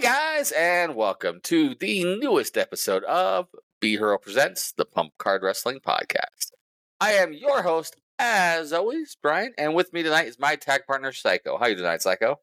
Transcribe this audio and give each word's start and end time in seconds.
Guys, 0.00 0.52
and 0.52 0.96
welcome 0.96 1.40
to 1.42 1.74
the 1.74 2.04
newest 2.18 2.56
episode 2.56 3.04
of 3.04 3.48
B 3.80 3.90
Hero 3.92 4.16
Presents 4.18 4.72
the 4.72 4.86
Bump 4.86 5.12
Card 5.18 5.42
Wrestling 5.42 5.80
Podcast. 5.80 6.52
I 7.00 7.12
am 7.12 7.34
your 7.34 7.62
host, 7.62 7.96
as 8.18 8.72
always, 8.72 9.16
Brian, 9.22 9.52
and 9.58 9.74
with 9.74 9.92
me 9.92 10.02
tonight 10.02 10.26
is 10.26 10.38
my 10.38 10.56
tag 10.56 10.86
partner, 10.86 11.12
Psycho. 11.12 11.58
How 11.58 11.66
you 11.66 11.74
tonight, 11.76 12.00
Psycho? 12.00 12.40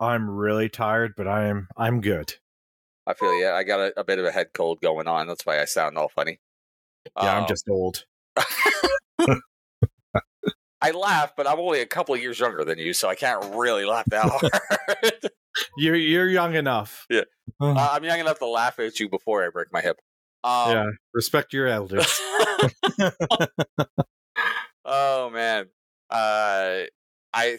I'm 0.00 0.28
really 0.28 0.68
tired, 0.68 1.12
but 1.16 1.28
I 1.28 1.46
am 1.46 1.68
I'm 1.76 2.00
good. 2.00 2.34
I 3.06 3.14
feel 3.14 3.38
yeah, 3.40 3.52
I 3.52 3.62
got 3.62 3.78
a, 3.80 4.00
a 4.00 4.04
bit 4.04 4.18
of 4.18 4.24
a 4.24 4.32
head 4.32 4.48
cold 4.52 4.80
going 4.80 5.06
on. 5.06 5.28
That's 5.28 5.46
why 5.46 5.60
I 5.60 5.66
sound 5.66 5.96
all 5.98 6.08
funny. 6.08 6.40
Yeah, 7.16 7.36
Um, 7.36 7.42
I'm 7.42 7.48
just 7.48 7.68
old. 7.68 8.04
I 10.82 10.90
laugh, 10.92 11.32
but 11.36 11.46
I'm 11.46 11.60
only 11.60 11.80
a 11.80 11.86
couple 11.86 12.14
of 12.14 12.20
years 12.22 12.40
younger 12.40 12.64
than 12.64 12.78
you, 12.78 12.92
so 12.92 13.08
I 13.08 13.14
can't 13.14 13.54
really 13.54 13.84
laugh 13.84 14.06
that 14.06 14.24
hard. 14.30 15.30
You're 15.76 15.96
you're 15.96 16.28
young 16.28 16.54
enough. 16.54 17.06
Yeah. 17.10 17.22
Uh, 17.60 17.90
I'm 17.92 18.04
young 18.04 18.20
enough 18.20 18.38
to 18.38 18.46
laugh 18.46 18.78
at 18.78 19.00
you 19.00 19.08
before 19.08 19.44
I 19.44 19.50
break 19.50 19.68
my 19.72 19.80
hip. 19.80 19.98
Um, 20.42 20.70
yeah. 20.70 20.86
Respect 21.12 21.52
your 21.52 21.66
elders. 21.66 22.20
oh 24.84 25.30
man, 25.30 25.66
uh, 26.10 26.82
I 27.32 27.58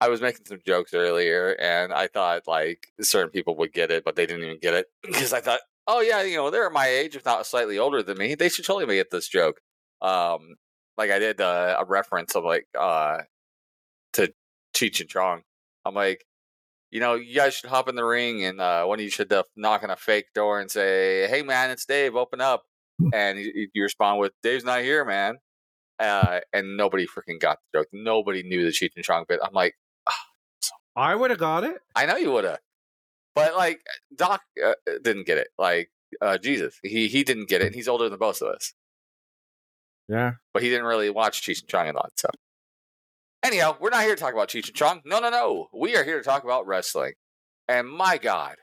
I 0.00 0.08
was 0.08 0.20
making 0.20 0.46
some 0.46 0.60
jokes 0.66 0.94
earlier, 0.94 1.56
and 1.60 1.92
I 1.92 2.08
thought 2.08 2.42
like 2.46 2.88
certain 3.00 3.30
people 3.30 3.56
would 3.56 3.72
get 3.72 3.90
it, 3.90 4.04
but 4.04 4.16
they 4.16 4.26
didn't 4.26 4.44
even 4.44 4.58
get 4.60 4.74
it 4.74 4.86
because 5.02 5.32
I 5.32 5.40
thought, 5.40 5.60
oh 5.86 6.00
yeah, 6.00 6.22
you 6.22 6.36
know, 6.36 6.50
they're 6.50 6.70
my 6.70 6.86
age, 6.86 7.16
if 7.16 7.24
not 7.24 7.46
slightly 7.46 7.78
older 7.78 8.02
than 8.02 8.18
me. 8.18 8.34
They 8.34 8.48
should 8.48 8.64
totally 8.64 8.96
get 8.96 9.10
this 9.10 9.28
joke. 9.28 9.60
Um, 10.00 10.56
like 10.96 11.10
I 11.10 11.18
did 11.18 11.40
uh, 11.40 11.76
a 11.78 11.84
reference 11.84 12.34
of 12.34 12.44
like 12.44 12.66
uh 12.78 13.18
to 14.14 14.32
Cheech 14.74 15.00
and 15.00 15.08
Chong. 15.08 15.42
I'm 15.84 15.94
like. 15.94 16.24
You 16.90 17.00
know, 17.00 17.14
you 17.14 17.34
guys 17.34 17.54
should 17.54 17.68
hop 17.70 17.88
in 17.88 17.96
the 17.96 18.04
ring, 18.04 18.44
and 18.44 18.60
uh, 18.60 18.84
one 18.84 18.98
of 18.98 19.04
you 19.04 19.10
should 19.10 19.32
uh, 19.32 19.42
knock 19.56 19.82
on 19.82 19.90
a 19.90 19.96
fake 19.96 20.26
door 20.34 20.60
and 20.60 20.70
say, 20.70 21.26
"Hey, 21.28 21.42
man, 21.42 21.70
it's 21.70 21.84
Dave. 21.84 22.16
Open 22.16 22.40
up." 22.40 22.62
And 23.12 23.38
you, 23.38 23.68
you 23.74 23.82
respond 23.82 24.18
with, 24.20 24.32
"Dave's 24.42 24.64
not 24.64 24.80
here, 24.82 25.04
man." 25.04 25.36
uh, 26.00 26.38
and 26.52 26.76
nobody 26.76 27.06
freaking 27.06 27.40
got 27.40 27.58
the 27.72 27.80
joke. 27.80 27.88
Nobody 27.92 28.42
knew 28.44 28.62
the 28.62 28.70
Cheech 28.70 28.90
and 28.94 29.04
Chong 29.04 29.24
bit. 29.28 29.40
I'm 29.42 29.52
like, 29.52 29.74
I 30.96 31.14
would 31.14 31.30
have 31.30 31.40
got 31.40 31.64
it. 31.64 31.76
I 31.96 32.06
know 32.06 32.16
you 32.16 32.30
would 32.32 32.44
have, 32.44 32.60
but 33.34 33.56
like 33.56 33.80
Doc 34.14 34.42
uh, 34.64 34.74
didn't 35.02 35.26
get 35.26 35.38
it. 35.38 35.48
Like 35.58 35.90
uh, 36.20 36.38
Jesus, 36.38 36.78
he 36.82 37.08
he 37.08 37.24
didn't 37.24 37.48
get 37.48 37.62
it. 37.62 37.66
and 37.66 37.74
He's 37.74 37.88
older 37.88 38.08
than 38.08 38.18
both 38.18 38.40
of 38.42 38.48
us, 38.54 38.74
Yeah. 40.08 40.32
but 40.54 40.62
he 40.62 40.68
didn't 40.70 40.86
really 40.86 41.10
watch 41.10 41.42
Cheech 41.42 41.60
and 41.60 41.68
Chong 41.68 41.88
a 41.88 41.92
lot. 41.92 42.12
So, 42.16 42.28
anyhow, 43.42 43.76
we're 43.80 43.90
not 43.90 44.02
here 44.02 44.14
to 44.14 44.20
talk 44.20 44.32
about 44.34 44.48
Cheech 44.48 44.68
and 44.68 44.76
Chong. 44.76 45.00
No, 45.04 45.20
no, 45.20 45.30
no. 45.30 45.68
We 45.72 45.96
are 45.96 46.04
here 46.04 46.18
to 46.18 46.24
talk 46.24 46.44
about 46.44 46.66
wrestling. 46.66 47.12
And 47.68 47.88
my 47.88 48.18
God, 48.18 48.56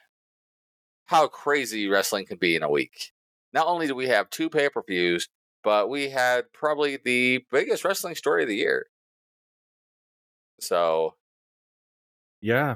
how 1.06 1.28
crazy 1.28 1.88
wrestling 1.88 2.26
can 2.26 2.38
be 2.38 2.56
in 2.56 2.64
a 2.64 2.70
week. 2.70 3.12
Not 3.54 3.68
only 3.68 3.88
do 3.88 3.96
we 3.96 4.08
have 4.08 4.30
two 4.30 4.50
pay 4.50 4.70
per 4.70 4.84
views, 4.88 5.28
but 5.64 5.90
we 5.90 6.10
had 6.10 6.52
probably 6.54 6.98
the 7.04 7.44
biggest 7.52 7.84
wrestling 7.86 8.16
story 8.16 8.44
of 8.44 8.50
the 8.50 8.56
year. 8.56 8.88
So 10.60 11.16
Yeah. 12.42 12.76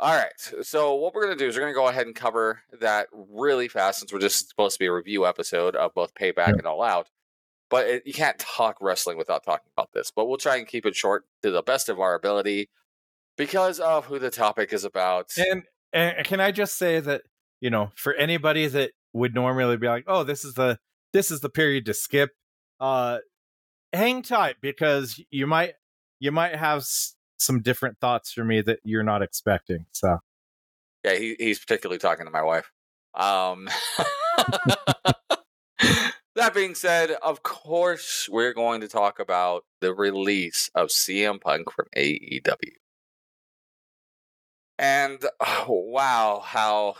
All 0.00 0.14
right. 0.16 0.32
So 0.62 0.94
what 0.96 1.14
we're 1.14 1.24
going 1.26 1.38
to 1.38 1.44
do 1.44 1.48
is 1.48 1.54
we're 1.56 1.62
going 1.62 1.72
to 1.72 1.78
go 1.78 1.88
ahead 1.88 2.06
and 2.06 2.14
cover 2.16 2.62
that 2.80 3.06
really 3.12 3.68
fast 3.68 4.00
since 4.00 4.12
we're 4.12 4.18
just 4.18 4.48
supposed 4.48 4.74
to 4.74 4.78
be 4.80 4.86
a 4.86 4.92
review 4.92 5.24
episode 5.26 5.76
of 5.76 5.94
both 5.94 6.14
Payback 6.14 6.48
Yeah. 6.48 6.54
and 6.58 6.66
All 6.66 6.82
Out. 6.82 7.08
But 7.74 7.88
it, 7.88 8.06
you 8.06 8.12
can't 8.12 8.38
talk 8.38 8.76
wrestling 8.80 9.18
without 9.18 9.42
talking 9.42 9.68
about 9.76 9.90
this. 9.92 10.12
But 10.14 10.28
we'll 10.28 10.36
try 10.36 10.58
and 10.58 10.64
keep 10.64 10.86
it 10.86 10.94
short 10.94 11.24
to 11.42 11.50
the 11.50 11.60
best 11.60 11.88
of 11.88 11.98
our 11.98 12.14
ability 12.14 12.70
because 13.36 13.80
of 13.80 14.04
who 14.06 14.20
the 14.20 14.30
topic 14.30 14.72
is 14.72 14.84
about. 14.84 15.32
And 15.36 15.64
and 15.92 16.24
can 16.24 16.38
I 16.38 16.52
just 16.52 16.78
say 16.78 17.00
that, 17.00 17.22
you 17.60 17.70
know, 17.70 17.90
for 17.96 18.14
anybody 18.14 18.68
that 18.68 18.92
would 19.12 19.34
normally 19.34 19.76
be 19.76 19.88
like, 19.88 20.04
"Oh, 20.06 20.22
this 20.22 20.44
is 20.44 20.54
the 20.54 20.78
this 21.12 21.32
is 21.32 21.40
the 21.40 21.48
period 21.48 21.86
to 21.86 21.94
skip." 21.94 22.30
Uh 22.78 23.18
hang 23.92 24.22
tight 24.22 24.54
because 24.62 25.20
you 25.32 25.48
might 25.48 25.74
you 26.20 26.30
might 26.30 26.54
have 26.54 26.78
s- 26.78 27.16
some 27.38 27.60
different 27.60 27.98
thoughts 27.98 28.32
for 28.32 28.44
me 28.44 28.60
that 28.60 28.78
you're 28.84 29.02
not 29.02 29.20
expecting. 29.20 29.86
So, 29.90 30.18
Yeah, 31.02 31.16
he, 31.16 31.34
he's 31.40 31.58
particularly 31.58 31.98
talking 31.98 32.24
to 32.24 32.30
my 32.30 32.42
wife. 32.42 32.70
Um, 33.16 33.68
that 36.44 36.54
being 36.54 36.74
said, 36.74 37.10
of 37.22 37.42
course, 37.42 38.28
we're 38.30 38.52
going 38.54 38.80
to 38.82 38.88
talk 38.88 39.18
about 39.18 39.64
the 39.80 39.94
release 39.94 40.70
of 40.74 40.88
CM 40.88 41.40
Punk 41.40 41.70
from 41.72 41.86
AEW. 41.96 42.54
And 44.78 45.18
oh, 45.40 45.66
wow, 45.68 46.42
how 46.44 46.96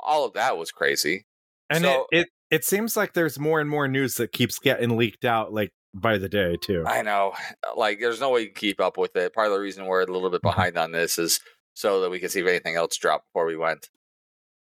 all 0.00 0.24
of 0.26 0.34
that 0.34 0.56
was 0.56 0.70
crazy. 0.70 1.26
and 1.70 1.84
So- 1.84 2.06
it, 2.12 2.20
it 2.22 2.28
it 2.50 2.64
seems 2.66 2.98
like 2.98 3.14
there's 3.14 3.38
more 3.38 3.60
and 3.60 3.70
more 3.70 3.88
news 3.88 4.16
that 4.16 4.30
keeps 4.30 4.58
getting 4.58 4.98
leaked 4.98 5.24
out 5.24 5.54
like 5.54 5.70
by 5.94 6.18
the 6.18 6.28
day 6.28 6.56
too. 6.62 6.84
I 6.86 7.00
know, 7.00 7.32
like, 7.76 7.98
there's 7.98 8.20
no 8.20 8.28
way 8.28 8.42
you 8.42 8.46
can 8.48 8.54
keep 8.56 8.78
up 8.78 8.98
with 8.98 9.16
it. 9.16 9.32
Part 9.32 9.46
of 9.46 9.54
the 9.54 9.58
reason 9.58 9.86
we're 9.86 10.02
a 10.02 10.06
little 10.06 10.28
bit 10.28 10.42
Mhm. 10.42 10.50
behind 10.54 10.76
on 10.76 10.92
this 10.92 11.18
is 11.18 11.40
so 11.72 12.02
that 12.02 12.10
we 12.10 12.18
can 12.20 12.28
see 12.28 12.40
if 12.40 12.46
anything 12.46 12.76
else 12.76 12.96
dropped 12.98 13.24
before 13.28 13.46
we 13.46 13.56
went. 13.56 13.88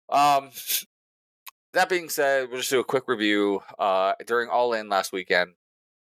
Um, 0.08 0.50
that 1.76 1.90
being 1.90 2.08
said, 2.08 2.48
we'll 2.48 2.58
just 2.58 2.70
do 2.70 2.80
a 2.80 2.84
quick 2.84 3.04
review. 3.06 3.60
Uh, 3.78 4.14
during 4.26 4.48
All 4.48 4.72
In 4.72 4.88
last 4.88 5.12
weekend, 5.12 5.50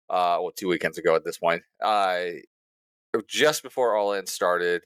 uh, 0.10 0.38
well, 0.42 0.52
two 0.54 0.68
weekends 0.68 0.98
ago 0.98 1.16
at 1.16 1.24
this 1.24 1.38
point, 1.38 1.64
uh, 1.82 2.26
just 3.28 3.64
before 3.64 3.96
All 3.96 4.12
In 4.12 4.28
started, 4.28 4.82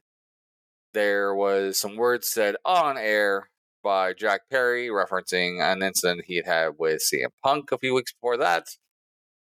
there 0.94 1.34
was 1.34 1.80
some 1.80 1.96
words 1.96 2.28
said 2.28 2.58
on 2.64 2.96
air 2.96 3.50
by 3.84 4.14
Jack 4.14 4.42
Perry 4.52 4.88
referencing 4.90 5.62
an 5.62 5.82
incident 5.82 6.26
he 6.28 6.36
had 6.36 6.46
had 6.46 6.70
with 6.78 7.02
CM 7.02 7.30
Punk 7.44 7.72
a 7.72 7.80
few 7.80 7.96
weeks 7.96 8.14
before 8.14 8.38
that. 8.38 8.68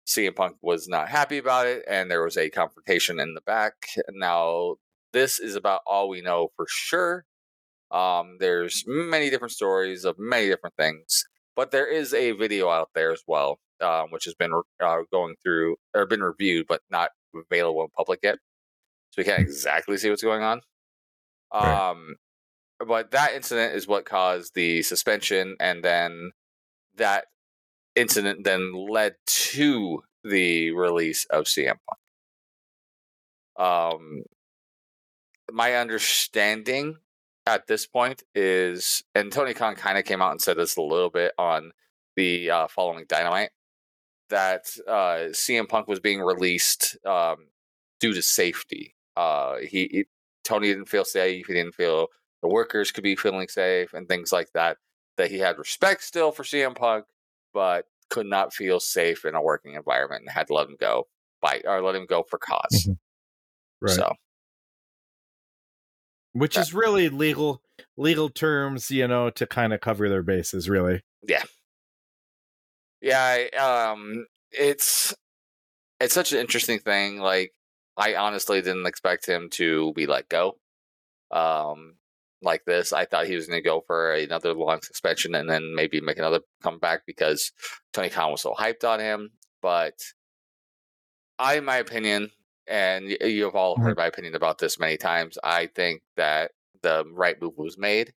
CM 0.05 0.35
Punk 0.35 0.57
was 0.61 0.89
not 0.89 1.07
happy 1.07 1.37
about 1.37 1.67
it, 1.67 1.85
and 1.87 2.11
there 2.11 2.23
was 2.23 2.35
a 2.35 2.49
confrontation 2.49 3.21
in 3.21 3.33
the 3.33 3.41
back. 3.41 3.75
Now, 4.11 4.75
this 5.13 5.39
is 5.39 5.55
about 5.55 5.83
all 5.87 6.09
we 6.09 6.19
know 6.19 6.49
for 6.57 6.65
sure. 6.67 7.23
Um, 7.93 8.37
there's 8.39 8.83
many 8.87 9.29
different 9.29 9.51
stories 9.51 10.03
of 10.03 10.15
many 10.17 10.47
different 10.47 10.75
things, 10.75 11.25
but 11.55 11.69
there 11.71 11.87
is 11.87 12.13
a 12.13 12.31
video 12.31 12.69
out 12.69 12.89
there 12.95 13.11
as 13.11 13.21
well, 13.27 13.59
um, 13.81 14.07
which 14.09 14.25
has 14.25 14.33
been 14.33 14.51
uh, 14.83 14.97
going 15.11 15.35
through 15.43 15.75
or 15.93 16.07
been 16.07 16.23
reviewed, 16.23 16.65
but 16.67 16.81
not 16.89 17.11
available 17.35 17.83
in 17.83 17.89
public 17.95 18.19
yet. 18.23 18.39
So 19.11 19.21
we 19.21 19.25
can't 19.25 19.41
exactly 19.41 19.97
see 19.97 20.09
what's 20.09 20.23
going 20.23 20.41
on. 20.41 20.61
Right. 21.53 21.89
Um, 21.91 22.15
but 22.85 23.11
that 23.11 23.33
incident 23.33 23.75
is 23.75 23.87
what 23.87 24.05
caused 24.05 24.55
the 24.55 24.81
suspension, 24.81 25.55
and 25.59 25.83
then 25.83 26.31
that 26.95 27.25
incident 27.95 28.43
then 28.43 28.73
led 28.73 29.15
to 29.25 30.01
the 30.23 30.71
release 30.71 31.25
of 31.25 31.45
CM 31.45 31.75
Punk. 31.87 31.99
Um, 33.55 34.23
my 35.51 35.75
understanding 35.75 36.97
at 37.45 37.67
this 37.67 37.85
point 37.85 38.23
is, 38.35 39.03
and 39.15 39.31
Tony 39.31 39.53
Khan 39.53 39.75
kind 39.75 39.97
of 39.97 40.05
came 40.05 40.21
out 40.21 40.31
and 40.31 40.41
said 40.41 40.57
this 40.57 40.77
a 40.77 40.81
little 40.81 41.09
bit 41.09 41.33
on 41.37 41.71
the 42.15 42.49
uh, 42.49 42.67
following 42.67 43.05
Dynamite, 43.07 43.49
that 44.29 44.65
uh, 44.87 45.29
CM 45.31 45.67
Punk 45.67 45.87
was 45.87 45.99
being 45.99 46.21
released 46.21 46.97
um, 47.05 47.47
due 47.99 48.13
to 48.13 48.21
safety. 48.21 48.95
Uh, 49.15 49.57
he, 49.57 49.89
he 49.91 50.05
Tony 50.43 50.67
didn't 50.67 50.89
feel 50.89 51.05
safe. 51.05 51.47
He 51.47 51.53
didn't 51.53 51.75
feel 51.75 52.07
the 52.41 52.47
workers 52.47 52.91
could 52.91 53.03
be 53.03 53.15
feeling 53.15 53.47
safe 53.47 53.93
and 53.93 54.07
things 54.07 54.31
like 54.31 54.51
that. 54.53 54.77
That 55.17 55.29
he 55.29 55.37
had 55.37 55.57
respect 55.59 56.03
still 56.03 56.31
for 56.31 56.43
CM 56.43 56.75
Punk, 56.75 57.05
but 57.53 57.85
could 58.09 58.25
not 58.25 58.53
feel 58.53 58.79
safe 58.79 59.25
in 59.25 59.35
a 59.35 59.41
working 59.41 59.75
environment 59.75 60.21
and 60.21 60.31
had 60.31 60.47
to 60.47 60.53
let 60.53 60.67
him 60.67 60.77
go 60.79 61.07
by 61.41 61.61
or 61.65 61.81
let 61.81 61.95
him 61.95 62.05
go 62.07 62.23
for 62.23 62.39
because 62.39 62.87
Mhm. 62.87 62.97
Right. 63.81 63.95
So 63.95 64.13
Which 66.33 66.57
is 66.57 66.73
really 66.73 67.09
legal 67.09 67.61
legal 67.95 68.29
terms, 68.29 68.89
you 68.89 69.07
know, 69.07 69.29
to 69.31 69.45
kind 69.45 69.73
of 69.73 69.81
cover 69.81 70.09
their 70.09 70.23
bases, 70.23 70.69
really. 70.69 71.01
yeah, 73.01 73.21
I, 73.53 73.57
um, 73.57 74.25
it's 74.51 75.13
it's 75.99 76.13
such 76.13 76.31
an 76.33 76.39
interesting 76.39 76.79
thing. 76.79 77.19
Like 77.19 77.53
I 77.97 78.15
honestly 78.15 78.61
didn't 78.61 78.87
expect 78.87 79.25
him 79.25 79.49
to 79.51 79.93
be 79.93 80.07
let 80.07 80.29
go. 80.29 80.57
Um, 81.31 81.95
like 82.41 82.65
this, 82.65 82.93
I 82.93 83.05
thought 83.05 83.27
he 83.27 83.35
was 83.35 83.47
going 83.47 83.61
to 83.61 83.67
go 83.67 83.83
for 83.85 84.13
another 84.13 84.53
long 84.53 84.81
suspension 84.81 85.35
and 85.35 85.49
then 85.49 85.75
maybe 85.75 86.01
make 86.01 86.17
another 86.17 86.41
comeback 86.61 87.05
because 87.05 87.51
Tony 87.93 88.09
Khan 88.09 88.31
was 88.31 88.41
so 88.41 88.53
hyped 88.53 88.83
on 88.83 88.99
him. 88.99 89.31
But 89.61 89.95
I, 91.39 91.55
in 91.57 91.65
my 91.65 91.77
opinion, 91.77 92.31
and 92.67 93.09
you 93.09 93.43
have 93.45 93.55
all 93.55 93.77
heard 93.79 93.97
my 93.97 94.05
opinion 94.07 94.35
about 94.35 94.57
this 94.57 94.79
many 94.79 94.97
times, 94.97 95.37
I 95.43 95.67
think 95.67 96.01
that 96.15 96.51
the 96.81 97.05
right 97.11 97.39
move 97.41 97.57
was 97.57 97.77
made. 97.77 98.13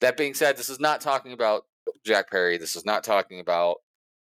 That 0.00 0.16
being 0.16 0.34
said, 0.34 0.56
this 0.56 0.70
is 0.70 0.80
not 0.80 1.00
talking 1.00 1.32
about 1.32 1.64
Jack 2.04 2.30
Perry. 2.30 2.56
This 2.58 2.76
is 2.76 2.84
not 2.84 3.04
talking 3.04 3.40
about 3.40 3.76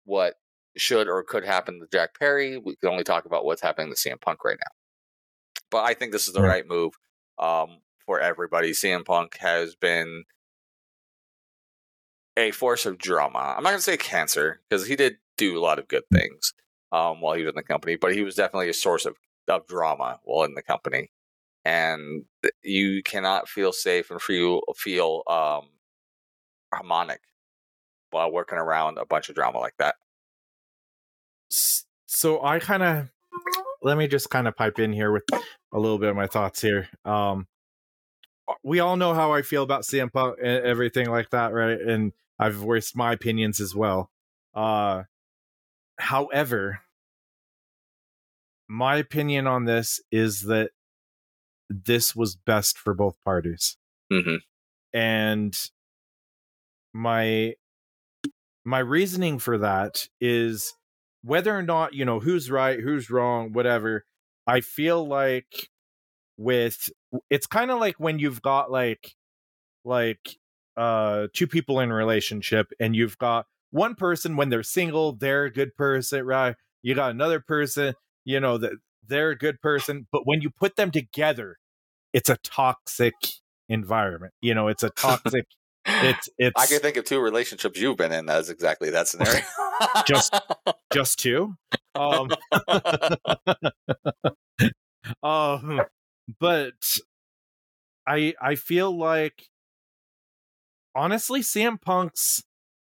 what 0.05 0.35
should 0.77 1.09
or 1.09 1.23
could 1.23 1.45
happen 1.45 1.81
to 1.81 1.87
Jack 1.93 2.19
Perry. 2.19 2.59
We 2.59 2.77
can 2.77 2.91
only 2.91 3.05
talk 3.05 3.25
about 3.27 3.45
what's 3.45 3.63
happening 3.63 3.93
to 3.93 3.97
CM 3.97 4.21
Punk 4.21 4.45
right 4.45 4.59
now. 4.59 4.73
But 5.71 5.85
I 5.85 5.95
think 5.95 6.13
this 6.13 6.27
is 6.27 6.35
the 6.35 6.43
Right. 6.43 6.67
move 6.67 6.95
um, 7.39 7.79
for 8.07 8.21
everybody, 8.21 8.73
CM 8.73 9.05
Punk 9.05 9.37
has 9.39 9.75
been 9.77 10.25
a 12.37 12.51
force 12.51 12.87
of 12.87 12.99
drama. 12.99 13.55
I'm 13.57 13.63
not 13.63 13.71
gonna 13.71 13.81
say 13.81 13.97
cancer 13.97 14.61
because 14.69 14.87
he 14.87 14.97
did 14.97 15.17
do 15.37 15.59
a 15.59 15.61
lot 15.61 15.79
of 15.79 15.89
good 15.89 16.05
things 16.13 16.53
um, 16.93 17.21
while 17.21 17.35
he 17.35 17.43
was 17.43 17.51
in 17.51 17.57
the 17.57 17.63
company, 17.63 17.97
but 17.97 18.15
he 18.15 18.23
was 18.23 18.35
definitely 18.35 18.69
a 18.69 18.75
source 18.75 19.07
of, 19.07 19.17
of 19.51 19.67
drama 19.67 20.21
while 20.25 20.45
in 20.45 20.55
the 20.55 20.63
company. 20.63 21.11
And 21.65 22.25
you 22.63 23.03
cannot 23.03 23.49
feel 23.49 23.73
safe 23.73 24.11
and 24.11 24.21
feel 24.21 24.63
feel 24.77 25.23
um, 25.27 25.69
harmonic 26.73 27.21
while 28.11 28.33
working 28.33 28.59
around 28.59 28.99
a 28.99 29.05
bunch 29.05 29.29
of 29.29 29.35
drama 29.35 29.59
like 29.59 29.75
that. 29.79 29.97
So 32.07 32.43
I 32.43 32.59
kind 32.59 32.83
of 32.83 33.09
let 33.83 33.99
me 33.99 34.09
just 34.09 34.31
kind 34.31 34.49
of 34.49 34.57
pipe 34.57 34.79
in 34.79 34.93
here 34.93 35.13
with 35.13 35.25
a 35.73 35.79
little 35.79 35.99
bit 35.99 36.11
of 36.11 36.17
my 36.17 36.27
thoughts 36.27 36.61
here. 36.61 36.89
Um, 37.05 37.47
we 38.63 38.81
all 38.81 38.97
know 38.97 39.15
how 39.15 39.33
I 39.33 39.43
feel 39.43 39.63
about 39.63 39.83
CM 39.83 40.13
Punk 40.13 40.37
and 40.43 40.65
everything 40.65 41.11
like 41.11 41.31
that, 41.31 41.53
right? 41.53 41.81
And 41.81 42.13
I've 42.39 42.55
voiced 42.55 42.97
my 42.97 43.13
opinions 43.13 43.61
as 43.61 43.75
well. 43.75 44.11
Uh, 44.55 45.05
however, 45.99 46.81
my 48.71 48.97
opinion 48.97 49.49
on 49.49 49.65
this 49.65 50.01
is 50.13 50.43
that 50.43 50.71
this 51.69 52.15
was 52.15 52.37
best 52.37 52.79
for 52.79 52.95
both 52.95 53.17
parties. 53.25 53.77
Mm-hmm. 54.13 54.37
And 54.97 55.59
my 56.95 57.55
my 58.65 58.79
reasoning 58.79 59.41
for 59.41 59.59
that 59.59 60.07
is 60.21 60.73
whether 61.23 61.57
or 61.57 61.63
not, 61.63 61.95
you 61.95 62.05
know, 62.05 62.21
who's 62.21 62.49
right, 62.49 62.79
who's 62.79 63.11
wrong, 63.11 63.53
whatever. 63.53 64.05
I 64.47 64.61
feel 64.61 65.07
like 65.07 65.69
with 66.37 66.91
it's 67.29 67.49
kind 67.49 67.73
of 67.73 67.81
like 67.81 67.97
when 67.99 68.21
you've 68.21 68.41
got 68.41 68.71
like 68.71 69.17
like 69.85 70.39
uh 70.77 71.27
two 71.35 71.49
people 71.49 71.81
in 71.81 71.91
a 71.91 71.95
relationship 71.95 72.71
and 72.79 72.95
you've 72.95 73.19
got 73.19 73.47
one 73.73 73.97
person 73.97 74.37
when 74.37 74.49
they're 74.49 74.63
single 74.63 75.13
they're 75.13 75.45
a 75.45 75.53
good 75.53 75.77
person 75.77 76.25
right 76.25 76.57
you 76.83 76.95
got 76.95 77.11
another 77.11 77.41
person 77.41 77.95
you 78.25 78.41
know 78.41 78.59
that 78.59 78.73
they're 79.07 79.31
a 79.31 79.39
good 79.39 79.61
person 79.61 80.07
but 80.13 80.23
when 80.25 80.41
you 80.41 80.51
put 80.51 80.77
them 80.77 80.91
together 80.91 81.59
it's 82.13 82.29
a 82.29 82.37
toxic 82.39 83.15
environment 83.69 84.33
you 84.41 84.55
know 84.55 84.69
it's 84.69 84.83
a 84.83 84.91
toxic 84.97 85.47
it's 85.87 86.29
it's 86.39 86.61
I 86.61 86.67
can 86.67 86.81
think 86.81 86.97
of 86.97 87.05
two 87.05 87.21
relationships 87.21 87.81
you've 87.81 87.97
been 87.97 88.13
in 88.13 88.29
as 88.29 88.51
exactly 88.51 88.91
that 88.91 89.09
scenario. 89.09 89.41
just 90.07 90.35
just 90.93 91.19
two. 91.19 91.55
Um, 91.95 92.31
um 95.23 95.81
but 96.39 96.75
I 98.07 98.35
I 98.41 98.55
feel 98.57 98.97
like 98.97 99.49
honestly 100.95 101.41
CM 101.41 101.81
Punk's 101.81 102.43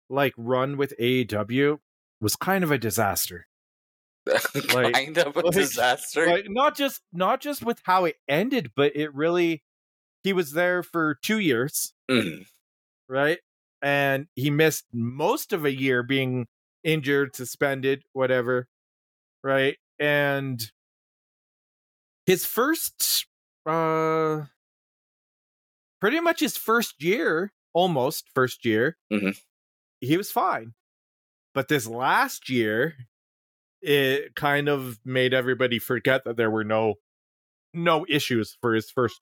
like 0.09 0.33
run 0.37 0.77
with 0.77 0.93
AEW 0.99 1.79
was 2.19 2.35
kind 2.35 2.63
of 2.63 2.71
a 2.71 2.77
disaster. 2.77 3.47
like, 4.73 4.93
kind 4.93 5.17
of 5.17 5.35
a 5.35 5.39
like, 5.41 5.53
disaster. 5.53 6.27
Like 6.27 6.45
not 6.49 6.75
just 6.75 7.01
not 7.11 7.41
just 7.41 7.63
with 7.63 7.81
how 7.83 8.05
it 8.05 8.17
ended, 8.27 8.71
but 8.75 8.95
it 8.95 9.13
really 9.13 9.63
he 10.23 10.33
was 10.33 10.51
there 10.51 10.83
for 10.83 11.15
two 11.21 11.39
years. 11.39 11.93
Mm. 12.09 12.45
Right? 13.09 13.39
And 13.81 14.27
he 14.35 14.51
missed 14.51 14.85
most 14.93 15.53
of 15.53 15.65
a 15.65 15.73
year 15.73 16.03
being 16.03 16.47
injured, 16.83 17.35
suspended, 17.35 18.03
whatever. 18.13 18.67
Right? 19.43 19.77
And 19.99 20.61
his 22.25 22.45
first 22.45 23.25
uh 23.65 24.41
pretty 25.99 26.19
much 26.19 26.39
his 26.39 26.57
first 26.57 27.01
year, 27.01 27.51
almost 27.73 28.25
first 28.33 28.65
year, 28.65 28.97
mm-hmm. 29.11 29.31
he 29.99 30.17
was 30.17 30.31
fine. 30.31 30.73
But 31.53 31.67
this 31.67 31.85
last 31.85 32.49
year, 32.49 32.95
it 33.81 34.35
kind 34.35 34.69
of 34.69 34.99
made 35.03 35.33
everybody 35.33 35.79
forget 35.79 36.23
that 36.25 36.37
there 36.37 36.51
were 36.51 36.63
no 36.63 36.95
no 37.73 38.05
issues 38.09 38.57
for 38.61 38.73
his 38.73 38.89
first 38.89 39.21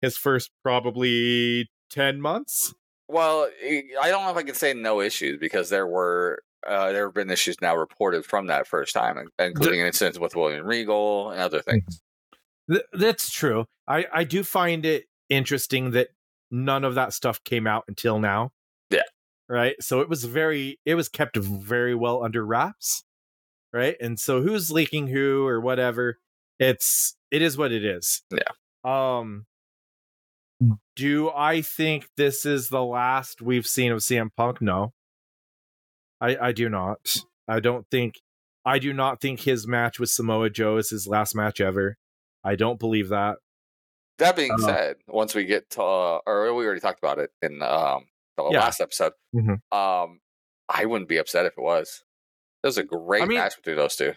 his 0.00 0.16
first 0.16 0.50
probably 0.62 1.70
10 1.90 2.20
months. 2.20 2.74
Well 3.08 3.48
i 3.64 4.10
don't 4.10 4.24
know 4.24 4.30
if 4.30 4.36
i 4.36 4.42
can 4.42 4.54
say 4.54 4.74
no 4.74 5.00
issues 5.00 5.38
because 5.38 5.70
there 5.70 5.86
were 5.86 6.42
uh, 6.66 6.92
there 6.92 7.06
have 7.06 7.14
been 7.14 7.30
issues 7.30 7.56
now 7.62 7.74
reported 7.74 8.24
from 8.26 8.48
that 8.48 8.66
first 8.66 8.92
time 8.92 9.16
including 9.38 9.80
the, 9.80 9.86
incidents 9.86 10.18
with 10.18 10.36
william 10.36 10.66
regal 10.66 11.30
and 11.30 11.40
other 11.40 11.62
things. 11.62 12.02
Th- 12.70 12.84
that's 12.92 13.30
true. 13.30 13.64
I 13.86 14.06
i 14.12 14.24
do 14.24 14.44
find 14.44 14.84
it 14.84 15.06
interesting 15.30 15.92
that 15.92 16.08
none 16.50 16.84
of 16.84 16.94
that 16.96 17.12
stuff 17.12 17.42
came 17.44 17.66
out 17.66 17.84
until 17.88 18.18
now. 18.18 18.50
Yeah. 18.90 19.02
Right? 19.48 19.76
So 19.80 20.00
it 20.00 20.08
was 20.08 20.24
very 20.24 20.78
it 20.84 20.94
was 20.94 21.08
kept 21.08 21.36
very 21.36 21.94
well 21.94 22.22
under 22.22 22.44
wraps 22.44 23.04
right? 23.72 23.96
And 24.00 24.18
so 24.18 24.42
who's 24.42 24.70
leaking 24.70 25.08
who 25.08 25.46
or 25.46 25.60
whatever, 25.60 26.18
it's 26.58 27.16
it 27.30 27.42
is 27.42 27.56
what 27.56 27.72
it 27.72 27.84
is. 27.84 28.22
Yeah. 28.30 28.42
Um 28.84 29.46
do 30.96 31.30
I 31.30 31.60
think 31.60 32.08
this 32.16 32.44
is 32.44 32.68
the 32.68 32.82
last 32.82 33.40
we've 33.40 33.66
seen 33.66 33.92
of 33.92 34.00
CM 34.00 34.30
Punk? 34.36 34.60
No. 34.60 34.92
I 36.20 36.36
I 36.36 36.52
do 36.52 36.68
not. 36.68 37.16
I 37.46 37.60
don't 37.60 37.86
think 37.90 38.16
I 38.64 38.78
do 38.78 38.92
not 38.92 39.20
think 39.20 39.40
his 39.40 39.66
match 39.66 39.98
with 39.98 40.10
Samoa 40.10 40.50
Joe 40.50 40.76
is 40.76 40.90
his 40.90 41.06
last 41.06 41.34
match 41.34 41.60
ever. 41.60 41.96
I 42.44 42.54
don't 42.54 42.78
believe 42.78 43.08
that. 43.08 43.38
That 44.18 44.36
being 44.36 44.52
uh, 44.52 44.58
said, 44.58 44.96
once 45.06 45.34
we 45.34 45.44
get 45.44 45.70
to, 45.70 45.82
uh, 45.82 46.18
or 46.26 46.52
we 46.54 46.66
already 46.66 46.80
talked 46.80 46.98
about 46.98 47.18
it 47.18 47.30
in 47.40 47.62
um, 47.62 48.06
the 48.36 48.48
yeah. 48.50 48.60
last 48.60 48.80
episode, 48.80 49.12
mm-hmm. 49.34 49.76
um, 49.76 50.20
I 50.68 50.84
wouldn't 50.84 51.08
be 51.08 51.18
upset 51.18 51.46
if 51.46 51.52
it 51.56 51.62
was. 51.62 52.02
That 52.62 52.68
was 52.68 52.78
a 52.78 52.84
great 52.84 53.22
I 53.22 53.26
mean, 53.26 53.38
match 53.38 53.56
between 53.56 53.76
those 53.76 53.96
two. 53.96 54.12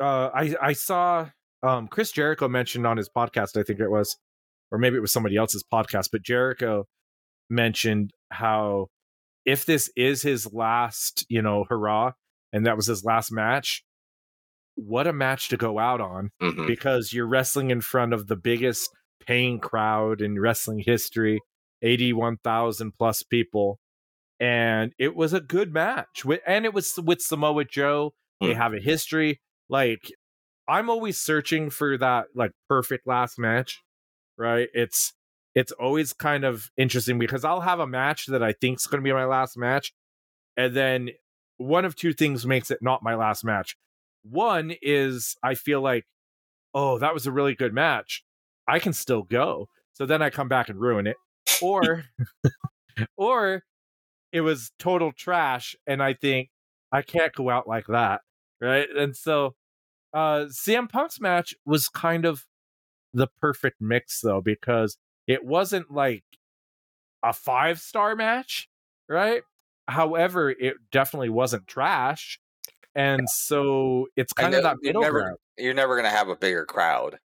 Uh, 0.00 0.30
I 0.34 0.54
I 0.60 0.72
saw 0.72 1.28
um, 1.62 1.88
Chris 1.88 2.12
Jericho 2.12 2.48
mentioned 2.48 2.86
on 2.86 2.96
his 2.96 3.08
podcast, 3.08 3.58
I 3.58 3.62
think 3.62 3.80
it 3.80 3.90
was, 3.90 4.16
or 4.70 4.78
maybe 4.78 4.96
it 4.96 5.00
was 5.00 5.12
somebody 5.12 5.36
else's 5.36 5.64
podcast, 5.72 6.10
but 6.12 6.22
Jericho 6.22 6.86
mentioned 7.50 8.12
how 8.30 8.88
if 9.44 9.64
this 9.64 9.90
is 9.96 10.22
his 10.22 10.52
last, 10.52 11.24
you 11.28 11.40
know, 11.40 11.64
hurrah, 11.68 12.12
and 12.52 12.66
that 12.66 12.76
was 12.76 12.86
his 12.86 13.04
last 13.04 13.32
match, 13.32 13.84
what 14.74 15.06
a 15.06 15.12
match 15.12 15.48
to 15.48 15.56
go 15.56 15.78
out 15.78 16.00
on 16.00 16.30
mm-hmm. 16.42 16.66
because 16.66 17.12
you're 17.12 17.26
wrestling 17.26 17.70
in 17.70 17.80
front 17.80 18.12
of 18.12 18.26
the 18.26 18.36
biggest 18.36 18.90
paying 19.26 19.58
crowd 19.58 20.20
in 20.20 20.38
wrestling 20.38 20.82
history 20.84 21.40
81,000 21.82 22.92
plus 22.92 23.22
people 23.22 23.78
and 24.40 24.92
it 24.98 25.14
was 25.16 25.32
a 25.32 25.40
good 25.40 25.72
match. 25.72 26.24
And 26.46 26.64
it 26.64 26.74
was 26.74 26.98
with 27.02 27.20
Samoa 27.20 27.64
Joe. 27.64 28.14
They 28.40 28.52
hmm. 28.52 28.58
have 28.58 28.74
a 28.74 28.80
history. 28.80 29.40
Like 29.68 30.12
I'm 30.68 30.90
always 30.90 31.18
searching 31.18 31.70
for 31.70 31.96
that 31.98 32.26
like 32.34 32.52
perfect 32.68 33.06
last 33.06 33.38
match, 33.38 33.82
right? 34.36 34.68
It's 34.74 35.12
it's 35.54 35.72
always 35.72 36.12
kind 36.12 36.44
of 36.44 36.70
interesting 36.76 37.18
because 37.18 37.44
I'll 37.44 37.62
have 37.62 37.80
a 37.80 37.86
match 37.86 38.26
that 38.26 38.42
I 38.42 38.52
think 38.52 38.78
is 38.78 38.86
going 38.86 39.02
to 39.02 39.04
be 39.04 39.12
my 39.12 39.24
last 39.24 39.56
match, 39.56 39.92
and 40.56 40.74
then 40.74 41.10
one 41.56 41.84
of 41.84 41.96
two 41.96 42.12
things 42.12 42.46
makes 42.46 42.70
it 42.70 42.80
not 42.82 43.02
my 43.02 43.14
last 43.14 43.44
match. 43.44 43.76
One 44.22 44.74
is 44.82 45.36
I 45.42 45.54
feel 45.54 45.80
like, 45.80 46.04
oh, 46.74 46.98
that 46.98 47.14
was 47.14 47.26
a 47.26 47.32
really 47.32 47.54
good 47.54 47.72
match. 47.72 48.24
I 48.68 48.78
can 48.78 48.92
still 48.92 49.22
go. 49.22 49.68
So 49.92 50.04
then 50.04 50.20
I 50.20 50.30
come 50.30 50.48
back 50.48 50.68
and 50.68 50.78
ruin 50.78 51.06
it. 51.06 51.16
Or 51.62 52.04
or 53.16 53.62
it 54.36 54.42
was 54.42 54.70
total 54.78 55.12
trash 55.12 55.74
and 55.86 56.02
i 56.02 56.12
think 56.12 56.50
i 56.92 57.00
can't 57.00 57.32
go 57.32 57.48
out 57.48 57.66
like 57.66 57.86
that 57.86 58.20
right 58.60 58.88
and 58.94 59.16
so 59.16 59.54
uh 60.12 60.44
CM 60.50 60.88
Punk's 60.90 61.20
match 61.20 61.54
was 61.64 61.88
kind 61.88 62.26
of 62.26 62.44
the 63.14 63.28
perfect 63.40 63.80
mix 63.80 64.20
though 64.20 64.42
because 64.42 64.98
it 65.26 65.44
wasn't 65.44 65.90
like 65.90 66.24
a 67.24 67.32
five 67.32 67.80
star 67.80 68.14
match 68.14 68.68
right 69.08 69.42
however 69.88 70.50
it 70.50 70.76
definitely 70.92 71.30
wasn't 71.30 71.66
trash 71.66 72.38
and 72.94 73.28
so 73.28 74.06
it's 74.16 74.32
kind 74.32 74.54
of 74.54 74.62
that 74.62 74.78
middle 74.82 75.02
you're 75.02 75.12
never, 75.12 75.22
ground. 75.22 75.36
You're 75.58 75.74
never 75.74 75.96
gonna 75.96 76.10
have 76.10 76.28
a 76.28 76.36
bigger 76.36 76.64
crowd, 76.64 77.18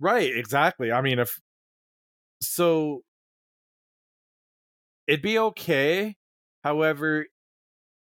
right? 0.00 0.36
Exactly. 0.36 0.92
I 0.92 1.00
mean, 1.00 1.18
if 1.18 1.40
so, 2.42 3.00
it'd 5.06 5.22
be 5.22 5.38
okay 5.38 6.16
However, 6.64 7.26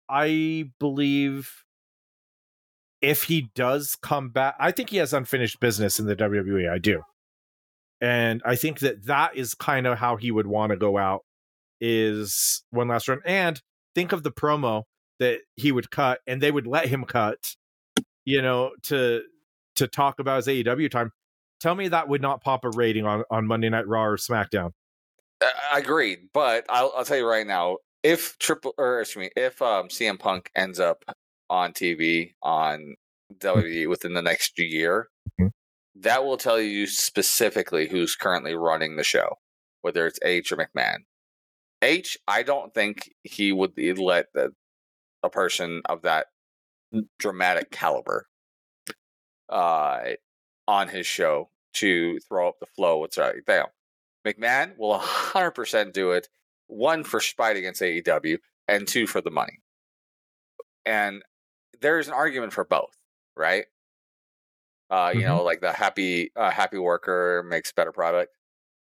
I 0.09 0.71
believe 0.79 1.63
if 3.01 3.23
he 3.23 3.49
does 3.53 3.95
come 4.01 4.29
back, 4.29 4.55
I 4.59 4.71
think 4.71 4.89
he 4.89 4.97
has 4.97 5.13
unfinished 5.13 5.59
business 5.59 5.99
in 5.99 6.05
the 6.05 6.15
WWE. 6.15 6.69
I 6.69 6.77
do. 6.77 7.01
And 8.01 8.41
I 8.45 8.55
think 8.55 8.79
that 8.79 9.05
that 9.05 9.35
is 9.35 9.53
kind 9.53 9.87
of 9.87 9.97
how 9.97 10.15
he 10.15 10.31
would 10.31 10.47
want 10.47 10.71
to 10.71 10.77
go 10.77 10.97
out 10.97 11.21
is 11.79 12.63
one 12.71 12.87
last 12.87 13.07
run. 13.07 13.21
And 13.25 13.61
think 13.93 14.11
of 14.11 14.23
the 14.23 14.31
promo 14.31 14.83
that 15.19 15.39
he 15.55 15.71
would 15.71 15.89
cut 15.91 16.19
and 16.27 16.41
they 16.41 16.51
would 16.51 16.67
let 16.67 16.87
him 16.87 17.05
cut, 17.05 17.55
you 18.25 18.41
know, 18.41 18.71
to 18.83 19.21
to 19.75 19.87
talk 19.87 20.19
about 20.19 20.37
his 20.37 20.47
AEW 20.47 20.89
time. 20.89 21.11
tell 21.59 21.75
me 21.75 21.89
that 21.89 22.07
would 22.07 22.21
not 22.21 22.41
pop 22.41 22.65
a 22.65 22.69
rating 22.69 23.05
on 23.05 23.23
on 23.29 23.47
Monday 23.47 23.69
Night 23.69 23.87
Raw 23.87 24.05
or 24.05 24.17
SmackDown. 24.17 24.71
Uh, 25.41 25.49
agreed, 25.73 26.29
but 26.33 26.65
I'll, 26.69 26.93
I'll 26.95 27.05
tell 27.05 27.17
you 27.17 27.27
right 27.27 27.45
now, 27.45 27.77
if 28.05 28.37
triple 28.37 28.73
or 28.77 29.01
excuse 29.01 29.23
me, 29.23 29.29
if 29.35 29.59
um, 29.63 29.87
CM 29.87 30.19
Punk 30.19 30.51
ends 30.55 30.79
up 30.79 31.03
on 31.49 31.73
TV 31.73 32.33
on 32.43 32.93
WWE 33.39 33.89
within 33.89 34.13
the 34.13 34.21
next 34.21 34.59
year, 34.59 35.09
Mhm. 35.41 35.51
that 35.95 36.23
will 36.23 36.37
tell 36.37 36.59
you 36.59 36.85
specifically 36.85 37.87
who's 37.87 38.15
currently 38.15 38.53
running 38.53 38.95
the 38.95 39.03
show, 39.03 39.39
whether 39.81 40.05
it's 40.05 40.19
H 40.23 40.51
or 40.51 40.57
McMahon. 40.57 40.99
H, 41.81 42.15
I 42.27 42.43
don't 42.43 42.73
think 42.75 43.11
he 43.23 43.51
would 43.51 43.73
let 43.97 44.27
the, 44.33 44.53
a 45.23 45.29
person 45.29 45.81
of 45.85 46.03
that 46.03 46.27
dramatic 47.17 47.71
caliber 47.71 48.27
uh, 49.49 50.13
on 50.67 50.87
his 50.89 51.07
show 51.07 51.49
to 51.73 52.19
throw 52.19 52.49
up 52.49 52.59
the 52.59 52.67
flow. 52.67 52.97
What's 52.99 53.17
right 53.17 53.35
there? 53.47 53.67
McMahon 54.25 54.77
will 54.77 54.99
100% 54.99 55.91
do 55.93 56.11
it. 56.11 56.29
One 56.67 57.03
for 57.03 57.19
spite 57.19 57.57
against 57.57 57.81
AEW, 57.81 58.39
and 58.67 58.87
two 58.87 59.07
for 59.07 59.21
the 59.21 59.31
money. 59.31 59.59
And 60.85 61.23
there's 61.81 62.07
an 62.07 62.13
argument 62.13 62.53
for 62.53 62.63
both, 62.65 62.95
right? 63.35 63.65
Uh, 64.89 65.11
you 65.15 65.21
Mhm. 65.21 65.25
know, 65.25 65.43
like 65.43 65.61
the 65.61 65.73
happy 65.73 66.31
uh, 66.35 66.51
happy 66.51 66.77
worker 66.77 67.43
makes 67.47 67.71
better 67.71 67.91
product, 67.91 68.35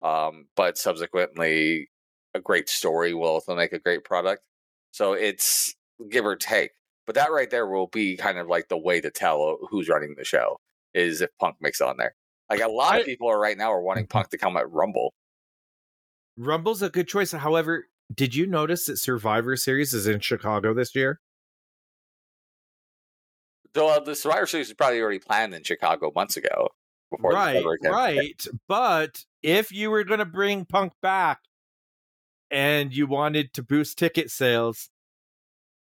um, 0.01 0.47
but 0.55 0.77
subsequently, 0.77 1.89
a 2.33 2.39
great 2.41 2.67
story 2.67 3.13
will 3.13 3.29
also 3.29 3.55
make 3.55 3.71
a 3.71 3.79
great 3.79 4.03
product. 4.03 4.43
So 4.91 5.13
it's 5.13 5.73
give 6.09 6.25
or 6.25 6.35
take. 6.35 6.71
But 7.05 7.15
that 7.15 7.31
right 7.31 7.49
there 7.49 7.67
will 7.67 7.87
be 7.87 8.17
kind 8.17 8.37
of 8.37 8.47
like 8.47 8.67
the 8.67 8.77
way 8.77 8.99
to 8.99 9.09
tell 9.11 9.57
who's 9.69 9.87
running 9.87 10.15
the 10.17 10.25
show 10.25 10.59
is 10.93 11.21
if 11.21 11.29
Punk 11.39 11.57
makes 11.61 11.79
it 11.79 11.87
on 11.87 11.97
there. 11.97 12.15
Like 12.49 12.61
a 12.61 12.67
lot 12.67 12.95
I- 12.95 12.99
of 12.99 13.05
people 13.05 13.29
are 13.29 13.39
right 13.39 13.57
now 13.57 13.71
are 13.71 13.81
wanting 13.81 14.07
Punk 14.07 14.29
to 14.29 14.37
come 14.37 14.57
at 14.57 14.69
Rumble. 14.69 15.13
Rumble's 16.37 16.81
a 16.81 16.89
good 16.89 17.07
choice. 17.07 17.31
However, 17.31 17.85
did 18.13 18.35
you 18.35 18.45
notice 18.45 18.85
that 18.85 18.97
Survivor 18.97 19.55
Series 19.55 19.93
is 19.93 20.07
in 20.07 20.19
Chicago 20.19 20.73
this 20.73 20.95
year? 20.95 21.19
Though 23.73 23.89
uh, 23.89 23.99
the 23.99 24.15
Survivor 24.15 24.45
Series 24.45 24.67
was 24.67 24.75
probably 24.75 25.01
already 25.01 25.19
planned 25.19 25.53
in 25.53 25.63
Chicago 25.63 26.11
months 26.15 26.37
ago. 26.37 26.69
Right, 27.19 27.63
right. 27.83 28.45
But 28.67 29.23
if 29.43 29.71
you 29.71 29.91
were 29.91 30.03
going 30.03 30.19
to 30.19 30.25
bring 30.25 30.65
Punk 30.65 30.93
back 31.01 31.39
and 32.51 32.93
you 32.93 33.07
wanted 33.07 33.53
to 33.53 33.63
boost 33.63 33.97
ticket 33.97 34.29
sales, 34.31 34.89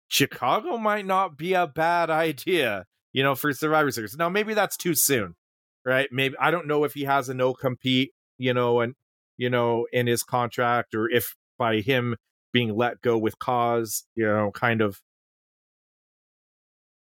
Chicago 0.07 0.77
might 0.77 1.05
not 1.05 1.37
be 1.37 1.53
a 1.53 1.67
bad 1.67 2.09
idea, 2.09 2.85
you 3.13 3.23
know, 3.23 3.35
for 3.35 3.53
Survivor 3.53 3.91
Series. 3.91 4.15
Now, 4.17 4.29
maybe 4.29 4.53
that's 4.53 4.77
too 4.77 4.93
soon, 4.93 5.35
right? 5.83 6.07
Maybe 6.11 6.35
I 6.39 6.51
don't 6.51 6.67
know 6.67 6.83
if 6.83 6.93
he 6.93 7.03
has 7.05 7.29
a 7.29 7.33
no 7.33 7.53
compete, 7.53 8.11
you 8.37 8.53
know, 8.53 8.81
and 8.81 8.95
you 9.37 9.49
know, 9.49 9.87
in 9.91 10.07
his 10.07 10.23
contract, 10.23 10.95
or 10.95 11.09
if 11.09 11.35
by 11.57 11.81
him 11.81 12.15
being 12.53 12.75
let 12.75 13.01
go 13.01 13.17
with 13.17 13.37
cause, 13.39 14.03
you 14.15 14.25
know, 14.25 14.51
kind 14.51 14.81
of 14.81 14.99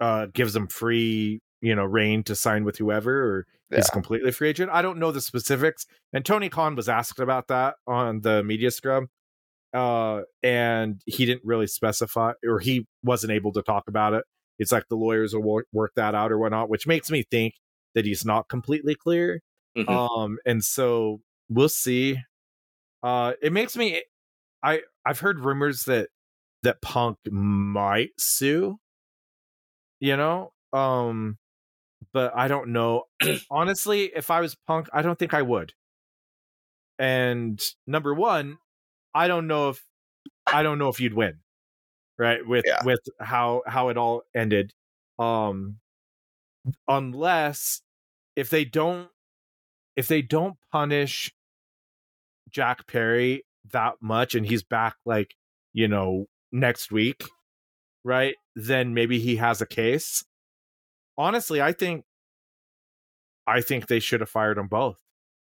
uh 0.00 0.26
gives 0.33 0.55
him 0.55 0.67
free, 0.67 1.41
you 1.61 1.75
know, 1.75 1.85
reign 1.85 2.23
to 2.25 2.35
sign 2.35 2.64
with 2.64 2.79
whoever, 2.79 3.23
or 3.23 3.47
he's 3.75 3.91
completely 3.91 4.33
free 4.33 4.49
agent. 4.49 4.71
I 4.73 4.83
don't 4.83 4.99
know 4.99 5.12
the 5.12 5.21
specifics. 5.21 5.87
And 6.12 6.25
Tony 6.25 6.49
Khan 6.49 6.76
was 6.76 6.88
asked 6.88 7.19
about 7.21 7.49
that 7.49 7.75
on 7.87 8.21
the 8.23 8.43
media 8.43 8.71
scrum. 8.71 9.09
Uh, 9.73 10.23
and 10.43 11.00
he 11.07 11.26
didn't 11.26 11.43
really 11.45 11.67
specify, 11.67 12.33
or 12.47 12.61
he 12.61 12.87
wasn't 13.03 13.33
able 13.33 13.53
to 13.53 13.62
talk 13.62 13.85
about 13.88 14.14
it. 14.14 14.25
It's 14.59 14.71
like 14.71 14.85
the 14.88 14.97
lawyers 14.97 15.35
will 15.35 15.43
work, 15.43 15.67
work 15.73 15.93
that 15.97 16.14
out 16.14 16.31
or 16.31 16.38
whatnot, 16.38 16.69
which 16.71 16.87
makes 16.87 17.11
me 17.11 17.25
think 17.29 17.55
that 17.95 18.05
he's 18.05 18.25
not 18.25 18.49
completely 18.49 18.95
clear. 18.95 19.41
Mhm. 19.76 19.88
Um, 19.88 20.38
and 20.47 20.62
so 20.64 21.21
we'll 21.48 21.68
see. 21.68 22.18
Uh, 23.02 23.34
it 23.42 23.52
makes 23.52 23.76
me, 23.76 24.02
I 24.62 24.82
I've 25.04 25.20
heard 25.20 25.40
rumors 25.40 25.82
that 25.84 26.08
that 26.62 26.80
Punk 26.82 27.18
might 27.30 28.10
sue. 28.18 28.78
You 30.00 30.16
know, 30.16 30.52
um, 30.72 31.38
but 32.12 32.32
I 32.36 32.48
don't 32.48 32.68
know. 32.70 33.04
Honestly, 33.50 34.10
if 34.14 34.30
I 34.30 34.40
was 34.40 34.54
Punk, 34.66 34.88
I 34.92 35.02
don't 35.02 35.18
think 35.18 35.34
I 35.34 35.42
would. 35.42 35.72
And 36.98 37.60
number 37.86 38.14
one, 38.14 38.58
I 39.14 39.28
don't 39.28 39.46
know 39.46 39.70
if 39.70 39.84
I 40.46 40.62
don't 40.62 40.78
know 40.78 40.88
if 40.88 41.00
you'd 41.00 41.14
win, 41.14 41.40
right? 42.18 42.46
With 42.46 42.64
Yeah. 42.66 42.82
with 42.84 43.00
how 43.20 43.62
how 43.66 43.88
it 43.88 43.96
all 43.96 44.22
ended, 44.34 44.72
um, 45.18 45.78
unless 46.88 47.82
if 48.36 48.50
they 48.50 48.64
don't 48.64 49.08
if 49.96 50.08
they 50.08 50.22
don't 50.22 50.56
punish 50.72 51.32
Jack 52.50 52.86
Perry 52.86 53.44
that 53.72 53.94
much 54.00 54.34
and 54.34 54.46
he's 54.46 54.62
back 54.62 54.96
like 55.04 55.34
you 55.72 55.88
know 55.88 56.26
next 56.52 56.92
week, 56.92 57.24
right? 58.04 58.36
Then 58.54 58.94
maybe 58.94 59.18
he 59.18 59.36
has 59.36 59.60
a 59.60 59.66
case. 59.66 60.24
Honestly, 61.16 61.60
I 61.60 61.72
think 61.72 62.04
I 63.46 63.60
think 63.60 63.86
they 63.86 64.00
should 64.00 64.20
have 64.20 64.30
fired 64.30 64.56
them 64.56 64.68
both 64.68 64.98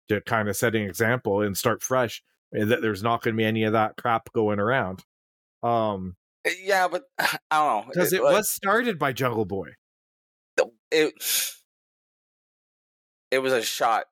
to 0.09 0.21
kind 0.21 0.49
of 0.49 0.57
set 0.57 0.75
an 0.75 0.83
example 0.83 1.41
and 1.43 1.57
start 1.57 1.83
fresh. 1.83 2.23
And 2.53 2.71
that 2.71 2.81
there's 2.81 3.03
not 3.03 3.23
going 3.23 3.35
to 3.35 3.39
be 3.39 3.45
any 3.45 3.65
of 3.65 3.73
that 3.73 3.97
crap 3.97 4.33
going 4.33 4.61
around. 4.61 5.05
Um, 5.63 6.17
Yeah, 6.63 6.89
but 6.89 7.05
I 7.19 7.39
don't 7.51 7.87
know. 7.87 7.93
because 7.93 8.13
it 8.13 8.23
like, 8.23 8.37
was 8.37 8.49
started 8.49 8.99
by 8.99 9.13
Jungle 9.13 9.45
Boy. 9.45 9.71
it 10.91 11.15
it 13.31 13.41
was 13.41 13.53
a 13.53 13.63
shot 13.63 14.05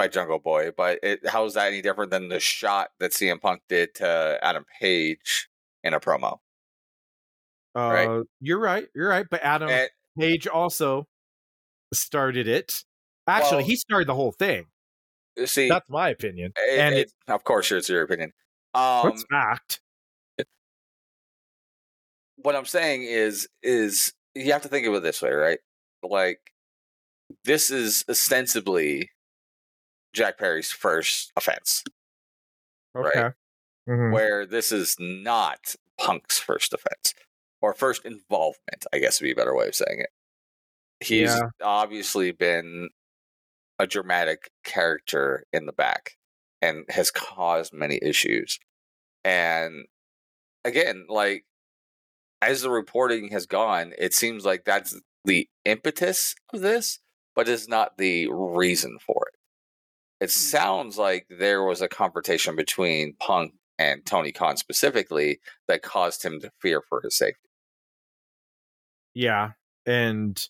by 0.00 0.08
Jungle 0.08 0.38
Boy, 0.38 0.70
but 0.74 0.98
it, 1.02 1.28
how 1.28 1.44
is 1.44 1.52
that 1.54 1.66
any 1.68 1.82
different 1.82 2.10
than 2.10 2.28
the 2.28 2.40
shot 2.40 2.88
that 3.00 3.10
CM 3.12 3.38
Punk 3.38 3.60
did 3.68 3.94
to 3.96 4.38
Adam 4.42 4.64
Page 4.80 5.50
in 5.84 5.92
a 5.92 6.00
promo? 6.00 6.38
Uh, 7.76 7.80
Right. 7.92 8.22
You're 8.40 8.58
right. 8.58 8.86
You're 8.94 9.10
right. 9.10 9.26
But 9.30 9.42
Adam 9.42 9.68
And- 9.68 9.90
Page 10.18 10.46
also 10.46 11.06
started 11.92 12.48
it. 12.48 12.82
Actually, 13.26 13.58
Well- 13.58 13.66
he 13.66 13.76
started 13.76 14.08
the 14.08 14.14
whole 14.14 14.32
thing. 14.32 14.68
see, 15.44 15.68
That's 15.68 15.88
my 15.90 16.08
opinion. 16.08 16.52
it- 16.56 16.78
and 16.80 16.94
it- 16.94 17.12
of 17.28 17.44
course, 17.44 17.70
it's 17.70 17.90
your 17.90 18.02
opinion. 18.02 18.32
Um, 18.72 19.10
That's 19.10 19.24
fact. 19.30 19.80
what 22.36 22.56
I'm 22.56 22.64
saying 22.64 23.02
is, 23.02 23.48
is 23.62 24.14
you 24.34 24.50
have 24.52 24.62
to 24.62 24.68
think 24.68 24.86
of 24.86 24.94
it 24.94 25.02
this 25.02 25.20
way, 25.20 25.30
right? 25.30 25.58
Like, 26.02 26.40
this 27.44 27.70
is 27.70 28.02
ostensibly 28.08 29.10
Jack 30.12 30.38
Perry's 30.38 30.70
first 30.70 31.32
offense, 31.36 31.84
right. 32.94 33.16
Okay. 33.16 33.34
Mhm. 33.88 34.12
where 34.12 34.46
this 34.46 34.70
is 34.72 34.96
not 34.98 35.74
Punk's 35.98 36.38
first 36.38 36.72
offense 36.72 37.14
or 37.60 37.74
first 37.74 38.04
involvement, 38.04 38.86
I 38.92 38.98
guess 38.98 39.20
would 39.20 39.26
be 39.26 39.32
a 39.32 39.36
better 39.36 39.54
way 39.54 39.66
of 39.68 39.74
saying 39.74 40.00
it. 40.00 40.10
He's 41.00 41.34
Yeah. 41.34 41.50
obviously 41.62 42.30
been 42.32 42.90
a 43.78 43.86
dramatic 43.86 44.50
character 44.64 45.44
in 45.52 45.66
the 45.66 45.72
back 45.72 46.16
and 46.62 46.84
has 46.90 47.10
caused 47.10 47.72
many 47.72 47.98
issues. 48.02 48.58
And 49.24 49.86
again, 50.64 51.06
like 51.08 51.46
as 52.42 52.62
the 52.62 52.70
reporting 52.70 53.28
has 53.32 53.46
gone, 53.46 53.94
it 53.98 54.14
seems 54.14 54.44
like 54.44 54.64
that's 54.64 54.94
the 55.24 55.48
impetus 55.64 56.34
of 56.52 56.60
this, 56.60 57.00
but 57.34 57.48
it's 57.48 57.68
not 57.68 57.96
the 57.98 58.28
reason 58.30 58.98
for 58.98 59.19
it. 60.20 60.24
It 60.24 60.30
sounds 60.30 60.98
like 60.98 61.26
there 61.30 61.62
was 61.62 61.80
a 61.80 61.88
confrontation 61.88 62.56
between 62.56 63.14
Punk 63.20 63.54
and 63.78 64.04
Tony 64.04 64.32
Khan 64.32 64.56
specifically 64.56 65.40
that 65.68 65.82
caused 65.82 66.22
him 66.24 66.40
to 66.40 66.50
fear 66.60 66.82
for 66.88 67.00
his 67.00 67.16
safety. 67.16 67.48
Yeah. 69.14 69.52
And 69.86 70.40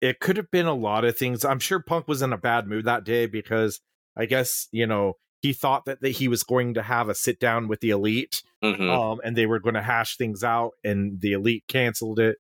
it 0.00 0.20
could 0.20 0.36
have 0.36 0.50
been 0.50 0.66
a 0.66 0.74
lot 0.74 1.04
of 1.04 1.16
things. 1.16 1.44
I'm 1.44 1.58
sure 1.58 1.80
Punk 1.80 2.08
was 2.08 2.22
in 2.22 2.32
a 2.32 2.38
bad 2.38 2.66
mood 2.66 2.84
that 2.84 3.04
day 3.04 3.26
because 3.26 3.80
I 4.16 4.26
guess, 4.26 4.68
you 4.72 4.86
know, 4.86 5.14
he 5.42 5.52
thought 5.54 5.86
that, 5.86 6.00
that 6.02 6.10
he 6.10 6.28
was 6.28 6.42
going 6.42 6.74
to 6.74 6.82
have 6.82 7.08
a 7.08 7.14
sit 7.14 7.40
down 7.40 7.66
with 7.68 7.80
the 7.80 7.90
elite 7.90 8.42
Mhm. 8.62 8.90
um 8.90 9.20
and 9.24 9.34
they 9.34 9.46
were 9.46 9.58
going 9.58 9.74
to 9.74 9.80
hash 9.82 10.18
things 10.18 10.44
out 10.44 10.72
and 10.84 11.18
the 11.22 11.32
elite 11.32 11.64
canceled 11.66 12.18
it 12.18 12.36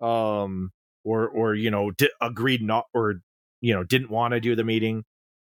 um 0.00 0.70
or 1.04 1.28
or 1.28 1.54
you 1.54 1.70
know 1.70 1.90
di- 1.90 2.08
agreed 2.22 2.62
not 2.62 2.86
or 2.94 3.16
you 3.60 3.74
know 3.74 3.84
didn't 3.84 4.08
want 4.08 4.32
to 4.32 4.40
do 4.40 4.56
the 4.56 4.64
meeting 4.64 5.04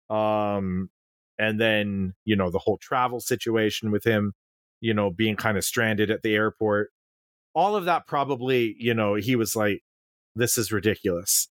um 0.09 0.89
and 1.37 1.59
then 1.59 2.13
you 2.25 2.35
know 2.35 2.49
the 2.49 2.59
whole 2.59 2.77
travel 2.77 3.19
situation 3.19 3.91
with 3.91 4.03
him 4.03 4.33
you 4.81 4.93
know 4.93 5.11
being 5.11 5.35
kind 5.35 5.57
of 5.57 5.63
stranded 5.63 6.11
at 6.11 6.23
the 6.23 6.35
airport. 6.35 6.89
All 7.55 7.75
of 7.75 7.85
that 7.85 8.07
probably 8.07 8.75
you 8.79 8.93
know 8.93 9.15
he 9.15 9.35
was 9.35 9.55
like 9.55 9.81
this 10.35 10.57
is 10.57 10.71
ridiculous 10.71 11.47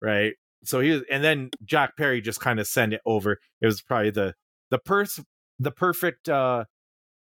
right? 0.00 0.34
So 0.64 0.80
he 0.80 0.90
was 0.90 1.02
and 1.10 1.22
then 1.22 1.50
jack 1.64 1.96
perry 1.96 2.20
just 2.20 2.40
kind 2.40 2.60
of 2.60 2.66
sent 2.66 2.92
it 2.92 3.00
over. 3.06 3.38
It 3.60 3.66
was 3.66 3.82
probably 3.82 4.10
the 4.10 4.34
the 4.70 4.78
pers 4.78 5.20
the 5.58 5.70
perfect 5.70 6.28
uh 6.28 6.64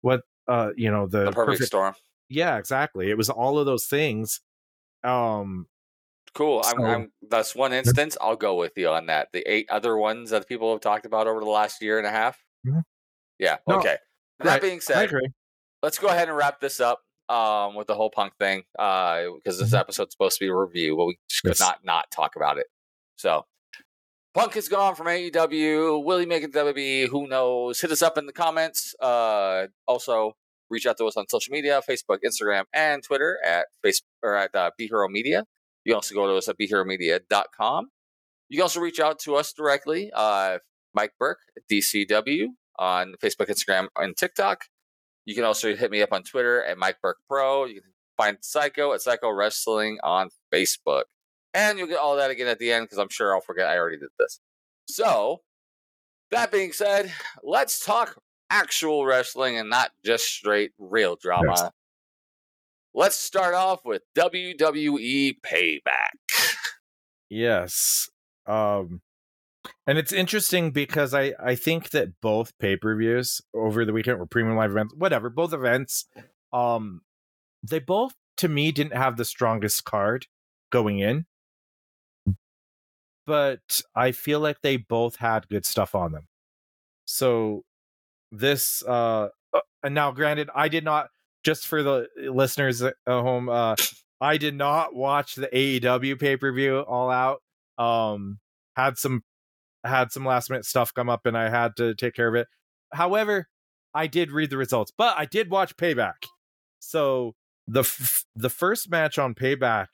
what 0.01 0.21
uh 0.47 0.71
you 0.75 0.91
know 0.91 1.07
the, 1.07 1.25
the 1.25 1.31
perfect, 1.31 1.65
storm. 1.65 1.93
yeah 2.29 2.57
exactly. 2.57 3.09
It 3.09 3.17
was 3.17 3.29
all 3.29 3.59
of 3.59 3.65
those 3.65 3.85
things 3.85 4.41
um 5.03 5.67
Cool. 6.33 6.61
I'm, 6.65 6.81
I'm. 6.83 7.11
That's 7.29 7.53
one 7.55 7.73
instance. 7.73 8.17
I'll 8.21 8.35
go 8.37 8.55
with 8.55 8.73
you 8.77 8.89
on 8.89 9.07
that. 9.07 9.29
The 9.33 9.41
eight 9.51 9.69
other 9.69 9.97
ones 9.97 10.29
that 10.29 10.47
people 10.47 10.71
have 10.71 10.81
talked 10.81 11.05
about 11.05 11.27
over 11.27 11.39
the 11.41 11.45
last 11.49 11.81
year 11.81 11.97
and 11.97 12.07
a 12.07 12.11
half. 12.11 12.41
Mhm. 12.65 12.83
Yeah. 13.39 13.57
No, 13.67 13.79
okay. 13.79 13.97
That 14.39 14.61
being 14.61 14.79
said, 14.81 15.11
let's 15.83 15.99
go 15.99 16.07
ahead 16.07 16.29
and 16.29 16.37
wrap 16.37 16.59
this 16.61 16.79
up 16.79 17.01
um, 17.29 17.75
with 17.75 17.87
the 17.87 17.95
whole 17.95 18.09
punk 18.09 18.33
thing 18.39 18.63
because 18.77 19.59
this 19.59 19.71
Mhm. 19.71 19.79
episode's 19.79 20.13
supposed 20.13 20.37
to 20.39 20.45
be 20.45 20.49
a 20.49 20.55
review, 20.55 20.95
but 20.95 21.05
we 21.05 21.19
just 21.29 21.43
could 21.43 21.59
not 21.59 21.83
not 21.83 22.09
talk 22.11 22.35
about 22.35 22.57
it. 22.57 22.67
So, 23.17 23.45
Punk 24.33 24.55
is 24.55 24.69
gone 24.69 24.95
from 24.95 25.07
AEW. 25.07 25.99
Will 26.03 26.17
he 26.19 26.25
make 26.25 26.43
it 26.43 26.53
to 26.53 26.59
WWE? 26.59 27.07
Who 27.09 27.27
knows? 27.27 27.81
Hit 27.81 27.91
us 27.91 28.01
up 28.01 28.17
in 28.17 28.25
the 28.25 28.31
comments. 28.33 28.95
Uh, 28.99 29.67
also, 29.85 30.37
reach 30.69 30.85
out 30.85 30.97
to 30.99 31.05
us 31.05 31.17
on 31.17 31.27
social 31.27 31.51
media: 31.51 31.81
Facebook, 31.87 32.19
Instagram, 32.25 32.63
and 32.73 33.03
Twitter 33.03 33.39
at 33.45 33.67
face 33.83 34.01
or 34.23 34.35
at 34.35 34.55
uh, 34.55 34.71
Be 34.77 34.87
Hero 34.87 35.07
Media. 35.09 35.45
You 35.83 35.91
can 35.91 35.95
also 35.95 36.15
go 36.15 36.27
to 36.27 36.35
us 36.35 36.47
at 36.47 36.57
BeHeroMedia.com. 36.57 37.89
You 38.49 38.57
can 38.57 38.63
also 38.63 38.79
reach 38.79 38.99
out 38.99 39.19
to 39.19 39.35
us 39.35 39.53
directly. 39.53 40.11
Uh, 40.13 40.59
Mike 40.93 41.13
Burke, 41.17 41.39
DCW, 41.71 42.47
on 42.77 43.15
Facebook, 43.23 43.47
Instagram, 43.47 43.87
and 43.95 44.15
TikTok. 44.15 44.65
You 45.25 45.35
can 45.35 45.43
also 45.43 45.75
hit 45.75 45.91
me 45.91 46.01
up 46.01 46.11
on 46.11 46.23
Twitter 46.23 46.63
at 46.63 46.77
Mike 46.77 46.97
Burke 47.01 47.19
Pro. 47.27 47.65
You 47.65 47.81
can 47.81 47.91
find 48.17 48.37
Psycho 48.41 48.93
at 48.93 49.01
Psycho 49.01 49.31
Wrestling 49.31 49.99
on 50.03 50.29
Facebook. 50.53 51.03
And 51.53 51.77
you'll 51.77 51.87
get 51.87 51.99
all 51.99 52.15
that 52.15 52.31
again 52.31 52.47
at 52.47 52.59
the 52.59 52.71
end 52.71 52.85
because 52.85 52.97
I'm 52.97 53.09
sure 53.09 53.33
I'll 53.33 53.41
forget 53.41 53.67
I 53.67 53.77
already 53.77 53.97
did 53.97 54.09
this. 54.17 54.39
So, 54.87 55.41
that 56.31 56.51
being 56.51 56.71
said, 56.71 57.11
let's 57.43 57.85
talk 57.85 58.19
actual 58.49 59.05
wrestling 59.05 59.57
and 59.57 59.69
not 59.69 59.91
just 60.03 60.25
straight 60.25 60.71
real 60.79 61.15
drama. 61.15 61.71
Let's 62.93 63.15
start 63.15 63.53
off 63.53 63.85
with 63.85 64.03
WWE 64.17 65.35
Payback. 65.41 66.11
Yes. 67.33 68.09
Um 68.45 68.99
and 69.87 69.97
it's 69.97 70.11
interesting 70.11 70.71
because 70.71 71.13
I 71.13 71.33
I 71.41 71.55
think 71.55 71.91
that 71.91 72.19
both 72.21 72.51
pay-per-views 72.59 73.41
over 73.53 73.85
the 73.85 73.93
weekend 73.93 74.19
were 74.19 74.25
premium 74.25 74.57
live 74.57 74.71
events, 74.71 74.93
whatever, 74.97 75.29
both 75.29 75.53
events 75.53 76.07
um 76.51 77.03
they 77.63 77.79
both 77.79 78.15
to 78.35 78.49
me 78.49 78.73
didn't 78.73 78.97
have 78.97 79.15
the 79.15 79.23
strongest 79.23 79.85
card 79.85 80.27
going 80.73 80.99
in. 80.99 81.25
But 83.25 83.81
I 83.95 84.11
feel 84.11 84.41
like 84.41 84.57
they 84.61 84.75
both 84.75 85.15
had 85.15 85.47
good 85.47 85.65
stuff 85.65 85.95
on 85.95 86.11
them. 86.11 86.27
So 87.05 87.63
this 88.29 88.83
uh 88.85 89.29
uh, 89.53 89.59
and 89.83 89.95
now 89.95 90.11
granted 90.11 90.49
I 90.53 90.67
did 90.67 90.83
not 90.83 91.11
just 91.43 91.67
for 91.67 91.83
the 91.83 92.07
listeners 92.31 92.81
at 92.81 92.95
home 93.07 93.49
uh 93.49 93.75
I 94.19 94.37
did 94.37 94.55
not 94.55 94.93
watch 94.93 95.33
the 95.35 95.47
AEW 95.47 96.19
pay-per-view 96.19 96.79
all 96.81 97.09
out. 97.09 97.41
Um 97.77 98.39
had 98.75 98.97
some 98.97 99.23
had 99.83 100.11
some 100.11 100.25
last 100.25 100.49
minute 100.49 100.65
stuff 100.65 100.93
come 100.93 101.09
up 101.09 101.25
and 101.25 101.35
i 101.37 101.49
had 101.49 101.75
to 101.77 101.95
take 101.95 102.13
care 102.13 102.27
of 102.27 102.35
it. 102.35 102.47
However 102.93 103.47
i 103.93 104.07
did 104.07 104.31
read 104.31 104.49
the 104.49 104.57
results 104.57 104.91
but 104.97 105.17
i 105.17 105.25
did 105.25 105.49
watch 105.49 105.75
payback. 105.77 106.25
So 106.79 107.33
the 107.67 107.81
f- 107.81 108.25
the 108.35 108.49
first 108.49 108.89
match 108.91 109.17
on 109.17 109.33
payback 109.35 109.87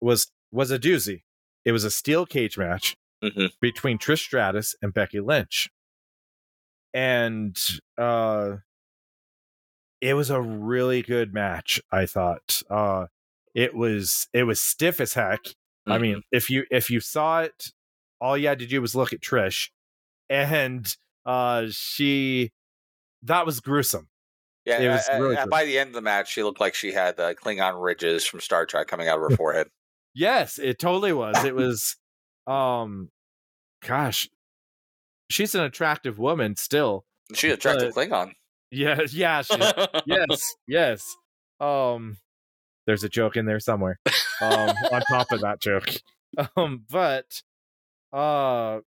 was 0.00 0.30
was 0.52 0.70
a 0.70 0.78
doozy. 0.78 1.22
It 1.64 1.72
was 1.72 1.84
a 1.84 1.90
steel 1.90 2.26
cage 2.26 2.56
match 2.58 2.94
Mhm. 3.24 3.50
between 3.60 3.98
trish 3.98 4.18
stratus 4.20 4.74
and 4.82 4.92
becky 4.92 5.20
lynch. 5.20 5.70
And 6.94 7.56
uh 7.98 8.56
it 10.00 10.14
was 10.14 10.30
a 10.30 10.40
really 10.40 11.02
good 11.02 11.32
match 11.32 11.80
i 11.90 12.04
thought 12.06 12.62
uh 12.70 13.06
it 13.54 13.74
was 13.74 14.28
it 14.32 14.42
was 14.44 14.60
stiff 14.60 15.00
as 15.00 15.14
heck 15.14 15.40
Mm-hmm. 15.86 15.92
I 15.92 15.98
mean, 15.98 16.22
if 16.32 16.50
you 16.50 16.64
if 16.70 16.90
you 16.90 16.98
saw 17.00 17.42
it, 17.42 17.70
all 18.20 18.36
you 18.36 18.48
had 18.48 18.58
to 18.58 18.66
do 18.66 18.80
was 18.80 18.96
look 18.96 19.12
at 19.12 19.20
Trish, 19.20 19.70
and 20.28 20.84
uh 21.24 21.66
she 21.70 22.50
that 23.22 23.46
was 23.46 23.60
gruesome. 23.60 24.08
Yeah, 24.64 24.80
It 24.80 24.88
was 24.88 25.08
really 25.16 25.36
good. 25.36 25.48
by 25.48 25.64
the 25.64 25.78
end 25.78 25.88
of 25.90 25.94
the 25.94 26.00
match, 26.00 26.32
she 26.32 26.42
looked 26.42 26.60
like 26.60 26.74
she 26.74 26.90
had 26.90 27.20
uh, 27.20 27.34
Klingon 27.34 27.80
ridges 27.80 28.24
from 28.26 28.40
Star 28.40 28.66
Trek 28.66 28.88
coming 28.88 29.06
out 29.06 29.22
of 29.22 29.30
her 29.30 29.36
forehead. 29.36 29.68
Yes, 30.12 30.58
it 30.58 30.80
totally 30.80 31.12
was. 31.12 31.44
It 31.44 31.54
was 31.54 31.94
um 32.48 33.10
gosh. 33.86 34.28
She's 35.30 35.54
an 35.54 35.62
attractive 35.62 36.18
woman 36.18 36.56
still. 36.56 37.04
She 37.32 37.50
attracted 37.50 37.94
Klingon. 37.94 38.32
Yeah, 38.70 39.00
yeah, 39.12 39.42
yes, 40.06 40.54
yes. 40.66 41.16
Um 41.60 42.18
there's 42.86 43.04
a 43.04 43.08
joke 43.08 43.36
in 43.36 43.46
there 43.46 43.60
somewhere. 43.60 43.98
Um 44.40 44.70
on 44.92 45.02
top 45.10 45.32
of 45.32 45.40
that 45.42 45.60
joke. 45.60 45.88
Um 46.56 46.84
but 46.90 47.42
uh 48.12 48.80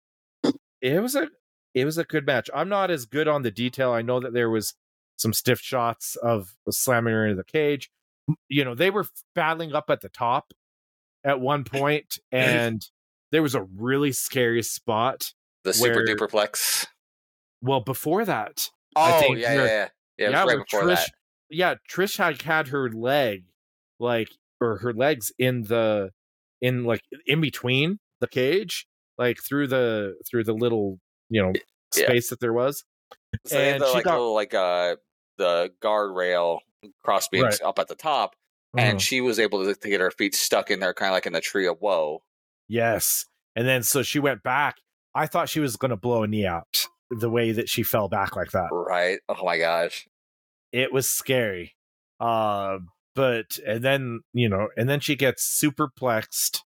it 0.81 1.01
was 1.01 1.15
a 1.15 1.29
it 1.73 1.85
was 1.85 1.97
a 1.97 2.03
good 2.03 2.25
match. 2.25 2.49
I'm 2.53 2.69
not 2.69 2.91
as 2.91 3.05
good 3.05 3.27
on 3.27 3.41
the 3.41 3.49
detail. 3.51 3.91
I 3.91 4.01
know 4.03 4.19
that 4.19 4.33
there 4.33 4.49
was 4.49 4.75
some 5.17 5.33
stiff 5.33 5.59
shots 5.59 6.15
of 6.17 6.53
slamming 6.69 7.13
her 7.13 7.25
into 7.25 7.35
the 7.37 7.43
cage. 7.43 7.89
You 8.49 8.63
know, 8.65 8.75
they 8.75 8.91
were 8.91 9.07
battling 9.33 9.73
up 9.73 9.89
at 9.89 10.01
the 10.01 10.09
top 10.09 10.53
at 11.23 11.39
one 11.41 11.63
point 11.63 12.19
and 12.31 12.85
there 13.31 13.41
was 13.41 13.55
a 13.55 13.63
really 13.63 14.11
scary 14.11 14.61
spot. 14.63 15.33
the 15.63 15.73
super 15.73 15.95
where- 15.95 16.05
duper 16.05 16.29
plex. 16.29 16.85
Well, 17.61 17.81
before 17.81 18.25
that, 18.25 18.69
Oh, 18.99 19.03
I 19.17 19.19
think 19.19 19.37
yeah, 19.39 19.53
yeah, 19.53 19.55
where- 19.57 19.65
yeah. 19.67 19.87
Yeah, 20.31 20.43
was 20.43 20.53
right 20.55 20.65
before 20.65 20.83
Trish, 20.87 20.95
that. 20.95 21.09
yeah, 21.49 21.75
Trish 21.89 22.17
had 22.17 22.41
had 22.41 22.67
her 22.69 22.89
leg, 22.89 23.45
like, 23.99 24.29
or 24.59 24.77
her 24.79 24.91
legs 24.93 25.31
in 25.39 25.63
the, 25.63 26.11
in 26.61 26.83
like 26.83 27.01
in 27.25 27.39
between 27.39 27.99
the 28.19 28.27
cage, 28.27 28.85
like 29.17 29.37
through 29.47 29.67
the 29.67 30.15
through 30.29 30.43
the 30.43 30.53
little 30.53 30.99
you 31.29 31.41
know 31.41 31.53
Yeah. 31.95 32.05
space 32.07 32.29
that 32.31 32.41
there 32.41 32.51
was. 32.53 32.83
So 33.45 33.57
and 33.57 33.81
the 33.81 33.87
she 33.87 33.93
like 33.93 34.03
got- 34.03 34.13
little 34.15 34.33
like 34.33 34.53
uh 34.53 34.97
the 35.37 35.71
guardrail 35.81 36.59
cross 37.03 37.29
beams 37.29 37.43
Right. 37.43 37.61
up 37.61 37.79
at 37.79 37.87
the 37.87 37.95
top, 37.95 38.35
Mhm. 38.75 38.81
and 38.81 39.01
she 39.01 39.21
was 39.21 39.39
able 39.39 39.63
to, 39.63 39.73
to 39.73 39.89
get 39.89 40.01
her 40.01 40.11
feet 40.11 40.35
stuck 40.35 40.69
in 40.69 40.81
there, 40.81 40.93
kind 40.93 41.11
of 41.11 41.13
like 41.13 41.25
in 41.25 41.31
the 41.33 41.39
tree 41.39 41.65
of 41.67 41.79
woe. 41.79 42.21
Yes, 42.67 43.25
and 43.55 43.65
then 43.65 43.83
so 43.83 44.03
she 44.03 44.19
went 44.19 44.43
back. 44.43 44.75
I 45.15 45.25
thought 45.27 45.47
she 45.47 45.61
was 45.61 45.77
going 45.77 45.91
to 45.91 45.97
blow 45.97 46.23
a 46.23 46.27
knee 46.27 46.45
out 46.45 46.87
the 47.09 47.29
way 47.29 47.51
that 47.51 47.69
she 47.69 47.83
fell 47.83 48.07
back 48.09 48.35
like 48.35 48.51
that. 48.51 48.69
Right? 48.71 49.19
Oh 49.29 49.43
my 49.43 49.57
gosh. 49.57 50.07
it 50.71 50.93
was 50.93 51.09
scary 51.09 51.75
uh 52.19 52.77
but 53.15 53.57
and 53.65 53.83
then 53.83 54.19
you 54.33 54.47
know 54.49 54.67
and 54.77 54.87
then 54.89 54.99
she 54.99 55.15
gets 55.15 55.59
superplexed 55.63 56.59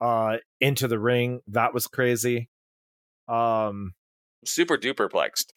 uh 0.00 0.36
into 0.60 0.86
the 0.88 0.98
ring 0.98 1.40
that 1.48 1.74
was 1.74 1.86
crazy 1.86 2.48
um 3.28 3.92
super 4.44 4.76
duper 4.78 5.10
plexed. 5.10 5.52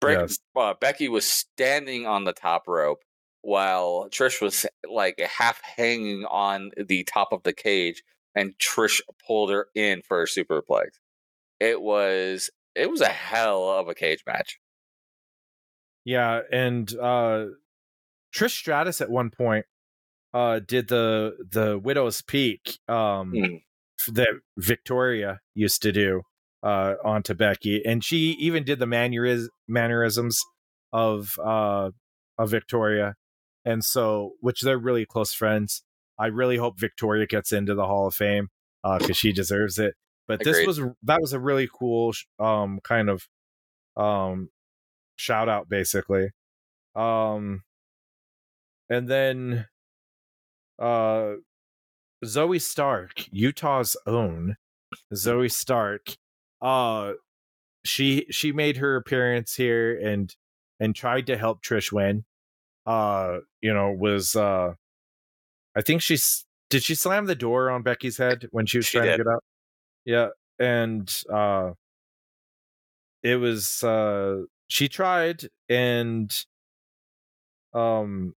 Break, 0.00 0.18
Yes. 0.18 0.38
uh, 0.56 0.72
Becky 0.80 1.08
was 1.08 1.26
standing 1.30 2.06
on 2.06 2.24
the 2.24 2.32
top 2.32 2.66
rope 2.66 3.02
while 3.42 4.08
Trish 4.10 4.40
was 4.40 4.64
like 4.88 5.18
half 5.20 5.60
hanging 5.62 6.24
on 6.24 6.70
the 6.78 7.04
top 7.04 7.32
of 7.32 7.42
the 7.42 7.52
cage, 7.52 8.02
and 8.34 8.56
Trish 8.58 9.02
pulled 9.26 9.50
her 9.50 9.66
in 9.74 10.00
for 10.00 10.22
a 10.22 10.26
superplex. 10.26 10.92
It 11.60 11.82
was 11.82 12.48
it 12.74 12.90
was 12.90 13.00
a 13.00 13.08
hell 13.08 13.68
of 13.70 13.88
a 13.88 13.94
cage 13.94 14.22
match. 14.26 14.58
yeah 16.04 16.40
and 16.52 16.94
uh 16.96 17.46
trish 18.34 18.50
stratus 18.56 19.00
at 19.00 19.10
one 19.10 19.30
point 19.30 19.66
uh 20.34 20.60
did 20.66 20.88
the 20.88 21.36
the 21.52 21.78
widow's 21.78 22.22
peak 22.22 22.78
um 22.88 23.32
Mm. 23.34 23.62
that 24.14 24.28
victoria 24.56 25.40
used 25.54 25.82
to 25.82 25.92
do 25.92 26.22
uh 26.62 26.94
onto 27.04 27.34
becky 27.34 27.82
and 27.84 28.02
she 28.04 28.30
even 28.38 28.64
did 28.64 28.78
the 28.78 28.86
manneris- 28.86 29.48
mannerisms 29.68 30.38
of 30.92 31.34
uh 31.44 31.90
of 32.38 32.50
victoria 32.50 33.14
and 33.64 33.84
so 33.84 34.32
which 34.40 34.62
they're 34.62 34.78
really 34.78 35.04
close 35.04 35.34
friends 35.34 35.82
i 36.18 36.26
really 36.26 36.56
hope 36.56 36.78
victoria 36.80 37.26
gets 37.26 37.52
into 37.52 37.74
the 37.74 37.86
hall 37.86 38.06
of 38.06 38.14
fame 38.14 38.48
uh 38.84 38.98
because 38.98 39.16
she 39.18 39.32
deserves 39.32 39.78
it 39.78 39.94
but 40.38 40.44
this 40.44 40.66
was 40.66 40.80
that 41.02 41.20
was 41.20 41.32
a 41.32 41.40
really 41.40 41.68
cool 41.72 42.12
um 42.38 42.80
kind 42.82 43.08
of 43.10 43.26
um 43.96 44.50
shout 45.16 45.48
out 45.48 45.68
basically. 45.68 46.30
Um 46.94 47.62
and 48.88 49.08
then 49.08 49.66
uh 50.78 51.34
zoey 52.24 52.60
stark 52.60 53.26
utah's 53.30 53.96
own 54.06 54.56
zoey 55.14 55.50
stark 55.50 56.16
uh 56.60 57.12
she 57.84 58.26
she 58.30 58.52
made 58.52 58.78
her 58.78 58.96
appearance 58.96 59.54
here 59.54 59.98
and 59.98 60.34
and 60.80 60.94
tried 60.94 61.26
to 61.26 61.36
help 61.36 61.62
trish 61.62 61.92
win 61.92 62.24
uh 62.86 63.38
you 63.62 63.72
know 63.72 63.90
was 63.92 64.34
uh 64.36 64.72
i 65.76 65.80
think 65.80 66.02
she's 66.02 66.44
did 66.68 66.82
she 66.82 66.94
slam 66.94 67.26
the 67.26 67.34
door 67.34 67.70
on 67.70 67.82
becky's 67.82 68.18
head 68.18 68.46
when 68.50 68.66
she 68.66 68.78
was 68.78 68.86
She 68.86 68.98
trying 68.98 69.08
did. 69.10 69.18
to 69.18 69.24
get 69.24 69.32
out 69.32 69.44
yeah 70.10 70.28
and 70.58 71.22
uh 71.32 71.70
it 73.22 73.36
was 73.36 73.84
uh 73.84 74.42
she 74.66 74.88
tried 74.88 75.48
and 75.68 76.44
um 77.74 78.34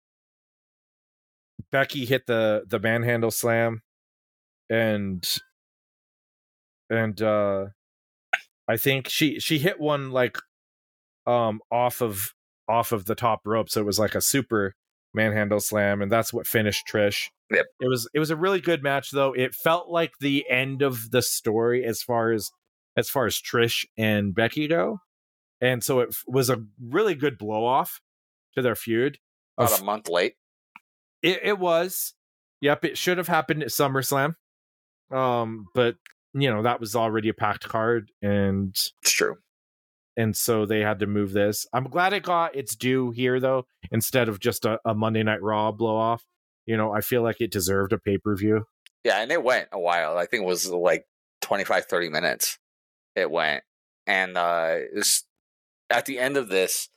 becky 1.71 2.05
hit 2.05 2.27
the 2.27 2.63
the 2.69 2.79
manhandle 2.79 3.31
slam 3.31 3.81
and 4.69 5.39
and 6.91 7.23
uh 7.23 7.67
I 8.69 8.77
think 8.77 9.09
she 9.09 9.41
she 9.41 9.59
hit 9.59 9.81
one 9.81 10.11
like 10.11 10.39
um 11.27 11.61
off 11.71 12.01
of 12.01 12.35
off 12.69 12.93
of 12.93 13.07
the 13.07 13.15
top 13.15 13.41
rope, 13.45 13.69
so 13.69 13.81
it 13.81 13.87
was 13.87 13.99
like 13.99 14.15
a 14.15 14.21
super 14.21 14.75
manhandle 15.15 15.61
slam, 15.61 16.03
and 16.03 16.11
that's 16.11 16.33
what 16.33 16.47
finished 16.47 16.87
Trish. 16.91 17.29
Yep. 17.51 17.67
It 17.81 17.89
was 17.89 18.09
it 18.15 18.19
was 18.19 18.31
a 18.31 18.37
really 18.37 18.61
good 18.61 18.83
match 18.83 19.11
though. 19.11 19.33
It 19.33 19.55
felt 19.55 19.89
like 19.89 20.13
the 20.21 20.45
end 20.49 20.83
of 20.83 21.11
the 21.11 21.23
story 21.23 21.85
as 21.85 22.03
far 22.03 22.33
as 22.33 22.51
as 22.97 23.09
far 23.11 23.27
as 23.27 23.37
Trish 23.37 23.85
and 23.97 24.35
Becky 24.35 24.69
go. 24.69 24.99
And 25.61 25.83
so 25.85 26.01
it 26.01 26.09
f- 26.11 26.25
was 26.27 26.51
a 26.51 26.65
really 26.81 27.15
good 27.15 27.39
blow 27.39 27.65
off 27.65 28.01
to 28.55 28.63
their 28.63 28.75
feud. 28.75 29.19
About 29.57 29.81
a 29.81 29.85
month 29.85 30.09
late. 30.09 30.35
it, 31.23 31.41
it 31.43 31.59
was. 31.59 32.15
Yep, 32.63 32.85
it 32.85 32.99
should 32.99 33.19
have 33.19 33.29
happened 33.29 33.63
at 33.63 33.69
SummerSlam. 33.71 34.35
Um, 35.11 35.67
but 35.75 35.97
you 36.35 36.51
know, 36.51 36.63
that 36.63 36.81
was 36.81 36.97
already 36.97 37.29
a 37.29 37.35
packed 37.35 37.69
card 37.69 38.11
and 38.23 38.71
It's 38.71 38.93
true. 39.13 39.37
And 40.17 40.37
so 40.37 40.67
they 40.67 40.81
had 40.81 40.99
to 41.01 41.07
move 41.07 41.33
this. 41.33 41.67
I'm 41.73 41.85
glad 41.85 42.13
it 42.13 42.23
got 42.23 42.55
its 42.55 42.77
due 42.77 43.11
here 43.11 43.41
though, 43.41 43.67
instead 43.91 44.29
of 44.29 44.41
just 44.41 44.65
a, 44.65 44.79
a 44.85 44.95
Monday 44.95 45.23
Night 45.23 45.43
Raw 45.43 45.73
blow 45.73 45.97
off. 45.97 46.25
You 46.67 46.77
know, 46.77 46.93
I 46.93 47.01
feel 47.01 47.23
like 47.23 47.41
it 47.41 47.51
deserved 47.51 47.93
a 47.93 47.99
pay 47.99 48.19
per 48.19 48.37
view. 48.37 48.67
Yeah, 49.05 49.21
and 49.21 49.33
it 49.33 49.43
went 49.43 49.69
a 49.73 49.81
while. 49.81 50.17
I 50.17 50.27
think 50.27 50.45
it 50.45 50.47
was 50.47 50.69
like 50.69 51.07
25, 51.41 51.87
30 51.87 52.09
minutes. 52.09 52.59
It 53.17 53.31
went. 53.31 53.65
And 54.07 54.37
uh 54.37 54.79
this 54.95 55.25
at 55.91 56.07
the 56.07 56.19
end 56.19 56.37
of 56.37 56.49
this, 56.49 56.89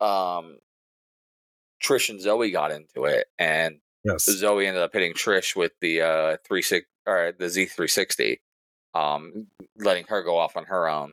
um 0.00 0.58
Trish 1.82 2.10
and 2.10 2.20
Zoey 2.20 2.52
got 2.52 2.70
into 2.70 3.04
it 3.04 3.26
and 3.38 3.80
Yes, 4.04 4.28
Zoey 4.28 4.66
ended 4.66 4.82
up 4.82 4.92
hitting 4.92 5.12
Trish 5.12 5.54
with 5.54 5.72
the 5.80 6.00
uh 6.00 6.36
three 6.46 6.62
six 6.62 6.86
or 7.06 7.32
the 7.38 7.48
Z 7.48 7.66
three 7.66 7.88
sixty, 7.88 8.40
um, 8.94 9.48
letting 9.76 10.06
her 10.06 10.22
go 10.22 10.38
off 10.38 10.56
on 10.56 10.64
her 10.64 10.88
own. 10.88 11.12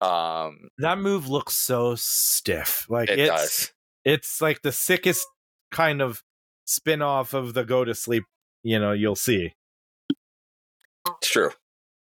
Um, 0.00 0.68
that 0.78 0.98
move 0.98 1.28
looks 1.28 1.56
so 1.56 1.94
stiff. 1.94 2.86
Like 2.88 3.08
it 3.08 3.18
it's 3.18 3.30
does. 3.30 3.72
it's 4.04 4.40
like 4.40 4.62
the 4.62 4.72
sickest 4.72 5.26
kind 5.70 6.02
of 6.02 6.22
spin 6.66 7.02
off 7.02 7.32
of 7.34 7.54
the 7.54 7.64
go 7.64 7.84
to 7.84 7.94
sleep. 7.94 8.24
You 8.62 8.78
know, 8.78 8.92
you'll 8.92 9.16
see. 9.16 9.54
It's 11.06 11.28
true. 11.28 11.50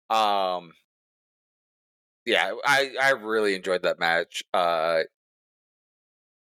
Um, 0.10 0.74
yeah, 2.26 2.54
I 2.65 2.91
I 3.02 3.10
really 3.12 3.56
enjoyed 3.56 3.84
that 3.84 4.00
match. 4.00 4.44
Uh, 4.54 5.02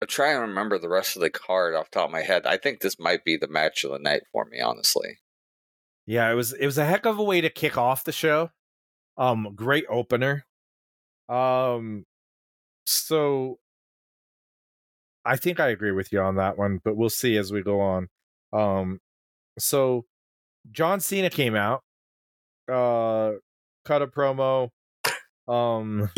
I'm 0.01 0.07
trying 0.07 0.35
to 0.35 0.41
remember 0.41 0.77
the 0.77 0.89
rest 0.89 1.15
of 1.15 1.21
the 1.21 1.29
card 1.29 1.75
off 1.75 1.89
the 1.89 1.99
top 1.99 2.05
of 2.05 2.11
my 2.11 2.21
head. 2.21 2.45
I 2.45 2.57
think 2.57 2.79
this 2.79 2.99
might 2.99 3.25
be 3.25 3.35
the 3.35 3.47
match 3.47 3.83
of 3.83 3.91
the 3.91 3.99
night 3.99 4.23
for 4.31 4.45
me, 4.45 4.61
honestly. 4.61 5.17
Yeah, 6.05 6.31
it 6.31 6.35
was 6.35 6.53
it 6.53 6.65
was 6.65 6.77
a 6.77 6.85
heck 6.85 7.05
of 7.05 7.19
a 7.19 7.23
way 7.23 7.41
to 7.41 7.49
kick 7.49 7.77
off 7.77 8.05
the 8.05 8.11
show. 8.11 8.51
Um, 9.17 9.53
great 9.55 9.85
opener. 9.89 10.45
Um, 11.29 12.05
so 12.85 13.57
I 15.25 15.35
think 15.35 15.59
I 15.59 15.69
agree 15.69 15.91
with 15.91 16.13
you 16.13 16.21
on 16.21 16.35
that 16.35 16.57
one, 16.57 16.79
but 16.83 16.95
we'll 16.95 17.09
see 17.09 17.37
as 17.37 17.51
we 17.51 17.61
go 17.61 17.81
on. 17.81 18.07
Um, 18.53 18.99
so 19.59 20.05
John 20.71 20.99
Cena 20.99 21.29
came 21.29 21.55
out, 21.55 21.83
uh, 22.71 23.33
cut 23.85 24.01
a 24.01 24.07
promo, 24.07 24.69
um, 25.47 26.09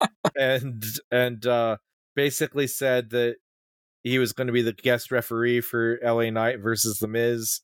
and 0.36 0.84
and 1.10 1.46
uh, 1.46 1.76
basically 2.16 2.66
said 2.66 3.10
that 3.10 3.36
he 4.02 4.18
was 4.18 4.32
going 4.32 4.46
to 4.48 4.52
be 4.52 4.62
the 4.62 4.72
guest 4.72 5.10
referee 5.10 5.60
for 5.60 5.98
LA 6.04 6.30
Knight 6.30 6.60
versus 6.60 6.98
The 6.98 7.08
Miz. 7.08 7.60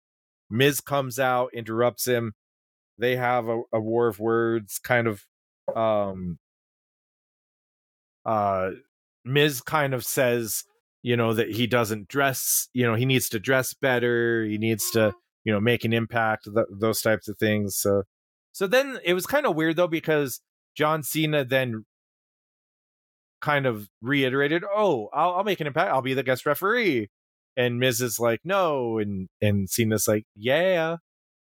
Miz 0.51 0.81
comes 0.81 1.19
out, 1.19 1.51
interrupts 1.55 2.07
him. 2.07 2.33
They 2.99 3.17
have 3.17 3.49
a, 3.49 3.62
a 3.73 3.81
war 3.81 4.07
of 4.09 4.21
words, 4.21 4.79
kind 4.79 5.09
of. 5.09 5.25
Um, 5.75 6.38
uh, 8.24 8.70
Miz 9.24 9.61
kind 9.61 9.94
of 9.94 10.04
says, 10.04 10.64
you 11.02 11.16
know, 11.16 11.35
that 11.35 11.50
he 11.50 11.66
doesn't 11.66 12.08
dress. 12.08 12.68
You 12.72 12.87
know, 12.87 12.94
he 12.94 13.04
needs 13.04 13.28
to 13.30 13.40
dress 13.40 13.74
better. 13.74 14.44
He 14.44 14.58
needs 14.58 14.90
to, 14.92 15.12
you 15.44 15.52
know, 15.52 15.61
make 15.61 15.85
an 15.85 15.92
impact. 15.92 16.44
Th- 16.44 16.66
those 16.70 17.02
types 17.02 17.28
of 17.28 17.38
things. 17.38 17.76
So, 17.76 18.04
so 18.52 18.66
then 18.66 18.98
it 19.04 19.14
was 19.14 19.26
kind 19.26 19.46
of 19.46 19.56
weird 19.56 19.76
though 19.76 19.88
because 19.88 20.40
John 20.76 21.02
Cena 21.02 21.44
then 21.44 21.85
kind 23.40 23.66
of 23.66 23.88
reiterated, 24.00 24.62
"Oh, 24.64 25.08
I'll, 25.12 25.35
I'll 25.37 25.44
make 25.44 25.61
an 25.61 25.66
impact. 25.66 25.90
I'll 25.92 26.02
be 26.02 26.14
the 26.14 26.22
guest 26.22 26.46
referee." 26.46 27.08
And 27.56 27.78
Miz 27.78 28.00
is 28.00 28.18
like, 28.18 28.40
"No," 28.44 28.98
and 28.98 29.28
and 29.40 29.68
Cena's 29.68 30.08
like, 30.08 30.24
"Yeah," 30.35 30.96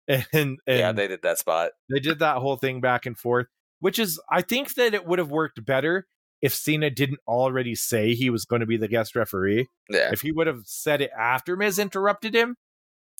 and, 0.09 0.27
and 0.33 0.59
yeah, 0.67 0.93
they 0.93 1.09
did 1.09 1.23
that 1.23 1.39
spot. 1.39 1.73
they 1.91 2.01
did 2.01 2.21
that 2.21 2.39
whole 2.39 2.57
thing 2.57 2.81
back 2.81 3.07
and 3.07 3.19
forth, 3.19 3.49
which 3.81 3.99
is 3.99 4.21
I 4.31 4.43
think 4.43 4.75
that 4.75 4.95
it 4.95 5.07
would 5.07 5.19
have 5.19 5.31
worked 5.31 5.65
better 5.65 6.07
if 6.43 6.53
Cena 6.55 6.91
didn't 6.91 7.21
already 7.27 7.75
say 7.75 8.15
he 8.15 8.29
was 8.29 8.45
going 8.45 8.61
to 8.61 8.67
be 8.67 8.77
the 8.77 8.89
guest 8.89 9.15
referee. 9.17 9.69
Yeah, 9.89 10.11
If 10.13 10.21
he 10.21 10.33
would 10.33 10.49
have 10.49 10.63
said 10.65 11.01
it 11.01 11.11
after 11.17 11.57
Miz 11.57 11.79
interrupted 11.79 12.35
him, 12.35 12.57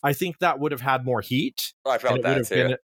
I 0.03 0.13
think 0.13 0.39
that 0.41 0.59
would 0.59 0.73
have 0.73 0.81
had 0.81 1.05
more 1.05 1.21
heat. 1.21 1.73
I 1.87 1.99
felt 1.99 2.23
that 2.23 2.47
too. 2.49 2.77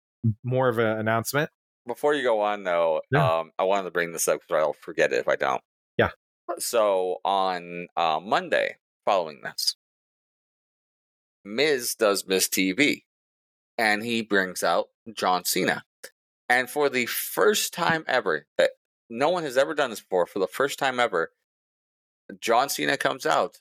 more 0.43 0.69
of 0.69 0.77
an 0.77 0.99
announcement. 0.99 1.49
Before 1.87 2.13
you 2.13 2.21
go 2.21 2.41
on, 2.41 2.63
though, 2.63 3.01
Yeah. 3.11 3.39
um, 3.39 3.51
I 3.57 3.63
wanted 3.63 3.85
to 3.85 3.91
bring 3.91 4.11
this 4.11 4.27
up 4.27 4.41
because 4.41 4.61
I'll 4.61 4.73
forget 4.73 5.11
it 5.11 5.17
if 5.19 5.27
I 5.27 5.35
don't. 5.35 5.61
Yeah. 5.97 6.11
So 6.59 7.17
on 7.25 7.87
uh, 7.97 8.19
Monday, 8.23 8.77
following 9.05 9.41
this, 9.41 9.75
Miz 11.43 11.95
does 11.95 12.27
Miz 12.27 12.47
TV, 12.47 13.03
and 13.77 14.03
he 14.03 14.21
brings 14.21 14.63
out 14.63 14.87
John 15.13 15.45
Cena, 15.45 15.83
and 16.49 16.69
for 16.69 16.89
the 16.89 17.05
first 17.05 17.73
time 17.73 18.03
ever, 18.07 18.45
that 18.57 18.71
no 19.09 19.29
one 19.29 19.43
has 19.43 19.57
ever 19.57 19.73
done 19.73 19.89
this 19.89 20.01
before, 20.01 20.25
for 20.25 20.39
the 20.39 20.47
first 20.47 20.79
time 20.79 20.99
ever, 20.99 21.31
John 22.39 22.69
Cena 22.69 22.97
comes 22.97 23.25
out, 23.25 23.57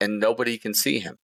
and 0.00 0.20
nobody 0.20 0.58
can 0.58 0.74
see 0.74 0.98
him. 0.98 1.18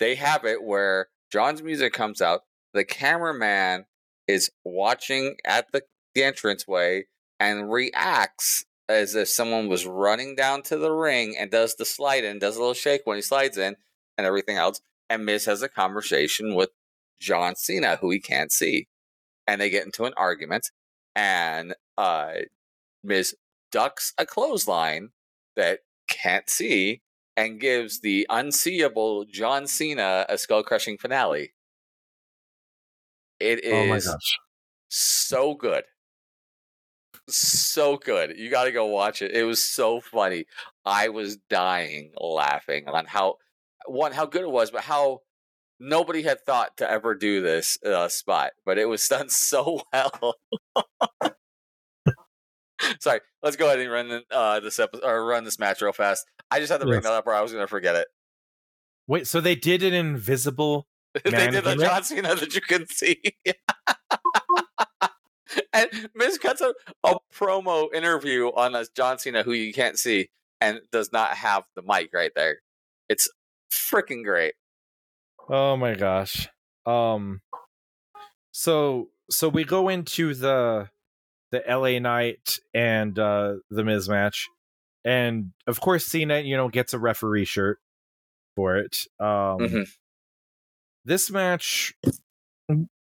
They 0.00 0.16
have 0.16 0.44
it 0.44 0.62
where 0.62 1.08
John's 1.30 1.62
music 1.62 1.92
comes 1.92 2.20
out, 2.20 2.42
the 2.72 2.84
cameraman 2.84 3.86
is 4.26 4.50
watching 4.64 5.36
at 5.44 5.70
the, 5.72 5.82
the 6.14 6.22
entranceway 6.22 7.04
and 7.38 7.70
reacts 7.70 8.64
as 8.88 9.14
if 9.14 9.28
someone 9.28 9.68
was 9.68 9.86
running 9.86 10.34
down 10.34 10.62
to 10.62 10.76
the 10.76 10.92
ring 10.92 11.36
and 11.38 11.50
does 11.50 11.76
the 11.76 11.84
slide 11.84 12.24
in, 12.24 12.38
does 12.38 12.56
a 12.56 12.58
little 12.58 12.74
shake 12.74 13.02
when 13.04 13.16
he 13.16 13.22
slides 13.22 13.56
in 13.56 13.76
and 14.18 14.26
everything 14.26 14.56
else. 14.56 14.80
And 15.08 15.24
Miz 15.24 15.44
has 15.46 15.62
a 15.62 15.68
conversation 15.68 16.54
with 16.54 16.70
John 17.20 17.54
Cena, 17.56 17.96
who 17.96 18.10
he 18.10 18.20
can't 18.20 18.52
see. 18.52 18.88
And 19.46 19.60
they 19.60 19.70
get 19.70 19.84
into 19.84 20.04
an 20.04 20.14
argument, 20.16 20.70
and 21.14 21.74
uh, 21.98 22.32
Miz 23.02 23.36
ducks 23.70 24.12
a 24.18 24.26
clothesline 24.26 25.10
that 25.56 25.80
can't 26.08 26.48
see 26.48 27.02
and 27.36 27.60
gives 27.60 28.00
the 28.00 28.26
unseeable 28.30 29.24
John 29.24 29.66
Cena 29.66 30.26
a 30.28 30.38
skull 30.38 30.62
crushing 30.62 30.98
finale. 30.98 31.54
It 33.40 33.64
is 33.64 33.72
Oh 33.72 33.86
my 33.86 33.98
gosh. 34.00 34.38
so 34.88 35.54
good. 35.54 35.84
So 37.28 37.96
good. 37.96 38.36
You 38.38 38.50
got 38.50 38.64
to 38.64 38.72
go 38.72 38.86
watch 38.86 39.22
it. 39.22 39.32
It 39.32 39.44
was 39.44 39.62
so 39.62 40.00
funny. 40.00 40.46
I 40.84 41.08
was 41.08 41.36
dying 41.48 42.12
laughing 42.20 42.88
on 42.88 43.06
how 43.06 43.36
one 43.86 44.12
how 44.12 44.26
good 44.26 44.42
it 44.42 44.50
was, 44.50 44.70
but 44.70 44.82
how 44.82 45.20
nobody 45.80 46.22
had 46.22 46.40
thought 46.40 46.76
to 46.78 46.90
ever 46.90 47.14
do 47.14 47.40
this 47.42 47.78
uh, 47.84 48.08
spot, 48.08 48.52
but 48.64 48.78
it 48.78 48.86
was 48.86 49.06
done 49.08 49.28
so 49.28 49.82
well. 49.92 50.34
Sorry, 53.00 53.20
let's 53.42 53.56
go 53.56 53.66
ahead 53.66 53.78
and 53.80 53.90
run 53.90 54.08
the, 54.08 54.22
uh, 54.30 54.60
this 54.60 54.78
episode 54.78 55.04
or 55.06 55.24
run 55.24 55.44
this 55.44 55.58
match 55.58 55.80
real 55.80 55.92
fast. 55.92 56.26
I 56.50 56.60
just 56.60 56.70
had 56.70 56.80
to 56.80 56.86
bring 56.86 56.98
Yes. 56.98 57.04
that 57.04 57.12
up, 57.12 57.26
or 57.26 57.34
I 57.34 57.40
was 57.40 57.52
going 57.52 57.64
to 57.64 57.68
forget 57.68 57.94
it. 57.96 58.08
Wait, 59.06 59.26
so 59.26 59.40
they 59.40 59.54
did 59.54 59.82
an 59.82 59.94
invisible 59.94 60.86
they 61.24 61.48
did 61.48 61.62
the 61.64 61.76
John 61.76 62.02
Cena 62.02 62.34
that 62.34 62.54
you 62.54 62.60
can 62.60 62.88
see. 62.88 63.20
and 65.72 66.10
Miz 66.14 66.38
cuts 66.38 66.60
a, 66.60 66.74
a 67.04 67.14
promo 67.32 67.92
interview 67.94 68.48
on 68.48 68.72
this 68.72 68.88
John 68.88 69.18
Cena 69.18 69.44
who 69.44 69.52
you 69.52 69.72
can't 69.72 69.96
see 69.98 70.30
and 70.60 70.80
does 70.90 71.12
not 71.12 71.36
have 71.36 71.64
the 71.76 71.82
mic 71.82 72.10
right 72.12 72.32
there. 72.34 72.58
It's 73.08 73.28
freaking 73.72 74.24
great. 74.24 74.54
Oh 75.48 75.76
my 75.76 75.94
gosh. 75.94 76.48
Um 76.86 77.40
so 78.52 79.08
so 79.30 79.48
we 79.48 79.64
go 79.64 79.88
into 79.88 80.34
the 80.34 80.88
the 81.50 81.62
LA 81.68 81.98
Knight 81.98 82.58
and 82.72 83.18
uh 83.18 83.54
the 83.70 83.84
Miz 83.84 84.08
match. 84.08 84.48
And 85.04 85.52
of 85.66 85.80
course 85.80 86.06
Cena, 86.06 86.40
you 86.40 86.56
know, 86.56 86.68
gets 86.68 86.94
a 86.94 86.98
referee 86.98 87.44
shirt 87.44 87.78
for 88.56 88.76
it. 88.76 88.96
Um 89.20 89.58
Mhm. 89.60 89.86
this 91.04 91.30
match 91.30 91.94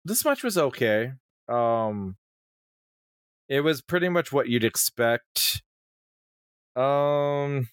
this 0.04 0.24
match 0.24 0.42
was 0.42 0.58
okay. 0.58 1.12
Um 1.48 2.16
it 3.48 3.60
was 3.60 3.80
pretty 3.82 4.08
much 4.08 4.32
what 4.32 4.48
you'd 4.48 4.64
expect. 4.64 5.62
Um 6.74 7.68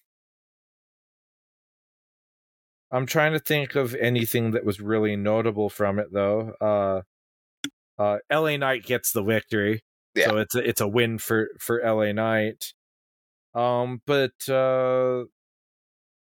I'm 2.93 3.05
trying 3.05 3.33
to 3.33 3.39
think 3.39 3.75
of 3.75 3.95
anything 3.95 4.51
that 4.51 4.63
was 4.63 4.79
really 4.79 5.15
notable 5.15 5.69
from 5.69 5.99
it 5.99 6.13
though. 6.13 6.53
Uh 6.61 7.01
uh, 7.97 8.17
LA 8.31 8.57
Knight 8.57 8.83
gets 8.83 9.11
the 9.11 9.23
victory. 9.23 9.83
Yeah. 10.15 10.27
So 10.27 10.37
it's 10.37 10.55
a, 10.55 10.69
it's 10.69 10.81
a 10.81 10.87
win 10.87 11.17
for 11.17 11.49
for 11.59 11.81
LA 11.83 12.11
Knight. 12.11 12.73
Um, 13.55 14.01
but 14.05 14.33
uh, 14.49 15.23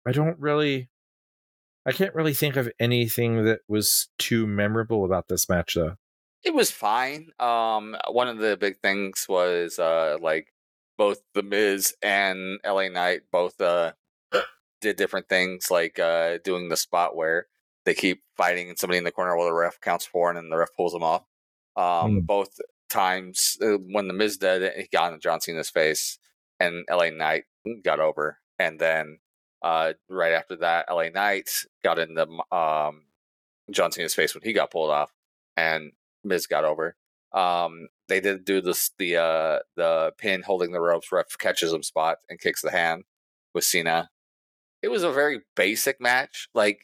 I 0.06 0.12
don't 0.12 0.38
really, 0.38 0.88
I 1.86 1.92
can't 1.92 2.14
really 2.14 2.34
think 2.34 2.56
of 2.56 2.70
anything 2.78 3.44
that 3.44 3.60
was 3.68 4.08
too 4.18 4.46
memorable 4.46 5.04
about 5.04 5.28
this 5.28 5.48
match, 5.48 5.74
though. 5.74 5.96
It 6.42 6.54
was 6.54 6.70
fine. 6.70 7.30
Um, 7.38 7.96
one 8.10 8.28
of 8.28 8.38
the 8.38 8.58
big 8.58 8.78
things 8.80 9.26
was 9.28 9.78
uh, 9.78 10.18
like 10.20 10.52
both 10.98 11.22
the 11.34 11.42
Miz 11.42 11.94
and 12.02 12.58
LA 12.64 12.88
Knight 12.88 13.22
both 13.32 13.60
uh 13.60 13.92
did 14.84 14.96
different 14.96 15.28
things, 15.28 15.70
like 15.70 15.98
uh 15.98 16.38
doing 16.44 16.68
the 16.68 16.76
spot 16.76 17.16
where 17.16 17.46
they 17.84 17.94
keep 17.94 18.22
fighting 18.36 18.68
and 18.68 18.78
somebody 18.78 18.98
in 18.98 19.04
the 19.04 19.12
corner 19.12 19.36
while 19.36 19.46
the 19.46 19.52
ref 19.52 19.80
counts 19.80 20.06
four 20.06 20.30
and 20.30 20.36
then 20.38 20.48
the 20.50 20.56
ref 20.56 20.74
pulls 20.76 20.92
them 20.92 21.02
off. 21.02 21.24
Um, 21.76 22.22
Mm. 22.22 22.26
both 22.26 22.60
times 22.88 23.58
uh, 23.62 23.78
when 23.94 24.06
the 24.08 24.14
Miz 24.14 24.36
did 24.38 24.62
it, 24.62 24.76
he 24.76 24.86
got 24.92 25.12
in 25.12 25.20
John 25.20 25.40
Cena's 25.40 25.70
face, 25.70 26.18
and 26.60 26.84
LA 26.90 27.10
Knight 27.10 27.44
got 27.82 28.00
over, 28.00 28.38
and 28.58 28.78
then 28.78 29.18
uh 29.62 29.94
right 30.08 30.32
after 30.32 30.56
that, 30.56 30.86
LA 30.90 31.08
Knight 31.08 31.50
got 31.82 31.98
in 31.98 32.14
the 32.14 32.26
um 32.56 33.06
John 33.70 33.90
Cena's 33.92 34.14
face 34.14 34.34
when 34.34 34.42
he 34.44 34.52
got 34.52 34.70
pulled 34.70 34.90
off, 34.90 35.12
and 35.56 35.92
Miz 36.22 36.46
got 36.46 36.64
over. 36.64 36.96
Um, 37.32 37.88
they 38.08 38.20
did 38.20 38.44
do 38.44 38.60
this 38.60 38.90
the 38.98 39.16
uh 39.16 39.58
the 39.76 40.12
pin 40.18 40.42
holding 40.42 40.72
the 40.72 40.80
ropes, 40.80 41.10
ref 41.12 41.36
catches 41.38 41.72
him 41.72 41.82
spot 41.82 42.18
and 42.28 42.38
kicks 42.40 42.62
the 42.62 42.70
hand 42.70 43.04
with 43.54 43.64
Cena. 43.64 44.10
It 44.84 44.90
was 44.90 45.02
a 45.02 45.10
very 45.10 45.40
basic 45.56 46.00
match. 46.00 46.48
Like 46.54 46.80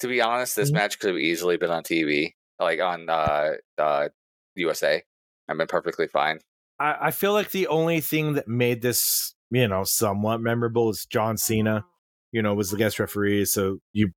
to 0.00 0.06
be 0.08 0.20
honest, 0.20 0.54
this 0.54 0.70
Mhm. 0.70 0.74
match 0.74 0.98
could 0.98 1.08
have 1.08 1.18
easily 1.18 1.56
been 1.56 1.70
on 1.70 1.82
TV, 1.82 2.36
like 2.60 2.78
on 2.80 3.08
uh, 3.08 3.52
uh 3.78 4.08
USA. 4.54 5.02
I've 5.48 5.56
been 5.56 5.66
perfectly 5.66 6.06
fine. 6.08 6.40
I, 6.78 7.06
I 7.08 7.10
feel 7.10 7.32
like 7.32 7.50
the 7.50 7.66
only 7.68 8.00
thing 8.00 8.34
that 8.34 8.46
made 8.46 8.82
this, 8.82 9.34
you 9.50 9.66
know, 9.66 9.84
somewhat 9.84 10.40
memorable 10.40 10.90
is 10.90 11.06
John 11.08 11.36
Cena, 11.38 11.84
you 12.32 12.42
know, 12.42 12.54
was 12.54 12.70
the 12.70 12.76
guest 12.76 13.00
referee. 13.00 13.46
So 13.46 13.78
you, 13.92 14.10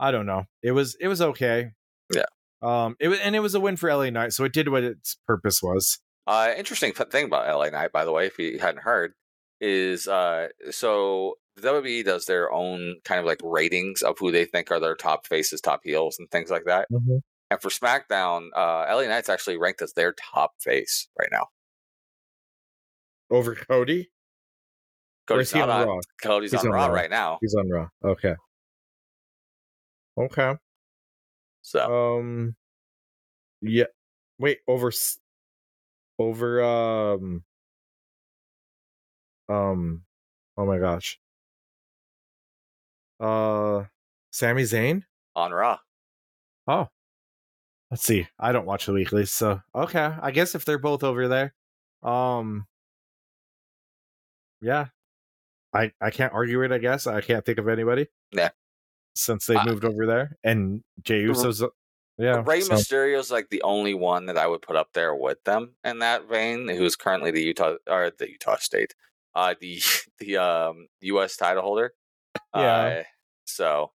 I 0.00 0.10
don't 0.10 0.26
know. 0.26 0.44
It 0.62 0.72
was 0.72 0.96
it 1.00 1.08
was 1.08 1.20
okay. 1.20 1.72
Yeah. 2.12 2.24
Um. 2.62 2.96
It 2.98 3.08
was 3.08 3.20
and 3.20 3.36
it 3.36 3.40
was 3.40 3.54
a 3.54 3.60
win 3.60 3.76
for 3.76 3.92
LA 3.92 4.08
Knight, 4.10 4.32
so 4.32 4.44
it 4.44 4.52
did 4.54 4.68
what 4.68 4.84
its 4.84 5.18
purpose 5.26 5.62
was. 5.62 5.98
Uh, 6.26 6.52
interesting 6.56 6.92
thing 6.92 7.26
about 7.26 7.46
LA 7.46 7.68
Knight, 7.68 7.92
by 7.92 8.04
the 8.04 8.12
way, 8.12 8.26
if 8.26 8.38
you 8.38 8.58
hadn't 8.58 8.82
heard, 8.82 9.12
is 9.60 10.08
uh, 10.08 10.48
so 10.70 11.34
the 11.56 11.62
WWE 11.68 12.04
does 12.04 12.24
their 12.26 12.50
own 12.52 12.96
kind 13.04 13.20
of 13.20 13.26
like 13.26 13.40
ratings 13.42 14.02
of 14.02 14.18
who 14.18 14.32
they 14.32 14.44
think 14.44 14.70
are 14.70 14.80
their 14.80 14.94
top 14.96 15.26
faces, 15.26 15.60
top 15.60 15.80
heels, 15.84 16.16
and 16.18 16.30
things 16.30 16.50
like 16.50 16.64
that. 16.64 16.88
And 16.90 17.60
for 17.60 17.68
SmackDown, 17.68 18.48
uh, 18.56 18.86
LA 18.90 19.02
Knight's 19.06 19.28
actually 19.28 19.58
ranked 19.58 19.82
as 19.82 19.92
their 19.92 20.12
top 20.14 20.52
face 20.60 21.08
right 21.18 21.28
now. 21.30 21.48
Over 23.30 23.54
Cody. 23.54 24.10
Cody's 25.26 25.54
on 25.54 25.70
on. 25.70 25.86
Raw? 25.86 26.00
Cody's 26.22 26.50
He's 26.50 26.60
on 26.60 26.66
on 26.68 26.72
Raw 26.72 26.86
Raw. 26.86 26.92
right 26.94 27.10
now. 27.10 27.38
He's 27.40 27.54
on 27.54 27.68
Raw. 27.68 27.88
Okay. 28.04 28.34
Okay. 30.18 30.54
So 31.62 32.18
Um. 32.18 32.56
Yeah. 33.60 33.84
Wait. 34.38 34.58
Over. 34.66 34.90
Over. 36.18 36.62
Um. 36.64 37.44
Um. 39.48 40.02
Oh 40.56 40.66
my 40.66 40.78
gosh. 40.78 41.18
Uh. 43.22 43.84
Sami 44.30 44.62
Zayn. 44.62 45.02
on 45.36 45.52
Raw. 45.52 45.78
Oh. 46.66 46.88
Let's 47.90 48.02
see. 48.02 48.26
I 48.38 48.52
don't 48.52 48.64
watch 48.66 48.86
the 48.86 48.92
weekly, 48.94 49.26
so 49.26 49.60
okay. 49.74 50.14
I 50.20 50.30
guess 50.30 50.54
if 50.54 50.64
they're 50.64 50.78
both 50.78 51.04
over 51.04 51.28
there, 51.28 51.54
um. 52.02 52.66
Yeah. 54.60 54.86
I 55.74 55.92
I 56.00 56.10
can't 56.10 56.32
argue 56.32 56.62
it. 56.62 56.72
I 56.72 56.78
guess 56.78 57.06
I 57.06 57.20
can't 57.20 57.44
think 57.44 57.58
of 57.58 57.68
anybody. 57.68 58.06
Yeah. 58.32 58.50
Since 59.14 59.46
they 59.46 59.56
Uh, 59.56 59.64
moved 59.64 59.84
over 59.84 60.06
there, 60.06 60.36
and 60.44 60.82
Jey 61.02 61.20
Uso's. 61.20 61.62
uh, 61.62 61.68
Yeah. 62.18 62.42
Rey 62.46 62.60
so- 62.62 62.74
Mysterio's 62.74 63.30
like 63.30 63.48
the 63.50 63.62
only 63.62 63.94
one 63.94 64.26
that 64.26 64.38
I 64.38 64.46
would 64.46 64.62
put 64.62 64.76
up 64.76 64.92
there 64.94 65.14
with 65.14 65.42
them 65.44 65.74
in 65.84 65.98
that 66.00 66.28
vein, 66.28 66.68
who's 66.68 66.96
currently 66.96 67.30
the 67.30 67.42
Utah 67.42 67.76
or 67.88 68.10
the 68.10 68.30
Utah 68.30 68.56
State, 68.56 68.94
uh, 69.34 69.54
the 69.60 69.80
the 70.18 70.36
um 70.38 70.88
U.S. 71.00 71.36
title 71.36 71.62
holder. 71.62 71.92
Yeah. 72.54 72.60
Uh, 72.84 73.02
so, 73.44 73.92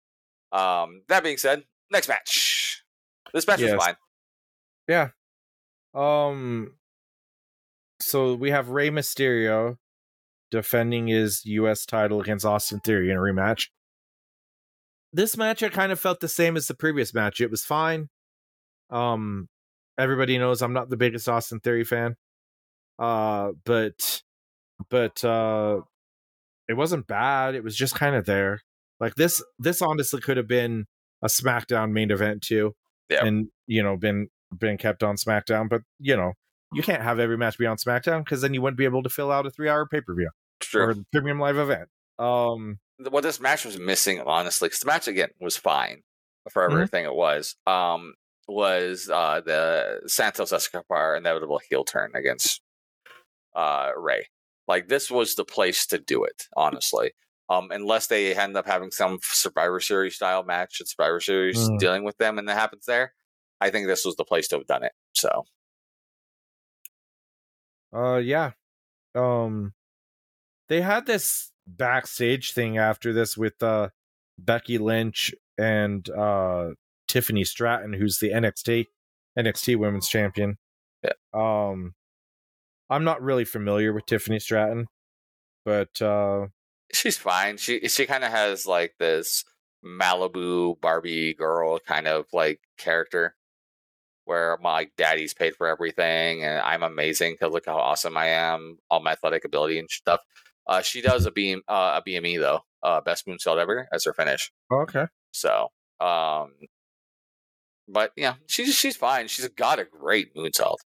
um, 0.52 1.02
that 1.10 1.24
being 1.24 1.38
said, 1.38 1.64
next 1.92 2.08
match. 2.08 2.84
This 3.34 3.48
match 3.48 3.60
Yes. 3.60 3.74
was 3.74 3.84
fine. 3.84 3.96
Yeah. 4.88 5.10
Um 5.94 6.76
so 8.00 8.34
we 8.36 8.52
have 8.52 8.70
Rey 8.70 8.90
Mysterio 8.90 9.78
defending 10.52 11.08
his 11.08 11.46
US 11.46 11.86
title 11.86 12.20
against 12.22 12.46
Austin 12.46 12.80
Theory 12.82 13.10
in 13.10 13.18
a 13.18 13.20
rematch. 13.20 13.70
This 15.12 15.38
match 15.38 15.64
I 15.64 15.70
kind 15.70 15.92
of 15.92 16.00
felt 16.00 16.20
the 16.20 16.28
same 16.28 16.58
as 16.58 16.68
the 16.68 16.74
previous 16.76 17.14
match. 17.14 17.42
It 17.42 17.50
was 17.52 17.64
fine. 17.64 18.10
Um 18.90 19.48
everybody 19.98 20.38
knows 20.38 20.62
I'm 20.62 20.74
not 20.74 20.90
the 20.90 20.98
biggest 20.98 21.30
Austin 21.30 21.60
Theory 21.60 21.84
fan. 21.84 22.16
Uh 23.00 23.54
but 23.66 24.22
but 24.90 25.24
uh 25.24 25.82
it 26.68 26.74
wasn't 26.74 27.08
bad. 27.08 27.56
It 27.56 27.64
was 27.64 27.76
just 27.76 27.96
kind 27.96 28.16
of 28.16 28.26
there. 28.26 28.62
Like 29.00 29.16
this 29.16 29.44
this 29.60 29.82
honestly 29.82 30.22
could 30.22 30.38
have 30.38 30.48
been 30.48 30.86
a 31.24 31.28
SmackDown 31.28 31.92
main 31.92 32.12
event 32.12 32.42
too. 32.42 32.74
Yeah. 33.10 33.26
And 33.26 33.48
you 33.68 33.84
know, 33.84 33.98
been 33.98 34.30
been 34.58 34.78
kept 34.78 35.04
on 35.04 35.16
SmackDown, 35.16 35.70
but 35.70 35.82
you 36.00 36.16
know, 36.16 36.34
you 36.74 36.84
can't 36.84 37.02
have 37.02 37.20
every 37.20 37.38
match 37.38 37.58
be 37.58 37.66
on 37.66 37.78
SmackDown 37.78 38.24
because 38.24 38.42
then 38.42 38.54
you 38.54 38.62
wouldn't 38.62 38.78
be 38.78 38.86
able 38.86 39.04
to 39.04 39.10
fill 39.10 39.32
out 39.32 39.46
a 39.46 39.52
three 39.52 39.70
hour 39.70 39.86
pay 39.88 40.02
per 40.02 40.16
view 40.16 40.30
or 40.76 40.96
premium 41.12 41.40
live 41.40 41.58
event. 41.58 41.90
Um, 42.20 42.80
what 43.10 43.22
this 43.24 43.40
match 43.40 43.66
was 43.66 43.78
missing, 43.80 44.22
honestly, 44.26 44.68
because 44.68 44.80
the 44.80 44.86
match 44.88 45.08
again 45.08 45.30
was 45.42 45.58
fine 45.58 46.04
for 46.52 46.68
Mhm. 46.68 46.74
everything 46.74 47.06
it 47.06 47.16
was. 47.16 47.56
Um, 47.66 48.14
was 48.48 49.10
uh 49.10 49.42
the 49.46 50.02
Santos 50.08 50.52
Escobar 50.52 51.16
inevitable 51.16 51.60
heel 51.70 51.84
turn 51.86 52.12
against 52.14 52.62
uh 53.56 53.92
Rey. 53.98 54.28
Like 54.68 54.88
this 54.88 55.10
was 55.12 55.36
the 55.36 55.46
place 55.46 55.86
to 55.88 55.98
do 56.00 56.24
it, 56.24 56.44
honestly. 56.56 57.14
Um, 57.58 57.72
unless 57.72 58.08
they 58.08 58.36
end 58.36 58.56
up 58.58 58.66
having 58.66 58.92
some 58.92 59.20
Survivor 59.22 59.80
Series 59.80 60.16
style 60.16 60.44
match 60.44 60.82
at 60.82 60.88
Survivor 60.88 61.20
Series 61.20 61.58
Mm. 61.58 61.80
dealing 61.80 62.04
with 62.04 62.18
them, 62.18 62.38
and 62.40 62.48
that 62.48 62.56
happens 62.58 62.86
there. 62.86 63.14
I 63.62 63.70
think 63.70 63.88
this 63.88 64.06
was 64.06 64.16
the 64.16 64.26
place 64.26 64.48
to 64.50 64.58
have 64.58 64.68
done 64.68 64.84
it. 64.84 64.94
So 65.14 65.46
uh, 67.96 68.18
yeah. 68.18 68.52
Um, 69.16 69.74
they 70.70 70.82
had 70.82 71.06
this 71.06 71.52
backstage 71.68 72.54
thing 72.54 72.78
after 72.78 73.14
this 73.14 73.38
with 73.38 73.62
uh 73.64 73.90
Becky 74.38 74.78
Lynch 74.78 75.34
and 75.58 76.10
uh 76.10 76.72
Tiffany 77.08 77.44
Stratton, 77.44 77.94
who's 77.94 78.18
the 78.18 78.32
NXT 78.32 78.88
NXT 79.38 79.78
Women's 79.78 80.08
Champion. 80.10 80.58
Yeah. 81.04 81.12
Um, 81.34 81.94
I'm 82.90 83.04
not 83.04 83.22
really 83.22 83.46
familiar 83.46 83.94
with 83.94 84.06
Tiffany 84.08 84.40
Stratton, 84.40 84.88
but 85.66 86.02
uh, 86.02 86.48
she's 86.94 87.18
fine. 87.18 87.58
She 87.58 87.88
she 87.88 88.06
kind 88.06 88.24
of 88.24 88.32
has 88.32 88.66
like 88.66 88.96
this 89.00 89.44
Malibu 89.86 90.80
Barbie 90.80 91.34
girl 91.34 91.80
kind 91.80 92.08
of 92.08 92.26
like 92.34 92.60
character 92.78 93.36
where 94.26 94.58
my 94.62 94.88
daddy's 94.98 95.34
paid 95.34 95.56
for 95.56 95.68
everything 95.68 96.44
and 96.44 96.60
I'm 96.60 96.84
amazing 96.84 97.34
because 97.34 97.52
look 97.52 97.66
how 97.66 97.78
awesome 97.78 98.16
I 98.16 98.28
am, 98.28 98.78
all 98.90 99.02
my 99.02 99.12
athletic 99.12 99.44
ability 99.44 99.80
and 99.80 99.90
stuff. 99.90 100.22
Uh, 100.66 100.82
she 100.82 101.02
does 101.02 101.26
a 101.26 101.32
beam 101.32 101.62
uh, 101.68 102.00
a 102.02 102.10
BME 102.10 102.40
though, 102.40 102.62
uh, 102.84 103.02
best 103.02 103.28
moonsault 103.28 103.58
ever 103.58 103.88
as 103.92 104.06
her 104.06 104.14
finish. 104.14 104.52
okay. 104.72 105.08
So, 105.34 105.70
um, 106.00 106.54
but 107.88 108.12
yeah, 108.16 108.36
she's 108.48 108.74
she's 108.76 108.96
fine. 108.96 109.28
She's 109.28 109.48
got 109.50 109.80
a 109.80 109.84
great 109.84 110.34
moonsault, 110.36 110.78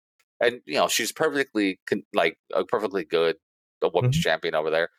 and 0.41 0.61
you 0.65 0.75
know 0.75 0.87
she's 0.87 1.11
perfectly 1.11 1.79
con- 1.85 2.05
like 2.13 2.37
a 2.53 2.65
perfectly 2.65 3.03
good 3.03 3.35
a 3.83 3.89
women's 3.93 4.17
champion 4.19 4.55
over 4.55 4.71
there. 4.71 4.89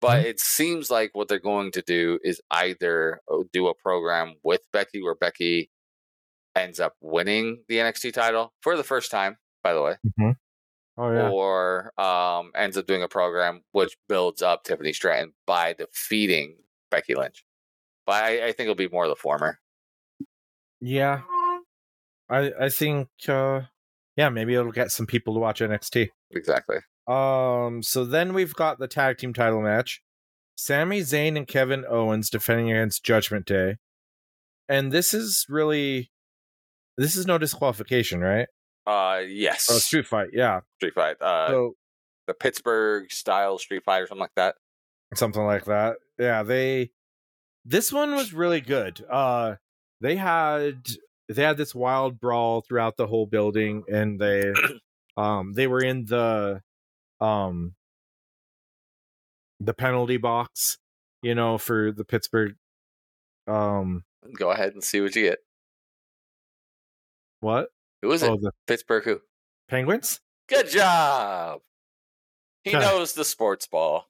But 0.00 0.26
it 0.26 0.40
seems 0.40 0.90
like 0.90 1.10
what 1.14 1.28
they're 1.28 1.38
going 1.38 1.72
to 1.72 1.82
do 1.82 2.18
is 2.22 2.40
either 2.50 3.20
uh, 3.32 3.38
do 3.52 3.66
a 3.68 3.74
program 3.74 4.34
with 4.42 4.60
Becky 4.72 5.02
where 5.02 5.14
Becky 5.14 5.70
ends 6.54 6.80
up 6.80 6.94
winning 7.00 7.62
the 7.68 7.76
NXT 7.76 8.12
title 8.12 8.52
for 8.60 8.76
the 8.76 8.84
first 8.84 9.10
time, 9.10 9.36
by 9.62 9.72
the 9.72 9.82
way, 9.82 9.94
Oh 10.98 11.12
yeah. 11.12 11.28
or 11.28 11.92
um, 12.00 12.52
ends 12.54 12.76
up 12.76 12.86
doing 12.86 13.02
a 13.02 13.08
program 13.08 13.62
which 13.72 13.96
builds 14.08 14.42
up 14.42 14.64
Tiffany 14.64 14.92
Stratton 14.92 15.32
by 15.46 15.72
defeating 15.74 16.56
Becky 16.90 17.14
Lynch. 17.14 17.44
But 18.06 18.22
I, 18.24 18.46
I 18.46 18.52
think 18.52 18.60
it'll 18.60 18.74
be 18.74 18.88
more 18.88 19.04
of 19.04 19.10
the 19.10 19.16
former. 19.16 19.58
Yeah. 20.80 21.22
I 22.28 22.52
I 22.60 22.68
think 22.68 23.08
uh 23.28 23.62
yeah, 24.16 24.30
maybe 24.30 24.54
it'll 24.54 24.72
get 24.72 24.90
some 24.90 25.06
people 25.06 25.34
to 25.34 25.40
watch 25.40 25.60
NXT. 25.60 26.10
Exactly. 26.30 26.78
Um 27.08 27.82
so 27.82 28.04
then 28.04 28.32
we've 28.34 28.54
got 28.54 28.78
the 28.78 28.88
tag 28.88 29.18
team 29.18 29.32
title 29.32 29.60
match. 29.62 30.02
Sami 30.56 31.00
Zayn 31.00 31.36
and 31.36 31.46
Kevin 31.46 31.84
Owens 31.88 32.30
defending 32.30 32.70
against 32.70 33.04
Judgment 33.04 33.44
Day. 33.46 33.76
And 34.68 34.90
this 34.90 35.12
is 35.14 35.46
really 35.48 36.10
this 36.96 37.14
is 37.16 37.26
no 37.26 37.36
disqualification, 37.38 38.20
right? 38.20 38.48
Uh, 38.86 39.20
yes. 39.28 39.68
Oh, 39.70 39.78
Street 39.78 40.06
Fight. 40.06 40.28
Yeah. 40.32 40.60
Street 40.78 40.94
Fight. 40.94 41.20
Uh, 41.20 41.48
So 41.48 41.72
the 42.26 42.34
Pittsburgh 42.34 43.10
style 43.12 43.58
Street 43.58 43.84
Fight 43.84 44.00
or 44.02 44.06
something 44.06 44.20
like 44.22 44.34
that. 44.36 44.54
something 45.14 45.44
like 45.44 45.66
that. 45.66 45.96
Yeah, 46.18 46.42
they 46.42 46.90
this 47.64 47.92
one 47.92 48.14
was 48.14 48.32
really 48.32 48.60
good. 48.60 49.04
Uh 49.10 49.56
they 50.00 50.16
had 50.16 50.86
they 51.28 51.42
had 51.42 51.56
this 51.56 51.74
wild 51.74 52.18
brawl 52.20 52.62
throughout 52.62 52.96
the 52.96 53.06
whole 53.06 53.26
building 53.26 53.84
and 53.92 54.18
they 54.20 54.52
um 55.16 55.52
they 55.52 55.66
were 55.66 55.82
in 55.82 56.04
the 56.06 56.62
um 57.20 57.74
the 59.60 59.74
penalty 59.74 60.16
box, 60.16 60.78
you 61.22 61.34
know, 61.34 61.58
for 61.58 61.92
the 61.92 62.04
Pittsburgh 62.04 62.54
um 63.46 64.04
Go 64.36 64.50
ahead 64.50 64.74
and 64.74 64.82
see 64.82 65.00
what 65.00 65.14
you 65.14 65.22
get. 65.22 65.38
what? 67.40 67.68
Who 68.02 68.10
is 68.12 68.22
it? 68.22 68.30
Oh, 68.30 68.36
the 68.36 68.52
Pittsburgh 68.66 69.04
who? 69.04 69.20
Penguins? 69.68 70.20
Good 70.48 70.68
job. 70.68 71.60
He 72.64 72.72
knows 72.72 73.12
the 73.12 73.24
sports 73.24 73.66
ball. 73.66 74.08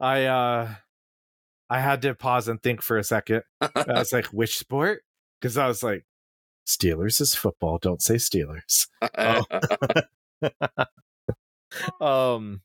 I 0.00 0.24
uh 0.24 0.74
I 1.70 1.80
had 1.80 2.02
to 2.02 2.14
pause 2.14 2.48
and 2.48 2.62
think 2.62 2.82
for 2.82 2.98
a 2.98 3.04
second. 3.04 3.42
I 3.60 3.70
was 3.86 4.12
like, 4.12 4.26
which 4.26 4.58
sport? 4.58 5.02
Because 5.40 5.56
I 5.58 5.66
was 5.66 5.82
like, 5.82 6.04
Steelers 6.66 7.20
is 7.20 7.34
football. 7.34 7.78
Don't 7.78 8.02
say 8.02 8.14
Steelers. 8.16 8.88
um 12.00 12.62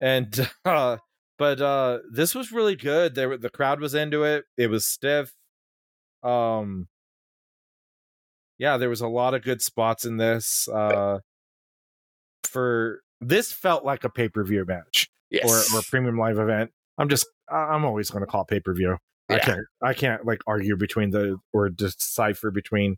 and 0.00 0.48
uh 0.64 0.96
but 1.38 1.60
uh 1.60 1.98
this 2.10 2.34
was 2.34 2.52
really 2.52 2.76
good. 2.76 3.14
There 3.14 3.36
the 3.36 3.50
crowd 3.50 3.80
was 3.80 3.94
into 3.94 4.24
it. 4.24 4.44
It 4.56 4.68
was 4.68 4.86
stiff. 4.86 5.32
Um 6.22 6.88
yeah 8.58 8.76
there 8.76 8.90
was 8.90 9.00
a 9.00 9.08
lot 9.08 9.34
of 9.34 9.42
good 9.42 9.60
spots 9.60 10.04
in 10.04 10.18
this 10.18 10.68
uh 10.68 11.18
for 12.44 13.00
this 13.20 13.52
felt 13.52 13.84
like 13.84 14.04
a 14.04 14.10
pay-per-view 14.10 14.64
match 14.66 15.08
yes. 15.30 15.44
or 15.48 15.76
or 15.76 15.80
a 15.80 15.82
premium 15.82 16.18
live 16.18 16.38
event. 16.38 16.70
I'm 16.98 17.08
just 17.08 17.26
i'm 17.50 17.84
always 17.84 18.10
going 18.10 18.22
to 18.22 18.26
call 18.26 18.42
it 18.42 18.48
pay-per-view. 18.48 18.96
I 19.28 19.38
can't 19.38 19.60
i 19.82 19.94
can't 19.94 20.26
like 20.26 20.42
argue 20.46 20.76
between 20.76 21.10
the 21.10 21.38
or 21.52 21.68
decipher 21.70 22.50
between 22.50 22.96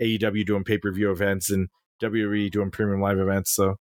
aew 0.00 0.46
doing 0.46 0.64
pay-per-view 0.64 1.10
events 1.10 1.50
and 1.50 1.68
wwe 2.02 2.50
doing 2.50 2.70
premium 2.70 3.00
live 3.00 3.18
events 3.18 3.52
so 3.52 3.76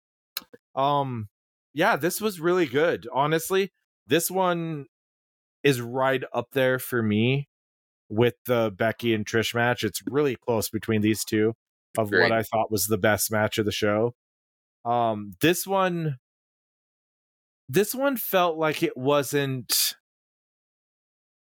um 0.74 1.28
yeah 1.74 1.96
this 1.96 2.20
was 2.20 2.40
really 2.40 2.66
good. 2.66 3.06
Honestly 3.12 3.72
this 4.06 4.30
one 4.30 4.86
is 5.62 5.80
right 5.80 6.22
up 6.32 6.48
there 6.52 6.78
for 6.78 7.02
me 7.02 7.48
with 8.08 8.34
the 8.46 8.72
becky 8.76 9.14
and 9.14 9.24
trish 9.24 9.54
match. 9.54 9.84
It's 9.84 10.02
really 10.10 10.36
close 10.36 10.68
between 10.68 11.00
these 11.00 11.24
two 11.24 11.54
of 11.98 12.08
Agreed. 12.08 12.22
what 12.22 12.32
i 12.32 12.42
thought 12.42 12.70
was 12.70 12.86
the 12.86 12.98
best 12.98 13.30
match 13.30 13.58
of 13.58 13.64
the 13.64 13.72
show. 13.72 14.14
Um 14.84 15.32
this 15.40 15.66
one 15.66 16.16
this 17.68 17.94
one 17.94 18.16
felt 18.16 18.58
like 18.58 18.82
it 18.82 18.96
wasn't 18.96 19.94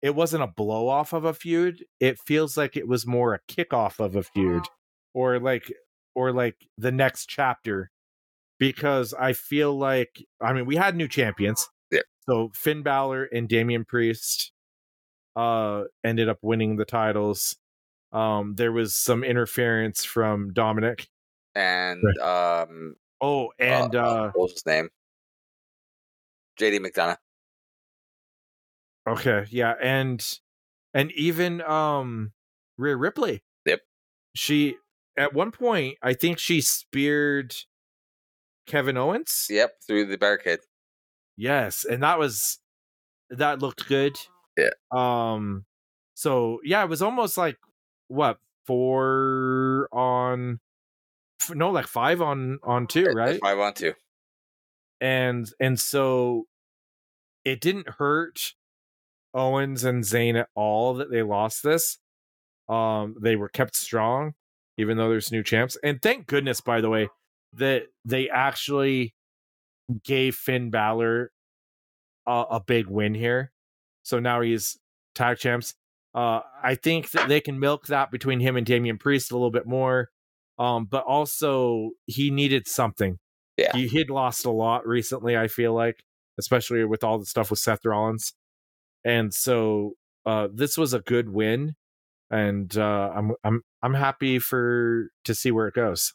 it 0.00 0.14
wasn't 0.14 0.42
a 0.42 0.46
blow 0.46 0.88
off 0.88 1.14
of 1.14 1.24
a 1.24 1.32
feud. 1.32 1.82
It 1.98 2.18
feels 2.18 2.58
like 2.58 2.76
it 2.76 2.86
was 2.86 3.06
more 3.06 3.32
a 3.34 3.40
kickoff 3.50 4.00
of 4.00 4.16
a 4.16 4.22
feud 4.22 4.64
or 5.14 5.38
like 5.38 5.72
or 6.14 6.30
like 6.30 6.56
the 6.76 6.92
next 6.92 7.26
chapter 7.26 7.90
because 8.72 9.12
i 9.14 9.32
feel 9.32 9.76
like 9.76 10.24
i 10.40 10.52
mean 10.52 10.64
we 10.66 10.76
had 10.76 10.96
new 10.96 11.08
champions 11.08 11.68
Yeah. 11.90 12.00
so 12.28 12.50
finn 12.54 12.82
Balor 12.82 13.24
and 13.24 13.48
Damian 13.48 13.84
priest 13.84 14.52
uh 15.36 15.84
ended 16.04 16.28
up 16.28 16.38
winning 16.42 16.76
the 16.76 16.84
titles 16.84 17.56
um 18.12 18.54
there 18.54 18.72
was 18.72 18.94
some 18.94 19.24
interference 19.24 20.04
from 20.04 20.52
dominic 20.52 21.08
and 21.54 22.02
um, 22.20 22.96
oh 23.20 23.50
and 23.58 23.94
uh 23.94 24.30
what 24.34 24.44
was 24.44 24.52
his 24.52 24.66
name? 24.66 24.88
JD 26.58 26.80
McDonagh. 26.84 27.16
Okay, 29.08 29.46
yeah, 29.50 29.74
and 29.80 30.38
and 30.92 31.12
even 31.12 31.60
um 31.62 32.32
Rhea 32.78 32.96
Ripley. 32.96 33.42
Yep. 33.66 33.80
She 34.34 34.76
at 35.16 35.34
one 35.34 35.50
point 35.50 35.98
I 36.02 36.14
think 36.14 36.38
she 36.38 36.60
speared 36.60 37.54
Kevin 38.66 38.96
Owens. 38.96 39.46
Yep, 39.50 39.72
through 39.86 40.06
the 40.06 40.18
barricade. 40.18 40.60
Yes, 41.36 41.84
and 41.84 42.02
that 42.02 42.18
was 42.18 42.58
that 43.30 43.60
looked 43.60 43.88
good. 43.88 44.16
Yeah. 44.56 44.70
Um 44.92 45.64
so 46.14 46.60
yeah, 46.64 46.82
it 46.82 46.88
was 46.88 47.02
almost 47.02 47.36
like 47.36 47.58
what, 48.08 48.38
four 48.66 49.88
on 49.92 50.60
no, 51.50 51.70
like 51.70 51.86
five 51.86 52.22
on 52.22 52.58
on 52.62 52.86
two, 52.86 53.06
right? 53.06 53.40
Five 53.42 53.58
on 53.58 53.74
two. 53.74 53.94
and 55.00 55.50
and 55.60 55.78
so 55.78 56.46
it 57.44 57.60
didn't 57.60 57.88
hurt 57.98 58.54
Owens 59.34 59.84
and 59.84 60.04
Zayn 60.04 60.38
at 60.38 60.48
all 60.54 60.94
that 60.94 61.10
they 61.10 61.22
lost 61.22 61.62
this. 61.62 61.98
Um, 62.68 63.16
they 63.20 63.36
were 63.36 63.48
kept 63.48 63.76
strong, 63.76 64.34
even 64.78 64.96
though 64.96 65.10
there's 65.10 65.32
new 65.32 65.42
champs. 65.42 65.76
And 65.82 66.00
thank 66.00 66.26
goodness, 66.26 66.60
by 66.62 66.80
the 66.80 66.88
way, 66.88 67.08
that 67.56 67.84
they 68.04 68.28
actually 68.28 69.14
gave 70.04 70.34
Finn 70.34 70.70
Balor 70.70 71.30
a, 72.26 72.44
a 72.50 72.60
big 72.60 72.86
win 72.86 73.14
here. 73.14 73.52
So 74.02 74.18
now 74.20 74.40
he's 74.40 74.78
tag 75.14 75.38
champs. 75.38 75.74
Uh, 76.14 76.40
I 76.62 76.74
think 76.74 77.10
that 77.10 77.28
they 77.28 77.40
can 77.40 77.58
milk 77.58 77.86
that 77.86 78.10
between 78.10 78.40
him 78.40 78.56
and 78.56 78.64
Damian 78.64 78.98
Priest 78.98 79.32
a 79.32 79.34
little 79.34 79.50
bit 79.50 79.66
more. 79.66 80.10
Um, 80.58 80.84
but 80.84 81.04
also 81.04 81.90
he 82.06 82.30
needed 82.30 82.68
something. 82.68 83.18
Yeah. 83.56 83.72
He 83.74 83.88
he'd 83.88 84.10
lost 84.10 84.46
a 84.46 84.50
lot 84.50 84.86
recently, 84.86 85.36
I 85.36 85.48
feel 85.48 85.74
like, 85.74 86.02
especially 86.38 86.84
with 86.84 87.02
all 87.02 87.18
the 87.18 87.26
stuff 87.26 87.50
with 87.50 87.58
Seth 87.58 87.84
Rollins. 87.84 88.34
And 89.04 89.34
so 89.34 89.94
uh 90.26 90.48
this 90.52 90.78
was 90.78 90.94
a 90.94 91.00
good 91.00 91.28
win. 91.28 91.74
And 92.30 92.76
uh 92.76 93.10
I'm 93.14 93.32
I'm 93.42 93.62
I'm 93.82 93.94
happy 93.94 94.38
for 94.38 95.08
to 95.24 95.34
see 95.34 95.50
where 95.50 95.66
it 95.66 95.74
goes. 95.74 96.14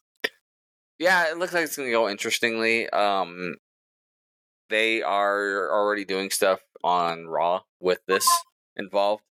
Yeah, 1.00 1.32
it 1.32 1.38
looks 1.38 1.54
like 1.54 1.64
it's 1.64 1.78
gonna 1.78 1.92
go 1.92 2.10
interestingly. 2.10 2.90
Um, 2.90 3.56
they 4.70 5.02
are 5.02 5.72
already 5.72 6.06
doing 6.06 6.30
stuff 6.30 6.62
on 6.84 7.26
Raw 7.26 7.62
with 7.80 8.00
this 8.08 8.28
involved. 8.76 9.24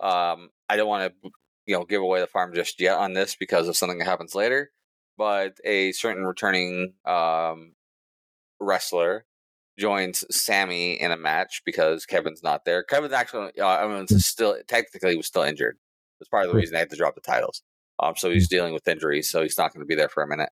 Um, 0.00 0.50
I 0.68 0.76
don't 0.76 0.88
want 0.88 1.12
to, 1.22 1.30
you 1.66 1.76
know, 1.76 1.84
give 1.84 2.00
away 2.02 2.20
the 2.20 2.26
farm 2.26 2.54
just 2.54 2.80
yet 2.80 2.96
on 2.98 3.12
this 3.12 3.36
because 3.36 3.68
of 3.68 3.76
something 3.76 3.98
that 3.98 4.04
happens 4.06 4.34
later. 4.34 4.70
But 5.18 5.58
a 5.64 5.92
certain 5.92 6.24
returning 6.24 6.94
um 7.04 7.74
wrestler 8.60 9.26
joins 9.78 10.24
Sami 10.30 10.94
in 11.00 11.10
a 11.12 11.16
match 11.16 11.62
because 11.66 12.06
Kevin's 12.06 12.42
not 12.42 12.64
there. 12.64 12.82
Kevin's 12.82 13.12
actually, 13.12 13.50
uh, 13.60 13.66
I 13.66 13.86
mean, 13.86 14.06
still 14.08 14.56
technically 14.68 15.16
was 15.16 15.26
still 15.26 15.42
injured. 15.42 15.76
That's 16.18 16.28
part 16.30 16.46
of 16.46 16.52
the 16.52 16.56
reason 16.56 16.72
they 16.74 16.78
had 16.80 16.90
to 16.90 16.96
drop 16.96 17.14
the 17.14 17.20
titles. 17.20 17.62
Um, 18.00 18.14
so 18.16 18.30
he's 18.30 18.48
dealing 18.48 18.72
with 18.72 18.88
injuries, 18.88 19.28
so 19.28 19.42
he's 19.42 19.58
not 19.58 19.72
going 19.74 19.80
to 19.82 19.86
be 19.86 19.94
there 19.94 20.08
for 20.08 20.22
a 20.22 20.28
minute. 20.28 20.50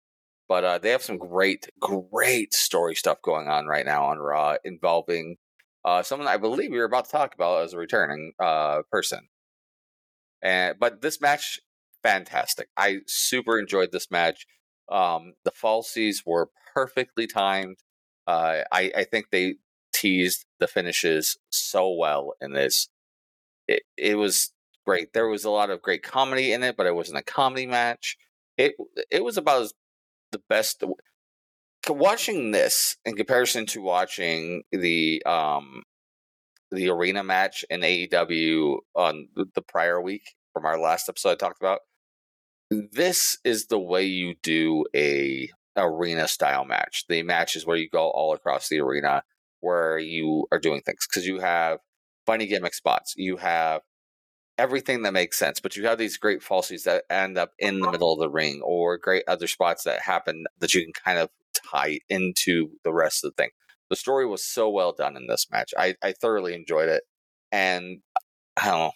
But 0.54 0.63
uh, 0.63 0.78
they 0.78 0.92
have 0.92 1.02
some 1.02 1.18
great, 1.18 1.68
great 1.80 2.54
story 2.54 2.94
stuff 2.94 3.24
going 3.24 3.48
on 3.48 3.66
right 3.66 3.88
now 3.88 4.06
on 4.06 4.20
Raw 4.20 4.58
involving 4.63 5.38
uh, 5.84 6.04
someone 6.04 6.28
I 6.28 6.38
believe 6.38 6.70
we 6.70 6.78
were 6.78 6.84
about 6.84 7.06
to 7.06 7.12
talk 7.12 7.34
about 7.34 7.63
as 7.63 7.74
a 7.74 7.80
returning 7.80 8.34
uh, 8.39 8.84
person. 8.92 9.30
And 10.44 10.76
but 10.80 11.02
this 11.02 11.20
match, 11.20 11.60
fantastic. 12.04 12.68
I 12.78 13.00
super 13.08 13.58
enjoyed 13.58 13.92
this 13.92 14.12
match. 14.12 14.46
Um, 14.92 15.34
the 15.44 15.50
falsies 15.50 16.18
were 16.24 16.51
perfectly 16.76 17.26
timed. 17.26 17.78
Uh, 18.28 18.60
I, 18.72 18.91
I 18.95 19.04
think 19.06 19.32
they 19.32 19.56
teased 19.91 20.45
the 20.60 20.68
finishes 20.68 21.36
so 21.49 21.91
well 21.91 22.36
in 22.39 22.54
this. 22.54 22.89
It 23.68 23.82
it 23.97 24.20
was 24.20 24.54
great. 24.86 25.14
There 25.14 25.28
was 25.28 25.45
a 25.45 25.49
lot 25.49 25.72
of 25.72 25.82
great 25.82 26.04
comedy 26.04 26.54
in 26.54 26.62
it, 26.62 26.78
but 26.78 26.86
it 26.86 26.93
wasn't 26.93 27.18
a 27.18 27.24
comedy 27.24 27.66
match. 27.66 28.18
It 28.56 28.76
it 29.10 29.24
was 29.24 29.38
about 29.38 29.64
as 29.64 29.74
the 30.34 30.42
best. 30.50 30.84
Watching 31.88 32.52
this 32.52 32.98
in 33.06 33.16
comparison 33.16 33.66
to 33.68 33.82
watching 33.82 34.64
the 34.72 35.24
um 35.26 35.84
the 36.72 36.90
arena 36.90 37.24
match 37.24 37.64
in 37.70 37.82
AEW 37.82 38.78
on 38.96 39.28
the 39.36 39.62
prior 39.62 40.02
week 40.02 40.36
from 40.54 40.66
our 40.66 40.80
last 40.80 41.08
episode 41.08 41.32
I 41.32 41.36
talked 41.36 41.62
about. 41.62 41.80
This 42.70 43.38
is 43.44 43.68
the 43.68 43.80
way 43.80 44.06
you 44.06 44.36
do 44.42 44.86
a 44.96 45.50
arena 45.78 46.28
style 46.28 46.66
match. 46.66 47.06
The 47.08 47.24
match 47.24 47.56
is 47.56 47.66
where 47.66 47.78
you 47.78 47.90
go 47.90 48.10
all 48.10 48.34
across 48.34 48.70
the 48.70 48.80
arena 48.80 49.24
where 49.60 49.98
you 49.98 50.48
are 50.52 50.60
doing 50.60 50.82
things 50.82 51.08
because 51.08 51.26
you 51.28 51.40
have 51.40 51.80
funny 52.26 52.48
gimmick 52.48 52.74
spots. 52.74 53.14
You 53.16 53.38
have 53.38 53.82
everything 54.58 55.01
that 55.04 55.14
makes 55.14 55.38
sense, 55.38 55.60
but 55.60 55.76
you 55.76 55.86
have 55.86 55.97
these 55.97 56.18
great 56.18 56.41
falsies 56.41 56.84
that 56.84 57.06
end 57.10 57.38
up 57.38 57.51
in 57.60 57.80
the 57.80 57.91
middle 57.91 58.14
of 58.14 58.20
the 58.20 58.30
ring 58.30 58.62
or 58.64 58.97
great 58.97 59.24
other 59.28 59.47
spots 59.47 59.84
that 59.84 60.01
happen 60.01 60.45
that 60.60 60.74
you 60.74 60.84
can 60.84 60.93
kind 60.93 61.20
of 61.20 61.30
tie 61.72 61.99
into 62.10 62.70
the 62.84 62.93
rest 62.93 63.24
of 63.24 63.32
the 63.32 63.43
thing. 63.43 63.51
The 63.89 63.95
story 63.95 64.26
was 64.26 64.43
so 64.43 64.70
well 64.70 64.91
done 64.91 65.18
in 65.18 65.28
this 65.28 65.47
match. 65.51 65.74
I, 65.78 65.95
I 66.04 66.14
thoroughly 66.14 66.54
enjoyed 66.54 66.89
it. 66.89 67.04
And 67.51 67.99
I 68.58 68.66
don't 68.66 68.80
know. 68.80 68.91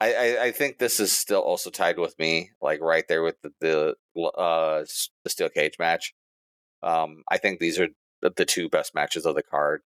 I, 0.00 0.14
I, 0.14 0.44
I 0.44 0.50
think 0.52 0.78
this 0.78 1.00
is 1.00 1.12
still 1.12 1.40
also 1.40 1.70
tied 1.70 1.98
with 1.98 2.18
me, 2.18 2.50
like 2.60 2.80
right 2.80 3.04
there 3.08 3.22
with 3.22 3.36
the 3.42 3.52
the 3.60 3.96
uh 4.22 4.84
the 5.24 5.30
steel 5.30 5.48
cage 5.48 5.76
match. 5.78 6.12
Um, 6.82 7.22
I 7.30 7.38
think 7.38 7.60
these 7.60 7.78
are 7.78 7.88
the, 8.20 8.32
the 8.36 8.44
two 8.44 8.68
best 8.68 8.94
matches 8.94 9.24
of 9.24 9.34
the 9.36 9.42
card. 9.42 9.82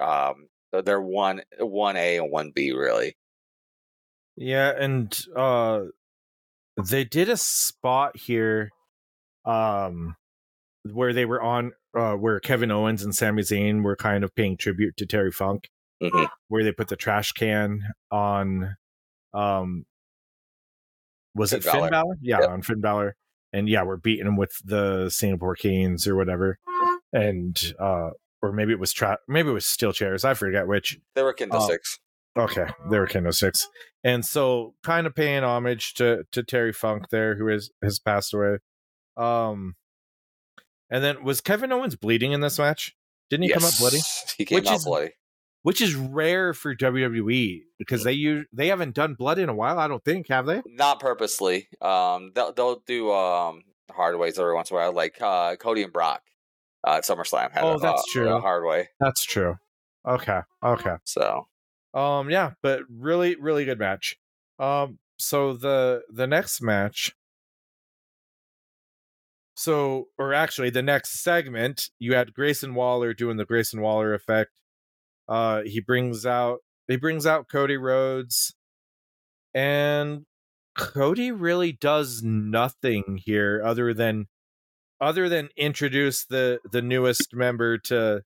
Um, 0.00 0.48
they're 0.72 1.00
one 1.00 1.42
one 1.58 1.96
A 1.96 2.18
and 2.18 2.30
one 2.30 2.52
B 2.54 2.72
really. 2.72 3.16
Yeah, 4.40 4.72
and 4.78 5.18
uh 5.36 5.80
they 6.88 7.04
did 7.04 7.28
a 7.28 7.36
spot 7.36 8.16
here 8.16 8.70
um 9.44 10.14
where 10.92 11.12
they 11.12 11.24
were 11.24 11.42
on 11.42 11.72
uh 11.96 12.12
where 12.14 12.38
Kevin 12.38 12.70
Owens 12.70 13.02
and 13.02 13.14
Sami 13.14 13.42
Zayn 13.42 13.82
were 13.82 13.96
kind 13.96 14.22
of 14.22 14.32
paying 14.36 14.56
tribute 14.56 14.96
to 14.98 15.06
Terry 15.06 15.32
Funk 15.32 15.68
hmm 16.00 16.24
where 16.46 16.62
they 16.62 16.70
put 16.72 16.86
the 16.88 16.94
trash 16.96 17.32
can 17.32 17.80
on 18.12 18.76
um 19.34 19.84
was 21.34 21.50
Finn 21.50 21.58
it 21.58 21.62
Finn 21.64 21.72
Balor. 21.72 21.90
Balor? 21.90 22.14
Yeah, 22.20 22.40
Yep. 22.40 22.50
on 22.50 22.62
Finn 22.62 22.80
Balor. 22.80 23.16
And 23.52 23.68
yeah, 23.68 23.82
we're 23.82 23.96
beating 23.96 24.26
him 24.26 24.36
with 24.36 24.52
the 24.64 25.08
Singapore 25.10 25.54
Canes 25.56 26.06
or 26.06 26.14
whatever. 26.16 26.58
And 27.12 27.60
uh 27.80 28.10
or 28.40 28.52
maybe 28.52 28.72
it 28.72 28.78
was 28.78 28.92
tra- 28.92 29.18
maybe 29.26 29.48
it 29.48 29.52
was 29.52 29.66
steel 29.66 29.92
chairs. 29.92 30.24
I 30.24 30.34
forget 30.34 30.68
which. 30.68 30.96
They 31.16 31.22
were 31.24 31.34
Kendo 31.34 31.48
Oh. 31.54 31.66
six. 31.68 31.98
Okay, 32.38 32.66
they 32.90 32.98
were 32.98 33.06
Kendo 33.08 33.34
sticks, 33.34 33.66
and 34.04 34.24
so 34.24 34.74
kind 34.84 35.06
of 35.06 35.14
paying 35.14 35.42
homage 35.42 35.94
to 35.94 36.24
to 36.32 36.42
Terry 36.42 36.72
Funk 36.72 37.08
there, 37.10 37.34
who 37.36 37.48
has 37.48 37.70
has 37.82 37.98
passed 37.98 38.32
away. 38.32 38.58
Um, 39.16 39.74
and 40.90 41.02
then 41.02 41.24
was 41.24 41.40
Kevin 41.40 41.72
Owens 41.72 41.96
bleeding 41.96 42.32
in 42.32 42.40
this 42.40 42.58
match? 42.58 42.94
Didn't 43.30 43.44
he 43.44 43.50
come 43.52 43.64
up 43.64 43.76
bloody? 43.78 43.98
He 44.38 44.44
came 44.44 44.56
Which 44.56 44.68
out 44.68 44.76
is- 44.76 44.84
bloody. 44.84 45.10
Which 45.64 45.80
is 45.82 45.96
rare 45.96 46.54
for 46.54 46.74
WWE 46.74 47.62
because 47.78 48.04
they 48.04 48.12
use 48.12 48.46
they 48.52 48.68
haven't 48.68 48.94
done 48.94 49.14
blood 49.14 49.40
in 49.40 49.48
a 49.48 49.54
while. 49.54 49.78
I 49.80 49.88
don't 49.88 50.02
think 50.04 50.28
have 50.28 50.46
they? 50.46 50.62
Not 50.64 51.00
purposely. 51.00 51.68
Um, 51.82 52.30
they'll 52.34 52.52
they'll 52.52 52.80
do 52.86 53.12
um 53.12 53.64
hard 53.90 54.16
ways 54.18 54.38
every 54.38 54.54
once 54.54 54.70
in 54.70 54.76
a 54.76 54.80
while, 54.80 54.92
like 54.92 55.20
uh, 55.20 55.56
Cody 55.56 55.82
and 55.82 55.92
Brock 55.92 56.22
uh, 56.86 56.92
at 56.98 57.04
SummerSlam 57.04 57.50
had 57.50 57.64
Oh, 57.64 57.72
a, 57.74 57.78
that's 57.80 58.00
uh, 58.02 58.12
true. 58.12 58.28
a 58.28 58.40
hard 58.40 58.64
way. 58.64 58.88
That's 59.00 59.24
true. 59.24 59.56
Okay, 60.06 60.40
okay. 60.62 60.94
So 61.04 61.48
Um, 61.94 62.30
yeah, 62.30 62.52
but 62.62 62.82
really, 62.88 63.36
really 63.36 63.64
good 63.64 63.78
match. 63.78 64.16
Um, 64.58 64.98
so 65.18 65.54
the 65.54 66.02
the 66.12 66.26
next 66.26 66.62
match. 66.62 67.12
So, 69.56 70.04
or 70.16 70.32
actually, 70.32 70.70
the 70.70 70.82
next 70.82 71.20
segment, 71.20 71.90
you 71.98 72.14
had 72.14 72.32
Grayson 72.32 72.74
Waller 72.74 73.12
doing 73.12 73.38
the 73.38 73.44
Grayson 73.44 73.80
Waller 73.80 74.14
effect. 74.14 74.52
Uh, 75.28 75.62
he 75.62 75.80
brings 75.80 76.24
out 76.24 76.60
he 76.86 76.96
brings 76.96 77.26
out 77.26 77.48
Cody 77.50 77.76
Rhodes, 77.76 78.54
and 79.54 80.24
Cody 80.76 81.32
really 81.32 81.72
does 81.72 82.22
nothing 82.22 83.20
here 83.24 83.60
other 83.64 83.92
than 83.92 84.28
other 85.00 85.28
than 85.28 85.48
introduce 85.56 86.24
the 86.24 86.60
the 86.70 86.82
newest 86.82 87.34
member 87.34 87.78
to 87.78 88.22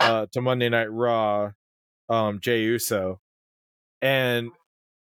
uh 0.00 0.26
to 0.32 0.40
Monday 0.42 0.68
Night 0.68 0.92
Raw, 0.92 1.52
um 2.10 2.40
Jey 2.40 2.62
Uso. 2.62 3.20
And 4.02 4.50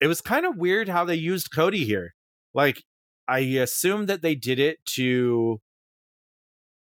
it 0.01 0.07
was 0.07 0.21
kind 0.21 0.47
of 0.47 0.57
weird 0.57 0.89
how 0.89 1.05
they 1.05 1.17
used 1.17 1.53
Cody 1.53 1.85
here. 1.85 2.15
Like 2.55 2.83
I 3.29 3.41
assume 3.41 4.07
that 4.07 4.23
they 4.23 4.35
did 4.35 4.59
it 4.59 4.79
to 4.95 5.61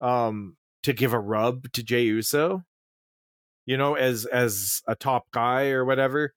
um 0.01 0.57
to 0.83 0.93
give 0.93 1.13
a 1.13 1.19
rub 1.19 1.71
to 1.71 1.81
Jey 1.81 2.03
Uso, 2.03 2.63
you 3.65 3.77
know, 3.77 3.95
as 3.95 4.25
as 4.25 4.81
a 4.87 4.95
top 4.95 5.25
guy 5.31 5.69
or 5.69 5.85
whatever. 5.85 6.33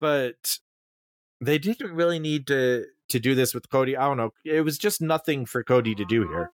But 0.00 0.58
they 1.40 1.58
didn't 1.58 1.92
really 1.92 2.18
need 2.18 2.46
to 2.48 2.84
to 3.10 3.20
do 3.20 3.34
this 3.34 3.54
with 3.54 3.70
Cody. 3.70 3.96
I 3.96 4.06
don't 4.06 4.16
know. 4.16 4.30
It 4.44 4.62
was 4.62 4.76
just 4.76 5.00
nothing 5.00 5.46
for 5.46 5.62
Cody 5.62 5.94
to 5.94 6.04
do 6.04 6.28
here. 6.28 6.52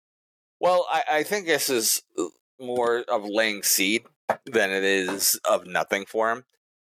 Well, 0.60 0.86
I, 0.90 1.02
I 1.10 1.22
think 1.22 1.46
this 1.46 1.68
is 1.68 2.02
uh, 2.18 2.24
more 2.60 3.04
of 3.08 3.24
laying 3.24 3.62
seed 3.62 4.02
than 4.46 4.70
it 4.70 4.84
is 4.84 5.38
of 5.48 5.66
nothing 5.66 6.06
for 6.06 6.30
him 6.30 6.44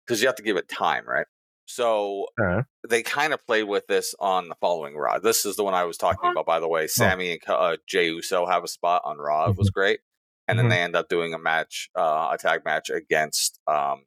because 0.06 0.20
you 0.20 0.28
have 0.28 0.36
to 0.36 0.42
give 0.42 0.56
it 0.56 0.68
time, 0.68 1.06
right? 1.08 1.26
So 1.66 2.26
Uh-huh. 2.40 2.62
they 2.88 3.02
kind 3.02 3.32
of 3.32 3.44
played 3.46 3.64
with 3.64 3.86
this 3.86 4.14
on 4.18 4.48
the 4.48 4.56
following 4.56 4.96
Raw. 4.96 5.18
This 5.18 5.46
is 5.46 5.56
the 5.56 5.64
one 5.64 5.74
I 5.74 5.84
was 5.84 5.96
talking 5.96 6.30
about, 6.30 6.46
by 6.46 6.60
the 6.60 6.68
way. 6.68 6.86
Sami 6.88 7.32
and 7.32 7.40
uh, 7.48 7.76
Jey 7.86 8.06
Uso 8.06 8.46
have 8.46 8.64
a 8.64 8.68
spot 8.68 9.02
on 9.04 9.18
Raw. 9.18 9.48
It 9.50 9.56
was 9.56 9.70
great, 9.70 10.00
and 10.48 10.58
then 10.58 10.66
Mhm. 10.66 10.70
they 10.70 10.80
end 10.80 10.96
up 10.96 11.08
doing 11.08 11.34
a 11.34 11.38
match, 11.38 11.88
uh, 11.96 12.30
a 12.32 12.38
tag 12.38 12.64
match 12.64 12.90
against 12.90 13.60
um, 13.66 14.04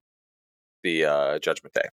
the 0.84 1.06
uh, 1.06 1.40
Judgment 1.40 1.74
Day. 1.74 1.88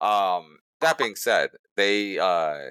Um, 0.00 0.58
that 0.80 0.98
being 0.98 1.16
said, 1.16 1.50
they 1.76 2.18
uh, 2.18 2.70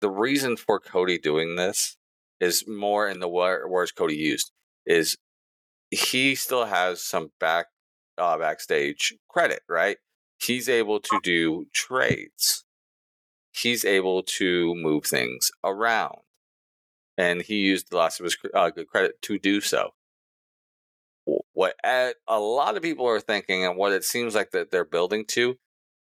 the 0.00 0.10
reason 0.10 0.56
for 0.56 0.78
Cody 0.78 1.18
doing 1.18 1.56
this 1.56 1.96
is 2.40 2.66
more 2.68 3.08
in 3.08 3.20
the 3.20 3.28
wor- 3.28 3.68
words 3.68 3.92
Cody 3.92 4.14
used 4.16 4.52
is 4.84 5.16
he 5.90 6.34
still 6.34 6.66
has 6.66 7.02
some 7.02 7.30
back 7.38 7.66
uh, 8.18 8.38
backstage 8.38 9.14
credit, 9.28 9.60
right? 9.68 9.98
He's 10.38 10.68
able 10.68 11.00
to 11.00 11.20
do 11.22 11.66
trades. 11.72 12.64
He's 13.52 13.84
able 13.84 14.22
to 14.22 14.74
move 14.74 15.06
things 15.06 15.50
around, 15.64 16.18
and 17.16 17.42
he 17.42 17.56
used 17.56 17.90
the 17.90 17.96
last 17.96 18.20
of 18.20 18.24
his 18.24 18.36
uh, 18.52 18.70
good 18.70 18.88
credit 18.88 19.22
to 19.22 19.38
do 19.38 19.60
so. 19.60 19.90
What 21.54 21.74
a 21.84 22.12
lot 22.28 22.76
of 22.76 22.82
people 22.82 23.06
are 23.08 23.20
thinking, 23.20 23.64
and 23.64 23.76
what 23.76 23.92
it 23.92 24.04
seems 24.04 24.34
like 24.34 24.50
that 24.50 24.70
they're 24.70 24.84
building 24.84 25.24
to, 25.28 25.56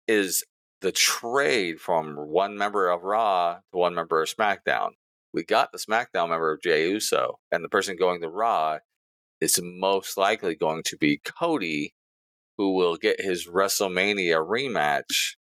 is 0.07 0.43
the 0.81 0.91
trade 0.91 1.79
from 1.79 2.15
one 2.15 2.57
member 2.57 2.89
of 2.89 3.03
Raw 3.03 3.59
to 3.71 3.77
one 3.77 3.93
member 3.93 4.21
of 4.21 4.29
SmackDown. 4.29 4.91
We 5.33 5.43
got 5.43 5.71
the 5.71 5.77
SmackDown 5.77 6.29
member 6.29 6.51
of 6.51 6.61
Jey 6.61 6.89
Uso, 6.89 7.39
and 7.51 7.63
the 7.63 7.69
person 7.69 7.97
going 7.97 8.21
to 8.21 8.29
Raw 8.29 8.79
is 9.41 9.59
most 9.61 10.17
likely 10.17 10.55
going 10.55 10.83
to 10.83 10.97
be 10.97 11.21
Cody, 11.23 11.93
who 12.57 12.73
will 12.75 12.97
get 12.97 13.21
his 13.21 13.47
WrestleMania 13.47 14.45
rematch 14.45 15.35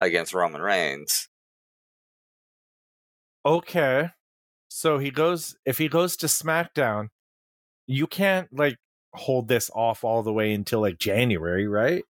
against 0.00 0.34
Roman 0.34 0.60
Reigns. 0.60 1.28
Okay. 3.46 4.10
So 4.68 4.98
he 4.98 5.10
goes 5.10 5.56
if 5.64 5.78
he 5.78 5.88
goes 5.88 6.16
to 6.18 6.26
SmackDown, 6.26 7.08
you 7.86 8.06
can't 8.06 8.48
like 8.52 8.76
hold 9.14 9.48
this 9.48 9.70
off 9.74 10.04
all 10.04 10.22
the 10.22 10.32
way 10.32 10.52
until 10.52 10.80
like 10.80 10.98
January, 10.98 11.66
right? 11.66 12.04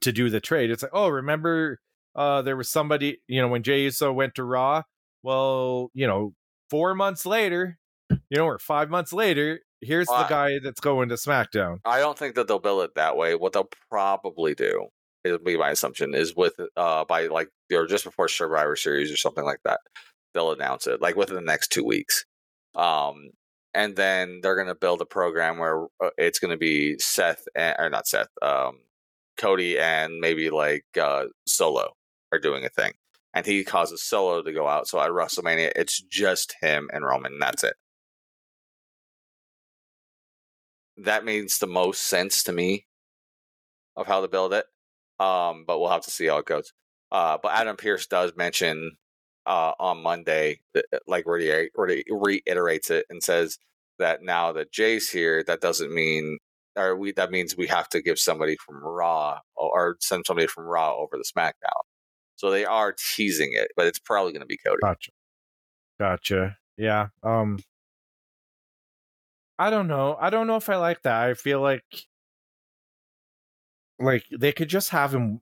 To 0.00 0.12
do 0.12 0.30
the 0.30 0.40
trade. 0.40 0.70
It's 0.70 0.82
like, 0.82 0.92
oh, 0.94 1.08
remember 1.08 1.80
uh 2.14 2.42
there 2.42 2.56
was 2.56 2.68
somebody, 2.68 3.18
you 3.26 3.42
know, 3.42 3.48
when 3.48 3.64
Jey 3.64 3.82
Uso 3.82 4.12
went 4.12 4.36
to 4.36 4.44
Raw, 4.44 4.82
well, 5.22 5.90
you 5.92 6.06
know, 6.06 6.34
4 6.70 6.94
months 6.94 7.26
later, 7.26 7.78
you 8.10 8.38
know, 8.38 8.46
or 8.46 8.58
5 8.58 8.88
months 8.90 9.12
later, 9.12 9.60
here's 9.80 10.06
the 10.06 10.26
guy 10.28 10.58
that's 10.62 10.80
going 10.80 11.08
to 11.10 11.16
SmackDown. 11.16 11.78
I 11.84 12.00
don't 12.00 12.18
think 12.18 12.34
that 12.34 12.48
they'll 12.48 12.58
build 12.58 12.82
it 12.84 12.94
that 12.94 13.16
way. 13.16 13.34
What 13.34 13.52
they'll 13.52 13.70
probably 13.90 14.54
do, 14.54 14.88
it'll 15.24 15.38
be 15.38 15.56
my 15.56 15.70
assumption, 15.70 16.14
is 16.14 16.34
with 16.34 16.54
uh 16.76 17.04
by 17.04 17.26
like 17.26 17.48
or 17.72 17.86
just 17.86 18.04
before 18.04 18.28
Survivor 18.28 18.76
Series 18.76 19.12
or 19.12 19.16
something 19.16 19.44
like 19.44 19.60
that, 19.64 19.80
they'll 20.34 20.52
announce 20.52 20.86
it 20.86 21.00
like 21.00 21.16
within 21.16 21.36
the 21.36 21.42
next 21.42 21.72
two 21.72 21.84
weeks. 21.84 22.24
Um, 22.74 23.30
and 23.74 23.96
then 23.96 24.40
they're 24.42 24.56
gonna 24.56 24.74
build 24.74 25.00
a 25.00 25.06
program 25.06 25.58
where 25.58 25.84
uh, 26.02 26.10
it's 26.18 26.38
gonna 26.38 26.56
be 26.56 26.98
Seth 26.98 27.44
and, 27.54 27.76
or 27.78 27.90
not 27.90 28.06
Seth, 28.06 28.28
um, 28.42 28.80
Cody 29.36 29.78
and 29.78 30.18
maybe 30.20 30.50
like 30.50 30.84
uh 31.00 31.26
Solo 31.46 31.92
are 32.32 32.38
doing 32.38 32.64
a 32.64 32.68
thing, 32.70 32.92
and 33.34 33.44
he 33.46 33.64
causes 33.64 34.02
Solo 34.02 34.42
to 34.42 34.52
go 34.52 34.66
out. 34.66 34.88
So 34.88 35.00
at 35.00 35.10
WrestleMania, 35.10 35.72
it's 35.76 36.00
just 36.00 36.54
him 36.60 36.88
and 36.92 37.04
Roman. 37.04 37.34
And 37.34 37.42
that's 37.42 37.64
it. 37.64 37.74
That 40.98 41.24
makes 41.24 41.58
the 41.58 41.66
most 41.66 42.04
sense 42.04 42.42
to 42.44 42.52
me 42.52 42.86
of 43.96 44.06
how 44.06 44.20
to 44.20 44.28
build 44.28 44.52
it. 44.52 44.66
Um, 45.18 45.64
but 45.66 45.78
we'll 45.78 45.90
have 45.90 46.02
to 46.04 46.10
see 46.10 46.26
how 46.26 46.38
it 46.38 46.46
goes. 46.46 46.72
Uh, 47.10 47.38
but 47.42 47.52
Adam 47.52 47.76
Pearce 47.76 48.06
does 48.06 48.32
mention 48.36 48.92
uh, 49.46 49.72
on 49.78 50.02
Monday, 50.02 50.60
that- 50.74 50.86
like 51.06 51.24
re- 51.26 51.70
re- 51.74 52.04
reiterates 52.10 52.90
it 52.90 53.06
and 53.08 53.22
says 53.22 53.58
that 53.98 54.22
now 54.22 54.52
that 54.52 54.72
Jey's 54.72 55.08
here, 55.10 55.42
that 55.44 55.60
doesn't 55.60 55.94
mean, 55.94 56.38
or 56.76 56.96
we 56.96 57.12
that 57.12 57.30
means 57.30 57.56
we 57.56 57.66
have 57.68 57.88
to 57.90 58.02
give 58.02 58.18
somebody 58.18 58.56
from 58.56 58.82
Raw 58.82 59.38
or, 59.54 59.70
or 59.70 59.96
send 60.00 60.24
somebody 60.26 60.46
from 60.48 60.64
Raw 60.64 60.94
over 60.96 61.16
to 61.16 61.24
SmackDown. 61.24 61.80
So 62.34 62.50
they 62.50 62.66
are 62.66 62.94
teasing 63.14 63.52
it, 63.54 63.68
but 63.76 63.86
it's 63.86 63.98
probably 63.98 64.32
going 64.32 64.42
to 64.42 64.46
be 64.46 64.58
Cody. 64.58 64.80
Gotcha. 64.82 65.12
Gotcha. 65.98 66.56
Yeah. 66.76 67.06
Um 67.22 67.58
I 69.58 69.70
don't 69.70 69.88
know. 69.88 70.16
I 70.20 70.30
don't 70.30 70.46
know 70.46 70.56
if 70.56 70.68
I 70.68 70.76
like 70.76 71.02
that. 71.02 71.22
I 71.22 71.34
feel 71.34 71.60
like 71.60 71.84
like 73.98 74.24
they 74.36 74.52
could 74.52 74.68
just 74.68 74.90
have 74.90 75.14
him 75.14 75.40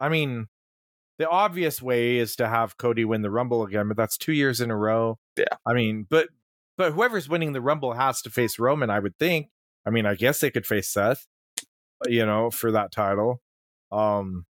I 0.00 0.08
mean, 0.10 0.48
the 1.18 1.28
obvious 1.28 1.80
way 1.82 2.18
is 2.18 2.36
to 2.36 2.48
have 2.48 2.76
Cody 2.78 3.04
win 3.04 3.22
the 3.22 3.30
Rumble 3.30 3.64
again, 3.64 3.88
but 3.88 3.96
that's 3.96 4.18
2 4.18 4.32
years 4.32 4.60
in 4.60 4.70
a 4.70 4.76
row. 4.76 5.18
Yeah. 5.36 5.46
I 5.66 5.72
mean, 5.74 6.06
but 6.10 6.28
but 6.76 6.92
whoever's 6.92 7.28
winning 7.28 7.52
the 7.52 7.60
Rumble 7.62 7.94
has 7.94 8.22
to 8.22 8.30
face 8.30 8.58
Roman, 8.58 8.90
I 8.90 9.00
would 9.00 9.18
think. 9.18 9.48
I 9.86 9.90
mean, 9.90 10.06
I 10.06 10.14
guess 10.14 10.40
they 10.40 10.50
could 10.50 10.66
face 10.66 10.88
Seth, 10.90 11.26
you 12.06 12.26
know, 12.26 12.50
for 12.50 12.72
that 12.72 12.92
title. 12.92 13.42
Um 13.92 14.46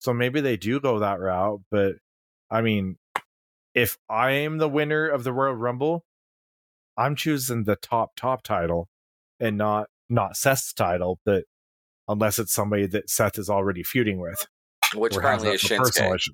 So 0.00 0.14
maybe 0.14 0.40
they 0.40 0.56
do 0.56 0.80
go 0.80 1.00
that 1.00 1.20
route. 1.20 1.62
But 1.70 1.96
I 2.50 2.62
mean, 2.62 2.98
if 3.74 3.98
I 4.10 4.32
am 4.32 4.58
the 4.58 4.68
winner 4.68 5.08
of 5.08 5.24
the 5.24 5.32
Royal 5.32 5.54
Rumble, 5.54 6.04
I'm 6.96 7.16
choosing 7.16 7.64
the 7.64 7.76
top 7.76 8.16
top 8.16 8.42
title 8.42 8.88
and 9.40 9.58
not 9.58 9.88
not 10.08 10.36
Seth's 10.36 10.72
title, 10.72 11.20
but 11.24 11.44
unless 12.08 12.38
it's 12.38 12.52
somebody 12.52 12.86
that 12.86 13.10
Seth 13.10 13.38
is 13.38 13.50
already 13.50 13.82
feuding 13.82 14.20
with. 14.20 14.46
Which 14.94 15.16
or 15.16 15.20
has 15.20 15.42
currently 15.42 15.48
that 15.48 15.54
is 15.54 15.62
Shinsuke. 15.62 16.28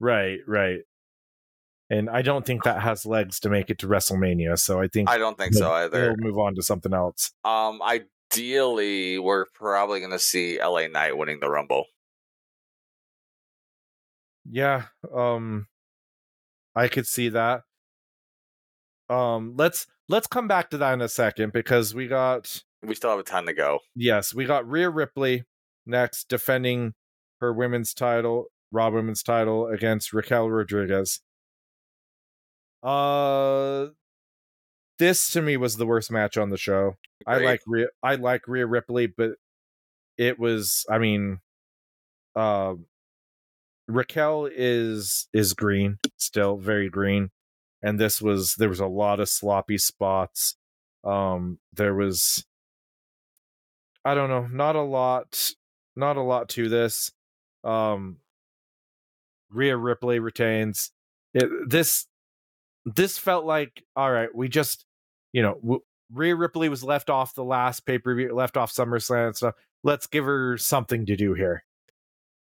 Right, 0.00 0.38
right. 0.46 0.80
And 1.90 2.10
I 2.10 2.22
don't 2.22 2.44
think 2.44 2.64
that 2.64 2.82
has 2.82 3.06
legs 3.06 3.40
to 3.40 3.48
make 3.48 3.70
it 3.70 3.78
to 3.78 3.88
WrestleMania. 3.88 4.58
So 4.58 4.80
I 4.80 4.88
think 4.88 5.08
I 5.08 5.16
don't 5.16 5.38
think 5.38 5.54
so 5.54 5.72
either. 5.72 6.14
they'll 6.14 6.16
move 6.18 6.38
on 6.38 6.54
to 6.56 6.62
something 6.62 6.92
else. 6.92 7.32
Um, 7.44 7.80
ideally, 7.82 9.18
we're 9.18 9.46
probably 9.54 10.00
going 10.00 10.12
to 10.12 10.18
see 10.18 10.60
LA 10.62 10.88
Knight 10.88 11.16
winning 11.16 11.40
the 11.40 11.48
Rumble. 11.48 11.86
Yeah, 14.50 14.84
um 15.14 15.66
I 16.74 16.88
could 16.88 17.06
see 17.06 17.30
that. 17.30 17.62
Um 19.08 19.54
let's 19.56 19.86
let's 20.08 20.26
come 20.26 20.48
back 20.48 20.70
to 20.70 20.78
that 20.78 20.92
in 20.92 21.00
a 21.00 21.08
second 21.08 21.52
because 21.52 21.94
we 21.94 22.08
got 22.08 22.62
We 22.82 22.94
still 22.94 23.10
have 23.10 23.18
a 23.18 23.22
time 23.22 23.46
to 23.46 23.52
go. 23.54 23.80
yes, 23.94 24.34
we 24.34 24.44
got 24.44 24.68
Rhea 24.68 24.90
Ripley 24.90 25.44
next 25.86 26.28
defending 26.28 26.94
her 27.40 27.52
women's 27.52 27.94
title, 27.94 28.46
Raw 28.72 28.90
women's 28.90 29.22
title 29.22 29.66
against 29.68 30.12
Raquel 30.12 30.50
Rodriguez. 30.50 31.20
Uh 32.82 33.88
this 34.98 35.30
to 35.30 35.42
me 35.42 35.56
was 35.56 35.76
the 35.76 35.86
worst 35.86 36.10
match 36.10 36.36
on 36.36 36.50
the 36.50 36.56
show. 36.58 36.96
I 37.26 37.38
like 37.38 37.60
Rhea 37.66 37.86
I 38.02 38.16
like 38.16 38.46
Rhea 38.46 38.66
Ripley, 38.66 39.06
but 39.06 39.32
it 40.16 40.38
was 40.38 40.84
I 40.90 40.98
mean 40.98 41.40
uh 42.36 42.74
Raquel 43.88 44.48
is 44.54 45.28
is 45.32 45.54
green, 45.54 45.98
still 46.18 46.58
very 46.58 46.90
green. 46.90 47.30
And 47.82 47.98
this 47.98 48.20
was 48.20 48.54
there 48.56 48.68
was 48.68 48.80
a 48.80 48.86
lot 48.86 49.20
of 49.20 49.28
sloppy 49.28 49.78
spots. 49.78 50.56
Um 51.04 51.58
there 51.72 51.94
was 51.94 52.44
I 54.04 54.14
don't 54.14 54.30
know, 54.30 54.46
not 54.46 54.76
a 54.76 54.82
lot 54.82 55.54
not 55.96 56.16
a 56.16 56.22
lot 56.22 56.48
to 56.50 56.68
this. 56.68 57.12
Um 57.64 58.18
Rhea 59.50 59.76
Ripley 59.76 60.18
retains. 60.18 60.90
It, 61.34 61.48
this 61.68 62.06
this 62.84 63.18
felt 63.18 63.44
like 63.44 63.82
all 63.96 64.10
right, 64.10 64.34
we 64.34 64.48
just 64.48 64.84
you 65.32 65.42
know, 65.42 65.82
Rhea 66.12 66.34
Ripley 66.34 66.68
was 66.68 66.82
left 66.82 67.10
off 67.10 67.34
the 67.34 67.44
last 67.44 67.84
pay-per-view, 67.84 68.34
left 68.34 68.56
off 68.56 68.72
SummerSlam 68.72 69.26
and 69.26 69.36
stuff. 69.36 69.54
Let's 69.84 70.06
give 70.06 70.24
her 70.24 70.56
something 70.56 71.06
to 71.06 71.16
do 71.16 71.34
here. 71.34 71.64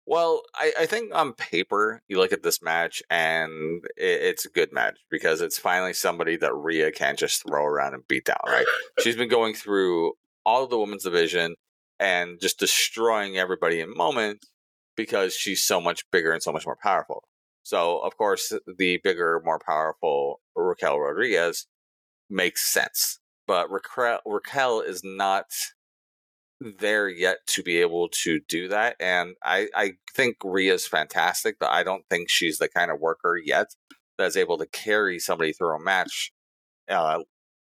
Well, 0.06 0.42
I, 0.54 0.72
I 0.80 0.86
think 0.86 1.14
on 1.14 1.32
paper, 1.32 2.02
you 2.08 2.18
look 2.18 2.32
at 2.32 2.42
this 2.42 2.62
match 2.62 3.02
and 3.08 3.84
it, 3.96 4.22
it's 4.22 4.44
a 4.44 4.50
good 4.50 4.72
match 4.72 4.98
because 5.10 5.40
it's 5.40 5.58
finally 5.58 5.94
somebody 5.94 6.36
that 6.36 6.54
Rhea 6.54 6.92
can't 6.92 7.18
just 7.18 7.46
throw 7.46 7.64
around 7.64 7.94
and 7.94 8.06
beat 8.06 8.26
down, 8.26 8.36
right? 8.46 8.66
She's 9.00 9.16
been 9.16 9.30
going 9.30 9.54
through 9.54 10.12
all 10.44 10.64
of 10.64 10.70
the 10.70 10.78
women's 10.78 11.04
division 11.04 11.54
and 11.98 12.40
just 12.40 12.58
destroying 12.58 13.38
everybody 13.38 13.80
in 13.80 13.94
moments 13.94 14.50
because 14.96 15.34
she's 15.34 15.62
so 15.62 15.80
much 15.80 16.08
bigger 16.10 16.32
and 16.32 16.42
so 16.42 16.52
much 16.52 16.66
more 16.66 16.76
powerful. 16.80 17.24
So, 17.62 17.98
of 18.00 18.16
course, 18.16 18.52
the 18.66 19.00
bigger, 19.02 19.40
more 19.44 19.58
powerful 19.58 20.40
Raquel 20.54 21.00
Rodriguez 21.00 21.66
makes 22.28 22.70
sense. 22.70 23.20
But 23.46 23.70
Raquel, 23.70 24.20
Raquel 24.26 24.80
is 24.80 25.02
not 25.02 25.46
there 26.78 27.08
yet 27.08 27.38
to 27.48 27.62
be 27.62 27.78
able 27.80 28.08
to 28.22 28.40
do 28.48 28.68
that. 28.68 28.96
And 28.98 29.36
I, 29.42 29.68
I 29.74 29.92
think 30.14 30.36
Rhea's 30.42 30.86
fantastic, 30.86 31.58
but 31.60 31.70
I 31.70 31.82
don't 31.82 32.04
think 32.08 32.30
she's 32.30 32.58
the 32.58 32.68
kind 32.68 32.90
of 32.90 33.00
worker 33.00 33.36
yet 33.36 33.74
that's 34.16 34.36
able 34.36 34.58
to 34.58 34.66
carry 34.66 35.18
somebody 35.18 35.52
through 35.52 35.76
a 35.76 35.80
match 35.80 36.32
uh, 36.88 37.20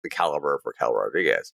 the 0.04 0.10
caliber 0.10 0.56
of 0.56 0.62
Raquel 0.66 0.93
Rodriguez. 0.93 1.54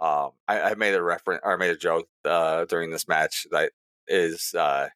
Um, 0.00 0.30
I, 0.46 0.60
I 0.60 0.74
made 0.74 0.94
a 0.94 1.02
reference 1.02 1.40
or 1.44 1.54
I 1.54 1.56
made 1.56 1.70
a 1.70 1.76
joke 1.76 2.08
uh, 2.24 2.64
during 2.66 2.90
this 2.90 3.08
match 3.08 3.46
that 3.50 3.72
is 4.06 4.54
uh, 4.54 4.88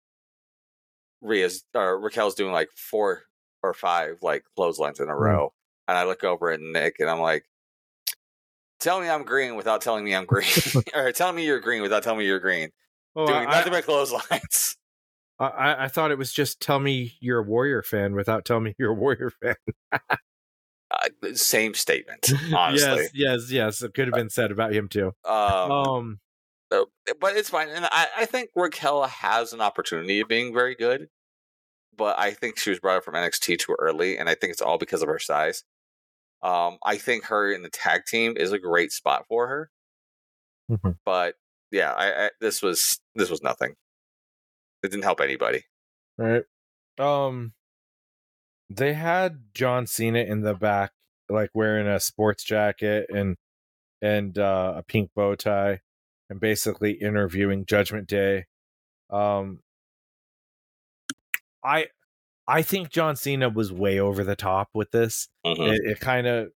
Rhea's 1.21 1.65
or 1.75 1.99
Raquel's 2.01 2.35
doing 2.35 2.53
like 2.53 2.71
four 2.77 3.23
or 3.63 3.75
five 3.75 4.19
like 4.23 4.45
clotheslines 4.57 5.01
in 5.01 5.09
a 5.09 5.13
Mm. 5.13 5.21
row, 5.21 5.53
and 5.89 5.97
I 5.99 6.05
look 6.05 6.25
over 6.25 6.51
at 6.51 6.61
Nick 6.61 6.97
and 7.01 7.09
I'm 7.11 7.21
like, 7.21 7.45
"Tell 8.83 9.01
me 9.01 9.09
I'm 9.09 9.25
green 9.25 9.57
without 9.57 9.81
telling 9.81 10.05
me 10.05 10.15
I'm 10.15 10.27
green, 10.27 10.47
or 10.95 11.13
tell 11.13 11.33
me 11.33 11.47
you're 11.47 11.61
green 11.61 11.83
without 11.83 12.03
telling 12.03 12.19
me 12.19 12.27
you're 12.27 12.41
green." 12.41 12.71
Oh, 13.15 13.27
doing 13.27 13.47
I, 13.47 13.51
nothing 13.53 13.73
but 13.73 13.85
clotheslines. 13.85 14.77
I, 15.39 15.47
I, 15.47 15.85
I 15.85 15.89
thought 15.89 16.11
it 16.11 16.19
was 16.19 16.33
just 16.33 16.61
tell 16.61 16.79
me 16.79 17.15
you're 17.21 17.39
a 17.41 17.43
Warrior 17.43 17.83
fan 17.83 18.15
without 18.15 18.45
telling 18.45 18.65
me 18.65 18.75
you're 18.79 18.93
a 18.93 18.95
Warrior 18.95 19.31
fan. 19.43 19.55
Uh, 19.93 21.33
same 21.35 21.75
statement, 21.75 22.31
honestly. 22.55 23.03
yes, 23.03 23.11
yes, 23.15 23.51
yes. 23.51 23.83
It 23.83 23.95
could 23.95 24.09
have 24.09 24.15
been 24.15 24.31
said 24.31 24.51
about 24.51 24.73
him 24.75 24.89
too. 24.89 25.13
Um, 25.25 25.71
Um, 25.71 26.21
so- 26.71 26.91
but 27.21 27.37
it's 27.37 27.49
fine, 27.49 27.69
and 27.71 27.87
I, 27.87 28.09
I 28.19 28.27
think 28.27 28.51
Raquel 28.55 29.05
has 29.05 29.53
an 29.53 29.61
opportunity 29.61 30.21
of 30.21 30.29
being 30.29 30.53
very 30.53 30.75
good. 30.75 31.09
But 31.95 32.19
I 32.19 32.33
think 32.33 32.59
she 32.59 32.71
was 32.71 32.81
brought 32.81 32.99
up 32.99 33.05
from 33.05 33.15
NXT 33.15 33.59
too 33.59 33.77
early, 33.79 34.17
and 34.17 34.29
I 34.29 34.35
think 34.35 34.51
it's 34.53 34.63
all 34.63 34.79
because 34.79 35.03
of 35.03 35.09
her 35.09 35.19
size. 35.19 35.63
Um, 36.43 36.79
I 36.85 36.97
think 36.99 37.25
her 37.27 37.53
in 37.53 37.63
the 37.63 37.71
tag 37.71 38.05
team 38.07 38.37
is 38.37 38.53
a 38.53 38.59
great 38.59 38.93
spot 38.93 39.27
for 39.29 39.47
her. 39.49 39.71
Mhm. 40.71 40.99
But 41.05 41.37
yeah, 41.71 41.93
I, 41.93 42.27
I 42.27 42.31
this 42.41 42.63
was 42.63 42.99
this 43.15 43.31
was 43.31 43.43
nothing. 43.43 43.77
It 44.83 44.91
didn't 44.91 45.05
help 45.05 45.21
anybody. 45.21 45.65
right. 46.19 46.45
Um, 46.99 47.53
they 48.69 48.93
had 48.95 49.45
John 49.55 49.87
Cena 49.87 50.21
in 50.21 50.43
the 50.43 50.55
back, 50.55 50.93
like 51.29 51.51
wearing 51.55 51.87
a 51.87 52.01
sports 52.01 52.43
jacket 52.45 53.07
and 53.09 53.37
and 54.01 54.37
uh, 54.39 54.75
a 54.79 54.83
pink 54.83 55.11
bow 55.15 55.35
tie, 55.37 55.81
and 56.29 56.41
basically 56.41 56.93
interviewing 56.93 57.65
Judgment 57.67 58.09
Day. 58.09 58.47
Um, 59.11 59.61
I 61.65 61.87
I 62.53 62.63
think 62.63 62.91
John 62.91 63.17
Cena 63.17 63.49
was 63.49 63.73
way 63.73 63.99
over 63.99 64.23
the 64.25 64.37
top 64.37 64.69
with 64.75 64.91
this. 64.91 65.29
Mhm. 65.47 65.73
it, 65.75 65.81
it 65.85 66.01
kind 66.01 66.27
of 66.27 66.53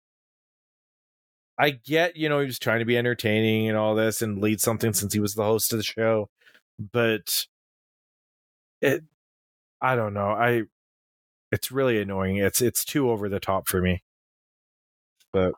i 1.60 1.70
get 1.70 2.18
you 2.18 2.28
know 2.28 2.40
he 2.40 2.46
was 2.48 2.58
trying 2.58 2.80
to 2.80 2.86
be 2.86 2.98
entertaining 2.98 3.70
and 3.70 3.78
all 3.78 3.94
this 3.94 4.22
and 4.24 4.42
lead 4.42 4.60
something 4.60 4.92
since 4.92 5.14
he 5.14 5.20
was 5.20 5.36
the 5.36 5.44
host 5.44 5.72
of 5.72 5.78
the 5.78 5.84
show 5.84 6.28
but 6.92 7.46
it 8.82 9.04
i 9.82 9.96
don't 9.96 10.16
know 10.16 10.30
i 10.32 10.64
it's 11.52 11.72
really 11.72 12.02
annoying 12.02 12.38
it's 12.38 12.60
it's 12.60 12.84
too 12.84 13.12
over 13.12 13.30
the 13.30 13.40
top 13.40 13.68
for 13.68 13.82
me 13.82 14.02
but 15.32 15.54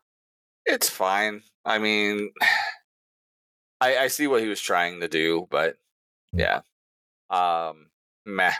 It's 0.65 0.89
fine. 0.89 1.43
I 1.63 1.79
mean, 1.79 2.31
I 3.81 3.97
I 3.97 4.07
see 4.07 4.27
what 4.27 4.41
he 4.41 4.47
was 4.49 4.59
trying 4.61 4.99
to 5.01 5.07
do, 5.07 5.47
but 5.49 5.77
yeah, 6.33 6.61
um, 7.29 7.87
meh. 8.25 8.53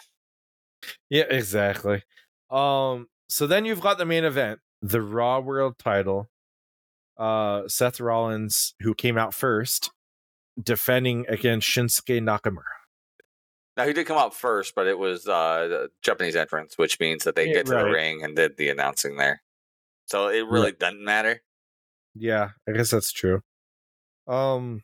Yeah 1.09 1.23
exactly 1.29 2.03
um 2.49 3.07
so 3.29 3.47
then 3.47 3.65
you've 3.65 3.81
got 3.81 3.97
the 3.97 4.05
main 4.05 4.23
event 4.23 4.59
the 4.81 5.01
raw 5.01 5.39
world 5.39 5.77
title 5.79 6.29
uh 7.17 7.67
seth 7.67 7.99
rollins 7.99 8.75
who 8.81 8.93
came 8.93 9.17
out 9.17 9.33
first 9.33 9.91
defending 10.61 11.25
against 11.27 11.67
shinsuke 11.67 12.21
nakamura 12.21 12.63
Now 13.77 13.85
he 13.85 13.93
did 13.93 14.07
come 14.07 14.17
out 14.17 14.33
first, 14.33 14.73
but 14.75 14.87
it 14.87 14.97
was 14.97 15.27
uh 15.27 15.67
the 15.67 15.91
Japanese 16.01 16.35
entrance, 16.35 16.77
which 16.77 16.99
means 16.99 17.23
that 17.25 17.35
they 17.35 17.47
Yeah, 17.47 17.53
get 17.55 17.65
to 17.67 17.73
right. 17.73 17.85
the 17.85 17.91
ring 17.91 18.23
and 18.23 18.35
did 18.35 18.57
the 18.57 18.69
announcing 18.69 19.17
there. 19.17 19.41
So 20.05 20.27
it 20.29 20.41
really 20.47 20.71
doesn't 20.71 21.03
matter. 21.03 21.41
Yeah, 22.13 22.51
I 22.67 22.71
guess 22.71 22.91
that's 22.91 23.11
true. 23.11 23.41
Um 24.27 24.83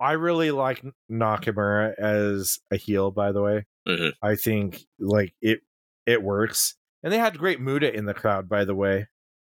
I 0.00 0.12
really 0.12 0.50
like 0.50 0.84
Nakamura 1.10 1.94
as 1.98 2.58
a 2.70 2.76
heel 2.76 3.10
by 3.10 3.32
the 3.32 3.42
way. 3.42 3.66
Mhm. 3.88 4.12
I 4.22 4.34
think 4.34 4.84
like 4.98 5.34
it 5.40 5.60
it 6.06 6.22
works. 6.22 6.74
And 7.02 7.12
they 7.12 7.18
had 7.18 7.38
great 7.38 7.60
Muta 7.60 7.94
in 7.94 8.06
the 8.06 8.14
crowd 8.14 8.48
by 8.48 8.64
the 8.64 8.74
way. 8.74 9.08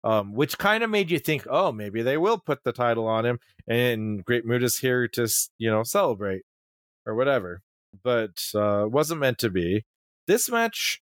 Um 0.03 0.33
which 0.35 0.57
kind 0.57 0.83
of 0.83 0.89
made 0.89 1.11
you 1.11 1.19
think, 1.19 1.45
"Oh, 1.49 1.71
maybe 1.71 2.01
they 2.03 2.17
will 2.17 2.39
put 2.39 2.63
the 2.63 2.71
title 2.73 3.07
on 3.07 3.25
him 3.25 3.39
and 3.67 4.25
Great 4.25 4.45
Muta's 4.45 4.79
here 4.79 5.07
to, 5.09 5.27
you 5.59 5.69
know, 5.71 5.83
celebrate 5.83 6.43
or 7.07 7.15
whatever." 7.15 7.61
But 8.03 8.41
uh 8.55 8.87
wasn't 8.89 9.21
meant 9.21 9.39
to 9.39 9.49
be. 9.51 9.85
This 10.27 10.49
match 10.49 11.01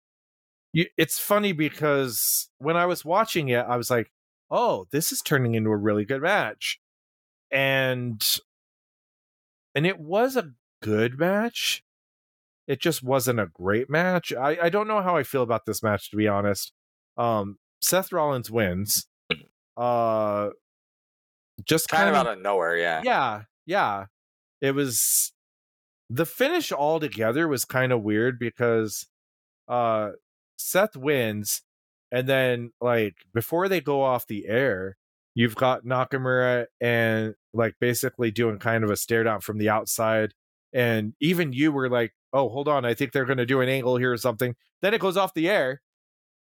you, 0.74 0.88
it's 0.97 1.19
funny 1.19 1.53
because 1.53 2.49
when 2.59 2.78
I 2.78 2.86
was 2.88 3.05
watching 3.05 3.49
it, 3.49 3.65
I 3.67 3.78
was 3.78 3.89
like, 3.91 4.11
oh, 4.51 4.88
this 4.91 5.11
is 5.11 5.21
turning 5.21 5.55
into 5.55 5.69
a 5.71 5.78
really 5.78 6.05
good 6.05 6.21
match. 6.21 6.80
And 7.51 8.21
and 9.76 9.86
it 9.86 9.99
was 9.99 10.36
a 10.36 10.51
good 10.82 11.17
match. 11.19 11.84
It 12.68 12.80
just 12.82 13.03
wasn't 13.03 13.39
a 13.39 13.47
great 13.47 13.89
match. 13.89 14.32
I, 14.34 14.57
I 14.64 14.70
don't 14.70 14.88
know 14.88 15.01
how 15.01 15.18
I 15.18 15.24
feel 15.24 15.43
about 15.43 15.66
this 15.66 15.84
match 15.84 16.09
to 16.11 16.18
be 16.18 16.28
honest. 16.28 16.74
Um 17.18 17.57
Seth 17.82 18.11
Rollins 18.11 18.49
wins. 18.51 19.07
Uh 19.76 20.49
just 21.66 21.88
Kind 21.88 22.05
kind, 22.05 22.16
of 22.16 22.28
out 22.28 22.34
of 22.34 22.41
nowhere, 22.41 22.78
yeah. 22.78 23.01
yeah, 23.03 23.41
yeah. 23.66 24.05
It 24.61 24.74
was 24.74 25.32
the 26.09 26.26
finish 26.26 26.72
altogether 26.72 27.47
was 27.47 27.66
kind 27.66 27.91
of 27.91 28.01
weird 28.01 28.39
because 28.39 29.07
uh 29.68 30.11
Seth 30.57 30.95
wins 30.95 31.61
and 32.11 32.28
then 32.28 32.72
like 32.80 33.16
before 33.34 33.68
they 33.68 33.82
go 33.82 34.03
off 34.03 34.28
the 34.28 34.47
air, 34.47 34.97
you've 35.36 35.55
got 35.55 35.84
Nakamura 35.84 36.68
and 36.80 37.34
like 37.53 37.76
basically 37.82 38.32
doing 38.32 38.59
kind 38.59 38.84
of 38.84 38.91
a 38.91 38.95
stare 38.95 39.24
down 39.24 39.41
from 39.41 39.57
the 39.57 39.70
outside. 39.70 40.34
And 40.74 41.14
even 41.20 41.53
you 41.53 41.72
were 41.72 41.89
like, 41.89 42.14
oh, 42.34 42.49
hold 42.49 42.67
on, 42.67 42.84
I 42.86 42.93
think 42.93 43.11
they're 43.11 43.25
going 43.25 43.38
to 43.38 43.45
do 43.45 43.61
an 43.61 43.69
angle 43.69 43.97
here 43.97 44.11
or 44.11 44.17
something. 44.17 44.55
Then 44.81 44.93
it 44.93 44.99
goes 45.01 45.17
off 45.17 45.34
the 45.34 45.49
air. 45.49 45.81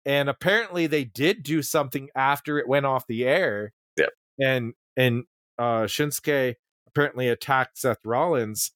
And 0.05 0.27
apparently 0.29 0.87
they 0.87 1.05
did 1.05 1.43
do 1.43 1.61
something 1.61 2.09
after 2.15 2.57
it 2.59 2.67
went 2.67 2.85
off 2.85 3.07
the 3.07 3.25
air. 3.25 3.71
Yep. 3.97 4.09
And, 4.39 4.73
and, 4.97 5.23
uh, 5.57 5.83
Shinsuke 5.83 6.55
apparently 6.87 7.29
attacked 7.29 7.77
Seth 7.77 7.99
Rollins. 8.03 8.71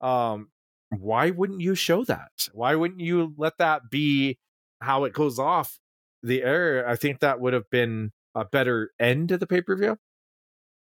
Um, 0.00 0.50
why 0.90 1.30
wouldn't 1.30 1.60
you 1.60 1.74
show 1.74 2.04
that? 2.04 2.30
Why 2.52 2.74
wouldn't 2.76 3.00
you 3.00 3.34
let 3.36 3.58
that 3.58 3.90
be 3.90 4.38
how 4.80 5.04
it 5.04 5.12
goes 5.14 5.38
off 5.38 5.78
the 6.22 6.42
air? 6.42 6.86
I 6.88 6.94
think 6.96 7.20
that 7.20 7.40
would 7.40 7.54
have 7.54 7.68
been 7.70 8.12
a 8.34 8.44
better 8.44 8.92
end 9.00 9.30
to 9.30 9.38
the 9.38 9.46
pay 9.46 9.60
per 9.62 9.74
view. 9.74 9.98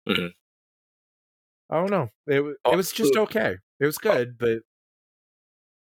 Mhm. 0.08 0.32
I 1.70 1.76
don't 1.76 1.92
know. 1.92 2.10
It 2.28 2.42
wa- 2.42 2.54
Oh, 2.66 2.74
it 2.74 2.76
was 2.76 2.92
just 2.92 3.16
okay. 3.16 3.58
It 3.80 3.86
was 3.86 3.98
good, 3.98 4.38
but 4.38 4.60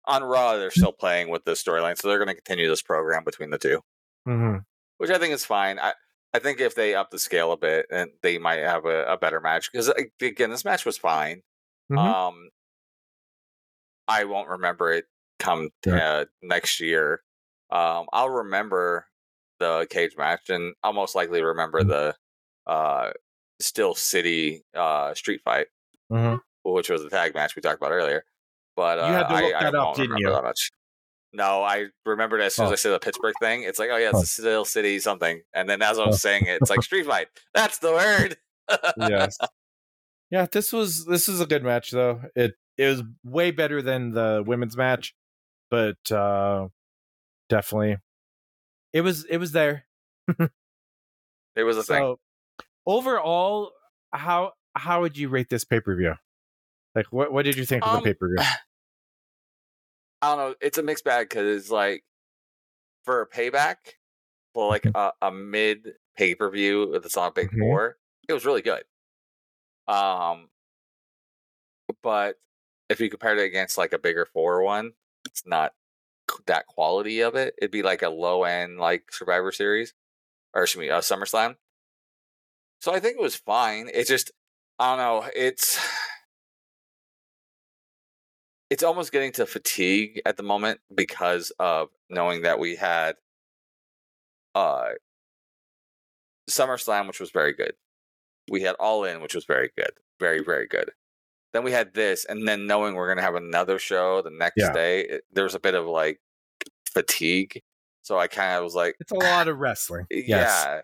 On 0.06 0.24
Raw, 0.24 0.58
they're 0.58 0.72
still 0.72 0.91
playing 0.91 1.30
with 1.30 1.45
the 1.45 1.51
storyline, 1.54 1.97
so 1.97 2.08
they're 2.08 2.18
going 2.18 2.28
to 2.28 2.34
continue 2.36 2.68
this 2.68 2.82
program 2.82 3.24
between 3.24 3.49
the 3.51 3.58
two, 3.58 3.80
mhm. 4.28 4.66
which 4.97 5.10
I 5.10 5.18
think 5.18 5.34
is 5.34 5.45
fine. 5.45 5.80
I, 5.80 5.93
I 6.34 6.39
think 6.39 6.60
if 6.60 6.76
they 6.76 6.93
up 6.95 7.10
the 7.12 7.20
scale 7.20 7.51
a 7.54 7.58
bit, 7.58 7.86
and 7.89 8.12
they 8.22 8.38
might 8.38 8.60
have 8.60 8.86
a, 8.86 9.06
a 9.06 9.18
better 9.18 9.39
match 9.39 9.72
because 9.72 9.88
again, 10.22 10.49
this 10.49 10.66
match 10.66 10.86
was 10.86 10.97
fine. 10.97 11.41
Mhm. 11.91 11.97
Um, 11.97 12.49
I 14.08 14.26
won't 14.26 14.49
remember 14.49 14.91
it 14.91 15.06
come 15.39 15.70
uh, 15.88 16.26
next 16.41 16.80
year. 16.80 17.22
Um, 17.70 18.06
I'll 18.12 18.30
remember 18.30 19.08
the 19.60 19.88
cage 19.89 20.16
match, 20.18 20.49
and 20.49 20.74
I'll 20.84 20.93
most 20.93 21.16
likely 21.16 21.41
remember 21.41 21.80
Mm-hmm. 21.82 21.89
the 21.89 22.16
uh, 22.72 23.12
Steel 23.60 23.95
City 23.95 24.64
uh, 24.74 25.14
street 25.14 25.41
fight, 25.45 25.68
Mhm. 26.12 26.39
which 26.64 26.89
was 26.89 27.04
the 27.04 27.10
tag 27.10 27.34
match 27.34 27.56
we 27.56 27.62
talked 27.62 27.78
about 27.82 27.91
earlier. 27.93 28.26
But 28.76 28.99
uh, 28.99 29.07
You 29.07 29.13
had 29.13 29.28
to 29.28 29.34
I, 29.36 29.41
look 29.41 29.53
I 29.55 29.63
that 29.63 29.76
up, 29.76 29.86
won't 29.86 29.97
didn't 29.97 30.17
you? 30.17 30.30
that 30.32 30.43
much. 30.43 30.71
No, 31.36 31.63
I 31.63 31.86
remembered 32.05 32.41
as 32.41 32.53
soon 32.55 32.65
as 32.65 32.69
Oh. 32.69 32.74
I 32.74 32.76
said 32.76 32.91
the 32.91 32.99
Pittsburgh 32.99 33.34
thing. 33.39 33.63
It's 33.63 33.80
like, 33.80 33.89
oh 33.91 33.97
yeah, 33.97 34.09
it's 34.09 34.17
Oh. 34.17 34.21
the 34.21 34.26
Steel 34.28 34.65
City 34.65 34.99
something, 34.99 35.41
and 35.53 35.67
then 35.69 35.82
as 35.82 35.97
I 35.99 36.05
was 36.05 36.21
saying 36.21 36.45
it, 36.45 36.59
it's 36.61 36.69
like 36.69 36.84
street 36.84 37.05
fight. 37.05 37.28
That's 37.53 37.80
the 37.80 37.91
word. 37.91 38.38
yes. 38.97 39.38
Yeah, 40.32 40.47
this 40.51 40.74
was 40.74 41.05
this 41.05 41.30
is 41.30 41.39
a 41.41 41.45
good 41.45 41.63
match 41.63 41.91
though. 41.91 42.21
It 42.36 42.53
it 42.76 42.88
was 42.88 43.03
way 43.24 43.51
better 43.51 43.84
than 43.84 44.13
the 44.13 44.43
women's 44.43 44.76
match, 44.76 45.13
but 45.69 46.11
uh 46.11 46.69
definitely 47.49 47.97
it 48.93 49.01
was 49.01 49.26
it 49.26 49.38
was 49.38 49.51
there. 49.51 49.86
It 51.55 51.63
was 51.63 51.78
a 51.78 51.84
thing. 51.84 52.15
Overall, 52.88 53.71
how 54.11 54.53
how 54.76 55.01
would 55.01 55.17
you 55.19 55.30
rate 55.30 55.49
this 55.49 55.63
pay 55.65 55.80
per 55.80 55.95
view? 55.95 56.15
Like, 56.95 57.07
what 57.11 57.31
what 57.31 57.45
did 57.45 57.57
you 57.57 57.65
think 57.65 57.85
of 57.85 57.93
Um, 57.93 58.03
the 58.03 58.09
pay 58.09 58.13
per 58.13 58.27
view? 58.27 58.37
I 60.21 60.27
don't 60.35 60.37
know. 60.37 60.55
It's 60.61 60.77
a 60.77 60.83
mixed 60.83 61.03
bag 61.03 61.29
because 61.29 61.57
it's 61.57 61.69
like 61.71 62.03
for 63.03 63.21
a 63.21 63.27
payback, 63.29 63.75
for 64.53 64.69
like 64.69 64.85
a, 64.85 65.11
a 65.21 65.31
mid 65.31 65.95
pay 66.15 66.35
per 66.35 66.49
view 66.49 66.97
that's 66.99 67.17
on 67.17 67.27
a 67.27 67.31
big 67.31 67.51
Mhm. 67.51 67.59
four, 67.59 67.97
it 68.29 68.33
was 68.33 68.45
really 68.45 68.61
good. 68.61 68.83
Um, 69.87 70.49
but 72.01 72.39
if 72.89 72.99
you 72.99 73.09
compared 73.09 73.39
it 73.39 73.43
against 73.43 73.77
like 73.77 73.93
a 73.93 73.99
bigger 73.99 74.25
four 74.25 74.61
one, 74.63 74.93
it's 75.25 75.45
not 75.45 75.73
that 76.45 76.67
quality 76.67 77.21
of 77.21 77.35
it. 77.35 77.53
It'd 77.57 77.71
be 77.71 77.83
like 77.83 78.01
a 78.01 78.09
low 78.09 78.43
end 78.43 78.77
like 78.79 79.11
Survivor 79.11 79.51
Series, 79.51 79.93
or 80.53 80.63
excuse 80.63 80.81
me, 80.81 80.89
uh, 80.89 81.01
SummerSlam. 81.01 81.57
So 82.79 82.93
I 82.93 82.99
think 82.99 83.17
it 83.17 83.21
was 83.21 83.35
fine. 83.35 83.89
It 83.93 84.07
just 84.07 84.31
I 84.79 84.95
don't 84.95 84.97
know. 85.23 85.29
It's 85.35 85.77
it's 88.74 88.82
almost 88.82 89.11
getting 89.11 89.32
to 89.32 89.45
fatigue 89.45 90.19
at 90.26 90.36
the 90.36 90.41
moment 90.41 90.80
because 90.95 91.51
of 91.59 91.89
knowing 92.09 92.41
that 92.41 92.57
we 92.57 92.76
had 92.76 93.13
uh 94.55 94.89
SummerSlam, 96.49 97.05
which 97.05 97.19
was 97.19 97.30
very 97.30 97.53
good. 97.53 97.74
We 98.49 98.61
had 98.61 98.74
All 98.80 99.03
In, 99.03 99.21
which 99.21 99.36
was 99.36 99.45
very 99.45 99.69
good, 99.78 99.91
very 100.19 100.43
very 100.43 100.65
good. 100.65 100.89
Then 101.53 101.63
we 101.63 101.71
had 101.71 101.93
this, 101.93 102.26
and 102.26 102.47
then 102.47 102.65
knowing 102.65 102.95
we're 102.95 103.07
gonna 103.07 103.21
have 103.21 103.36
another 103.36 103.78
show 103.78 104.24
the 104.24 104.32
next 104.32 104.55
Yeah. 104.57 104.74
day, 104.74 105.01
it, 105.01 105.24
there 105.32 105.43
was 105.43 105.53
a 105.53 105.59
bit 105.59 105.76
of 105.76 105.86
like 105.86 106.19
fatigue. 106.91 107.61
So 108.01 108.17
I 108.17 108.26
kind 108.26 108.57
of 108.57 108.63
was 108.63 108.74
like, 108.74 108.95
It's 108.99 109.11
a 109.11 109.15
lot 109.15 109.47
of 109.47 109.59
wrestling. 109.59 110.07
Yes. 110.11 110.26
yeah, 110.28 110.82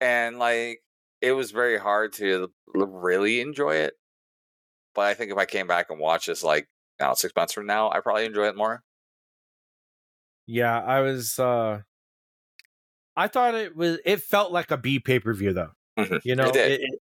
and 0.00 0.40
like 0.40 0.82
it 1.20 1.32
was 1.32 1.52
very 1.52 1.78
hard 1.78 2.14
to 2.14 2.50
really 2.74 3.40
enjoy 3.40 3.76
it. 3.76 3.94
But 4.96 5.02
I 5.06 5.14
think 5.14 5.30
if 5.30 5.38
I 5.38 5.46
came 5.46 5.68
back 5.68 5.86
and 5.88 6.00
watched 6.00 6.26
this, 6.26 6.42
like 6.42 6.68
now 7.00 7.14
six 7.14 7.32
months 7.34 7.52
from 7.52 7.66
now, 7.66 7.90
I 7.90 8.00
probably 8.00 8.24
enjoy 8.24 8.46
it 8.48 8.56
more. 8.56 8.82
Yeah, 10.46 10.78
I 10.80 11.00
was 11.00 11.38
uh 11.38 11.82
I 13.16 13.28
thought 13.28 13.54
it 13.54 13.76
was 13.76 13.98
it 14.04 14.20
felt 14.22 14.52
like 14.52 14.70
a 14.70 14.76
B 14.76 14.98
pay-per-view 14.98 15.52
though. 15.52 15.70
Mhm. 15.98 16.20
You 16.24 16.36
know, 16.36 16.48
It 16.48 16.56
it, 16.56 16.80
it, 16.80 17.00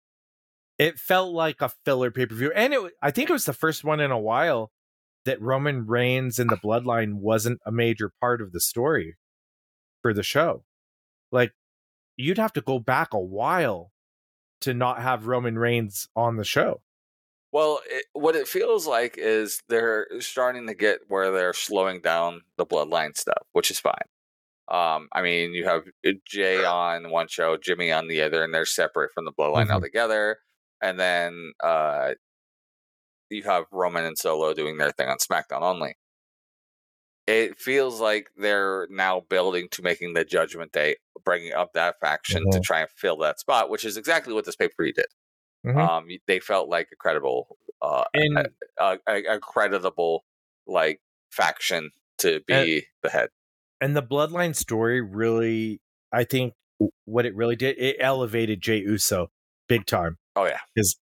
it 0.77 0.99
felt 0.99 1.33
like 1.33 1.61
a 1.61 1.69
filler 1.85 2.11
pay-per-view. 2.11 2.51
And 2.53 2.73
it 2.73 2.93
I 3.01 3.11
think 3.11 3.29
it 3.29 3.33
was 3.33 3.45
the 3.45 3.53
first 3.53 3.83
one 3.83 3.99
in 3.99 4.11
a 4.11 4.19
while 4.19 4.71
that 5.25 5.41
Roman 5.41 5.85
Reigns 5.85 6.39
and 6.39 6.49
the 6.49 6.57
bloodline 6.57 7.15
wasn't 7.15 7.59
a 7.65 7.71
major 7.71 8.11
part 8.21 8.41
of 8.41 8.53
the 8.53 8.61
story 8.61 9.17
for 10.01 10.13
the 10.13 10.23
show. 10.23 10.63
Like 11.31 11.53
you'd 12.15 12.37
have 12.37 12.53
to 12.53 12.61
go 12.61 12.79
back 12.79 13.13
a 13.13 13.19
while 13.19 13.91
to 14.61 14.73
not 14.73 15.01
have 15.01 15.27
Roman 15.27 15.57
Reigns 15.57 16.07
on 16.15 16.37
the 16.37 16.43
show. 16.43 16.81
Well, 17.57 17.79
it, 17.89 18.05
what 18.13 18.35
it 18.35 18.47
feels 18.47 18.85
like 18.85 19.17
is 19.17 19.63
they're 19.67 20.05
starting 20.19 20.67
to 20.67 20.75
get 20.75 20.99
where 21.07 21.31
they're 21.31 21.53
slowing 21.53 22.01
down 22.01 22.43
the 22.55 22.67
bloodline 22.67 23.17
stuff, 23.17 23.47
which 23.53 23.71
is 23.71 23.79
fine. 23.79 23.95
Um, 24.67 25.07
I 25.11 25.23
mean, 25.23 25.53
you 25.55 25.65
have 25.65 25.87
uh, 26.07 26.11
Jey 26.23 26.63
on 26.63 27.09
one 27.09 27.27
show, 27.27 27.57
Jimmy 27.57 27.91
on 27.91 28.09
the 28.09 28.21
other, 28.21 28.43
and 28.43 28.53
they're 28.53 28.63
separate 28.67 29.11
from 29.11 29.25
the 29.25 29.31
bloodline 29.31 29.69
Mhm. 29.69 29.71
altogether. 29.71 30.37
And 30.83 30.99
then 30.99 31.53
uh, 31.63 32.13
you 33.31 33.41
have 33.41 33.65
Roman 33.71 34.05
and 34.05 34.19
Solo 34.19 34.53
doing 34.53 34.77
their 34.77 34.91
thing 34.91 35.09
on 35.09 35.17
SmackDown 35.17 35.63
only. 35.63 35.95
It 37.25 37.59
feels 37.59 37.99
like 37.99 38.29
they're 38.37 38.85
now 38.91 39.21
building 39.21 39.67
to 39.71 39.81
making 39.81 40.13
the 40.13 40.23
Judgment 40.23 40.73
Day, 40.73 40.97
bringing 41.25 41.53
up 41.53 41.73
that 41.73 41.95
faction 41.99 42.43
to 42.51 42.59
Mhm. 42.59 42.63
try 42.63 42.81
and 42.81 42.89
fill 42.91 43.17
that 43.17 43.39
spot, 43.39 43.71
which 43.71 43.83
is 43.83 43.97
exactly 43.97 44.35
what 44.35 44.45
this 44.45 44.55
pay 44.55 44.67
per 44.67 44.83
view 44.83 44.93
did. 44.93 45.07
Mhm. 45.67 45.77
Um, 45.77 46.07
they 46.27 46.39
felt 46.39 46.69
like 46.69 46.89
a 46.91 46.95
credible, 46.95 47.57
uh, 47.81 48.03
And 48.13 48.47
a, 48.79 48.97
a, 49.07 49.35
a 49.35 49.39
creditable 49.39 50.21
like 50.65 50.99
faction 51.31 51.91
to 52.19 52.41
be 52.47 52.85
the 53.03 53.09
head. 53.09 53.29
and 53.81 53.95
the 53.95 54.01
bloodline 54.03 54.55
story 54.55 55.01
really 55.01 55.79
i 56.11 56.23
think 56.23 56.53
what 57.05 57.25
it 57.25 57.35
really 57.35 57.55
did 57.55 57.77
it 57.77 57.95
elevated 57.99 58.59
jey 58.61 58.77
uso 58.79 59.29
big 59.67 59.85
time 59.85 60.17
Oh 60.35 60.45
yeah, 60.45 60.59
because 60.73 60.97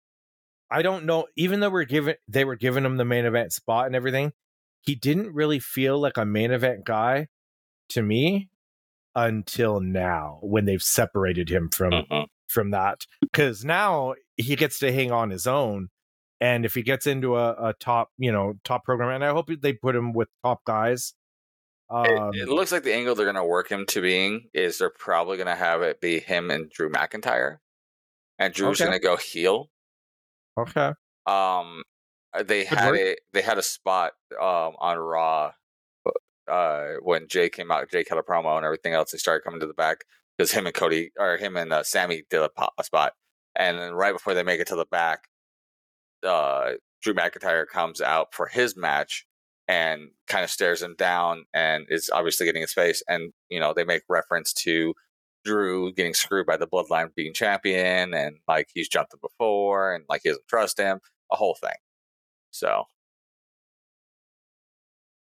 i 0.70 0.82
don't 0.82 1.04
know 1.04 1.26
even 1.36 1.60
though 1.60 1.70
we're 1.70 1.84
given 1.84 2.14
they 2.28 2.44
were 2.44 2.56
giving 2.56 2.84
him 2.84 2.96
the 2.96 3.04
main 3.04 3.24
event 3.24 3.52
spot 3.52 3.86
and 3.86 3.96
everything 3.96 4.32
he 4.82 4.94
didn't 4.94 5.34
really 5.34 5.58
feel 5.58 5.98
like 5.98 6.16
a 6.16 6.24
main 6.24 6.52
event 6.52 6.84
guy 6.84 7.26
to 7.88 8.02
me 8.02 8.48
until 9.14 9.80
now 9.80 10.38
when 10.42 10.64
they've 10.64 10.82
separated 10.82 11.48
him 11.50 11.68
from 11.70 11.92
Mhm. 11.92 12.26
from 12.48 12.70
that 12.70 13.06
because 13.20 13.64
now 13.64 14.14
he 14.40 14.56
gets 14.56 14.78
to 14.78 14.92
hang 14.92 15.10
on 15.12 15.30
his 15.30 15.46
own 15.46 15.88
and 16.40 16.64
if 16.64 16.74
he 16.74 16.82
gets 16.82 17.06
into 17.06 17.36
a, 17.36 17.50
a 17.70 17.74
top 17.80 18.10
you 18.18 18.32
know 18.32 18.54
top 18.64 18.84
program 18.84 19.10
and 19.10 19.24
i 19.24 19.30
hope 19.30 19.48
they 19.60 19.72
put 19.72 19.94
him 19.96 20.12
with 20.12 20.28
top 20.44 20.64
guys 20.64 21.14
It- 21.92 22.18
um, 22.18 22.30
it, 22.34 22.48
looks 22.48 22.70
like 22.72 22.84
the 22.84 22.94
angle 22.94 23.14
they're 23.16 23.26
going 23.26 23.34
to 23.34 23.44
work 23.44 23.68
him 23.68 23.84
to 23.86 24.00
being 24.00 24.48
is 24.54 24.78
they're 24.78 24.90
probably 24.90 25.36
going 25.36 25.48
to 25.48 25.56
have 25.56 25.82
it 25.82 26.00
be 26.00 26.20
him 26.20 26.48
and 26.50 26.70
Drew 26.70 26.88
McIntyre, 26.88 27.56
and 28.38 28.54
Drew's 28.54 28.80
Okay. 28.80 28.88
going 28.88 28.96
to 29.00 29.02
go 29.04 29.16
heel. 29.16 29.70
okay 30.56 30.92
Um, 31.26 31.82
uh, 32.32 32.44
they 32.44 32.64
Could 32.64 32.78
had 32.78 32.90
work. 32.92 33.00
a 33.00 33.16
they 33.32 33.42
had 33.42 33.58
a 33.58 33.62
spot 33.62 34.12
um 34.40 34.74
on 34.78 34.98
Raw, 34.98 35.50
uh, 36.48 36.86
when 37.02 37.26
Jey 37.28 37.48
came 37.48 37.70
out. 37.72 37.90
Jey 37.90 38.04
cut 38.04 38.18
a 38.18 38.22
promo 38.22 38.56
and 38.56 38.64
everything 38.64 38.92
else. 38.92 39.10
They 39.10 39.18
started 39.18 39.42
coming 39.42 39.58
to 39.60 39.66
the 39.66 39.74
back 39.74 40.04
because 40.38 40.52
him 40.52 40.66
and 40.66 40.74
Cody 40.74 41.10
or 41.18 41.36
him 41.38 41.56
and 41.56 41.72
uh, 41.72 41.82
Sami 41.82 42.22
did 42.30 42.40
a, 42.40 42.48
po- 42.48 42.70
a 42.78 42.84
spot, 42.84 43.14
and 43.56 43.78
then 43.78 43.92
right 43.92 44.12
before 44.12 44.34
they 44.34 44.42
make 44.42 44.60
it 44.60 44.68
to 44.68 44.76
the 44.76 44.86
back, 44.86 45.28
uh, 46.26 46.72
Drew 47.02 47.14
McIntyre 47.14 47.66
comes 47.66 48.00
out 48.00 48.34
for 48.34 48.46
his 48.46 48.76
match 48.76 49.26
and 49.68 50.10
kind 50.26 50.44
of 50.44 50.50
stares 50.50 50.82
him 50.82 50.94
down 50.98 51.44
and 51.54 51.86
is 51.88 52.10
obviously 52.12 52.46
getting 52.46 52.62
his 52.62 52.72
face. 52.72 53.02
And 53.08 53.32
you 53.48 53.60
know 53.60 53.72
they 53.74 53.84
make 53.84 54.02
reference 54.08 54.52
to 54.54 54.94
Drew 55.44 55.92
getting 55.92 56.14
screwed 56.14 56.46
by 56.46 56.56
the 56.56 56.66
Bloodline 56.66 57.14
being 57.14 57.34
champion, 57.34 58.14
and 58.14 58.36
like 58.48 58.68
he's 58.74 58.88
jumped 58.88 59.14
him 59.14 59.20
before, 59.22 59.94
and 59.94 60.04
like 60.08 60.22
he 60.24 60.30
doesn't 60.30 60.48
trust 60.48 60.78
him, 60.78 61.00
a 61.32 61.36
whole 61.36 61.56
thing. 61.60 61.76
So 62.50 62.84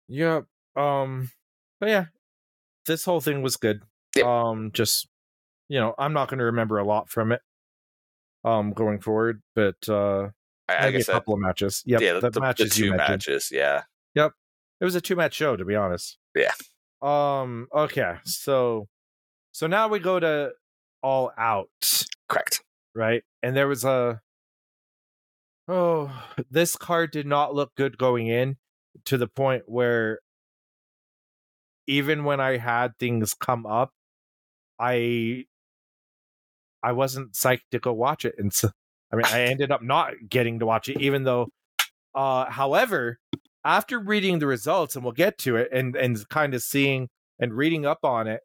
Yep. 0.09 0.45
Um, 0.75 1.29
but 1.79 1.89
yeah, 1.89 2.05
this 2.85 3.05
whole 3.05 3.21
thing 3.21 3.41
was 3.41 3.55
good. 3.55 3.83
Um, 4.23 4.71
just 4.73 5.07
you 5.69 5.79
know, 5.79 5.93
I'm 5.97 6.13
not 6.13 6.29
going 6.29 6.39
to 6.39 6.45
remember 6.45 6.79
a 6.79 6.83
lot 6.85 7.09
from 7.09 7.31
it. 7.31 7.41
Um, 8.49 8.73
going 8.73 8.99
forward, 8.99 9.41
but 9.53 9.75
uh, 9.87 10.29
I, 10.67 10.75
I 10.75 10.81
maybe 10.81 10.87
a 10.87 10.91
guess 10.97 11.07
that, 11.07 11.13
couple 11.13 11.33
of 11.35 11.39
matches. 11.39 11.83
Yep, 11.85 12.01
yeah, 12.01 12.13
the, 12.13 12.19
the, 12.21 12.29
the, 12.29 12.31
the 12.31 12.41
matches 12.41 12.79
you 12.79 12.91
two 12.91 12.97
matches, 12.97 13.49
yeah. 13.51 13.83
Yep. 14.15 14.31
It 14.81 14.85
was 14.85 14.95
a 14.95 15.01
two 15.01 15.15
match 15.15 15.33
show, 15.35 15.55
to 15.55 15.65
be 15.65 15.75
honest. 15.75 16.17
Yeah. 16.35 16.53
Um. 17.01 17.67
Okay. 17.73 18.15
So, 18.23 18.87
so 19.51 19.67
now 19.67 19.87
we 19.87 19.99
go 19.99 20.19
to 20.19 20.53
All 21.03 21.31
Out, 21.37 21.69
Correct. 22.27 22.63
right? 22.95 23.23
And 23.43 23.55
there 23.55 23.67
was 23.67 23.83
a. 23.83 24.21
Oh, 25.67 26.11
this 26.49 26.75
card 26.75 27.11
did 27.11 27.27
not 27.27 27.53
look 27.53 27.75
good 27.75 27.97
going 27.97 28.27
in, 28.27 28.57
to 29.05 29.17
the 29.17 29.27
point 29.27 29.63
where. 29.67 30.19
Even 31.87 32.23
when 32.23 32.39
I 32.39 32.57
had 32.57 32.97
things 32.97 33.33
come 33.33 33.65
up, 33.65 33.91
I. 34.79 35.45
I 36.83 36.91
wasn't 36.93 37.33
psyched 37.33 37.69
to 37.71 37.79
go 37.79 37.93
watch 37.93 38.25
it, 38.25 38.35
and 38.37 38.53
so 38.53 38.69
I 39.11 39.15
mean, 39.15 39.25
I 39.25 39.41
ended 39.43 39.71
up 39.71 39.81
not 39.81 40.13
getting 40.29 40.59
to 40.59 40.65
watch 40.65 40.89
it, 40.89 41.01
even 41.01 41.23
though. 41.23 41.49
Uh, 42.15 42.49
however, 42.49 43.19
after 43.63 43.99
reading 43.99 44.39
the 44.39 44.47
results, 44.47 44.95
and 44.95 45.03
we'll 45.03 45.13
get 45.13 45.37
to 45.39 45.55
it, 45.57 45.69
and 45.71 45.95
and 45.95 46.27
kind 46.29 46.53
of 46.53 46.61
seeing 46.63 47.09
and 47.39 47.53
reading 47.53 47.85
up 47.85 47.99
on 48.03 48.27
it, 48.27 48.41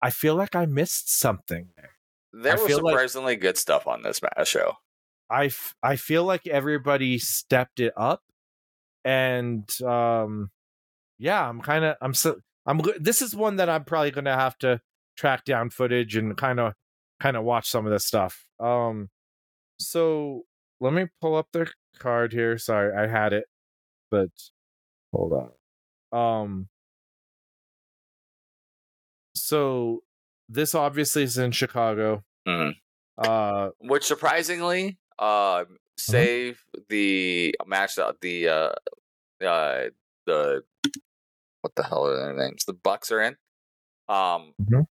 I 0.00 0.10
feel 0.10 0.34
like 0.34 0.54
I 0.54 0.66
missed 0.66 1.18
something 1.18 1.68
there. 1.76 1.90
There 2.32 2.52
I 2.52 2.56
was 2.56 2.66
feel 2.66 2.82
like- 2.82 2.92
surprisingly 2.92 3.36
good 3.36 3.56
stuff 3.56 3.86
on 3.86 4.02
this 4.02 4.20
show. 4.44 4.74
I 5.30 5.46
f- 5.46 5.74
I 5.82 5.96
feel 5.96 6.24
like 6.24 6.46
everybody 6.46 7.18
stepped 7.18 7.80
it 7.80 7.92
up, 7.96 8.22
and 9.04 9.68
um, 9.82 10.50
yeah, 11.18 11.48
I'm 11.48 11.60
kind 11.60 11.84
of 11.84 11.96
I'm 12.02 12.14
so 12.14 12.36
I'm 12.66 12.80
this 13.00 13.22
is 13.22 13.34
one 13.34 13.56
that 13.56 13.68
I'm 13.68 13.84
probably 13.84 14.10
going 14.10 14.26
to 14.26 14.34
have 14.34 14.58
to 14.58 14.80
track 15.16 15.44
down 15.44 15.70
footage 15.70 16.16
and 16.16 16.36
kind 16.36 16.60
of 16.60 16.74
kind 17.22 17.36
of 17.36 17.44
watch 17.44 17.70
some 17.70 17.86
of 17.86 17.92
this 17.92 18.04
stuff. 18.04 18.44
Um, 18.58 19.08
so 19.78 20.42
let 20.80 20.92
me 20.92 21.06
pull 21.20 21.36
up 21.36 21.46
their 21.52 21.68
card 21.98 22.32
here. 22.32 22.58
Sorry, 22.58 22.92
I 22.96 23.06
had 23.06 23.32
it, 23.32 23.44
but 24.10 24.30
hold 25.12 25.32
on. 26.12 26.40
Um, 26.44 26.68
so 29.34 30.02
this 30.48 30.74
obviously 30.74 31.22
is 31.22 31.38
in 31.38 31.52
Chicago. 31.52 32.24
Mhm. 32.46 32.74
Uh, 33.18 33.70
Which 33.78 34.04
surprisingly, 34.04 34.98
uh, 35.18 35.64
Mm-hmm. 35.64 35.74
save 35.98 36.64
the 36.88 37.54
match 37.66 37.94
that 37.96 38.20
the 38.20 38.48
uh, 38.48 38.72
uh, 39.46 39.90
the 40.26 40.64
what 41.60 41.74
the 41.76 41.84
hell 41.84 42.06
are 42.08 42.16
their 42.16 42.34
names? 42.34 42.64
The 42.64 42.72
Bucks 42.72 43.12
are 43.12 43.20
in. 43.20 43.36
Um, 44.08 44.54
Mhm. 44.60 44.86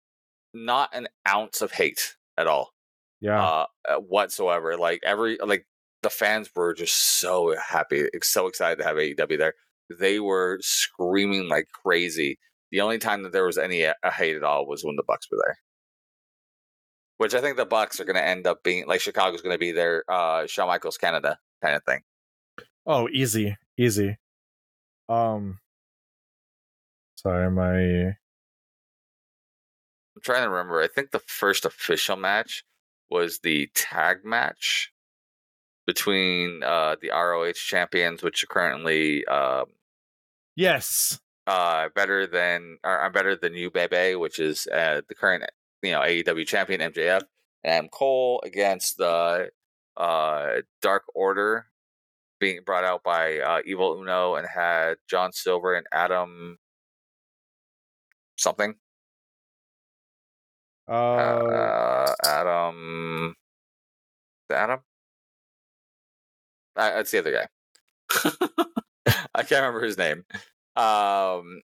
not 0.54 0.94
an 0.94 1.08
ounce 1.28 1.62
of 1.62 1.72
hate 1.72 2.17
at 2.38 2.48
all. 2.48 2.72
yeah. 3.20 3.66
uh, 3.90 3.96
whatsoever. 3.96 4.78
Like 4.78 5.02
every 5.04 5.38
like 5.44 5.66
the 6.04 6.10
fans 6.10 6.50
were 6.56 6.74
just 6.74 7.20
so 7.20 7.56
happy, 7.58 8.08
so 8.22 8.48
excited 8.48 8.78
to 8.80 8.88
have 8.88 8.98
AEW 8.98 9.38
there. 9.38 9.54
They 10.00 10.20
were 10.20 10.60
screaming 10.62 11.50
like 11.50 11.68
crazy. 11.84 12.38
The 12.72 12.82
only 12.82 12.98
time 12.98 13.24
that 13.24 13.32
there 13.32 13.46
was 13.46 13.58
any 13.58 13.86
uh, 13.86 13.94
hate 14.14 14.36
at 14.36 14.44
all 14.44 14.68
was 14.68 14.84
when 14.84 14.96
the 14.98 15.04
Bucks 15.08 15.28
were 15.32 15.40
there. 15.44 15.58
Which 17.18 17.34
I 17.34 17.42
think 17.42 17.58
the 17.58 17.66
Bucks 17.66 18.00
are 18.00 18.06
going 18.06 18.18
to 18.18 18.26
end 18.26 18.46
up 18.46 18.62
being 18.64 18.86
like 18.88 19.02
Chicago's 19.02 19.42
going 19.42 19.56
to 19.56 19.60
be 19.60 19.72
their 19.72 20.04
uh, 20.10 20.46
Shawn 20.46 20.68
Michaels 20.68 20.98
Canada 20.98 21.40
kind 21.64 21.76
of 21.76 21.84
thing. 21.84 22.02
Oh, 22.86 23.10
easy, 23.12 23.58
easy. 23.78 24.18
Um, 25.10 25.60
sorry, 27.16 27.50
my 27.50 28.18
I'm 30.18 30.22
trying 30.22 30.44
to 30.46 30.50
remember. 30.50 30.82
I 30.82 30.88
think 30.88 31.12
the 31.12 31.20
first 31.20 31.64
official 31.64 32.16
match 32.16 32.64
was 33.08 33.40
the 33.40 33.70
tag 33.76 34.26
match 34.26 34.92
between 35.86 36.64
uh, 36.64 36.96
the 37.00 37.12
ROH 37.12 37.54
champions, 37.54 38.24
which 38.24 38.44
are 38.44 38.48
currently 38.48 39.24
uh, 39.28 39.66
yes, 40.56 41.20
uh, 41.46 41.90
better 41.94 42.26
than 42.26 42.80
or 42.84 42.98
are 42.98 43.12
better 43.12 43.36
than 43.36 43.54
you, 43.54 43.70
Bebe, 43.70 44.16
which 44.16 44.40
is 44.40 44.66
uh, 44.74 45.02
the 45.08 45.14
current 45.14 45.44
you 45.84 45.92
know 45.92 46.02
AEW 46.02 46.48
champion 46.48 46.82
MJF, 46.82 47.22
and 47.64 47.92
Cole 47.92 48.42
against 48.44 48.98
the 48.98 49.52
uh, 49.98 50.48
Dark 50.82 51.04
Order 51.14 51.68
being 52.40 52.62
brought 52.66 52.84
out 52.84 53.04
by 53.04 53.38
uh, 53.38 53.60
Evil 53.68 54.00
Uno 54.02 54.34
and 54.34 54.48
had 54.48 54.96
John 55.08 55.32
Silver 55.32 55.76
and 55.76 55.86
Adam 55.92 56.58
something. 58.36 58.78
Uh, 60.88 60.94
Uh, 60.94 62.16
Adam. 62.26 63.36
Adam. 64.52 64.80
Uh, 66.76 66.92
that's 66.92 67.12
the 67.12 67.20
other 67.20 67.32
guy. 67.32 67.48
I 69.36 69.44
can't 69.44 69.64
remember 69.64 69.84
his 69.84 69.98
name. 69.98 70.26
Um, 70.76 71.62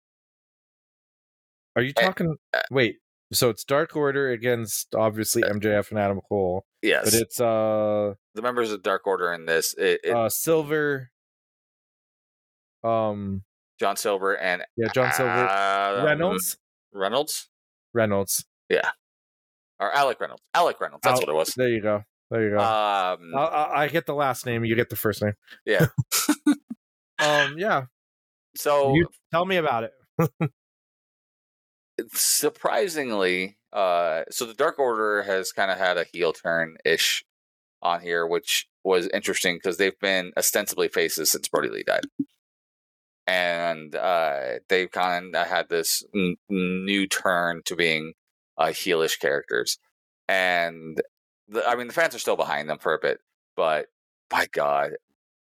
are 1.76 1.82
you 1.82 1.94
eh, 1.96 2.02
talking? 2.02 2.36
Wait, 2.72 2.98
so 3.32 3.50
it's 3.50 3.64
Dark 3.64 3.96
Order 3.96 4.32
against 4.32 4.96
obviously 4.96 5.44
MJF 5.44 5.90
and 5.92 6.00
Adam 6.00 6.22
Cole, 6.28 6.66
yes, 6.82 7.06
but 7.06 7.14
it's 7.14 7.40
uh, 7.40 8.14
the 8.36 8.42
members 8.42 8.72
of 8.72 8.84
Dark 8.84 9.06
Order 9.08 9.34
in 9.34 9.46
this. 9.46 9.74
It, 9.78 10.02
it, 10.04 10.16
uh 10.16 10.30
Silver, 10.30 11.12
um, 12.84 13.44
John 13.80 13.98
Silver 13.98 14.38
and 14.38 14.64
yeah, 14.78 14.88
John 14.94 15.12
Silver, 15.14 15.32
Adam 15.32 16.06
Reynolds, 16.06 16.58
Reynolds 16.94 17.50
Reynolds. 17.94 18.46
Or 19.84 19.92
Alec 19.92 20.20
Reynolds. 20.20 20.42
Alec 20.54 20.80
Reynolds. 20.80 21.02
That's 21.04 21.20
Al- 21.20 21.28
what 21.28 21.30
it 21.30 21.36
was. 21.38 21.54
There 21.56 21.70
you 21.70 21.82
go. 21.82 22.04
There 22.32 22.44
you 22.44 22.50
go. 22.52 22.58
Um, 22.58 23.36
I, 23.36 23.70
I, 23.76 23.88
get 23.90 24.06
the 24.06 24.16
last 24.16 24.46
name. 24.46 24.64
You 24.64 24.76
get 24.76 24.90
the 24.90 24.96
first 24.96 25.22
name. 25.22 25.34
yeah. 25.66 25.88
Um, 27.20 27.56
yeah. 27.58 27.86
So 28.56 28.96
You 28.96 29.08
tell 29.32 29.46
me 29.46 29.56
about 29.56 29.86
it. 29.86 29.92
surprisingly, 32.14 33.58
uh, 33.72 34.24
so 34.30 34.46
the 34.46 34.54
Dark 34.54 34.80
Order 34.80 35.24
has 35.24 35.52
kind 35.52 35.72
of 35.72 35.78
had 35.78 35.98
a 35.98 36.06
heel 36.12 36.34
turn 36.34 36.76
ish 36.84 37.24
on 37.82 38.02
here, 38.02 38.28
which 38.28 38.68
was 38.84 39.08
interesting 39.14 39.56
because 39.56 39.78
they've 39.78 40.00
been 40.02 40.34
ostensibly 40.38 40.88
faces 40.88 41.32
since 41.32 41.48
Brodie 41.48 41.70
Lee 41.70 41.84
died, 41.84 42.06
and 43.26 43.96
uh, 43.96 44.60
they've 44.70 44.92
kind 44.92 45.36
of 45.36 45.48
had 45.48 45.70
this 45.70 46.04
n- 46.14 46.36
new 46.50 47.08
turn 47.08 47.62
to 47.66 47.76
being 47.76 48.14
uh, 48.58 48.68
heelish 48.68 49.20
characters, 49.20 49.78
and 50.28 51.02
the, 51.48 51.68
I 51.68 51.76
mean 51.76 51.88
the 51.88 51.94
fans 51.94 52.16
are 52.16 52.20
still 52.20 52.36
behind 52.36 52.70
them 52.70 52.80
for 52.80 52.94
a 52.94 53.00
bit, 53.00 53.20
but 53.56 53.88
by 54.30 54.48
God, 54.52 54.92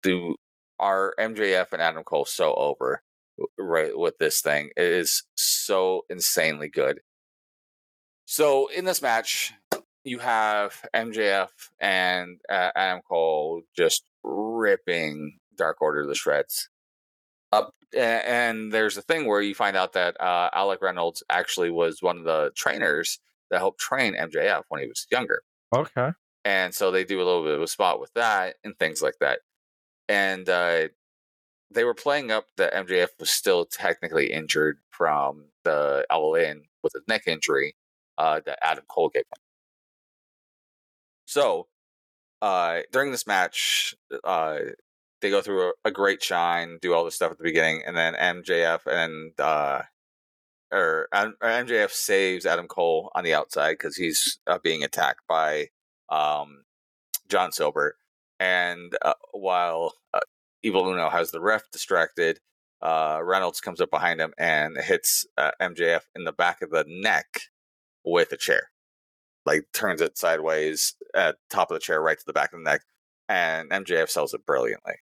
do 0.01 0.35
are 0.79 1.13
MJF 1.19 1.71
and 1.71 1.81
Adam 1.81 2.03
Cole 2.03 2.25
so 2.25 2.53
over? 2.55 3.01
right 3.57 3.97
with 3.97 4.17
this 4.17 4.41
thing. 4.41 4.69
It 4.75 4.85
is 4.85 5.23
so 5.35 6.05
insanely 6.09 6.69
good. 6.69 6.99
So 8.25 8.67
in 8.67 8.85
this 8.85 9.01
match, 9.01 9.53
you 10.03 10.19
have 10.19 10.85
MJF 10.93 11.49
and 11.79 12.39
uh, 12.49 12.71
Adam 12.75 13.01
Cole 13.07 13.61
just 13.75 14.03
ripping 14.23 15.39
Dark 15.57 15.81
Order 15.81 16.07
to 16.07 16.15
shreds. 16.15 16.69
A- 17.53 17.99
and 17.99 18.71
there's 18.71 18.97
a 18.97 19.01
thing 19.01 19.27
where 19.27 19.41
you 19.41 19.53
find 19.55 19.77
out 19.77 19.93
that 19.93 20.19
uh, 20.19 20.49
Alec 20.53 20.81
Reynolds 20.81 21.23
actually 21.29 21.69
was 21.69 22.01
one 22.01 22.17
of 22.17 22.23
the 22.23 22.51
trainers 22.55 23.19
that 23.51 23.59
helped 23.59 23.79
train 23.79 24.15
MJF 24.15 24.63
when 24.69 24.81
he 24.81 24.87
was 24.87 25.05
younger 25.11 25.43
Okay. 25.75 26.09
and 26.43 26.73
so 26.73 26.89
they 26.91 27.03
do 27.03 27.17
a 27.17 27.23
little 27.25 27.43
bit 27.43 27.53
of 27.55 27.61
a 27.61 27.67
spot 27.67 27.99
with 27.99 28.11
that 28.15 28.55
and 28.63 28.77
things 28.79 29.01
like 29.01 29.15
that. 29.19 29.39
And 30.09 30.49
uh, 30.49 30.87
they 31.71 31.83
were 31.83 31.93
playing 31.93 32.31
up 32.31 32.47
that 32.57 32.73
MJF 32.73 33.09
was 33.19 33.29
still 33.29 33.65
technically 33.65 34.31
injured 34.31 34.79
from 34.89 35.45
the 35.63 36.05
All 36.09 36.35
In 36.35 36.63
with 36.83 36.93
his 36.93 37.03
neck 37.07 37.23
injury 37.27 37.75
uh, 38.17 38.41
that 38.45 38.59
Adam 38.61 38.83
Cole 38.87 39.09
gave 39.09 39.21
him. 39.23 39.41
So 41.25 41.67
uh, 42.41 42.81
during 42.91 43.11
this 43.11 43.25
match, 43.25 43.95
uh, 44.23 44.57
they 45.23 45.29
go 45.29 45.41
through 45.41 45.69
a, 45.69 45.71
a 45.85 45.91
great 45.91 46.21
shine, 46.21 46.77
do 46.81 46.93
all 46.93 47.05
this 47.05 47.15
stuff 47.15 47.31
at 47.31 47.37
the 47.37 47.43
beginning, 47.43 47.81
and 47.87 47.95
then 47.97 48.13
MJF 48.13 48.85
and 48.85 49.31
uh, 49.39 49.81
or, 50.71 51.07
or 51.13 51.33
MJF 51.41 51.91
saves 51.91 52.45
Adam 52.45 52.67
Cole 52.67 53.09
on 53.15 53.23
the 53.23 53.33
outside 53.33 53.73
because 53.73 53.95
he's 53.95 54.39
uh, 54.45 54.59
being 54.61 54.83
attacked 54.83 55.21
by 55.27 55.69
um, 56.09 56.65
John 57.29 57.53
Silver, 57.53 57.95
and 58.39 58.95
uh, 59.01 59.13
while 59.31 59.93
uh, 60.13 60.19
Evil 60.61 60.87
Uno 60.87 61.09
has 61.09 61.31
the 61.31 61.41
ref 61.41 61.71
distracted, 61.71 62.39
uh, 62.81 63.21
Reynolds 63.23 63.61
comes 63.61 63.79
up 63.79 63.89
behind 63.89 64.19
him 64.19 64.33
and 64.37 64.77
hits 64.77 65.25
uh, 65.37 65.51
MJF 65.61 66.01
in 66.15 66.25
the 66.25 66.33
back 66.33 66.61
of 66.61 66.69
the 66.69 66.83
neck 66.85 67.43
with 68.03 68.33
a 68.33 68.37
chair, 68.37 68.71
like 69.45 69.67
turns 69.73 70.01
it 70.01 70.17
sideways 70.17 70.95
at 71.15 71.37
top 71.49 71.71
of 71.71 71.75
the 71.75 71.79
chair, 71.79 72.01
right 72.01 72.19
to 72.19 72.25
the 72.27 72.33
back 72.33 72.51
of 72.51 72.59
the 72.59 72.69
neck, 72.69 72.81
and 73.29 73.69
MJF 73.69 74.09
sells 74.09 74.33
it 74.33 74.45
brilliantly. 74.45 74.95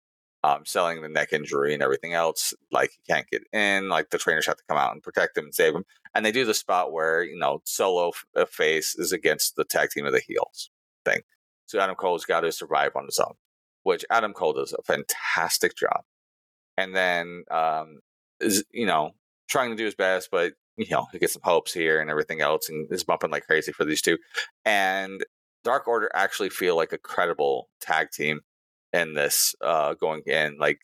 Um, 0.43 0.65
selling 0.65 1.03
the 1.03 1.09
neck 1.09 1.33
injury 1.33 1.75
and 1.75 1.83
everything 1.83 2.15
else. 2.15 2.55
Like 2.71 2.93
he 2.93 3.13
can't 3.13 3.29
get 3.29 3.43
in. 3.53 3.89
Like 3.89 4.11
the 4.11 4.19
trainers 4.19 4.47
have 4.47 4.57
to 4.57 4.65
come 4.69 4.79
out 4.79 4.93
and 4.93 5.03
protect 5.03 5.37
him 5.37 5.45
and 5.45 5.55
save 5.55 5.75
him. 5.75 5.85
And 6.15 6.25
they 6.25 6.33
do 6.33 6.45
the 6.45 6.55
spot 6.55 6.93
where 6.93 7.23
you 7.23 7.39
know 7.39 7.61
solo 7.65 8.13
f- 8.37 8.51
face 8.51 8.95
is 8.97 9.13
against 9.13 9.57
the 9.57 9.65
tag 9.65 9.91
team 9.91 10.07
of 10.07 10.13
the 10.13 10.21
heels 10.21 10.71
thing. 11.05 11.21
So 11.67 11.79
Adam 11.79 11.97
Cole's 11.97 12.25
got 12.25 12.41
to 12.41 12.53
survive 12.53 12.93
on 12.97 13.07
his 13.07 13.19
own, 13.19 13.35
which 13.85 14.05
Adam 14.11 14.33
Cole 14.33 14.55
does 14.55 14.73
a 14.73 14.83
fantastic 14.83 15.77
job. 15.77 16.03
And 16.77 16.97
then 16.97 17.45
um, 17.51 18.01
is 18.41 18.65
you 18.73 18.87
know 18.87 19.13
trying 19.49 19.71
to 19.71 19.77
do 19.77 19.85
his 19.85 19.95
best, 19.95 20.31
but 20.31 20.55
you 20.77 20.87
know 20.91 21.07
he 21.13 21.19
gets 21.19 21.35
some 21.35 21.43
hopes 21.45 21.73
here 21.73 22.01
and 22.01 22.11
everything 22.11 22.41
else, 22.41 22.69
and 22.69 22.91
is 22.91 23.05
bumping 23.05 23.31
like 23.31 23.47
crazy 23.47 23.73
for 23.73 23.85
these 23.85 24.03
two. 24.03 24.19
And 24.65 25.25
Dark 25.65 25.87
Order 25.87 26.11
actually 26.15 26.49
feel 26.49 26.77
like 26.77 26.93
a 26.93 26.99
credible 26.99 27.69
tag 27.81 28.11
team 28.11 28.41
in 28.93 29.15
this 29.15 29.55
uh 29.61 29.95
going 29.95 30.23
in. 30.27 30.59
Like 30.59 30.81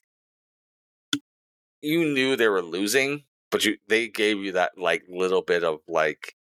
you 1.83 2.05
knew 2.05 2.37
they 2.37 2.49
were 2.49 2.63
losing, 2.63 3.25
but 3.51 3.65
you 3.65 3.77
they 3.89 4.09
gave 4.09 4.39
you 4.39 4.53
that 4.53 4.73
like 4.77 5.05
little 5.09 5.43
bit 5.43 5.65
of 5.65 5.81
like, 5.89 6.35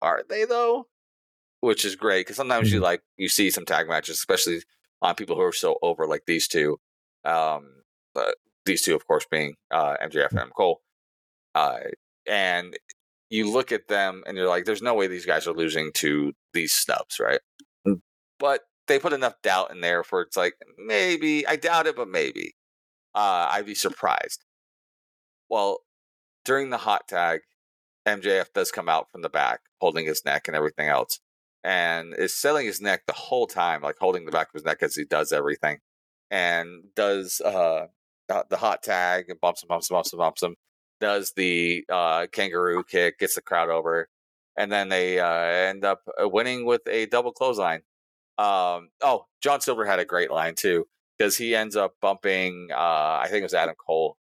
are 0.00 0.22
they 0.28 0.44
though? 0.44 0.86
Which 1.60 1.84
is 1.84 1.96
great 1.96 2.26
because 2.26 2.36
sometimes 2.36 2.68
mm-hmm. 2.68 2.76
you 2.76 2.80
like 2.80 3.02
you 3.16 3.28
see 3.28 3.50
some 3.50 3.64
tag 3.64 3.88
matches, 3.88 4.16
especially 4.16 4.62
on 5.00 5.14
people 5.14 5.36
who 5.36 5.42
are 5.42 5.52
so 5.52 5.78
over 5.82 6.06
like 6.06 6.24
these 6.26 6.48
two. 6.48 6.78
Um, 7.24 7.82
uh, 8.16 8.32
these 8.64 8.82
two, 8.82 8.94
of 8.94 9.06
course, 9.06 9.26
being 9.30 9.54
uh, 9.70 9.96
MJF 10.02 10.30
and 10.30 10.40
M. 10.40 10.50
Cole. 10.56 10.80
Uh, 11.54 11.78
and 12.26 12.76
you 13.30 13.50
look 13.50 13.72
at 13.72 13.88
them 13.88 14.22
and 14.26 14.36
you're 14.36 14.48
like, 14.48 14.64
there's 14.64 14.82
no 14.82 14.94
way 14.94 15.06
these 15.06 15.26
guys 15.26 15.46
are 15.46 15.54
losing 15.54 15.90
to 15.94 16.32
these 16.52 16.72
snubs, 16.72 17.18
right? 17.18 17.40
Mm, 17.86 18.00
but 18.38 18.60
they 18.88 18.98
put 18.98 19.12
enough 19.12 19.40
doubt 19.42 19.70
in 19.70 19.80
there 19.80 20.02
for 20.02 20.22
it's 20.22 20.36
like, 20.36 20.54
maybe, 20.78 21.46
I 21.46 21.56
doubt 21.56 21.86
it, 21.86 21.96
but 21.96 22.08
maybe. 22.08 22.54
Uh, 23.14 23.48
I'd 23.50 23.66
be 23.66 23.74
surprised. 23.74 24.44
Well, 25.48 25.80
during 26.44 26.70
the 26.70 26.78
hot 26.78 27.08
tag, 27.08 27.40
MJF 28.06 28.52
does 28.54 28.70
come 28.70 28.88
out 28.88 29.10
from 29.10 29.22
the 29.22 29.28
back, 29.28 29.60
holding 29.80 30.06
his 30.06 30.24
neck 30.24 30.48
and 30.48 30.56
everything 30.56 30.88
else, 30.88 31.20
and 31.62 32.14
is 32.14 32.34
selling 32.34 32.66
his 32.66 32.80
neck 32.80 33.02
the 33.06 33.12
whole 33.12 33.46
time, 33.46 33.82
like 33.82 33.96
holding 33.98 34.24
the 34.24 34.32
back 34.32 34.48
of 34.48 34.54
his 34.54 34.64
neck 34.64 34.78
as 34.82 34.96
he 34.96 35.04
does 35.04 35.32
everything, 35.32 35.78
and 36.30 36.84
does 36.96 37.40
uh, 37.42 37.86
the 38.28 38.56
hot 38.56 38.82
tag 38.82 39.26
and 39.28 39.40
bumps 39.40 39.62
and 39.62 39.68
bumps 39.68 39.90
and 39.90 39.96
bumps 39.96 40.12
and 40.12 40.18
bumps 40.18 40.42
him, 40.42 40.56
does 41.00 41.32
the 41.36 41.84
uh, 41.90 42.26
kangaroo 42.32 42.82
kick, 42.84 43.18
gets 43.18 43.34
the 43.34 43.42
crowd 43.42 43.68
over, 43.68 44.08
and 44.56 44.72
then 44.72 44.88
they 44.88 45.20
uh, 45.20 45.28
end 45.28 45.84
up 45.84 46.00
uh, 46.20 46.28
winning 46.28 46.64
with 46.64 46.82
a 46.88 47.06
double 47.06 47.32
clothesline. 47.32 47.82
Um, 48.38 48.88
oh, 49.02 49.26
John 49.42 49.60
Silver 49.60 49.84
had 49.84 49.98
a 49.98 50.04
great 50.04 50.30
line 50.30 50.54
too 50.54 50.86
because 51.18 51.36
he 51.36 51.54
ends 51.54 51.76
up 51.76 51.94
bumping, 52.00 52.68
uh, 52.72 53.20
I 53.22 53.26
think 53.28 53.40
it 53.40 53.44
was 53.44 53.54
Adam 53.54 53.74
Cole, 53.74 54.16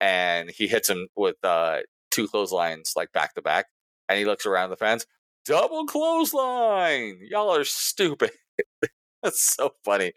and 0.00 0.50
he 0.50 0.66
hits 0.66 0.88
him 0.88 1.08
with 1.16 1.36
uh, 1.42 1.78
two 2.10 2.28
clotheslines 2.28 2.92
like 2.96 3.12
back 3.12 3.34
to 3.34 3.42
back, 3.42 3.66
and 4.08 4.18
he 4.18 4.24
looks 4.24 4.46
around 4.46 4.70
the 4.70 4.76
fans, 4.76 5.06
double 5.44 5.86
clothesline, 5.86 7.18
y'all 7.22 7.54
are 7.54 7.64
stupid. 7.64 8.30
That's 9.22 9.42
so 9.42 9.72
funny. 9.84 10.12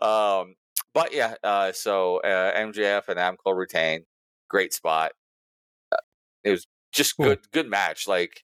Um, 0.00 0.54
but 0.94 1.12
yeah, 1.12 1.34
uh, 1.42 1.72
so 1.72 2.18
uh, 2.18 2.56
MJF 2.56 3.08
and 3.08 3.18
Adam 3.18 3.36
Cole 3.36 3.54
retain. 3.54 4.04
Great 4.48 4.72
spot. 4.72 5.12
Uh, 5.90 5.96
it 6.44 6.50
was 6.50 6.66
just 6.92 7.16
good, 7.16 7.40
good 7.52 7.68
match. 7.68 8.06
Like 8.06 8.43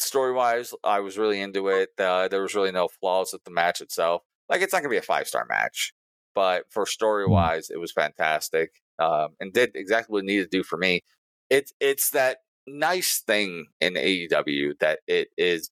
story 0.00 0.32
wise, 0.32 0.74
I 0.84 1.00
was 1.00 1.18
really 1.18 1.40
into 1.40 1.68
it. 1.68 1.90
Uh, 1.98 2.28
there 2.28 2.42
was 2.42 2.54
really 2.54 2.72
no 2.72 2.88
flaws 2.88 3.32
with 3.32 3.44
the 3.44 3.50
match 3.50 3.80
itself. 3.80 4.22
Like 4.48 4.62
it's 4.62 4.72
not 4.72 4.80
gonna 4.80 4.90
be 4.90 4.96
a 4.96 5.02
five 5.02 5.28
star 5.28 5.46
match, 5.48 5.92
but 6.34 6.64
for 6.70 6.86
story 6.86 7.26
mm. 7.26 7.30
wise, 7.30 7.70
it 7.70 7.78
was 7.78 7.92
fantastic 7.92 8.80
um, 9.00 9.30
and 9.40 9.52
did 9.52 9.72
exactly 9.74 10.12
what 10.12 10.24
it 10.24 10.26
needed 10.26 10.50
to 10.50 10.58
do 10.58 10.62
for 10.62 10.76
me. 10.76 11.02
It's 11.48 11.72
it's 11.80 12.10
that 12.10 12.38
nice 12.66 13.20
thing 13.20 13.66
in 13.80 13.94
AEW 13.94 14.78
that 14.80 15.00
it 15.08 15.28
is 15.36 15.70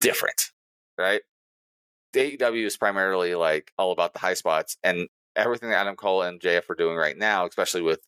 different, 0.00 0.52
right? 0.96 1.22
The 2.12 2.36
AEW 2.36 2.66
is 2.66 2.76
primarily 2.76 3.34
like 3.34 3.72
all 3.78 3.92
about 3.92 4.12
the 4.12 4.20
high 4.20 4.34
spots, 4.34 4.76
and 4.84 5.08
everything 5.34 5.70
that 5.70 5.80
Adam 5.80 5.96
Cole 5.96 6.22
and 6.22 6.40
JF 6.40 6.68
are 6.70 6.74
doing 6.74 6.96
right 6.96 7.16
now, 7.16 7.46
especially 7.46 7.82
with 7.82 8.00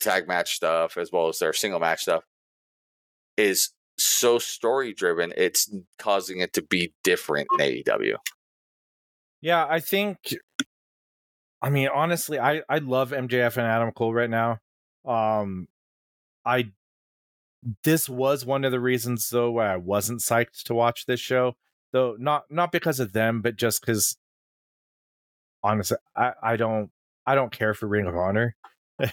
tag 0.00 0.28
match 0.28 0.54
stuff 0.54 0.96
as 0.96 1.10
well 1.12 1.28
as 1.28 1.38
their 1.38 1.52
single 1.52 1.80
match 1.80 2.02
stuff, 2.02 2.24
is 3.36 3.70
so 3.98 4.38
story 4.38 4.92
driven. 4.92 5.32
It's 5.36 5.72
causing 5.98 6.40
it 6.40 6.52
to 6.54 6.62
be 6.62 6.92
different 7.04 7.48
in 7.58 7.82
AEW. 7.84 8.16
Yeah, 9.40 9.66
I 9.68 9.80
think. 9.80 10.18
I 11.62 11.70
mean, 11.70 11.88
honestly, 11.92 12.38
I 12.38 12.62
I 12.68 12.78
love 12.78 13.10
MJF 13.10 13.56
and 13.56 13.66
Adam 13.66 13.92
Cole 13.92 14.14
right 14.14 14.30
now. 14.30 14.58
Um, 15.04 15.68
I 16.44 16.72
this 17.82 18.08
was 18.08 18.44
one 18.44 18.64
of 18.64 18.72
the 18.72 18.80
reasons 18.80 19.28
though 19.30 19.50
why 19.50 19.72
I 19.72 19.76
wasn't 19.76 20.20
psyched 20.20 20.64
to 20.64 20.74
watch 20.74 21.06
this 21.06 21.20
show. 21.20 21.54
Though 21.92 22.16
not 22.18 22.44
not 22.50 22.72
because 22.72 23.00
of 23.00 23.12
them, 23.12 23.42
but 23.42 23.56
just 23.56 23.80
because 23.80 24.16
honestly, 25.62 25.96
I, 26.16 26.32
I 26.42 26.56
don't 26.56 26.90
I 27.26 27.34
don't 27.34 27.52
care 27.52 27.74
for 27.74 27.86
Ring 27.86 28.06
of 28.06 28.16
Honor. 28.16 28.56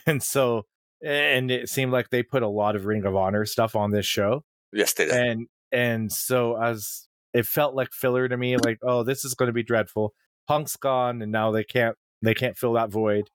And 0.05 0.23
so 0.23 0.65
and 1.03 1.51
it 1.51 1.67
seemed 1.67 1.91
like 1.91 2.09
they 2.09 2.23
put 2.23 2.41
a 2.41 2.47
lot 2.47 2.77
of 2.77 2.85
Ring 2.85 3.03
of 3.05 3.17
Honor 3.17 3.45
stuff 3.45 3.75
on 3.75 3.91
this 3.91 4.05
show. 4.05 4.45
Yes, 4.73 4.93
they 4.93 5.05
did. 5.05 5.15
And 5.15 5.47
and 5.71 6.11
so 6.11 6.61
as 6.61 7.07
it 7.33 7.45
felt 7.45 7.75
like 7.75 7.91
filler 7.91 8.27
to 8.27 8.37
me, 8.37 8.57
like, 8.57 8.79
oh, 8.83 9.03
this 9.03 9.25
is 9.25 9.33
gonna 9.33 9.51
be 9.53 9.63
dreadful. 9.63 10.13
Punk's 10.47 10.75
gone 10.75 11.21
and 11.21 11.31
now 11.31 11.51
they 11.51 11.63
can't 11.63 11.95
they 12.21 12.33
can't 12.33 12.57
fill 12.57 12.73
that 12.73 12.89
void 12.91 13.29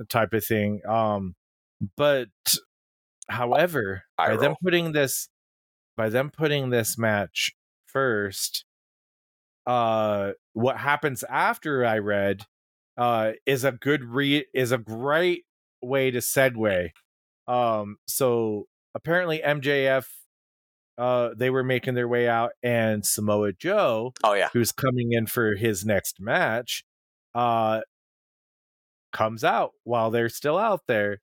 uh, 0.00 0.04
type 0.08 0.32
of 0.32 0.44
thing. 0.44 0.80
Um 0.88 1.34
but 1.96 2.28
however, 3.28 4.02
I 4.18 4.26
by 4.26 4.32
roll. 4.32 4.40
them 4.40 4.54
putting 4.62 4.92
this 4.92 5.28
by 5.96 6.08
them 6.08 6.30
putting 6.30 6.70
this 6.70 6.98
match 6.98 7.52
first, 7.86 8.64
uh 9.66 10.32
what 10.52 10.78
happens 10.78 11.22
after 11.30 11.84
I 11.84 11.98
read 11.98 12.42
uh, 12.98 13.32
is 13.46 13.64
a 13.64 13.72
good 13.72 14.04
re 14.04 14.44
is 14.52 14.72
a 14.72 14.78
great 14.78 15.44
way 15.80 16.10
to 16.10 16.18
segue. 16.18 16.90
Um, 17.46 17.96
so 18.06 18.66
apparently 18.94 19.40
MJF, 19.44 20.04
uh, 20.98 21.30
they 21.36 21.50
were 21.50 21.62
making 21.62 21.94
their 21.94 22.08
way 22.08 22.28
out, 22.28 22.52
and 22.62 23.06
Samoa 23.06 23.52
Joe, 23.52 24.12
oh 24.24 24.34
yeah, 24.34 24.48
who's 24.52 24.72
coming 24.72 25.12
in 25.12 25.26
for 25.26 25.54
his 25.54 25.86
next 25.86 26.20
match, 26.20 26.84
uh, 27.34 27.80
comes 29.12 29.44
out 29.44 29.72
while 29.84 30.10
they're 30.10 30.28
still 30.28 30.58
out 30.58 30.82
there, 30.88 31.20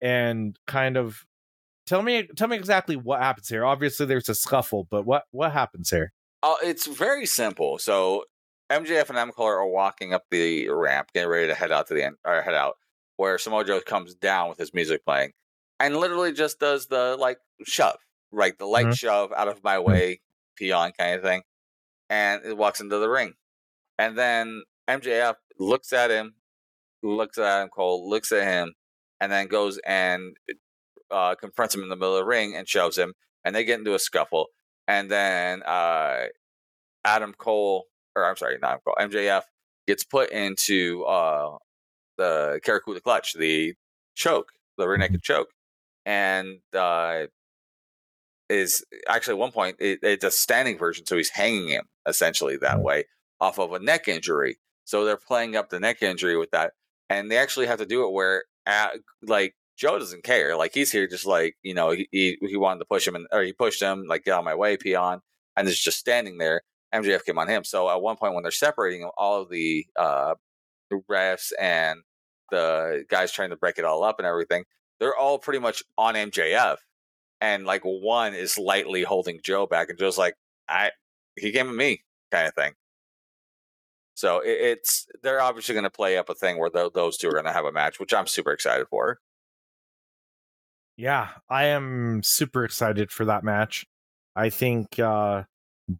and 0.00 0.58
kind 0.66 0.96
of 0.96 1.24
tell 1.86 2.02
me 2.02 2.28
tell 2.36 2.48
me 2.48 2.56
exactly 2.56 2.96
what 2.96 3.20
happens 3.20 3.48
here. 3.48 3.64
Obviously, 3.64 4.06
there's 4.06 4.28
a 4.28 4.34
scuffle, 4.34 4.86
but 4.90 5.06
what 5.06 5.24
what 5.30 5.52
happens 5.52 5.90
here? 5.90 6.12
Oh, 6.42 6.58
it's 6.62 6.86
very 6.86 7.26
simple. 7.26 7.78
So 7.78 8.24
MJF 8.70 9.10
and 9.10 9.18
M 9.18 9.30
are 9.36 9.66
walking 9.68 10.12
up 10.12 10.24
the 10.30 10.68
ramp, 10.70 11.10
getting 11.12 11.28
ready 11.28 11.46
to 11.46 11.54
head 11.54 11.70
out 11.70 11.86
to 11.88 11.94
the 11.94 12.04
end 12.04 12.16
or 12.24 12.42
head 12.42 12.54
out, 12.54 12.76
where 13.16 13.38
Samoa 13.38 13.64
Joe 13.64 13.80
comes 13.80 14.14
down 14.14 14.48
with 14.48 14.58
his 14.58 14.74
music 14.74 15.04
playing, 15.04 15.32
and 15.78 15.96
literally 15.96 16.32
just 16.32 16.58
does 16.58 16.86
the 16.86 17.16
like 17.18 17.38
shove, 17.64 17.98
right, 18.32 18.56
the 18.58 18.66
light 18.66 18.86
mm-hmm. 18.86 18.94
shove 18.94 19.32
out 19.36 19.48
of 19.48 19.62
my 19.62 19.76
mm-hmm. 19.76 19.90
way, 19.90 20.20
peon 20.56 20.92
kind 20.98 21.16
of 21.16 21.22
thing, 21.22 21.42
and 22.10 22.44
it 22.44 22.56
walks 22.56 22.80
into 22.80 22.98
the 22.98 23.08
ring, 23.08 23.34
and 23.98 24.18
then 24.18 24.62
MJF 24.88 25.34
looks 25.58 25.92
at 25.92 26.10
him, 26.10 26.34
looks 27.02 27.38
at 27.38 27.44
Adam 27.44 27.68
Cole, 27.68 28.08
looks 28.08 28.32
at 28.32 28.44
him, 28.44 28.74
and 29.20 29.30
then 29.30 29.46
goes 29.46 29.78
and 29.86 30.36
uh, 31.10 31.34
confronts 31.34 31.74
him 31.74 31.82
in 31.82 31.88
the 31.88 31.96
middle 31.96 32.16
of 32.16 32.20
the 32.20 32.26
ring 32.26 32.56
and 32.56 32.68
shoves 32.68 32.98
him, 32.98 33.14
and 33.44 33.54
they 33.54 33.64
get 33.64 33.78
into 33.78 33.94
a 33.94 33.98
scuffle, 33.98 34.48
and 34.88 35.10
then 35.10 35.62
uh, 35.62 36.24
Adam 37.04 37.34
Cole 37.36 37.86
or 38.14 38.24
I'm 38.24 38.36
sorry, 38.36 38.58
not 38.60 38.82
cole 38.84 38.94
MJF 38.98 39.42
gets 39.86 40.04
put 40.04 40.30
into 40.30 41.04
uh, 41.04 41.56
the 42.18 42.60
Karakuda 42.64 43.02
clutch, 43.02 43.34
the 43.34 43.74
choke, 44.14 44.52
the 44.78 44.86
rear 44.86 44.98
naked 44.98 45.22
choke, 45.22 45.48
and 46.04 46.58
uh, 46.74 47.24
is 48.48 48.84
actually 49.08 49.34
at 49.34 49.38
one 49.38 49.52
point 49.52 49.76
it, 49.78 50.00
it's 50.02 50.24
a 50.24 50.30
standing 50.30 50.78
version, 50.78 51.06
so 51.06 51.16
he's 51.16 51.30
hanging 51.30 51.68
him 51.68 51.84
essentially 52.06 52.56
that 52.58 52.80
way 52.80 53.04
off 53.40 53.58
of 53.58 53.72
a 53.72 53.78
neck 53.78 54.08
injury. 54.08 54.58
So 54.84 55.04
they're 55.04 55.16
playing 55.16 55.56
up 55.56 55.70
the 55.70 55.80
neck 55.80 56.02
injury 56.02 56.36
with 56.36 56.50
that, 56.50 56.72
and 57.08 57.30
they 57.30 57.38
actually 57.38 57.66
have 57.66 57.78
to 57.78 57.86
do 57.86 58.04
it 58.04 58.12
where 58.12 58.44
at, 58.66 58.92
like 59.22 59.54
Joe 59.76 59.98
doesn't 59.98 60.24
care, 60.24 60.56
like 60.56 60.74
he's 60.74 60.92
here 60.92 61.08
just 61.08 61.26
like 61.26 61.56
you 61.62 61.74
know 61.74 61.90
he 61.90 62.08
he, 62.10 62.38
he 62.40 62.56
wanted 62.56 62.80
to 62.80 62.86
push 62.86 63.06
him 63.06 63.14
and 63.14 63.26
or 63.32 63.42
he 63.42 63.52
pushed 63.52 63.82
him 63.82 64.04
like 64.08 64.24
get 64.24 64.34
out 64.34 64.40
of 64.40 64.44
my 64.44 64.54
way, 64.54 64.76
peon, 64.76 65.20
and 65.56 65.68
is 65.68 65.80
just 65.80 65.98
standing 65.98 66.38
there 66.38 66.62
MJF 66.92 67.24
came 67.24 67.38
on 67.38 67.48
him. 67.48 67.64
So 67.64 67.90
at 67.90 68.02
one 68.02 68.16
point 68.16 68.34
when 68.34 68.42
they're 68.42 68.52
separating 68.52 69.08
all 69.16 69.40
of 69.40 69.50
the 69.50 69.86
uh, 69.96 70.34
refs 71.10 71.52
and 71.58 72.00
the 72.50 73.04
guys 73.08 73.32
trying 73.32 73.50
to 73.50 73.56
break 73.56 73.78
it 73.78 73.84
all 73.84 74.04
up 74.04 74.18
and 74.18 74.26
everything, 74.26 74.64
they're 75.00 75.16
all 75.16 75.38
pretty 75.38 75.58
much 75.58 75.82
on 75.96 76.14
MJF. 76.14 76.76
And 77.42 77.66
like 77.66 77.82
one 77.82 78.34
is 78.34 78.56
lightly 78.56 79.02
holding 79.02 79.40
Joe 79.42 79.66
back, 79.66 79.90
and 79.90 79.98
Joe's 79.98 80.16
like, 80.16 80.34
"I, 80.68 80.92
he 81.36 81.50
came 81.50 81.68
at 81.68 81.74
me," 81.74 82.04
kind 82.30 82.46
of 82.46 82.54
thing. 82.54 82.74
So 84.14 84.38
it, 84.38 84.50
it's 84.60 85.06
they're 85.24 85.40
obviously 85.40 85.74
going 85.74 85.82
to 85.82 85.90
play 85.90 86.16
up 86.16 86.28
a 86.28 86.34
thing 86.34 86.58
where 86.58 86.70
tho- 86.70 86.92
those 86.94 87.16
two 87.16 87.28
are 87.28 87.32
going 87.32 87.46
to 87.46 87.52
have 87.52 87.64
a 87.64 87.72
match, 87.72 87.98
which 87.98 88.14
I'm 88.14 88.28
super 88.28 88.52
excited 88.52 88.86
for. 88.88 89.18
Yeah, 90.96 91.30
I 91.48 91.64
am 91.64 92.22
super 92.22 92.64
excited 92.64 93.10
for 93.10 93.24
that 93.24 93.42
match. 93.42 93.86
I 94.36 94.48
think 94.48 94.98
uh 95.00 95.42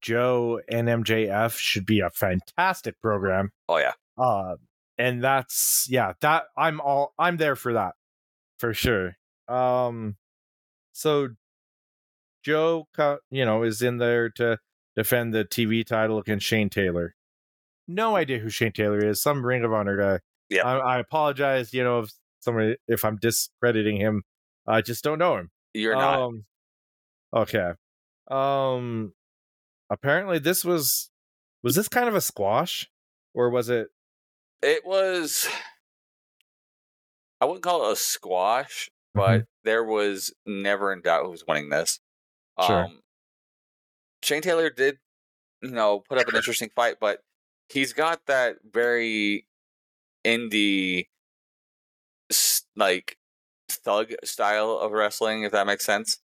Joe 0.01 0.61
and 0.70 0.86
MJF 0.86 1.57
should 1.57 1.86
be 1.86 2.01
a 2.01 2.11
fantastic 2.11 3.01
program. 3.01 3.51
Oh 3.68 3.78
yeah, 3.78 3.95
Uh 4.16 4.57
and 4.97 5.24
that's 5.24 5.86
yeah, 5.90 6.12
that 6.20 6.45
I'm 6.57 6.80
all 6.80 7.14
I'm 7.18 7.36
there 7.36 7.57
for 7.57 7.72
that. 7.72 7.95
For 8.61 8.74
sure. 8.74 9.16
Um 9.49 10.16
so 10.93 11.28
Joe 12.45 12.86
you 13.30 13.45
know 13.45 13.62
is 13.62 13.82
in 13.82 13.99
there 13.99 14.28
to 14.30 14.59
defend 14.97 15.32
the 15.32 15.45
TV 15.45 15.84
title 15.84 16.18
against 16.18 16.47
Shane 16.47 16.70
Taylor. 16.70 17.14
No 17.88 18.16
idea 18.16 18.38
who 18.38 18.49
Shane 18.49 18.72
Taylor 18.72 19.05
is, 19.05 19.22
some 19.22 19.45
Ring 19.45 19.64
of 19.64 19.72
Honor 19.72 19.97
guy. 19.97 20.20
Yeah. 20.49 20.66
I, 20.66 20.97
I 20.97 20.99
apologize, 20.99 21.72
you 21.72 21.82
know, 21.82 22.01
if 22.01 22.12
somebody 22.43 22.76
if 22.88 23.05
I'm 23.05 23.16
discrediting 23.16 23.97
him. 23.97 24.22
I 24.66 24.82
just 24.82 25.03
don't 25.03 25.18
know 25.18 25.36
him. 25.36 25.51
you're 25.74 25.97
not. 25.97 26.20
Um, 26.20 26.45
okay. 27.34 27.72
Um. 28.30 29.12
Apparently, 29.90 30.38
this 30.38 30.64
was 30.64 31.11
was 31.62 31.74
this 31.74 31.88
kind 31.88 32.09
of 32.09 32.14
a 32.14 32.20
squash, 32.20 32.88
or 33.34 33.51
was 33.51 33.68
it? 33.68 33.88
It 34.62 34.84
was. 34.84 35.49
I 37.40 37.45
wouldn't 37.45 37.64
call 37.64 37.88
it 37.88 37.93
a 37.93 37.97
squash, 37.97 38.88
Mm-hmm. 39.16 39.38
but 39.38 39.46
there 39.64 39.84
was 39.84 40.32
never 40.46 40.92
in 40.92 41.02
doubt 41.02 41.24
who 41.24 41.30
was 41.30 41.44
winning 41.46 41.68
this. 41.68 42.00
Sure. 42.66 42.84
Um, 42.84 43.00
Shane 44.22 44.42
Taylor 44.42 44.70
did, 44.70 44.98
you 45.62 45.70
know, 45.70 46.00
put 46.08 46.18
up 46.18 46.28
an 46.28 46.36
interesting 46.36 46.70
fight, 46.74 46.96
but 47.00 47.20
he's 47.68 47.92
got 47.92 48.24
that 48.26 48.56
very 48.70 49.46
indie, 50.24 51.08
like 52.76 53.16
thug 53.68 54.12
style 54.24 54.78
of 54.78 54.92
wrestling, 54.92 55.42
if 55.42 55.52
that 55.52 55.66
makes 55.66 55.84
sense. 55.84 56.18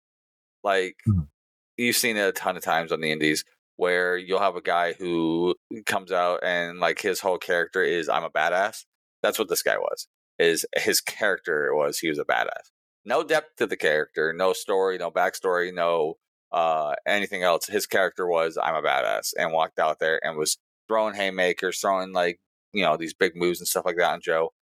Like 0.62 0.97
Mhm. 1.09 1.28
you've 1.76 1.97
seen 1.97 2.16
it 2.16 2.28
a 2.28 2.32
ton 2.32 2.57
of 2.57 2.62
times 2.62 2.93
on 2.93 3.01
the 3.01 3.11
indies 3.11 3.45
where 3.76 4.16
you'll 4.16 4.41
have 4.41 4.57
a 4.57 4.62
guy 4.62 4.93
who 4.95 5.55
comes 5.87 6.11
out 6.12 6.41
and 6.43 6.78
like 6.80 7.01
his 7.01 7.20
whole 7.20 7.39
character 7.39 7.82
is 7.82 8.09
I'm 8.09 8.24
a 8.24 8.30
badass. 8.30 8.84
That's 9.22 9.39
what 9.39 9.49
this 9.49 9.62
guy 9.62 9.78
was. 9.78 10.07
Is 10.39 10.66
his 10.76 11.01
character 11.01 11.74
was 11.74 11.99
he 11.99 12.09
was 12.09 12.18
a 12.18 12.24
badass. 12.24 12.70
No 13.07 13.22
depth 13.22 13.57
to 13.57 13.66
the 13.66 13.76
character, 13.76 14.32
no 14.34 14.52
story, 14.52 14.98
no 14.98 15.11
backstory, 15.11 15.72
no 15.72 16.18
uh 16.52 16.94
anything 17.07 17.42
else. 17.42 17.66
His 17.66 17.86
character 17.86 18.26
was 18.26 18.59
I'm 18.62 18.74
a 18.74 18.82
badass 18.82 19.32
and 19.38 19.52
walked 19.52 19.78
out 19.78 19.98
there 20.00 20.20
and 20.24 20.36
was 20.36 20.59
throwing 20.88 21.14
haymakers, 21.14 21.80
throwing 21.80 22.12
like 22.12 22.40
you 22.72 22.84
know 22.84 22.96
these 22.96 23.14
big 23.14 23.36
moves 23.36 23.61
and 23.61 23.68
stuff 23.68 23.86
like 23.86 23.96
that 23.96 24.12
on 24.12 24.20
Joe. 24.20 24.52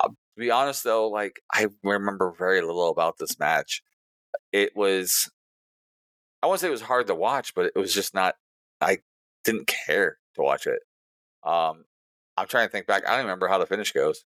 Uh, 0.00 0.08
to 0.08 0.14
be 0.36 0.50
honest 0.50 0.84
though, 0.84 1.08
like 1.08 1.40
I 1.54 1.68
remember 1.82 2.34
very 2.36 2.60
little 2.60 2.90
about 2.90 3.16
this 3.18 3.38
match. 3.38 3.82
It 4.52 4.76
was 4.76 5.30
I 6.42 6.46
won't 6.46 6.60
say 6.60 6.68
it 6.68 6.72
was 6.72 6.82
hard 6.82 7.06
to 7.08 7.14
watch, 7.14 7.54
but 7.54 7.66
it 7.66 7.76
was 7.76 7.94
just 7.94 8.14
not. 8.14 8.34
I 8.80 8.98
didn't 9.44 9.66
care 9.66 10.18
to 10.34 10.42
watch 10.42 10.66
it. 10.66 10.80
Um, 11.44 11.84
I'm 12.36 12.46
trying 12.46 12.68
to 12.68 12.72
think 12.72 12.86
back. 12.86 13.06
I 13.06 13.12
don't 13.12 13.24
remember 13.24 13.48
how 13.48 13.58
the 13.58 13.66
finish 13.66 13.92
goes. 13.92 14.24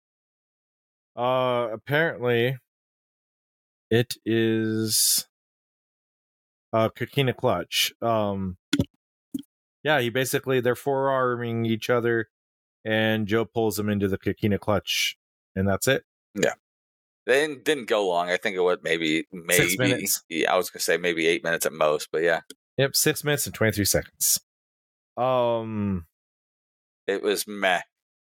Uh. 1.17 1.69
Apparently, 1.73 2.59
it 3.93 4.17
is. 4.25 5.29
Uh, 6.73 6.89
Coquina 6.89 7.35
clutch. 7.35 7.93
Um. 8.01 8.57
Yeah, 9.85 10.01
he 10.01 10.09
basically 10.09 10.61
they're 10.61 10.75
forearming 10.75 11.67
each 11.67 11.91
other, 11.91 12.29
and 12.85 13.27
Joe 13.27 13.45
pulls 13.45 13.79
him 13.79 13.89
into 13.89 14.09
the 14.09 14.17
Coquina 14.17 14.59
clutch, 14.59 15.19
and 15.55 15.69
that's 15.69 15.87
it. 15.87 16.05
Yeah. 16.35 16.55
They 17.27 17.47
didn't, 17.47 17.65
didn't 17.65 17.89
go 17.89 18.09
long. 18.09 18.31
I 18.31 18.37
think 18.37 18.57
it 18.57 18.61
was 18.61 18.79
maybe 18.83 19.27
maybe 19.33 19.69
Six 19.69 19.79
minutes. 19.79 20.25
Yeah, 20.29 20.53
I 20.53 20.57
was 20.57 20.71
gonna 20.71 20.81
say 20.81 20.97
maybe 20.97 21.27
eight 21.27 21.45
minutes 21.45 21.67
at 21.67 21.73
most, 21.73 22.09
but 22.11 22.23
yeah, 22.23 22.41
Yep, 22.79 22.97
six 22.97 23.23
minutes 23.23 23.47
and 23.47 23.55
twenty 23.55 23.73
three 23.73 23.85
seconds. 23.85 24.41
Um. 25.17 26.07
it 27.07 27.23
was 27.23 27.47
meh, 27.47 27.83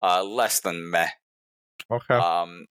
uh, 0.03 0.25
less 0.25 0.61
than 0.61 0.91
meh. 0.91 1.11
Okay. 1.91 2.15
Um, 2.15 2.67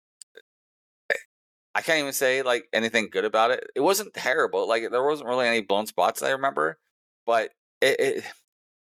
I 1.79 1.81
can't 1.81 2.01
even 2.01 2.12
say 2.12 2.43
like 2.43 2.66
anything 2.72 3.09
good 3.09 3.24
about 3.24 3.53
it. 3.53 3.70
It 3.76 3.81
wasn't 3.81 4.12
terrible. 4.12 4.66
Like 4.66 4.91
there 4.91 5.05
wasn't 5.05 5.29
really 5.29 5.47
any 5.47 5.61
blown 5.61 5.87
spots 5.87 6.24
I 6.24 6.31
remember, 6.31 6.76
but 7.24 7.51
it, 7.81 8.01
it 8.01 8.24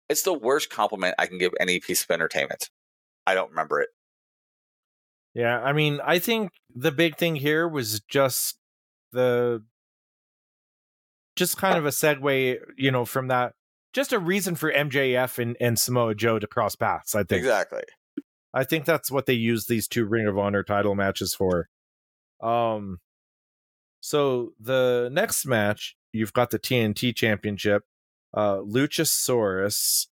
it's 0.09 0.23
the 0.23 0.33
worst 0.33 0.71
compliment 0.71 1.13
I 1.19 1.27
can 1.27 1.37
give 1.37 1.51
any 1.59 1.79
piece 1.79 2.03
of 2.03 2.09
entertainment. 2.09 2.71
I 3.27 3.35
don't 3.35 3.51
remember 3.51 3.81
it. 3.81 3.89
Yeah, 5.35 5.59
I 5.59 5.73
mean, 5.73 5.99
I 6.03 6.17
think 6.17 6.53
the 6.73 6.91
big 6.91 7.17
thing 7.17 7.35
here 7.35 7.67
was 7.67 7.99
just 7.99 8.57
the 9.11 9.63
just 11.35 11.57
kind 11.57 11.77
of 11.77 11.85
a 11.85 11.89
segue, 11.89 12.57
you 12.77 12.89
know, 12.89 13.05
from 13.05 13.27
that 13.27 13.53
just 13.93 14.11
a 14.11 14.17
reason 14.17 14.55
for 14.55 14.71
MJF 14.71 15.37
and, 15.37 15.55
and 15.61 15.77
Samoa 15.77 16.15
Joe 16.15 16.39
to 16.39 16.47
cross 16.47 16.75
paths, 16.75 17.13
I 17.13 17.21
think. 17.21 17.41
Exactly. 17.41 17.83
I 18.55 18.63
think 18.63 18.85
that's 18.85 19.11
what 19.11 19.27
they 19.27 19.33
use 19.33 19.67
these 19.67 19.87
two 19.87 20.05
Ring 20.05 20.25
of 20.25 20.39
Honor 20.39 20.63
title 20.63 20.95
matches 20.95 21.35
for. 21.35 21.67
Um 22.41 22.99
so 24.01 24.53
the 24.59 25.09
next 25.11 25.45
match, 25.45 25.95
you've 26.11 26.33
got 26.33 26.49
the 26.49 26.59
TNT 26.59 27.15
championship, 27.15 27.83
uh 28.33 28.57
Luchasaurus 28.57 30.07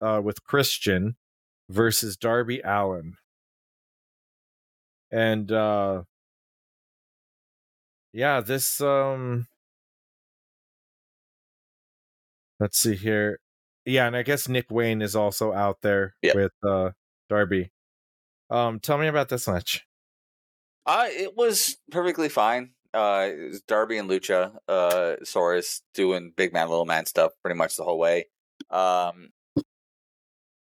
uh 0.00 0.20
with 0.22 0.44
Christian 0.44 1.16
versus 1.68 2.16
Darby 2.16 2.60
Allin. 2.64 3.14
And 5.10 5.50
uh 5.50 6.02
yeah, 8.12 8.40
this 8.40 8.80
um 8.80 9.46
let's 12.58 12.78
see 12.78 12.96
here. 12.96 13.38
Yeah, 13.86 14.06
and 14.06 14.16
I 14.16 14.22
guess 14.22 14.48
Nick 14.48 14.66
Wayne 14.70 15.00
is 15.02 15.16
also 15.16 15.52
out 15.52 15.78
there 15.82 16.14
Yep. 16.22 16.34
with 16.34 16.52
uh 16.66 16.90
Darby. 17.28 17.70
Um 18.50 18.80
tell 18.80 18.98
me 18.98 19.06
about 19.06 19.28
this 19.28 19.48
match. 19.48 19.86
Uh, 20.86 21.06
it 21.08 21.36
was 21.36 21.76
perfectly 21.90 22.28
fine. 22.28 22.70
Uh, 22.92 23.28
it 23.30 23.48
was 23.50 23.60
Darby 23.62 23.98
and 23.98 24.10
Lucha, 24.10 24.56
uh, 24.68 25.16
Saurus 25.22 25.82
doing 25.94 26.32
big 26.36 26.52
man, 26.52 26.68
little 26.68 26.86
man 26.86 27.06
stuff 27.06 27.32
pretty 27.42 27.56
much 27.56 27.76
the 27.76 27.84
whole 27.84 27.98
way. 27.98 28.26
Um, 28.70 29.30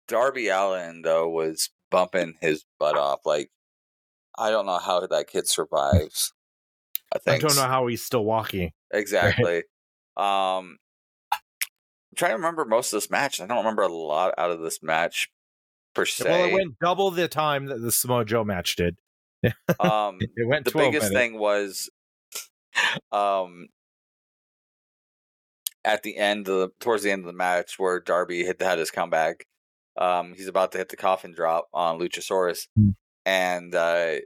Darby 0.06 0.48
Allin 0.48 1.02
though 1.02 1.28
was 1.28 1.70
bumping 1.90 2.34
his 2.40 2.64
butt 2.78 2.96
off. 2.96 3.20
Like, 3.24 3.50
I 4.38 4.50
don't 4.50 4.66
know 4.66 4.78
how 4.78 5.04
that 5.06 5.26
kid 5.28 5.48
survives. 5.48 6.32
I 7.12 7.18
I 7.32 7.38
don't 7.38 7.56
know 7.56 7.62
how 7.62 7.86
he's 7.86 8.04
still 8.04 8.24
walking. 8.24 8.72
exactly. 8.92 9.58
um, 10.16 10.78
I'm 11.32 12.16
trying 12.16 12.32
to 12.32 12.36
remember 12.36 12.64
most 12.64 12.92
of 12.92 12.98
this 12.98 13.10
match. 13.10 13.40
I 13.40 13.46
don't 13.46 13.58
remember 13.58 13.82
a 13.82 13.88
lot 13.88 14.34
out 14.38 14.50
of 14.50 14.60
this 14.60 14.82
match 14.82 15.30
per 15.94 16.04
se. 16.06 16.24
Well, 16.24 16.44
it 16.44 16.52
went 16.52 16.78
double 16.80 17.10
the 17.10 17.28
time 17.28 17.66
that 17.66 17.80
the 17.80 17.92
Samoa 17.92 18.24
Joe 18.24 18.44
match 18.44 18.76
did. 18.76 18.96
um, 19.80 20.18
It 20.36 20.46
went 20.48 20.64
the 20.64 20.70
biggest 20.72 21.12
minutes. 21.12 21.14
thing 21.14 21.38
was 21.38 21.90
um 23.12 23.68
at 25.84 26.02
the 26.02 26.16
end 26.16 26.48
of 26.48 26.58
the 26.60 26.68
towards 26.80 27.02
the 27.02 27.10
end 27.10 27.20
of 27.20 27.26
the 27.26 27.32
match 27.32 27.78
where 27.78 28.00
Darby 28.00 28.44
had 28.44 28.60
had 28.60 28.78
his 28.78 28.90
comeback. 28.90 29.46
Um 29.96 30.34
he's 30.34 30.48
about 30.48 30.72
to 30.72 30.78
hit 30.78 30.88
the 30.88 30.96
coffin 30.96 31.32
drop 31.32 31.68
on 31.72 31.98
Luchasaurus 32.00 32.66
Hmm. 32.76 32.90
and 33.26 33.74
uh 33.74 34.16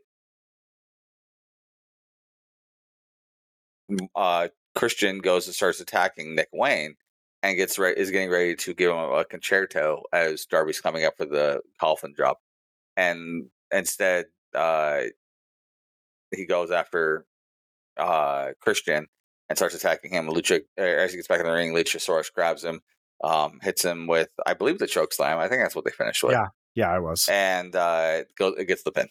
uh 4.15 4.49
Christian 4.75 5.19
goes 5.19 5.47
and 5.47 5.55
starts 5.55 5.81
attacking 5.81 6.35
Nick 6.35 6.49
Wayne 6.53 6.95
and 7.43 7.57
gets 7.57 7.79
ready 7.79 7.99
is 8.01 8.11
getting 8.11 8.31
ready 8.31 8.55
to 8.57 8.75
give 8.75 8.91
him 8.91 8.99
a 8.99 9.25
con-chair-to 9.25 9.99
as 10.13 10.47
Darby's 10.47 10.81
coming 10.81 11.05
up 11.05 11.17
for 11.17 11.25
the 11.27 11.61
coffin 11.81 12.13
drop. 12.15 12.41
And 12.97 13.47
instead 13.73 14.27
uh 14.55 15.03
he 16.35 16.45
goes 16.47 16.71
after 16.71 17.27
uh 17.97 18.49
Christian 18.61 19.07
and 19.49 19.59
starts 19.59 19.75
attacking 19.75 20.13
him. 20.13 20.27
Lucha 20.29 20.61
uh, 20.79 20.83
as 20.83 21.11
he 21.11 21.17
gets 21.17 21.29
back 21.29 21.41
in 21.41 21.47
the 21.47 21.53
ring, 21.53 21.73
Luchasaurus 21.75 22.33
grabs 22.33 22.63
him, 22.65 22.81
um, 23.25 23.59
hits 23.63 23.85
him 23.85 24.07
with 24.07 24.29
I 24.47 24.55
believe 24.55 24.79
the 24.79 24.87
choke 24.87 25.13
slam. 25.13 25.39
I 25.39 25.49
think 25.49 25.63
that's 25.63 25.75
what 25.75 25.85
they 25.85 25.91
finished 25.91 26.23
with. 26.23 26.33
Yeah. 26.33 26.49
Yeah, 26.75 26.91
I 26.93 26.99
was. 27.01 27.29
And 27.31 27.75
uh 27.75 28.23
it 28.39 28.67
gets 28.69 28.83
the 28.85 28.93
pin. 28.93 29.09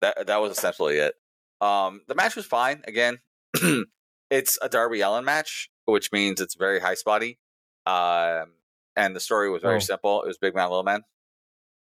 That 0.00 0.26
that 0.26 0.40
was 0.40 0.52
essentially 0.56 0.96
it. 0.98 1.14
Um 1.60 2.00
the 2.08 2.14
match 2.14 2.36
was 2.36 2.46
fine. 2.46 2.82
Again, 2.86 3.18
it's 4.30 4.58
a 4.62 4.68
Darby 4.68 5.00
Allin 5.02 5.24
match, 5.24 5.70
which 5.84 6.10
means 6.10 6.40
it's 6.40 6.54
very 6.56 6.80
high 6.80 6.94
spotty. 6.94 7.38
Um 7.86 8.54
and 8.96 9.14
the 9.14 9.20
story 9.20 9.50
was 9.50 9.62
very 9.62 9.76
Oh. 9.76 9.80
simple. 9.80 10.22
It 10.22 10.26
was 10.28 10.38
big 10.38 10.54
man, 10.54 10.68
little 10.70 10.82
man. 10.82 11.02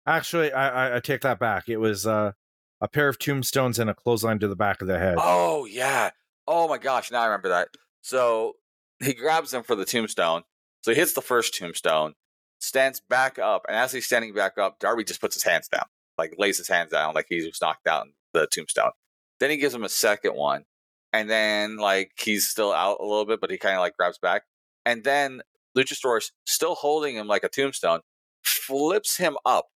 Actually, 0.06 0.52
I, 0.52 0.92
I 0.94 0.98
I 0.98 1.00
take 1.00 1.22
that 1.22 1.40
back. 1.40 1.70
It 1.70 1.78
was 1.78 2.06
uh, 2.06 2.34
a 2.82 2.88
pair 2.88 3.10
of 3.10 3.20
tombstones 3.20 3.80
and 3.80 3.90
a 3.90 3.94
clothesline 3.94 4.40
to 4.40 4.48
the 4.48 4.56
back 4.56 4.82
of 4.82 4.88
the 4.88 5.00
head. 5.00 5.18
Oh 5.20 5.66
yeah. 5.66 6.12
Oh 6.48 6.68
my 6.68 6.78
gosh, 6.78 7.12
now 7.12 7.22
I 7.22 7.26
remember 7.26 7.50
that. 7.50 7.70
So 8.02 8.54
he 9.00 9.14
grabs 9.14 9.54
him 9.54 9.64
for 9.64 9.76
the 9.76 9.86
tombstone. 9.86 10.44
So 10.82 10.92
he 10.92 10.98
hits 10.98 11.14
the 11.14 11.22
first 11.22 11.56
tombstone, 11.56 12.14
stands 12.60 13.02
back 13.02 13.38
up, 13.38 13.66
and 13.68 13.76
as 13.76 13.92
he's 13.92 14.06
standing 14.06 14.34
back 14.34 14.58
up, 14.58 14.80
Darby 14.80 15.04
just 15.04 15.22
puts 15.22 15.36
his 15.36 15.44
hands 15.44 15.68
down, 15.68 15.86
like 16.18 16.36
lays 16.38 16.58
his 16.58 16.70
hands 16.70 16.92
down, 16.92 17.14
like 17.14 17.26
he 17.30 17.46
was 17.46 17.60
knocked 17.62 17.84
down 17.84 18.14
the 18.34 18.48
tombstone. 18.48 18.92
Then 19.40 19.50
he 19.50 19.58
gives 19.58 19.76
him 19.76 19.84
a 19.84 19.90
second 19.90 20.36
one, 20.36 20.64
and 21.12 21.30
then 21.30 21.78
like 21.78 22.12
he's 22.18 22.48
still 22.48 22.72
out 22.72 23.00
a 23.00 23.04
little 23.04 23.26
bit, 23.26 23.42
but 23.42 23.52
he 23.52 23.58
kind 23.58 23.76
of 23.76 23.82
like 23.82 23.98
grabs 23.98 24.18
back, 24.18 24.44
and 24.86 25.04
then 25.04 25.42
Luchasaurus, 25.78 26.32
still 26.46 26.76
holding 26.76 27.16
him 27.16 27.28
like 27.28 27.44
a 27.44 27.50
tombstone, 27.50 28.00
flips 28.42 29.18
him 29.18 29.38
up, 29.46 29.68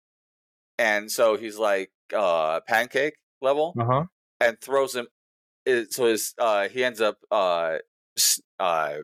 and 0.78 1.10
so 1.10 1.36
he's 1.36 1.58
like 1.58 1.90
uh 2.16 2.60
pancake 2.66 3.14
level, 3.40 3.74
Uh 3.78 3.84
huh. 3.84 4.04
and 4.40 4.60
throws 4.60 4.94
him. 4.94 5.06
It, 5.64 5.92
so 5.92 6.06
his 6.06 6.34
uh 6.38 6.68
he 6.68 6.84
ends 6.84 7.00
up 7.00 7.18
uh 7.30 7.78
uh 8.58 8.94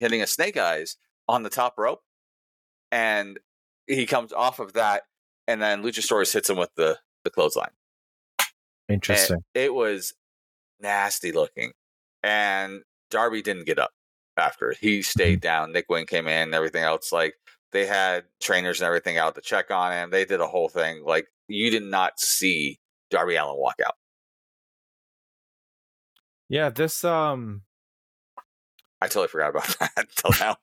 hitting 0.00 0.22
a 0.22 0.26
snake 0.26 0.56
eyes 0.56 0.96
on 1.28 1.42
the 1.42 1.50
top 1.50 1.74
rope, 1.78 2.00
and 2.90 3.38
he 3.86 4.06
comes 4.06 4.32
off 4.32 4.58
of 4.58 4.74
that, 4.74 5.02
and 5.46 5.60
then 5.62 5.82
Luchasaurus 5.82 6.32
hits 6.32 6.50
him 6.50 6.56
with 6.56 6.70
the 6.76 6.98
the 7.24 7.30
clothesline. 7.30 7.70
And 8.88 8.94
Interesting. 8.94 9.44
it 9.54 9.74
was 9.74 10.14
nasty 10.80 11.32
looking, 11.32 11.72
and 12.22 12.82
Darby 13.10 13.42
didn't 13.42 13.66
get 13.66 13.78
up 13.78 13.90
after. 14.36 14.74
He 14.80 15.02
stayed 15.02 15.40
down. 15.40 15.72
Nick 15.72 15.86
Wayne 15.88 16.06
came 16.06 16.26
in, 16.28 16.54
everything 16.54 16.82
else. 16.84 17.12
Like 17.12 17.34
they 17.72 17.86
had 17.86 18.24
trainers 18.40 18.80
and 18.80 18.86
everything 18.86 19.18
out 19.18 19.34
to 19.34 19.40
check 19.40 19.70
on 19.70 19.92
him. 19.92 20.10
They 20.10 20.24
did 20.24 20.40
a 20.40 20.46
whole 20.46 20.68
thing. 20.68 21.02
Like 21.04 21.26
you 21.48 21.70
did 21.70 21.82
not 21.82 22.18
see 22.18 22.78
Darby 23.10 23.36
Allin 23.36 23.58
walk 23.58 23.76
out. 23.84 23.94
Yeah, 26.48 26.70
this 26.70 27.04
um 27.04 27.62
I 29.00 29.06
totally 29.06 29.28
forgot 29.28 29.50
about 29.50 29.66
that 29.80 29.92
until 29.96 30.30
now. 30.40 30.56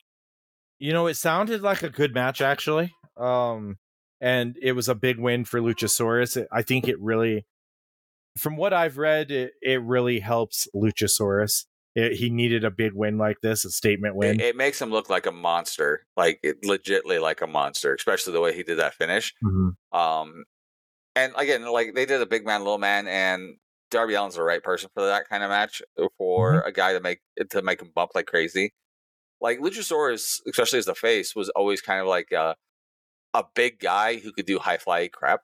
you 0.79 0.93
know, 0.93 1.07
it 1.07 1.15
sounded 1.15 1.61
like 1.61 1.83
a 1.83 1.89
good 1.89 2.13
match 2.13 2.41
actually. 2.41 2.93
Um 3.17 3.77
and 4.21 4.57
it 4.61 4.71
was 4.71 4.87
a 4.89 4.95
big 4.95 5.19
win 5.19 5.45
for 5.45 5.59
Luchasaurus. 5.61 6.37
It- 6.37 6.47
I 6.51 6.61
think 6.61 6.87
it 6.87 6.99
really 6.99 7.45
from 8.37 8.57
what 8.57 8.73
I've 8.73 8.97
read, 8.97 9.31
it, 9.31 9.53
it 9.61 9.81
really 9.81 10.19
helps 10.19 10.67
Luchasaurus. 10.75 11.65
It, 11.95 12.13
he 12.13 12.29
needed 12.29 12.65
a 12.65 12.71
big 12.71 12.93
win 12.93 13.17
like 13.17 13.37
this, 13.41 13.63
a 13.63 13.71
statement 13.71 14.15
win. 14.15 14.39
It, 14.39 14.47
it 14.47 14.55
makes 14.57 14.81
him 14.81 14.91
look 14.91 15.09
like 15.09 15.25
a 15.25 15.31
monster, 15.31 16.05
like 16.17 16.39
it, 16.43 16.61
legitly 16.61 17.21
like 17.21 17.41
a 17.41 17.47
monster, 17.47 17.93
especially 17.93 18.33
the 18.33 18.41
way 18.41 18.53
he 18.53 18.63
did 18.63 18.79
that 18.79 18.95
finish. 18.95 19.33
Mhm. 19.43 19.75
Um, 19.93 20.43
and 21.15 21.33
again, 21.37 21.65
like 21.71 21.95
they 21.95 22.05
did 22.05 22.21
a 22.21 22.25
big 22.25 22.45
man, 22.45 22.61
little 22.61 22.77
man, 22.77 23.07
and 23.07 23.55
Darby 23.91 24.15
Allin's 24.15 24.35
the 24.35 24.43
right 24.43 24.61
person 24.61 24.89
for 24.93 25.05
that 25.05 25.29
kind 25.29 25.43
of 25.43 25.49
match 25.49 25.81
for 26.17 26.59
a 26.61 26.71
guy 26.71 26.93
to 26.93 26.99
make 26.99 27.19
to 27.49 27.61
make 27.61 27.81
him 27.81 27.91
bump 27.95 28.11
like 28.13 28.25
crazy. 28.25 28.73
Like 29.39 29.59
Luchasaurus, 29.59 30.41
especially 30.49 30.79
as 30.79 30.85
the 30.85 30.95
face, 30.95 31.35
was 31.35 31.49
always 31.49 31.81
kind 31.81 32.01
of 32.01 32.07
like 32.07 32.31
a, 32.31 32.55
a 33.33 33.43
big 33.53 33.79
guy 33.79 34.15
who 34.17 34.33
could 34.33 34.45
do 34.45 34.59
high 34.59 34.77
fly 34.77 35.07
crap, 35.07 35.41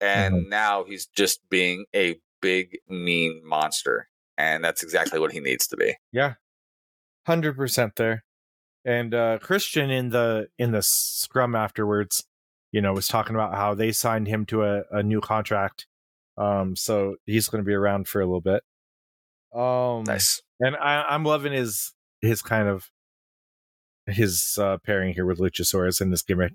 and 0.00 0.48
now 0.48 0.84
he's 0.84 1.06
just 1.06 1.40
being 1.48 1.86
a 1.94 2.20
big 2.40 2.78
mean 2.88 3.42
monster, 3.44 4.08
and 4.40 4.64
that's 4.64 4.82
exactly 4.82 5.18
what 5.18 5.32
he 5.32 5.40
needs 5.40 5.66
to 5.68 5.76
be. 5.76 5.94
Yeah. 6.12 6.34
100% 7.28 7.96
there. 7.96 8.24
And 8.84 9.14
uh 9.14 9.38
Christian 9.40 9.90
in 9.90 10.08
the 10.08 10.48
in 10.58 10.72
the 10.72 10.82
scrum 10.82 11.54
afterwards, 11.54 12.24
you 12.72 12.80
know, 12.80 12.94
was 12.94 13.08
talking 13.08 13.34
about 13.36 13.54
how 13.54 13.74
they 13.74 13.92
signed 13.92 14.26
him 14.26 14.46
to 14.46 14.64
a, 14.64 14.82
a 14.90 15.02
new 15.02 15.20
contract. 15.20 15.86
Um 16.38 16.76
so 16.76 17.16
he's 17.26 17.48
going 17.48 17.62
to 17.62 17.66
be 17.68 17.74
around 17.74 18.08
for 18.08 18.20
a 18.22 18.26
little 18.26 18.40
bit. 18.40 18.62
Um 19.52 20.04
Nice. 20.04 20.40
and 20.60 20.76
I, 20.76 21.02
I'm 21.10 21.24
loving 21.24 21.52
his 21.52 21.92
his 22.22 22.40
kind 22.40 22.68
of 22.68 22.88
his 24.06 24.58
uh, 24.60 24.78
pairing 24.84 25.14
here 25.14 25.26
with 25.26 25.38
Luchasaurus 25.38 26.00
in 26.00 26.10
this 26.10 26.22
gimmick. 26.22 26.54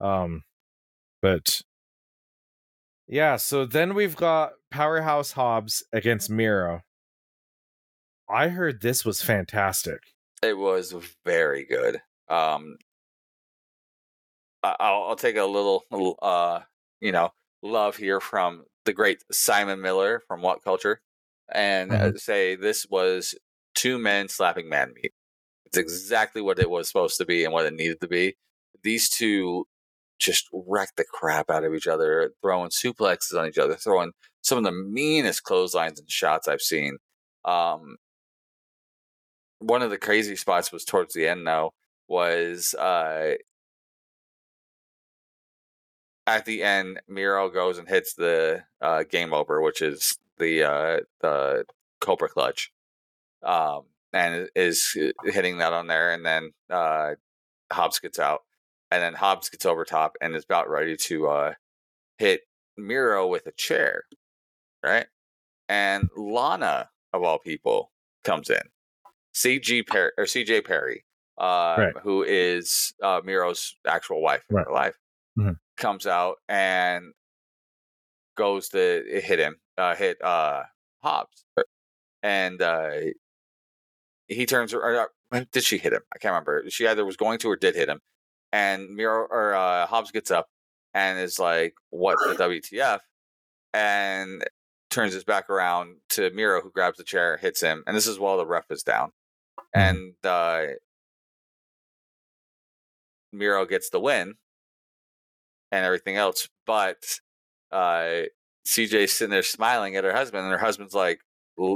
Um, 0.00 0.42
but 1.20 1.60
yeah, 3.06 3.36
so 3.36 3.66
then 3.66 3.94
we've 3.94 4.16
got 4.16 4.52
Powerhouse 4.70 5.32
Hobbs 5.32 5.82
against 5.92 6.30
Miro. 6.30 6.82
I 8.30 8.48
heard 8.48 8.80
this 8.80 9.04
was 9.04 9.22
fantastic. 9.22 10.00
It 10.42 10.56
was 10.56 10.94
very 11.24 11.64
good. 11.64 12.00
Um, 12.28 12.76
I'll, 14.62 15.04
I'll 15.08 15.16
take 15.16 15.36
a 15.36 15.44
little, 15.44 15.84
little, 15.90 16.18
uh, 16.22 16.60
you 17.00 17.12
know, 17.12 17.30
love 17.62 17.96
here 17.96 18.20
from 18.20 18.64
the 18.84 18.92
great 18.92 19.22
Simon 19.30 19.80
Miller 19.80 20.22
from 20.28 20.42
What 20.42 20.62
Culture, 20.62 21.00
and 21.52 21.92
uh, 21.92 22.16
say 22.16 22.56
this 22.56 22.86
was 22.88 23.34
two 23.74 23.98
men 23.98 24.28
slapping 24.28 24.68
man 24.68 24.92
meat. 24.94 25.12
It's 25.66 25.78
exactly 25.78 26.42
what 26.42 26.58
it 26.58 26.70
was 26.70 26.88
supposed 26.88 27.18
to 27.18 27.26
be 27.26 27.44
and 27.44 27.52
what 27.52 27.66
it 27.66 27.74
needed 27.74 28.00
to 28.00 28.08
be. 28.08 28.36
These 28.82 29.08
two 29.08 29.66
just 30.18 30.48
wrecked 30.52 30.96
the 30.96 31.04
crap 31.04 31.50
out 31.50 31.64
of 31.64 31.74
each 31.74 31.86
other, 31.86 32.32
throwing 32.42 32.70
suplexes 32.70 33.38
on 33.38 33.48
each 33.48 33.58
other, 33.58 33.74
throwing 33.74 34.12
some 34.42 34.58
of 34.58 34.64
the 34.64 34.72
meanest 34.72 35.44
clotheslines 35.44 35.98
and 35.98 36.10
shots 36.10 36.48
I've 36.48 36.60
seen. 36.60 36.98
Um, 37.44 37.96
one 39.60 39.82
of 39.82 39.90
the 39.90 39.98
crazy 39.98 40.36
spots 40.36 40.72
was 40.72 40.84
towards 40.84 41.14
the 41.14 41.28
end 41.28 41.46
though 41.46 41.72
was 42.08 42.74
uh 42.74 43.34
at 46.26 46.44
the 46.44 46.62
end 46.62 47.00
miro 47.08 47.48
goes 47.48 47.78
and 47.78 47.88
hits 47.88 48.14
the 48.14 48.62
uh 48.80 49.04
game 49.04 49.32
over 49.32 49.60
which 49.60 49.80
is 49.82 50.18
the 50.38 50.64
uh 50.64 50.98
the 51.20 51.64
cobra 52.00 52.28
clutch 52.28 52.72
um 53.42 53.82
and 54.12 54.48
is 54.56 54.96
hitting 55.24 55.58
that 55.58 55.72
on 55.72 55.86
there 55.86 56.12
and 56.12 56.24
then 56.26 56.52
uh 56.70 57.12
hobbs 57.72 57.98
gets 58.00 58.18
out 58.18 58.42
and 58.90 59.02
then 59.02 59.14
hobbs 59.14 59.48
gets 59.48 59.64
over 59.64 59.84
top 59.84 60.16
and 60.20 60.34
is 60.34 60.44
about 60.44 60.68
ready 60.68 60.96
to 60.96 61.28
uh 61.28 61.52
hit 62.18 62.42
miro 62.76 63.26
with 63.26 63.46
a 63.46 63.52
chair 63.52 64.04
right? 64.82 65.06
And 65.68 66.08
lana 66.16 66.90
of 67.12 67.22
all 67.22 67.38
people 67.38 67.90
comes 68.24 68.50
in 68.50 68.62
CG 69.34 69.86
Perry 69.86 70.10
or 70.18 70.24
CJ 70.24 70.64
Perry, 70.64 71.04
uh, 71.38 71.76
Right. 71.78 71.94
who 72.02 72.22
is 72.22 72.92
uh, 73.02 73.20
Miro's 73.24 73.76
actual 73.86 74.20
wife 74.22 74.42
in 74.50 74.56
Right. 74.56 74.66
real 74.66 74.74
life, 74.74 74.98
Mhm. 75.38 75.56
comes 75.76 76.06
out 76.06 76.38
and 76.48 77.12
goes 78.36 78.68
to 78.70 79.04
hit 79.22 79.38
him, 79.38 79.60
uh, 79.78 79.94
hit 79.94 80.20
uh, 80.22 80.64
Hobbs, 81.02 81.44
and 82.22 82.60
uh, 82.62 82.90
he 84.28 84.46
turns. 84.46 84.72
Or, 84.74 84.82
or, 85.32 85.44
did 85.52 85.64
she 85.64 85.78
hit 85.78 85.92
him? 85.92 86.02
I 86.14 86.18
can't 86.18 86.32
remember. 86.32 86.64
She 86.70 86.86
either 86.86 87.04
was 87.04 87.16
going 87.16 87.38
to 87.40 87.48
or 87.50 87.56
did 87.56 87.74
hit 87.74 87.88
him, 87.88 88.00
and 88.52 88.90
Miro 88.94 89.26
or 89.30 89.54
uh, 89.54 89.86
Hobbs 89.86 90.10
gets 90.10 90.30
up 90.30 90.48
and 90.94 91.18
is 91.20 91.38
like, 91.38 91.74
"What 91.90 92.18
the 92.18 92.34
WTF?" 92.34 93.00
and 93.72 94.44
turns 94.90 95.12
his 95.14 95.22
back 95.24 95.48
around 95.48 95.96
to 96.10 96.30
Miro, 96.30 96.60
who 96.60 96.70
grabs 96.72 96.98
the 96.98 97.04
chair, 97.04 97.36
hits 97.36 97.60
him, 97.60 97.84
and 97.86 97.96
this 97.96 98.06
is 98.08 98.18
while 98.18 98.36
the 98.36 98.46
ref 98.46 98.70
is 98.70 98.82
down. 98.82 99.12
And 99.74 100.14
uh, 100.24 100.66
Miro 103.32 103.66
gets 103.66 103.90
the 103.90 104.00
win 104.00 104.34
and 105.72 105.84
everything 105.84 106.16
else, 106.16 106.48
but 106.66 107.04
uh, 107.72 108.22
CJ's 108.66 109.12
sitting 109.12 109.30
there 109.30 109.42
smiling 109.42 109.96
at 109.96 110.04
her 110.04 110.12
husband, 110.12 110.44
and 110.44 110.52
her 110.52 110.58
husband's 110.58 110.94
like 110.94 111.20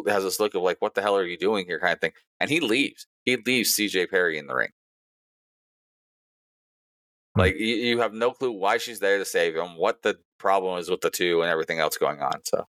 has 0.06 0.24
this 0.24 0.40
look 0.40 0.55
of 0.55 0.62
like, 0.62 0.81
"What 0.81 0.94
the 0.94 1.02
hell 1.02 1.16
are 1.16 1.27
you 1.27 1.36
doing 1.39 1.66
here?" 1.66 1.78
kind 1.81 1.93
of 1.93 2.01
thing, 2.01 2.12
and 2.40 2.51
he 2.51 2.61
leaves. 2.61 3.06
He 3.24 3.36
leaves 3.36 3.77
CJ 3.77 4.11
Perry 4.11 4.39
in 4.39 4.47
the 4.47 4.55
ring. 4.55 4.70
Hmm. 7.35 7.40
Like 7.40 7.55
you, 7.56 7.74
you 7.74 8.01
have 8.01 8.12
no 8.12 8.32
clue 8.32 8.52
why 8.52 8.78
she's 8.78 9.01
there 9.01 9.19
to 9.19 9.24
save 9.24 9.56
him, 9.56 9.77
what 9.77 10.02
the 10.02 10.19
problem 10.39 10.78
is 10.78 10.90
with 10.90 11.01
the 11.01 11.11
two, 11.11 11.43
and 11.43 11.51
everything 11.51 11.78
else 11.78 11.97
going 11.97 12.20
on. 12.20 12.40
So 12.44 12.66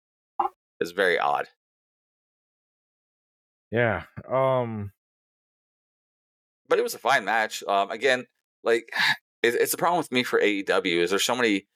it's 0.81 0.93
very 0.93 1.19
odd. 1.19 1.47
Yeah. 3.70 4.05
Um 4.28 4.93
but 6.71 6.79
it 6.79 6.83
was 6.83 6.95
a 6.95 6.99
fine 6.99 7.27
match. 7.27 7.63
Um, 7.69 7.91
again, 7.91 8.27
like 8.65 8.91
it, 9.43 9.55
it's 9.55 9.73
the 9.73 9.77
problem 9.77 9.99
with 9.99 10.13
me 10.13 10.23
for 10.23 10.41
AEW 10.41 11.03
is 11.03 11.11
there's 11.11 11.25
so 11.25 11.37
many 11.37 11.67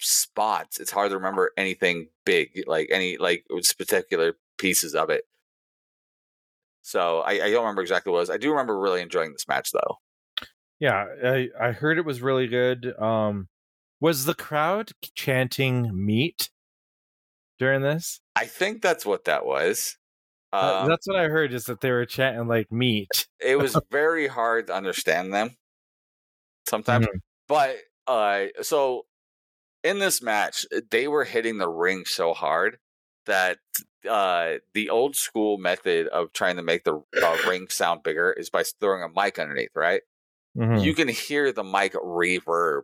spots. 0.00 0.80
It's 0.80 0.90
hard 0.90 1.10
to 1.10 1.16
remember 1.16 1.52
anything 1.56 2.08
big, 2.24 2.64
like 2.66 2.88
any 2.90 3.18
like 3.18 3.44
particular 3.78 4.34
pieces 4.58 4.96
of 4.96 5.10
it. 5.10 5.24
So 6.82 7.20
I, 7.20 7.32
I 7.32 7.50
don't 7.50 7.62
remember 7.62 7.82
exactly 7.82 8.10
what 8.10 8.18
it 8.18 8.22
was. 8.22 8.30
I 8.30 8.38
do 8.38 8.50
remember 8.50 8.76
really 8.78 9.02
enjoying 9.02 9.32
this 9.32 9.46
match 9.46 9.70
though. 9.70 9.98
yeah, 10.80 11.04
I 11.22 11.48
I 11.60 11.72
heard 11.72 11.98
it 11.98 12.04
was 12.04 12.22
really 12.22 12.48
good. 12.48 12.98
Um 12.98 13.48
was 14.00 14.24
the 14.24 14.34
crowd 14.34 14.92
chanting 15.14 15.90
meat 15.92 16.48
during 17.58 17.82
this? 17.82 18.20
I 18.34 18.46
think 18.46 18.80
that's 18.80 19.04
what 19.04 19.26
that 19.26 19.44
was. 19.44 19.98
Uh, 20.52 20.82
Um, 20.82 20.88
that's 20.88 21.06
what 21.06 21.16
I 21.16 21.28
heard 21.28 21.52
is 21.52 21.64
that 21.64 21.80
they 21.80 21.90
were 21.90 22.06
chanting 22.06 22.48
like 22.48 22.72
meat. 22.72 23.26
it 23.40 23.58
was 23.58 23.78
very 23.90 24.26
hard 24.26 24.66
to 24.68 24.74
understand 24.74 25.32
them 25.32 25.56
sometimes. 26.66 27.06
But 27.48 27.76
uh 28.06 28.46
so 28.62 29.06
in 29.84 29.98
this 29.98 30.22
match, 30.22 30.66
they 30.90 31.08
were 31.08 31.24
hitting 31.24 31.58
the 31.58 31.68
ring 31.68 32.04
so 32.04 32.34
hard 32.34 32.78
that 33.26 33.58
uh 34.08 34.54
the 34.74 34.90
old 34.90 35.16
school 35.16 35.58
method 35.58 36.08
of 36.08 36.32
trying 36.32 36.56
to 36.56 36.62
make 36.62 36.84
the 36.84 37.02
uh, 37.22 37.38
ring 37.48 37.68
sound 37.68 38.02
bigger 38.02 38.32
is 38.32 38.50
by 38.50 38.62
throwing 38.80 39.02
a 39.02 39.08
mic 39.08 39.38
underneath, 39.38 39.70
right? 39.74 40.02
Mhm. 40.56 40.84
you 40.84 40.94
can 40.94 41.06
hear 41.08 41.52
the 41.52 41.62
mic 41.64 41.92
reverb 41.94 42.82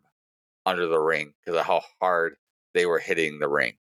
under 0.66 0.86
the 0.86 1.01
ring 1.01 1.34
because 1.44 1.59
of 1.60 1.66
how 1.66 1.82
hard 2.01 2.36
they 2.74 2.86
were 2.86 3.01
hitting 3.01 3.38
the 3.40 3.48
ring. 3.48 3.76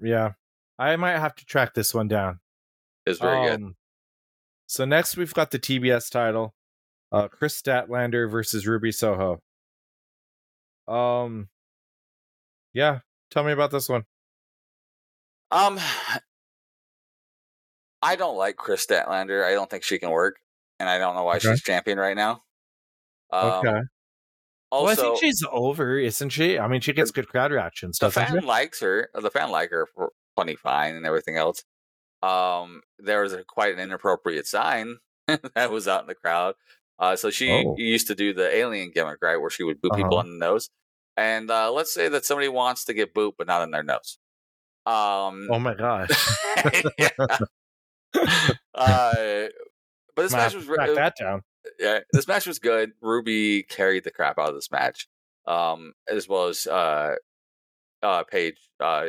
Yeah, 0.00 0.34
I 0.82 0.96
might 0.96 1.18
have 1.18 1.34
to 1.36 1.44
track 1.44 1.74
this 1.74 1.94
one 1.94 2.08
down. 2.08 2.40
It 3.06 3.10
was 3.10 3.18
very 3.18 3.40
good. 3.48 3.62
Um, 3.62 3.76
So 4.66 4.84
next 4.84 5.16
we've 5.16 5.34
got 5.34 5.50
the 5.50 5.58
TBS 5.58 6.10
title, 6.10 6.54
uh, 7.12 7.28
Kris 7.28 7.60
Statlander 7.60 8.30
versus 8.30 8.66
Ruby 8.66 8.90
Soho. 8.90 9.38
Um, 10.88 11.48
yeah, 12.72 13.00
tell 13.30 13.44
me 13.44 13.52
about 13.52 13.70
this 13.70 13.88
one. 13.88 14.04
Um, 15.50 15.78
I 18.02 18.16
don't 18.16 18.36
like 18.36 18.56
Kris 18.56 18.84
Statlander. 18.84 19.44
I 19.44 19.52
don't 19.52 19.70
think 19.70 19.84
she 19.84 19.98
can 19.98 20.10
work, 20.10 20.36
and 20.80 20.88
I 20.88 20.98
don't 20.98 21.14
know 21.14 21.24
why 21.24 21.36
Okay. 21.36 21.50
she's 21.50 21.62
champion 21.62 21.98
right 21.98 22.16
now. 22.16 22.42
Um, 23.30 23.66
okay. 23.66 23.78
Also, 24.70 24.84
well, 24.84 24.92
I 24.92 24.94
think 24.94 25.18
she's 25.20 25.44
over, 25.50 25.98
isn't 25.98 26.30
she? 26.30 26.58
I 26.58 26.66
mean, 26.66 26.80
she 26.80 26.92
gets 26.92 27.10
good 27.10 27.28
crowd 27.28 27.52
reactions, 27.52 27.98
the 27.98 28.10
fan 28.10 28.44
likes 28.44 28.80
her. 28.80 29.10
The 29.14 29.30
fan 29.30 29.50
like 29.50 29.70
her 29.70 29.86
for 29.94 30.12
plenty 30.36 30.56
fine 30.56 30.94
and 30.94 31.06
everything 31.06 31.36
else. 31.36 31.64
Um, 32.22 32.82
there 32.98 33.22
was 33.22 33.32
a, 33.32 33.42
quite 33.44 33.74
an 33.74 33.80
inappropriate 33.80 34.46
sign 34.46 34.98
that 35.54 35.70
was 35.70 35.88
out 35.88 36.02
in 36.02 36.06
the 36.06 36.14
crowd. 36.14 36.54
Uh, 36.98 37.16
so 37.16 37.30
she 37.30 37.50
Oh. 37.50 37.74
used 37.78 38.06
to 38.08 38.14
do 38.14 38.32
the 38.32 38.54
alien 38.54 38.90
gimmick, 38.94 39.18
right, 39.22 39.36
where 39.38 39.50
she 39.50 39.64
would 39.64 39.80
boot 39.80 39.92
people 39.94 40.18
Uh-huh. 40.18 40.26
on 40.28 40.38
the 40.38 40.44
nose. 40.46 40.70
And 41.16 41.50
uh, 41.50 41.72
let's 41.72 41.92
say 41.92 42.08
that 42.08 42.24
somebody 42.24 42.48
wants 42.48 42.84
to 42.86 42.94
get 42.94 43.12
booped, 43.14 43.34
but 43.38 43.46
not 43.46 43.62
in 43.62 43.70
their 43.70 43.82
nose. 43.82 44.18
Um, 44.86 45.48
Oh 45.50 45.58
my 45.58 45.74
gosh. 45.74 46.10
yeah. 46.98 47.08
uh, 48.74 49.46
but 50.14 50.22
this 50.22 50.32
Might 50.32 50.38
match 50.38 50.54
was 50.54 50.66
re- 50.66 50.76
track 50.76 50.94
that 50.94 51.14
down. 51.18 51.42
yeah, 51.78 52.00
this 52.12 52.28
match 52.28 52.46
was 52.46 52.58
good. 52.58 52.92
Ruby 53.00 53.62
carried 53.64 54.04
the 54.04 54.10
crap 54.10 54.38
out 54.38 54.48
of 54.50 54.54
this 54.54 54.70
match, 54.70 55.08
um, 55.46 55.92
as 56.08 56.28
well 56.28 56.48
as 56.48 56.66
uh, 56.66 57.14
uh, 58.02 58.24
Paige, 58.24 58.58
uh, 58.80 59.08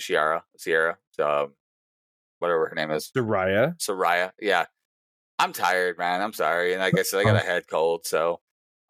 Shiara, 0.00 0.42
Sierra, 0.56 0.98
um, 1.18 1.54
whatever 2.38 2.68
her 2.68 2.74
name 2.74 2.90
is, 2.90 3.10
Saraya. 3.16 3.76
Saraya. 3.78 4.32
Yeah, 4.40 4.66
I'm 5.38 5.52
tired, 5.52 5.98
man. 5.98 6.20
I'm 6.22 6.32
sorry, 6.32 6.72
and 6.72 6.80
like 6.82 6.98
I 6.98 7.02
said, 7.02 7.20
I 7.20 7.24
got 7.24 7.36
a 7.36 7.46
head 7.46 7.64
cold, 7.68 8.06
so 8.06 8.40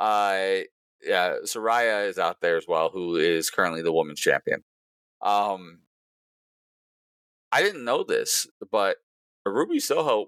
uh, 0.00 0.58
yeah, 1.02 1.36
Saraya 1.44 2.08
is 2.08 2.18
out 2.18 2.40
there 2.40 2.56
as 2.56 2.66
well, 2.68 2.90
who 2.90 3.16
is 3.16 3.50
currently 3.50 3.82
the 3.82 3.92
women's 3.92 4.20
champion. 4.20 4.64
Um, 5.22 5.80
I 7.52 7.62
didn't 7.62 7.84
know 7.84 8.02
this, 8.04 8.46
but 8.70 8.96
Ruby 9.46 9.78
Soho, 9.80 10.26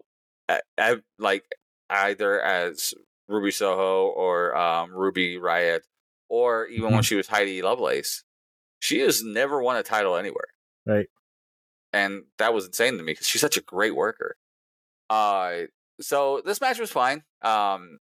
a- 0.48 0.60
a- 0.78 1.02
like 1.18 1.44
either 1.90 2.40
as 2.40 2.94
Ruby 3.28 3.50
Soho 3.50 4.06
or 4.06 4.56
um, 4.56 4.92
Ruby 4.92 5.36
Riott, 5.36 5.80
or 6.28 6.66
even 6.66 6.90
when 6.92 7.00
Mhm. 7.02 7.06
she 7.06 7.14
was 7.16 7.26
Heidi 7.28 7.60
Lovelace, 7.62 8.24
she 8.80 9.00
has 9.00 9.22
never 9.22 9.60
won 9.62 9.76
a 9.76 9.82
title 9.82 10.16
anywhere. 10.16 10.48
Right. 10.88 11.08
And 11.92 12.24
that 12.38 12.54
was 12.54 12.66
insane 12.66 12.96
to 12.98 13.02
me 13.04 13.12
because 13.12 13.28
she's 13.28 13.40
such 13.40 13.56
a 13.56 13.62
great 13.62 13.96
worker. 13.96 14.36
Uh, 15.10 15.62
so 16.00 16.42
this 16.44 16.60
match 16.60 16.78
was 16.80 16.90
fine. 16.90 17.24
Um, 17.42 17.98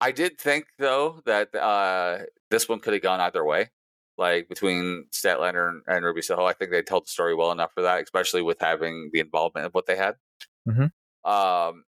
I 0.00 0.12
did 0.12 0.38
think 0.38 0.66
though 0.78 1.22
that 1.26 1.54
uh, 1.54 2.20
this 2.50 2.68
one 2.68 2.80
could 2.80 2.94
have 2.94 3.02
gone 3.02 3.20
either 3.20 3.44
way, 3.44 3.70
like 4.18 4.48
between 4.48 5.06
Statlander 5.12 5.68
and, 5.68 5.82
and 5.86 6.04
Ruby 6.04 6.22
Soho. 6.22 6.46
I 6.46 6.54
think 6.54 6.70
they 6.70 6.82
told 6.82 7.04
the 7.06 7.10
story 7.10 7.34
well 7.34 7.52
enough 7.52 7.72
for 7.74 7.82
that, 7.82 8.02
especially 8.02 8.42
with 8.42 8.60
having 8.60 9.10
the 9.12 9.20
involvement 9.20 9.66
of 9.66 9.74
what 9.74 9.86
they 9.86 9.96
had. 9.96 10.16
Mhm. 10.68 10.92
Um, 11.24 11.84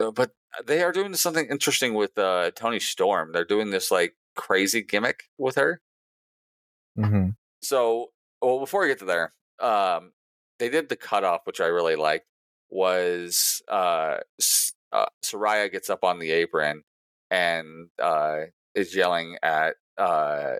uh, 0.00 0.10
but 0.10 0.32
they 0.66 0.82
are 0.82 0.92
doing 0.92 1.14
something 1.14 1.46
interesting 1.48 1.94
with 1.94 2.16
uh, 2.18 2.50
Toni 2.52 2.80
Storm. 2.80 3.32
They're 3.32 3.44
doing 3.44 3.70
this 3.70 3.90
like 3.90 4.16
crazy 4.36 4.82
gimmick 4.82 5.24
with 5.38 5.56
her. 5.56 5.80
hmm 6.96 7.30
So, 7.62 8.10
well, 8.40 8.60
before 8.60 8.82
we 8.82 8.88
get 8.88 8.98
to 9.00 9.04
there, 9.04 9.32
um, 9.60 10.12
they 10.58 10.68
did 10.68 10.88
the 10.88 10.96
cutoff, 10.96 11.42
which 11.44 11.60
I 11.60 11.66
really 11.66 11.96
liked. 11.96 12.26
Was 12.70 13.62
uh, 13.68 14.18
uh, 14.92 15.06
Saraya 15.24 15.72
gets 15.72 15.88
up 15.88 16.04
on 16.04 16.18
the 16.18 16.30
apron 16.32 16.82
and 17.30 17.88
uh, 18.02 18.40
is 18.74 18.94
yelling 18.94 19.38
at 19.42 19.76
uh, 19.96 20.56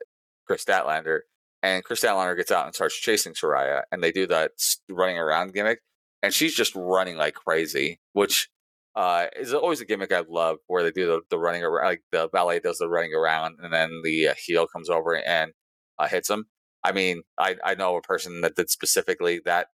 Kris 0.46 0.64
Statlander, 0.64 1.20
and 1.62 1.84
Kris 1.84 2.00
Statlander 2.00 2.36
gets 2.36 2.50
out 2.50 2.66
and 2.66 2.74
starts 2.74 2.98
chasing 2.98 3.34
Saraya, 3.34 3.82
and 3.92 4.02
they 4.02 4.12
do 4.12 4.26
that 4.28 4.52
running 4.88 5.18
around 5.18 5.52
gimmick, 5.52 5.80
and 6.22 6.32
she's 6.32 6.54
just 6.54 6.74
running 6.74 7.16
like 7.16 7.34
crazy, 7.34 8.00
which 8.14 8.48
uh, 8.96 9.26
is 9.38 9.54
always 9.54 9.80
a 9.80 9.84
gimmick 9.84 10.12
I 10.12 10.24
love, 10.28 10.58
where 10.66 10.82
they 10.82 10.90
do 10.90 11.06
the, 11.06 11.20
the 11.30 11.38
running 11.38 11.62
around, 11.62 11.86
like 11.86 12.02
the 12.10 12.28
ballet 12.32 12.60
does 12.60 12.78
the 12.78 12.88
running 12.88 13.14
around, 13.14 13.58
and 13.62 13.72
then 13.72 14.00
the 14.02 14.28
uh, 14.28 14.34
heel 14.34 14.66
comes 14.66 14.88
over 14.88 15.14
and 15.14 15.52
uh, 15.98 16.08
hits 16.08 16.30
him. 16.30 16.46
I 16.84 16.92
mean, 16.92 17.22
I, 17.38 17.56
I 17.64 17.74
know 17.74 17.96
a 17.96 18.02
person 18.02 18.40
that 18.42 18.56
did 18.56 18.70
specifically 18.70 19.40
that 19.44 19.68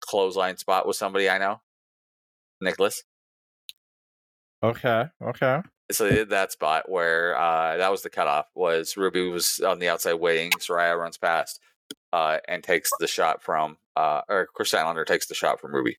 clothesline 0.00 0.56
spot 0.56 0.86
with 0.86 0.96
somebody 0.96 1.28
I 1.28 1.38
know, 1.38 1.60
Nicholas. 2.60 3.02
Okay. 4.62 5.04
Okay. 5.22 5.60
So 5.92 6.04
they 6.04 6.16
did 6.16 6.30
that 6.30 6.52
spot 6.52 6.88
where 6.88 7.36
uh, 7.36 7.76
that 7.76 7.90
was 7.90 8.02
the 8.02 8.10
cutoff. 8.10 8.46
Was 8.54 8.96
Ruby 8.96 9.28
was 9.28 9.60
on 9.60 9.78
the 9.78 9.88
outside 9.88 10.14
waiting. 10.14 10.50
Saraya 10.52 10.98
runs 10.98 11.18
past 11.18 11.60
uh, 12.12 12.38
and 12.48 12.62
takes 12.62 12.90
the 12.98 13.06
shot 13.06 13.42
from, 13.42 13.76
uh, 13.94 14.22
or 14.28 14.48
Kris 14.54 14.72
Statlander 14.72 15.06
takes 15.06 15.26
the 15.26 15.34
shot 15.34 15.60
from 15.60 15.72
Ruby. 15.74 15.98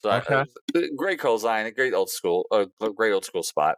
So 0.00 0.10
Okay. 0.10 0.44
uh, 0.74 0.80
great 0.96 1.18
clothesline, 1.18 1.66
a 1.66 1.70
great 1.70 1.94
old 1.94 2.10
school, 2.10 2.46
a 2.50 2.66
great 2.94 3.12
old 3.12 3.24
school 3.24 3.42
spot. 3.42 3.76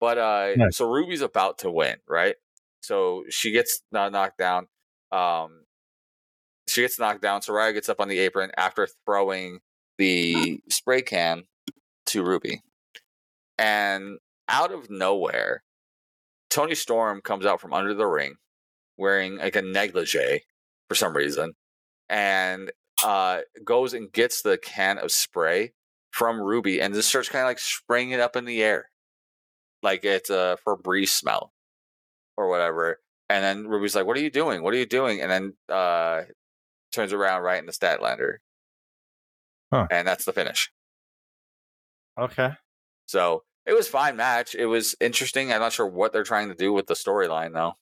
But 0.00 0.18
uh, 0.18 0.54
Nice. 0.56 0.76
so 0.76 0.90
Ruby's 0.90 1.22
about 1.22 1.58
to 1.58 1.70
win, 1.70 1.96
right? 2.08 2.36
So 2.80 3.24
she 3.30 3.50
gets 3.50 3.82
knocked 3.92 4.38
down. 4.38 4.68
Um, 5.12 5.64
she 6.68 6.82
gets 6.82 6.98
knocked 6.98 7.22
down. 7.22 7.40
Saraya 7.40 7.72
gets 7.72 7.88
up 7.88 8.00
on 8.00 8.08
the 8.08 8.18
apron 8.18 8.50
after 8.56 8.88
throwing 9.06 9.60
the 9.96 10.60
spray 10.68 11.02
can 11.02 11.44
to 12.06 12.22
Ruby. 12.22 12.62
And 13.58 14.18
out 14.48 14.72
of 14.72 14.90
nowhere, 14.90 15.62
Toni 16.50 16.74
Storm 16.74 17.20
comes 17.20 17.44
out 17.44 17.60
from 17.60 17.72
under 17.72 17.94
the 17.94 18.06
ring 18.06 18.34
wearing 18.96 19.38
like 19.38 19.56
a 19.56 19.62
negligee 19.62 20.42
for 20.88 20.94
some 20.94 21.14
reason 21.16 21.52
and 22.08 22.72
uh, 23.04 23.40
goes 23.64 23.94
and 23.94 24.12
gets 24.12 24.42
the 24.42 24.58
can 24.58 24.98
of 24.98 25.12
spray 25.12 25.72
from 26.10 26.40
Ruby 26.40 26.80
and 26.80 26.94
just 26.94 27.08
starts 27.08 27.28
kind 27.28 27.42
of 27.42 27.48
like 27.48 27.58
spraying 27.58 28.10
it 28.10 28.20
up 28.20 28.34
in 28.34 28.44
the 28.44 28.62
air 28.62 28.90
like 29.82 30.04
it's 30.04 30.30
a 30.30 30.58
Febreze 30.66 31.08
smell 31.08 31.52
or 32.36 32.48
whatever. 32.48 33.00
And 33.30 33.44
then 33.44 33.68
Ruby's 33.68 33.94
like, 33.94 34.06
"What 34.06 34.16
are 34.16 34.20
you 34.20 34.30
doing? 34.30 34.62
What 34.62 34.72
are 34.74 34.78
you 34.78 34.86
doing?" 34.86 35.20
And 35.20 35.30
then 35.30 35.54
uh, 35.68 36.22
turns 36.92 37.12
around 37.12 37.42
right 37.42 37.58
in 37.58 37.66
the 37.66 37.72
Statlander, 37.72 38.36
Huh. 39.72 39.86
and 39.90 40.08
that's 40.08 40.24
the 40.24 40.32
finish. 40.32 40.72
Okay. 42.18 42.50
So 43.06 43.44
it 43.66 43.74
was 43.74 43.86
fine 43.88 44.16
match. 44.16 44.54
It 44.54 44.66
was 44.66 44.94
interesting. 45.00 45.52
I'm 45.52 45.60
not 45.60 45.72
sure 45.72 45.86
what 45.86 46.12
they're 46.12 46.24
trying 46.24 46.48
to 46.48 46.54
do 46.54 46.72
with 46.72 46.86
the 46.86 46.94
storyline 46.94 47.52
though. 47.52 47.74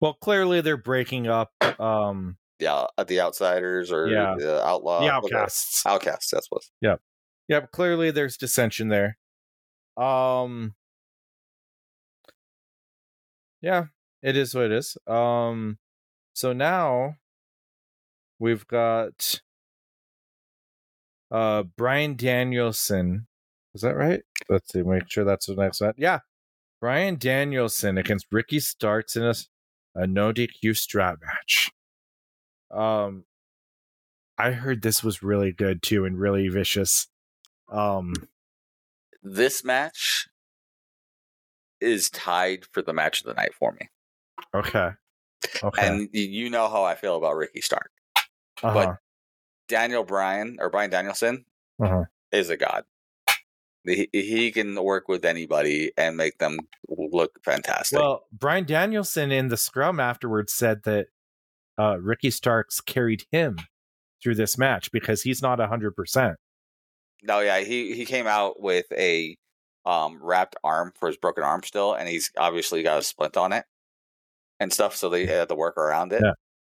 Well, 0.00 0.14
clearly 0.14 0.60
they're 0.60 0.76
breaking 0.76 1.28
up 1.28 1.52
um 1.80 2.36
Yeah, 2.58 2.86
uh, 2.98 3.04
the 3.04 3.20
outsiders 3.20 3.92
or 3.92 4.08
Yeah. 4.08 4.34
the 4.36 4.64
outlaw, 4.66 4.98
the 5.00 5.06
whatever. 5.06 5.36
outcasts. 5.44 5.86
Outcasts. 5.86 6.30
That's 6.32 6.48
what. 6.50 6.62
Yeah. 6.80 6.96
Yep, 7.46 7.70
clearly 7.70 8.10
there's 8.10 8.36
dissension 8.36 8.88
there. 8.88 9.16
Um 9.96 10.74
Yeah, 13.60 13.86
it 14.22 14.36
is 14.36 14.54
what 14.54 14.66
it 14.66 14.72
is. 14.72 14.96
Um 15.06 15.78
so 16.34 16.52
now 16.52 17.16
we've 18.38 18.66
got 18.66 19.40
uh 21.30 21.62
Bryan 21.76 22.16
Danielson. 22.16 23.26
Is 23.74 23.82
that 23.82 23.96
right? 23.96 24.22
Let's 24.48 24.72
see, 24.72 24.82
make 24.82 25.10
sure 25.10 25.24
that's 25.24 25.46
the 25.46 25.54
next 25.54 25.80
one. 25.80 25.94
Yeah. 25.96 26.20
Bryan 26.80 27.16
Danielson 27.18 27.98
against 27.98 28.26
Ricky 28.30 28.60
Starks 28.60 29.16
in 29.16 29.24
a, 29.24 29.34
a 29.94 30.06
no 30.06 30.32
DQ 30.32 30.76
strap 30.76 31.18
match. 31.24 31.70
Um 32.70 33.24
I 34.40 34.52
heard 34.52 34.82
this 34.82 35.02
was 35.02 35.22
really 35.22 35.52
good 35.52 35.82
too 35.82 36.04
and 36.04 36.18
really 36.18 36.48
vicious. 36.48 37.08
Um 37.70 38.14
This 39.22 39.64
match 39.64 40.28
is 41.80 42.10
tied 42.10 42.64
for 42.72 42.82
the 42.82 42.92
match 42.92 43.20
of 43.20 43.26
the 43.26 43.34
night 43.34 43.54
for 43.54 43.72
me, 43.72 43.88
okay. 44.54 44.90
Okay. 45.62 45.86
and 45.86 46.08
you 46.12 46.50
know 46.50 46.68
how 46.68 46.82
I 46.84 46.94
feel 46.94 47.16
about 47.16 47.36
Ricky 47.36 47.60
Stark. 47.60 47.90
uh-huh. 48.62 48.94
Daniel 49.68 50.02
Bryan 50.04 50.56
or 50.60 50.70
Bryan 50.70 50.90
Danielson 50.90 51.44
Uh-huh. 51.80 52.04
is 52.32 52.50
a 52.50 52.56
god. 52.56 52.84
He, 53.84 54.08
he 54.12 54.50
can 54.50 54.74
work 54.82 55.08
with 55.08 55.24
anybody 55.24 55.92
and 55.96 56.16
make 56.16 56.38
them 56.38 56.58
look 56.88 57.38
fantastic. 57.44 57.98
Well, 57.98 58.24
Bryan 58.32 58.64
Danielson 58.64 59.30
in 59.30 59.48
the 59.48 59.56
scrum 59.56 60.00
afterwards 60.00 60.52
said 60.52 60.82
that 60.84 61.06
uh, 61.78 61.96
Ricky 61.98 62.30
Starks 62.30 62.80
carried 62.80 63.24
him 63.30 63.58
through 64.22 64.34
this 64.34 64.58
match 64.58 64.90
because 64.90 65.22
he's 65.22 65.40
not 65.40 65.58
100%. 65.60 66.34
No, 67.22 67.40
yeah, 67.40 67.60
he 67.60 67.94
he 67.94 68.04
came 68.04 68.26
out 68.26 68.60
with 68.60 68.86
a 68.92 69.36
um 69.86 70.18
wrapped 70.22 70.56
arm 70.62 70.92
for 70.98 71.06
his 71.08 71.16
broken 71.16 71.42
arm 71.44 71.62
still, 71.62 71.94
and 71.94 72.08
he's 72.08 72.30
obviously 72.36 72.82
got 72.82 72.98
a 72.98 73.02
splint 73.02 73.36
on 73.36 73.52
it 73.52 73.64
and 74.60 74.72
stuff, 74.72 74.96
so 74.96 75.08
they 75.08 75.26
had 75.26 75.48
to 75.48 75.54
work 75.54 75.76
around 75.76 76.12
it. 76.12 76.22
Yeah. 76.24 76.32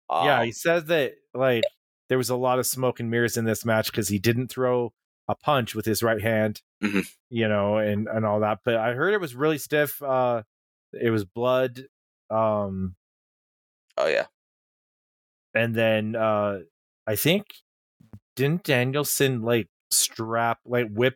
Um, 0.10 0.26
yeah, 0.26 0.44
he 0.44 0.52
said 0.52 0.88
that 0.88 1.14
like 1.34 1.64
there 2.10 2.18
was 2.18 2.30
a 2.30 2.36
lot 2.36 2.60
of 2.60 2.66
smoke 2.66 3.00
and 3.00 3.10
mirrors 3.10 3.38
in 3.38 3.46
this 3.46 3.66
match 3.66 3.92
because 3.92 4.08
he 4.10 4.20
didn't 4.20 4.50
throw 4.50 4.94
a 5.28 5.36
punch 5.36 5.74
with 5.76 5.86
his 5.86 6.04
right 6.04 6.22
hand, 6.22 6.62
Mhm. 6.84 7.08
you 7.30 7.48
know, 7.48 7.78
and 7.78 8.08
and 8.08 8.26
all 8.26 8.42
that. 8.42 8.60
But 8.66 8.76
I 8.76 8.94
heard 8.94 9.14
it 9.14 9.22
was 9.22 9.36
really 9.36 9.58
stiff. 9.58 10.02
Uh, 10.02 10.44
it 10.94 11.10
was 11.10 11.26
blood. 11.26 11.86
Um, 12.30 12.96
oh 13.98 14.08
yeah, 14.08 14.26
and 15.54 15.76
then 15.76 16.16
uh, 16.16 16.60
I 17.08 17.16
think 17.16 17.46
didn't 18.36 18.64
Danielson 18.64 19.42
like 19.42 19.68
strap 19.92 20.60
like 20.66 20.88
whip 20.90 21.16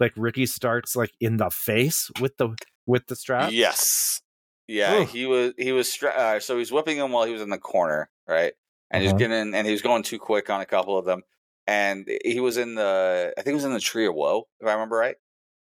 like 0.00 0.12
Ricky 0.16 0.46
Starks 0.46 0.94
like 0.94 1.12
in 1.20 1.38
the 1.38 1.50
face 1.50 2.10
with 2.20 2.36
the 2.36 2.54
with 2.86 3.06
the 3.06 3.16
strap? 3.16 3.50
yes, 3.52 4.20
yeah. 4.68 5.04
He 5.04 5.26
was 5.26 5.54
he 5.58 5.72
was 5.72 6.00
uh, 6.02 6.40
so 6.40 6.54
he 6.54 6.60
was 6.60 6.70
whipping 6.72 6.98
him 6.98 7.10
while 7.12 7.24
he 7.26 7.32
was 7.32 7.42
in 7.42 7.50
the 7.50 7.58
corner, 7.58 8.10
right? 8.28 8.52
And 8.90 9.02
Uh-huh. 9.02 9.14
was 9.14 9.20
getting 9.20 9.54
and 9.54 9.66
he 9.66 9.72
was 9.72 9.82
going 9.82 10.02
too 10.04 10.18
quick 10.18 10.50
on 10.50 10.60
a 10.60 10.66
couple 10.66 10.96
of 10.98 11.04
them, 11.04 11.22
and 11.66 12.08
he 12.24 12.40
was 12.40 12.56
in 12.56 12.74
the 12.76 13.34
I 13.36 13.42
think 13.42 13.52
it 13.52 13.56
was 13.56 13.64
in 13.64 13.72
the 13.72 13.80
tree 13.80 14.06
of 14.06 14.14
woe 14.14 14.44
if 14.60 14.66
I 14.68 14.72
remember 14.74 14.96
right. 14.96 15.16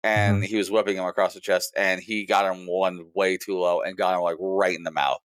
And 0.04 0.38
Mm-hmm. 0.38 0.46
he 0.46 0.58
was 0.58 0.70
whipping 0.72 0.98
him 0.98 1.06
across 1.06 1.34
the 1.34 1.42
chest, 1.42 1.74
and 1.78 2.02
he 2.02 2.26
got 2.26 2.46
him 2.54 2.68
one 2.68 3.12
way 3.16 3.38
too 3.38 3.58
low 3.58 3.82
and 3.82 3.98
got 3.98 4.16
him 4.16 4.22
like 4.22 4.38
right 4.40 4.76
in 4.76 4.84
the 4.84 4.92
mouth. 4.92 5.20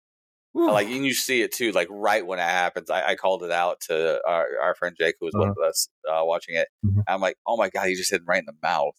Like 0.55 0.89
and 0.89 1.05
you 1.05 1.15
see 1.15 1.43
it 1.43 1.53
too 1.53 1.73
like 1.73 1.89
right 1.91 2.27
when 2.27 2.39
it 2.39 2.43
happens 2.43 2.91
i, 2.91 3.11
I 3.11 3.15
called 3.17 3.43
it 3.45 3.51
out 3.53 3.81
to 3.89 4.21
our, 4.27 4.47
our 4.63 4.75
friend 4.75 4.97
jake 4.99 5.17
who 5.21 5.27
was 5.27 5.35
Uh-huh. 5.35 5.53
with 5.57 5.69
us 5.69 5.89
uh, 6.11 6.23
watching 6.25 6.57
it 6.57 6.69
Mhm. 6.85 7.03
i'm 7.07 7.21
like 7.21 7.37
oh 7.47 7.59
my 7.59 7.69
god 7.69 7.89
he 7.89 7.95
just 7.95 8.11
hit 8.11 8.21
him 8.23 8.27
right 8.27 8.39
in 8.41 8.47
the 8.47 8.55
mouth 8.63 8.95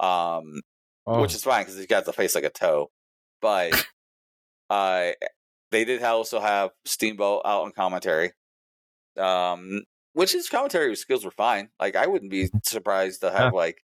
um 0.00 0.60
Oh. 1.06 1.20
which 1.22 1.34
is 1.34 1.42
fine 1.44 1.62
because 1.62 1.76
he's 1.76 1.86
got 1.86 2.04
the 2.04 2.12
face 2.12 2.34
like 2.34 2.44
a 2.44 2.50
toe 2.50 2.90
but 3.40 3.86
uh 4.70 5.10
they 5.70 5.84
did 5.84 6.02
also 6.02 6.40
have 6.40 6.70
steamboat 6.84 7.42
out 7.44 7.62
on 7.62 7.72
commentary 7.72 8.32
um 9.18 9.82
which 10.12 10.32
his 10.32 10.48
commentary 10.48 10.94
skills 10.96 11.24
were 11.24 11.30
fine 11.30 11.68
like 11.78 11.96
i 11.96 12.06
wouldn't 12.06 12.30
be 12.30 12.48
surprised 12.64 13.20
to 13.20 13.30
have 13.30 13.52
like 13.52 13.82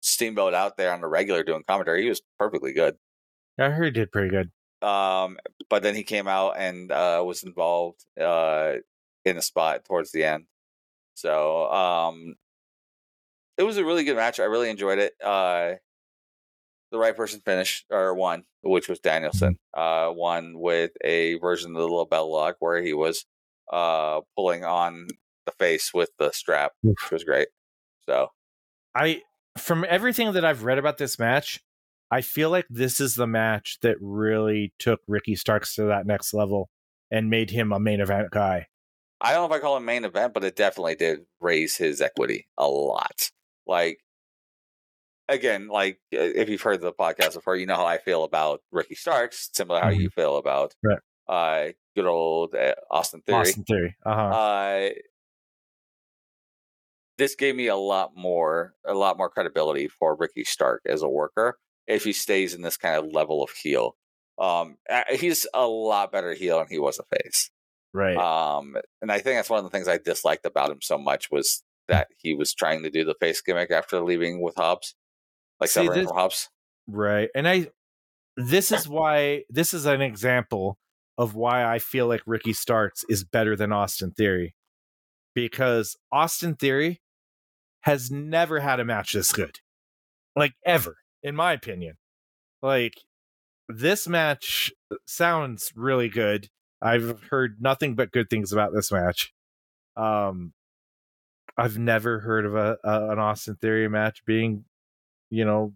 steamboat 0.00 0.54
out 0.54 0.76
there 0.76 0.92
on 0.92 1.00
the 1.00 1.08
regular 1.08 1.42
doing 1.42 1.62
commentary 1.66 2.02
he 2.02 2.08
was 2.08 2.22
perfectly 2.38 2.72
good 2.72 2.96
I 3.58 3.70
heard 3.70 3.86
he 3.86 3.90
did 3.90 4.12
pretty 4.12 4.28
good. 4.30 4.50
um, 4.86 5.36
but 5.68 5.82
then 5.82 5.94
he 5.94 6.04
came 6.04 6.28
out 6.28 6.54
and 6.56 6.90
uh, 6.92 7.22
was 7.26 7.42
involved 7.42 8.04
uh, 8.20 8.74
in 9.24 9.36
a 9.36 9.42
spot 9.42 9.84
towards 9.84 10.12
the 10.12 10.22
end. 10.24 10.44
So 11.14 11.66
um, 11.70 12.36
it 13.56 13.64
was 13.64 13.76
a 13.76 13.84
really 13.84 14.04
good 14.04 14.14
match. 14.16 14.38
I 14.38 14.44
really 14.44 14.70
enjoyed 14.70 15.00
it. 15.00 15.14
Uh, 15.22 15.74
the 16.90 16.98
right 16.98 17.16
person 17.16 17.40
finished 17.44 17.86
or 17.90 18.14
won, 18.14 18.44
which 18.62 18.88
was 18.88 19.00
Danielson. 19.00 19.58
Uh, 19.74 20.10
won 20.10 20.58
with 20.58 20.92
a 21.04 21.34
version 21.38 21.74
of 21.74 21.82
the 21.82 21.88
LeBell 21.88 22.30
Lock 22.30 22.56
where 22.60 22.82
he 22.82 22.92
was 22.92 23.24
uh, 23.72 24.20
pulling 24.36 24.64
on 24.64 25.08
the 25.46 25.52
face 25.52 25.92
with 25.92 26.10
the 26.18 26.32
strap, 26.32 26.72
which 26.82 27.10
was 27.10 27.24
great. 27.24 27.48
So 28.06 28.28
I 28.94 29.22
from 29.58 29.84
everything 29.88 30.32
that 30.32 30.44
I've 30.44 30.64
read 30.64 30.78
about 30.78 30.98
this 30.98 31.18
match, 31.18 31.60
I 32.10 32.22
feel 32.22 32.50
like 32.50 32.66
this 32.70 33.00
is 33.00 33.14
the 33.14 33.26
match 33.26 33.78
that 33.82 33.96
really 34.00 34.72
took 34.78 35.00
Ricky 35.06 35.34
Starks 35.36 35.74
to 35.74 35.84
that 35.84 36.06
next 36.06 36.32
level 36.32 36.70
and 37.10 37.30
made 37.30 37.50
him 37.50 37.72
a 37.72 37.80
main 37.80 38.00
event 38.00 38.30
guy. 38.30 38.66
I 39.20 39.32
don't 39.32 39.48
know 39.48 39.54
if 39.54 39.60
I 39.60 39.62
call 39.62 39.76
it 39.76 39.80
main 39.80 40.04
event, 40.04 40.32
but 40.32 40.44
it 40.44 40.56
definitely 40.56 40.94
did 40.94 41.20
raise 41.40 41.76
his 41.76 42.00
equity 42.00 42.46
a 42.56 42.68
lot. 42.68 43.30
Like, 43.66 43.98
again, 45.28 45.68
like 45.68 45.98
uh, 46.14 46.18
if 46.18 46.48
you've 46.48 46.62
heard 46.62 46.80
the 46.80 46.92
podcast 46.92 47.34
before, 47.34 47.56
you 47.56 47.66
know 47.66 47.76
how 47.76 47.86
I 47.86 47.98
feel 47.98 48.24
about 48.24 48.60
Ricky 48.72 48.94
Starks, 48.94 49.50
similar 49.52 49.80
how 49.80 49.90
you 49.90 50.10
feel 50.10 50.36
about 50.36 50.74
Right. 50.82 50.98
uh, 51.28 51.72
good 51.96 52.06
old 52.06 52.54
uh, 52.54 52.74
Austin 52.90 53.22
Theory. 53.22 53.38
Austin 53.40 53.64
Theory. 53.64 53.96
Uh-huh. 54.04 54.20
Uh, 54.20 54.88
this 57.16 57.34
gave 57.34 57.56
me 57.56 57.66
a 57.66 57.76
lot 57.76 58.12
more, 58.16 58.74
a 58.86 58.94
lot 58.94 59.18
more 59.18 59.28
credibility 59.28 59.88
for 59.88 60.14
Ricky 60.16 60.44
Stark 60.44 60.82
as 60.86 61.02
a 61.02 61.08
worker 61.08 61.58
if 61.86 62.04
he 62.04 62.12
stays 62.12 62.54
in 62.54 62.62
this 62.62 62.76
kind 62.76 62.96
of 62.96 63.12
level 63.12 63.42
of 63.42 63.50
heel. 63.50 63.96
Um, 64.38 64.76
he's 65.10 65.46
a 65.52 65.66
lot 65.66 66.12
better 66.12 66.32
heel 66.34 66.58
than 66.58 66.68
he 66.70 66.78
was 66.78 67.00
a 67.00 67.16
face. 67.16 67.50
right. 67.92 68.16
Um, 68.16 68.76
and 69.02 69.10
I 69.10 69.18
think 69.18 69.36
that's 69.36 69.50
one 69.50 69.58
of 69.58 69.64
the 69.64 69.70
things 69.70 69.88
I 69.88 69.98
disliked 69.98 70.46
about 70.46 70.70
him 70.70 70.78
so 70.80 70.96
much 70.96 71.28
was 71.32 71.64
that 71.88 72.06
he 72.18 72.34
was 72.34 72.54
trying 72.54 72.82
to 72.84 72.90
do 72.90 73.04
the 73.04 73.14
face 73.18 73.40
gimmick 73.40 73.72
after 73.72 74.00
leaving 74.00 74.40
with 74.40 74.54
Hobbs, 74.54 74.94
like 75.60 75.70
See, 75.70 75.88
this- 75.88 76.06
from 76.08 76.16
Hobbs. 76.16 76.48
Right. 76.86 77.28
And 77.34 77.46
I 77.46 77.68
this 78.36 78.72
is 78.72 78.88
why 78.88 79.42
this 79.50 79.74
is 79.74 79.84
an 79.84 80.00
example 80.00 80.78
of 81.18 81.34
why 81.34 81.64
I 81.64 81.78
feel 81.80 82.06
like 82.06 82.22
Ricky 82.24 82.52
Starks 82.52 83.04
is 83.08 83.24
better 83.24 83.56
than 83.56 83.72
Austin 83.72 84.12
Theory. 84.12 84.54
Because 85.34 85.96
Austin 86.12 86.54
Theory 86.54 87.00
has 87.82 88.10
never 88.10 88.60
had 88.60 88.80
a 88.80 88.84
match 88.84 89.12
this 89.12 89.32
good. 89.32 89.58
Like 90.34 90.54
ever, 90.64 90.96
in 91.22 91.34
my 91.36 91.52
opinion. 91.52 91.96
Like 92.62 92.94
this 93.68 94.08
match 94.08 94.72
sounds 95.06 95.72
really 95.74 96.08
good. 96.08 96.48
I've 96.80 97.24
heard 97.30 97.56
nothing 97.60 97.96
but 97.96 98.12
good 98.12 98.30
things 98.30 98.52
about 98.52 98.72
this 98.72 98.90
match. 98.90 99.32
Um 99.96 100.52
I've 101.56 101.76
never 101.76 102.20
heard 102.20 102.46
of 102.46 102.54
a, 102.54 102.78
a 102.84 103.10
an 103.10 103.18
Austin 103.18 103.56
Theory 103.56 103.88
match 103.88 104.24
being, 104.24 104.64
you 105.30 105.44
know, 105.44 105.74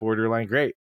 borderline 0.00 0.46
great. 0.48 0.76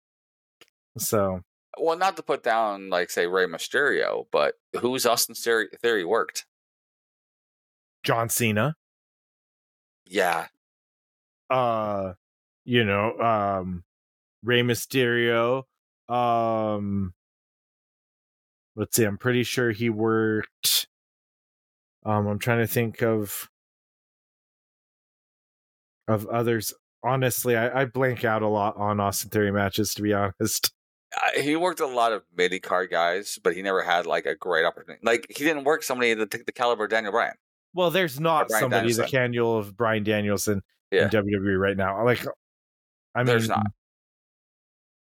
So 0.98 1.41
Well, 1.80 1.98
not 1.98 2.18
to 2.18 2.23
put 2.23 2.44
down 2.44 2.89
like 2.89 3.10
say 3.10 3.27
Rey 3.27 3.45
Mysterio, 3.45 4.27
but 4.31 4.56
who's 4.80 5.06
Austin 5.06 5.35
Theory, 5.35 6.06
worked? 6.06 6.45
John 8.03 8.30
Cena, 8.30 8.76
Yeah, 10.06 10.48
uh, 11.49 12.14
you 12.65 12.84
know, 12.84 13.18
um, 13.19 13.84
Rey 14.44 14.61
Mysterio, 14.61 15.64
um, 16.10 17.14
let's 18.76 18.95
see, 18.95 19.03
I'm 19.06 19.18
pretty 19.18 19.44
sure 19.44 19.72
he 19.72 19.89
worked. 19.89 20.88
Um, 22.06 22.27
I'm 22.27 22.39
trying 22.39 22.60
to 22.60 22.68
think 22.68 23.02
of 23.02 23.49
of 26.07 26.26
others. 26.27 26.73
Honestly, 27.08 27.56
I, 27.56 27.82
I 27.82 27.86
blank 27.86 28.26
out 28.26 28.42
a 28.42 28.48
lot 28.48 28.76
on 28.78 29.00
Austin 29.00 29.30
Theory 29.30 29.52
matches. 29.52 29.94
To 29.96 30.02
be 30.02 30.14
honest, 30.14 30.72
Uh, 31.16 31.40
he 31.42 31.56
worked 31.56 31.80
a 31.80 31.88
lot 31.88 32.12
of 32.12 32.22
midi 32.36 32.60
card 32.60 32.90
guys, 32.92 33.40
but 33.42 33.56
he 33.56 33.62
never 33.62 33.82
had 33.82 34.06
like 34.06 34.26
a 34.26 34.36
great 34.36 34.66
opportunity. 34.66 35.00
Like 35.06 35.26
he 35.30 35.46
didn't 35.46 35.64
work 35.64 35.82
somebody 35.82 36.14
that 36.14 36.30
took 36.30 36.46
the 36.46 36.52
caliber 36.52 36.84
of 36.84 36.90
Daniel 36.90 37.14
Bryan. 37.14 37.34
well, 37.74 37.90
there's 37.90 38.20
not 38.20 38.52
somebody 38.52 38.90
the 38.92 39.04
Danielson. 39.04 39.08
cannibal 39.08 39.58
of 39.58 39.78
Bryan 39.78 40.04
Danielson 40.04 40.62
Yeah. 40.92 41.04
in 41.06 41.10
WWE 41.10 41.58
right 41.58 41.78
now. 41.78 42.04
Like, 42.04 42.26
I 43.16 43.20
mean, 43.20 43.28
There's 43.28 43.48
not. 43.48 43.68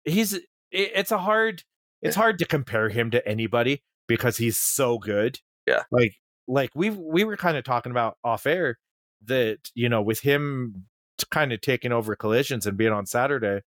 he's 0.05 0.33
it, 0.35 0.45
it's 0.70 1.11
a 1.11 1.19
hard 1.19 1.65
it's 2.03 2.15
hard 2.16 2.39
to 2.39 2.45
compare 2.45 2.89
him 2.89 3.11
to 3.11 3.27
anybody 3.28 3.83
because 4.07 4.37
he's 4.37 4.57
so 4.57 4.99
good 4.99 5.41
Yeah. 5.66 5.83
like 5.91 6.15
like 6.47 6.70
we 6.77 6.91
we 6.91 7.24
were 7.24 7.37
kind 7.37 7.57
of 7.57 7.65
talking 7.65 7.91
about 7.91 8.16
off 8.23 8.47
air 8.47 8.78
that 9.24 9.59
you 9.74 9.89
know 9.89 10.03
with 10.03 10.20
him 10.20 10.87
kind 11.24 11.52
of 11.52 11.60
taking 11.60 11.93
over 11.93 12.14
collisions 12.16 12.66
and 12.66 12.76
being 12.76 12.93
on 12.93 13.06
saturday 13.06 13.60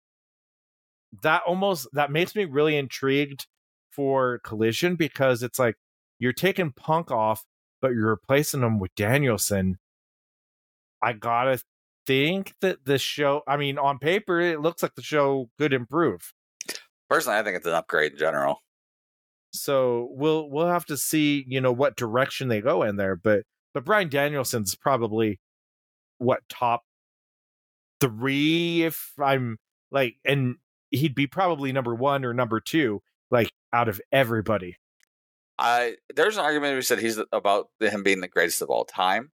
that 1.22 1.42
almost 1.46 1.86
that 1.92 2.10
makes 2.10 2.34
me 2.34 2.44
really 2.44 2.76
intrigued 2.76 3.46
for 3.90 4.40
collision 4.44 4.94
because 4.96 5.42
it's 5.42 5.58
like 5.58 5.76
you're 6.18 6.32
taking 6.32 6.70
punk 6.72 7.10
off 7.10 7.44
but 7.80 7.92
you're 7.92 8.10
replacing 8.10 8.62
him 8.62 8.78
with 8.78 8.94
danielson 8.94 9.78
i 11.02 11.12
gotta 11.12 11.60
think 12.06 12.54
that 12.60 12.84
the 12.84 12.98
show 12.98 13.42
i 13.46 13.56
mean 13.56 13.78
on 13.78 13.98
paper 13.98 14.40
it 14.40 14.60
looks 14.60 14.82
like 14.82 14.94
the 14.94 15.02
show 15.02 15.48
could 15.58 15.72
improve 15.72 16.32
Personally, 17.10 17.38
I 17.38 17.42
think 17.42 17.56
it's 17.56 17.66
an 17.66 17.72
upgrade 17.72 18.12
in 18.12 18.18
general. 18.18 18.60
so 19.50 20.08
we'll 20.10 20.50
we'll 20.50 20.66
have 20.66 20.84
to 20.86 20.96
see 20.96 21.44
you 21.48 21.58
know 21.60 21.72
what 21.72 21.96
direction 21.96 22.48
they 22.48 22.60
go 22.60 22.82
in 22.82 22.96
there 22.96 23.16
but 23.16 23.44
but 23.72 23.84
bryan 23.84 24.10
danielson's 24.10 24.74
probably 24.74 25.40
what 26.18 26.40
top 26.50 26.82
three 28.00 28.82
if 28.84 29.12
i'm 29.22 29.58
like 29.90 30.16
and 30.24 30.56
he'd 30.90 31.14
be 31.14 31.26
probably 31.26 31.72
number 31.72 31.94
one 31.94 32.24
or 32.24 32.32
number 32.32 32.60
two 32.60 33.02
like 33.30 33.50
out 33.72 33.88
of 33.88 34.00
everybody 34.12 34.76
I 35.60 35.96
there's 36.14 36.36
an 36.36 36.44
argument 36.44 36.74
who 36.74 36.82
said 36.82 37.00
he's 37.00 37.18
about 37.32 37.68
him 37.80 38.04
being 38.04 38.20
the 38.20 38.28
greatest 38.28 38.62
of 38.62 38.70
all 38.70 38.84
time, 38.84 39.32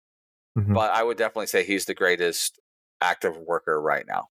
Mhm. 0.58 0.74
but 0.74 0.90
I 0.92 1.04
would 1.04 1.18
definitely 1.18 1.48
say 1.48 1.66
he's 1.66 1.84
the 1.84 1.94
greatest 1.94 2.62
active 3.02 3.36
worker 3.38 3.82
right 3.82 4.06
now. 4.08 4.30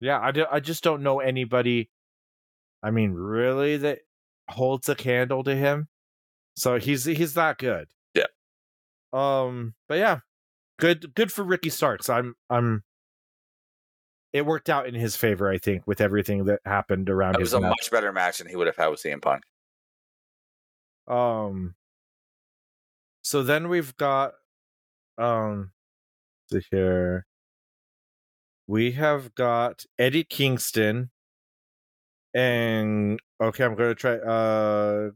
yeah 0.00 0.18
I, 0.18 0.30
do, 0.30 0.46
I 0.50 0.60
just 0.60 0.82
don't 0.82 1.02
know 1.02 1.20
anybody 1.20 1.90
i 2.82 2.90
mean 2.90 3.12
really 3.12 3.76
that 3.76 3.98
holds 4.48 4.88
a 4.88 4.94
candle 4.94 5.44
to 5.44 5.54
him 5.54 5.88
so 6.56 6.78
he's 6.78 7.04
he's 7.04 7.34
that 7.34 7.58
good 7.58 7.88
Yeah. 8.14 8.26
um 9.12 9.74
but 9.88 9.98
yeah 9.98 10.20
good 10.78 11.14
good 11.14 11.30
for 11.32 11.42
ricky 11.44 11.68
starks 11.70 12.08
i'm 12.08 12.34
i'm 12.48 12.82
it 14.32 14.44
worked 14.44 14.68
out 14.68 14.86
in 14.86 14.94
his 14.94 15.16
favor, 15.16 15.48
I 15.50 15.58
think, 15.58 15.86
with 15.86 16.00
everything 16.00 16.44
that 16.46 16.60
happened 16.64 17.08
around 17.10 17.36
It 17.36 17.40
was 17.40 17.52
a 17.54 17.60
match. 17.60 17.70
much 17.70 17.90
better 17.90 18.12
match 18.12 18.38
than 18.38 18.48
he 18.48 18.56
would 18.56 18.66
have 18.66 18.76
had 18.76 18.88
with 18.88 19.00
CM 19.02 19.22
Punk. 19.22 19.42
Um. 21.06 21.74
So 23.22 23.42
then 23.42 23.68
we've 23.68 23.96
got, 23.96 24.32
um, 25.18 25.72
here. 26.70 27.26
We 28.66 28.92
have 28.92 29.34
got 29.34 29.84
Eddie 29.98 30.24
Kingston, 30.24 31.10
and 32.34 33.18
okay, 33.40 33.64
I'm 33.64 33.74
gonna 33.74 33.94
try 33.94 34.14
uh 34.16 35.10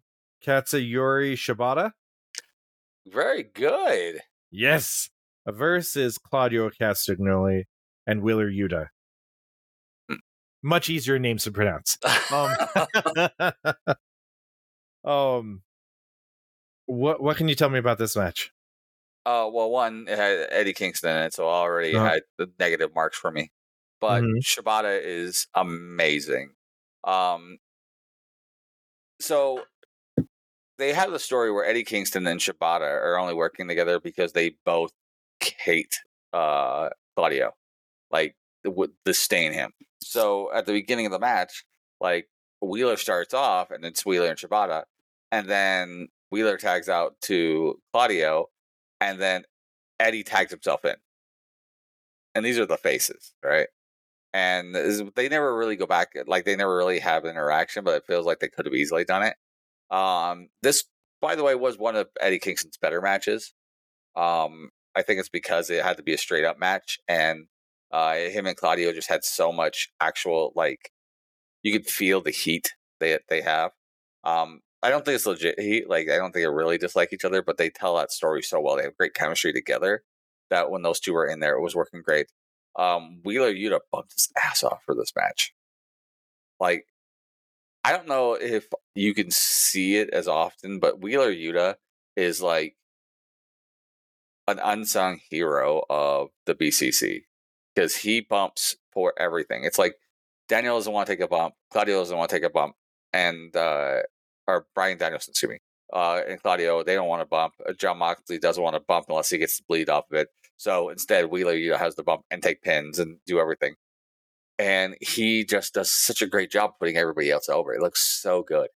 Katsuyori 0.44 1.34
Shibata. 1.34 1.92
Very 3.06 3.42
good. 3.44 4.20
Yes, 4.50 5.10
versus 5.46 6.18
Claudio 6.18 6.70
Castagnoli 6.70 7.64
and 8.06 8.22
Wheeler 8.22 8.50
Yuta. 8.50 8.88
Much 10.62 10.88
easier 10.88 11.18
names 11.18 11.44
to 11.44 11.50
pronounce. 11.52 11.98
Um, 12.30 12.56
um, 15.04 15.62
what 16.86 17.22
what 17.22 17.36
can 17.36 17.48
you 17.48 17.54
tell 17.54 17.70
me 17.70 17.78
about 17.78 17.98
this 17.98 18.16
match? 18.16 18.52
Uh, 19.24 19.48
well, 19.52 19.70
one 19.70 20.06
it 20.08 20.18
had 20.18 20.48
Eddie 20.50 20.72
Kingston 20.72 21.10
in 21.16 21.22
it, 21.24 21.34
so 21.34 21.46
already 21.48 21.94
Uh-huh. 21.94 22.10
had 22.10 22.22
the 22.38 22.50
negative 22.58 22.94
marks 22.94 23.16
for 23.16 23.30
me. 23.30 23.52
But 24.00 24.22
Mhm. 24.22 24.42
Shibata 24.42 25.00
is 25.00 25.46
amazing. 25.54 26.54
Um, 27.04 27.58
so 29.20 29.64
they 30.78 30.92
have 30.92 31.12
the 31.12 31.18
story 31.18 31.50
where 31.52 31.64
Eddie 31.64 31.84
Kingston 31.84 32.26
and 32.26 32.40
Shibata 32.40 32.80
are 32.82 33.18
only 33.18 33.34
working 33.34 33.68
together 33.68 34.00
because 34.00 34.32
they 34.32 34.50
both 34.64 34.92
hate 35.40 35.98
uh 36.32 36.88
Claudio, 37.16 37.52
like 38.10 38.36
would 38.64 38.92
disdain 39.04 39.52
him. 39.52 39.72
So 40.02 40.52
at 40.52 40.66
the 40.66 40.72
beginning 40.72 41.06
of 41.06 41.12
the 41.12 41.18
match, 41.18 41.64
like 42.00 42.28
Wheeler 42.60 42.96
starts 42.96 43.34
off, 43.34 43.70
and 43.70 43.84
it's 43.84 44.06
Wheeler 44.06 44.28
and 44.28 44.38
Shibata, 44.38 44.84
and 45.30 45.48
then 45.48 46.08
Wheeler 46.30 46.56
tags 46.56 46.88
out 46.88 47.14
to 47.22 47.80
Claudio, 47.92 48.48
and 49.00 49.20
then 49.20 49.44
Eddie 49.98 50.22
tags 50.24 50.50
himself 50.50 50.84
in. 50.84 50.94
And 52.34 52.44
these 52.44 52.58
are 52.58 52.66
the 52.66 52.76
faces, 52.76 53.34
right? 53.44 53.68
And 54.32 54.74
they 55.14 55.28
never 55.28 55.54
really 55.56 55.76
go 55.76 55.86
back, 55.86 56.12
like 56.26 56.44
they 56.44 56.56
never 56.56 56.74
really 56.74 57.00
have 57.00 57.26
interaction, 57.26 57.84
but 57.84 57.96
it 57.96 58.06
feels 58.06 58.24
like 58.24 58.40
they 58.40 58.48
could 58.48 58.64
have 58.64 58.74
easily 58.74 59.04
done 59.04 59.22
it. 59.22 59.36
Um, 59.94 60.48
this, 60.62 60.84
by 61.20 61.34
the 61.34 61.44
way, 61.44 61.54
was 61.54 61.76
one 61.76 61.96
of 61.96 62.08
Eddie 62.18 62.38
Kingston's 62.38 62.78
better 62.78 63.02
matches. 63.02 63.52
Um, 64.16 64.70
I 64.96 65.02
think 65.02 65.20
it's 65.20 65.28
because 65.28 65.68
it 65.68 65.84
had 65.84 65.98
to 65.98 66.02
be 66.02 66.14
a 66.14 66.18
straight 66.18 66.44
up 66.44 66.58
match, 66.58 66.98
and 67.06 67.46
uh, 67.92 68.14
him 68.14 68.46
and 68.46 68.56
Claudio 68.56 68.92
just 68.92 69.08
had 69.08 69.24
so 69.24 69.52
much 69.52 69.90
actual 70.00 70.52
like 70.56 70.90
you 71.62 71.72
could 71.72 71.86
feel 71.86 72.20
the 72.20 72.30
heat 72.30 72.72
they 73.00 73.18
they 73.28 73.42
have. 73.42 73.72
Um, 74.24 74.60
I 74.82 74.90
don't 74.90 75.04
think 75.04 75.16
it's 75.16 75.26
legit 75.26 75.60
heat. 75.60 75.88
Like 75.88 76.08
I 76.10 76.16
don't 76.16 76.32
think 76.32 76.44
they 76.44 76.48
really 76.48 76.78
dislike 76.78 77.12
each 77.12 77.24
other, 77.24 77.42
but 77.42 77.58
they 77.58 77.70
tell 77.70 77.96
that 77.96 78.12
story 78.12 78.42
so 78.42 78.60
well. 78.60 78.76
They 78.76 78.84
have 78.84 78.96
great 78.96 79.14
chemistry 79.14 79.52
together. 79.52 80.02
That 80.50 80.70
when 80.70 80.82
those 80.82 81.00
two 81.00 81.12
were 81.12 81.26
in 81.26 81.40
there, 81.40 81.56
it 81.56 81.62
was 81.62 81.74
working 81.74 82.02
great. 82.02 82.26
Um, 82.78 83.20
Wheeler 83.24 83.52
Yuta 83.52 83.80
bumped 83.90 84.14
his 84.14 84.30
ass 84.42 84.62
off 84.62 84.82
for 84.84 84.94
this 84.94 85.12
match. 85.16 85.54
Like, 86.60 86.86
I 87.84 87.92
don't 87.92 88.08
know 88.08 88.34
if 88.34 88.68
you 88.94 89.14
can 89.14 89.30
see 89.30 89.96
it 89.96 90.10
as 90.10 90.28
often, 90.28 90.78
but 90.78 91.00
Wheeler 91.00 91.32
Yuta 91.32 91.76
is 92.16 92.42
like 92.42 92.76
an 94.48 94.60
unsung 94.62 95.20
hero 95.30 95.82
of 95.88 96.30
the 96.46 96.54
BCC 96.54 97.22
because 97.74 97.96
he 97.96 98.20
bumps 98.20 98.76
for 98.92 99.14
everything. 99.18 99.64
It's 99.64 99.78
like 99.78 99.94
Daniel 100.48 100.76
doesn't 100.76 100.92
want 100.92 101.06
to 101.06 101.12
take 101.12 101.20
a 101.20 101.28
bump, 101.28 101.54
Claudio 101.70 101.98
doesn't 101.98 102.16
want 102.16 102.30
to 102.30 102.36
take 102.36 102.44
a 102.44 102.50
bump, 102.50 102.74
and 103.12 103.54
uh, 103.56 104.00
or 104.46 104.66
Bryan 104.74 104.98
Danielson, 104.98 105.32
excuse 105.32 105.50
me, 105.50 105.58
uh, 105.92 106.20
and 106.28 106.40
Claudio 106.42 106.82
they 106.82 106.94
don't 106.94 107.08
want 107.08 107.22
to 107.22 107.26
bump. 107.26 107.54
Uh, 107.66 107.72
Jon 107.72 107.98
Moxley 107.98 108.38
doesn't 108.38 108.62
want 108.62 108.74
to 108.74 108.80
bump 108.80 109.06
unless 109.08 109.30
he 109.30 109.38
gets 109.38 109.58
the 109.58 109.64
bleed 109.68 109.88
off 109.88 110.04
of 110.10 110.18
it. 110.18 110.28
So 110.56 110.90
instead, 110.90 111.26
Wheeler 111.26 111.54
Yuta 111.54 111.78
has 111.78 111.96
the 111.96 112.04
bump 112.04 112.22
and 112.30 112.42
take 112.42 112.62
pins 112.62 112.98
and 112.98 113.18
do 113.26 113.40
everything. 113.40 113.74
And 114.58 114.96
he 115.00 115.44
just 115.44 115.74
does 115.74 115.90
such 115.90 116.22
a 116.22 116.26
great 116.26 116.50
job 116.50 116.72
putting 116.78 116.96
everybody 116.96 117.30
else 117.30 117.48
over. 117.48 117.74
It 117.74 117.80
looks 117.80 118.00
so 118.00 118.42
good. 118.42 118.68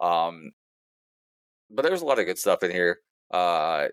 Um, 0.00 0.52
but 1.70 1.82
there's 1.82 2.00
a 2.00 2.06
lot 2.06 2.18
of 2.18 2.26
good 2.26 2.38
stuff 2.38 2.62
in 2.62 2.70
here. 2.70 3.00
Uh, 3.30 3.88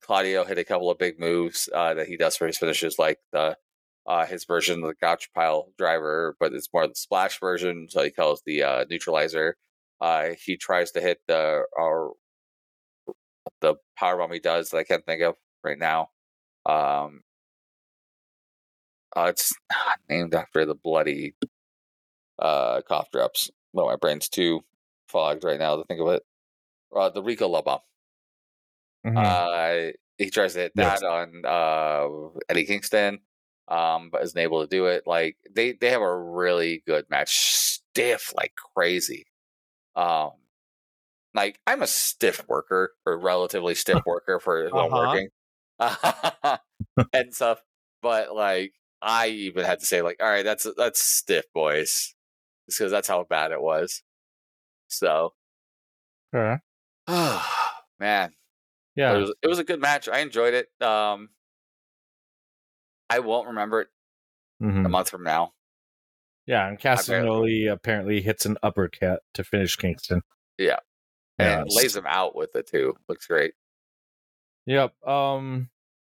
Claudio 0.00 0.44
hit 0.44 0.58
a 0.58 0.64
couple 0.64 0.90
of 0.90 0.98
big 0.98 1.18
moves 1.18 1.68
uh, 1.74 1.94
that 1.94 2.06
he 2.06 2.16
does 2.16 2.36
for 2.36 2.46
his 2.46 2.58
finishes, 2.58 2.98
like 2.98 3.18
the 3.32 3.56
uh, 4.06 4.26
his 4.26 4.44
version 4.44 4.82
of 4.82 4.88
the 4.88 4.94
Gotch 5.00 5.32
pile 5.34 5.72
driver, 5.78 6.36
but 6.40 6.52
it's 6.52 6.68
more 6.72 6.86
the 6.86 6.94
splash 6.94 7.40
version. 7.40 7.88
So 7.90 8.02
he 8.02 8.10
calls 8.10 8.42
the 8.46 8.62
uh, 8.62 8.84
neutralizer. 8.90 9.56
Uh, 10.00 10.30
he 10.44 10.56
tries 10.56 10.92
to 10.92 11.00
hit 11.00 11.20
the 11.26 11.64
or 11.76 12.14
the 13.60 13.76
power 13.96 14.16
bomb 14.18 14.32
he 14.32 14.38
does 14.40 14.70
that 14.70 14.78
I 14.78 14.84
can't 14.84 15.04
think 15.06 15.22
of 15.22 15.36
right 15.64 15.78
now. 15.78 16.10
Um, 16.66 17.22
uh, 19.16 19.26
it's 19.30 19.52
named 20.08 20.34
after 20.34 20.64
the 20.64 20.74
bloody 20.74 21.34
uh, 22.38 22.82
cough 22.82 23.10
drops. 23.10 23.50
Well, 23.72 23.86
my 23.86 23.96
brain's 23.96 24.28
too 24.28 24.60
fogged 25.08 25.44
right 25.44 25.58
now 25.58 25.76
to 25.76 25.84
think 25.84 26.00
of 26.00 26.08
it. 26.08 26.22
Uh, 26.94 27.10
the 27.10 27.22
Ricola 27.22 27.64
Bomb. 27.64 27.80
Mhm. 29.06 29.16
Uh, 29.16 29.92
he 30.18 30.30
tries 30.30 30.54
to 30.54 30.60
hit 30.60 30.72
Yes. 30.74 31.00
that 31.00 31.06
on 31.06 31.42
uh, 31.44 32.40
Eddie 32.48 32.64
Kingston, 32.66 33.20
um, 33.68 34.10
but 34.10 34.22
isn't 34.22 34.38
able 34.38 34.62
to 34.62 34.68
do 34.68 34.86
it. 34.86 35.06
Like 35.06 35.36
they 35.50 35.72
they 35.72 35.90
have 35.90 36.02
a 36.02 36.18
really 36.18 36.82
good 36.86 37.08
match, 37.10 37.36
stiff 37.38 38.32
like 38.36 38.54
crazy. 38.74 39.26
Um, 39.96 40.32
like 41.34 41.60
I'm 41.66 41.82
a 41.82 41.86
stiff 41.86 42.46
worker 42.48 42.94
or 43.04 43.18
relatively 43.18 43.74
stiff 43.74 44.00
worker 44.06 44.40
for 44.40 44.72
Uh-huh. 44.72 44.86
working 44.92 45.28
and 47.12 47.34
stuff, 47.34 47.62
but 48.02 48.34
like 48.34 48.74
I 49.02 49.28
even 49.28 49.64
had 49.64 49.80
to 49.80 49.86
say 49.86 50.02
like, 50.02 50.18
all 50.22 50.28
right, 50.28 50.44
that's 50.44 50.66
that's 50.76 51.00
stiff, 51.00 51.46
boys, 51.54 52.14
because 52.68 52.90
that's 52.90 53.08
how 53.08 53.24
bad 53.24 53.52
it 53.52 53.62
was. 53.62 54.02
So, 54.88 55.34
Okay. 56.32 56.58
man, 57.98 58.32
Yeah. 58.94 59.12
it 59.12 59.16
was 59.16 59.34
it 59.42 59.48
was 59.48 59.60
a 59.60 59.64
good 59.64 59.80
match. 59.80 60.08
I 60.08 60.20
enjoyed 60.20 60.54
it. 60.54 60.70
Um, 60.82 61.30
I 63.08 63.20
won't 63.20 63.48
remember 63.48 63.82
it 63.82 63.88
Mhm. 64.62 64.86
a 64.86 64.88
month 64.88 65.10
from 65.10 65.22
now. 65.22 65.52
Yeah, 66.46 66.66
and 66.68 66.78
Castagnoli 66.78 67.70
apparently 67.70 68.20
hits 68.22 68.46
an 68.46 68.56
uppercut 68.62 69.22
to 69.34 69.42
finish 69.44 69.76
Kingston. 69.76 70.22
Yeah. 70.58 70.78
And 71.38 71.68
lays 71.68 71.94
him 71.94 72.06
out 72.06 72.34
with 72.34 72.54
it 72.56 72.66
too. 72.68 72.96
Looks 73.08 73.26
great. 73.26 73.54
Yep. 74.66 74.94
Um. 75.06 75.70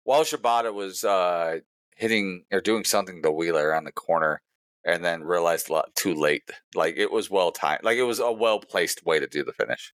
While 0.03 0.23
Shibata 0.23 0.73
was 0.73 1.03
uh, 1.03 1.59
hitting 1.95 2.45
or 2.51 2.61
doing 2.61 2.83
something 2.83 3.21
to 3.23 3.31
Wheeler 3.31 3.73
on 3.73 3.83
the 3.83 3.91
corner, 3.91 4.41
and 4.85 5.03
then 5.03 5.23
realized 5.23 5.69
a 5.69 5.73
lot 5.73 5.95
too 5.95 6.13
late. 6.13 6.49
Like 6.75 6.95
it 6.97 7.11
was 7.11 7.29
well 7.29 7.51
timed. 7.51 7.83
Like 7.83 7.97
it 7.97 8.03
was 8.03 8.19
a 8.19 8.31
well 8.31 8.59
placed 8.59 9.05
way 9.05 9.19
to 9.19 9.27
do 9.27 9.43
the 9.43 9.53
finish. 9.53 9.93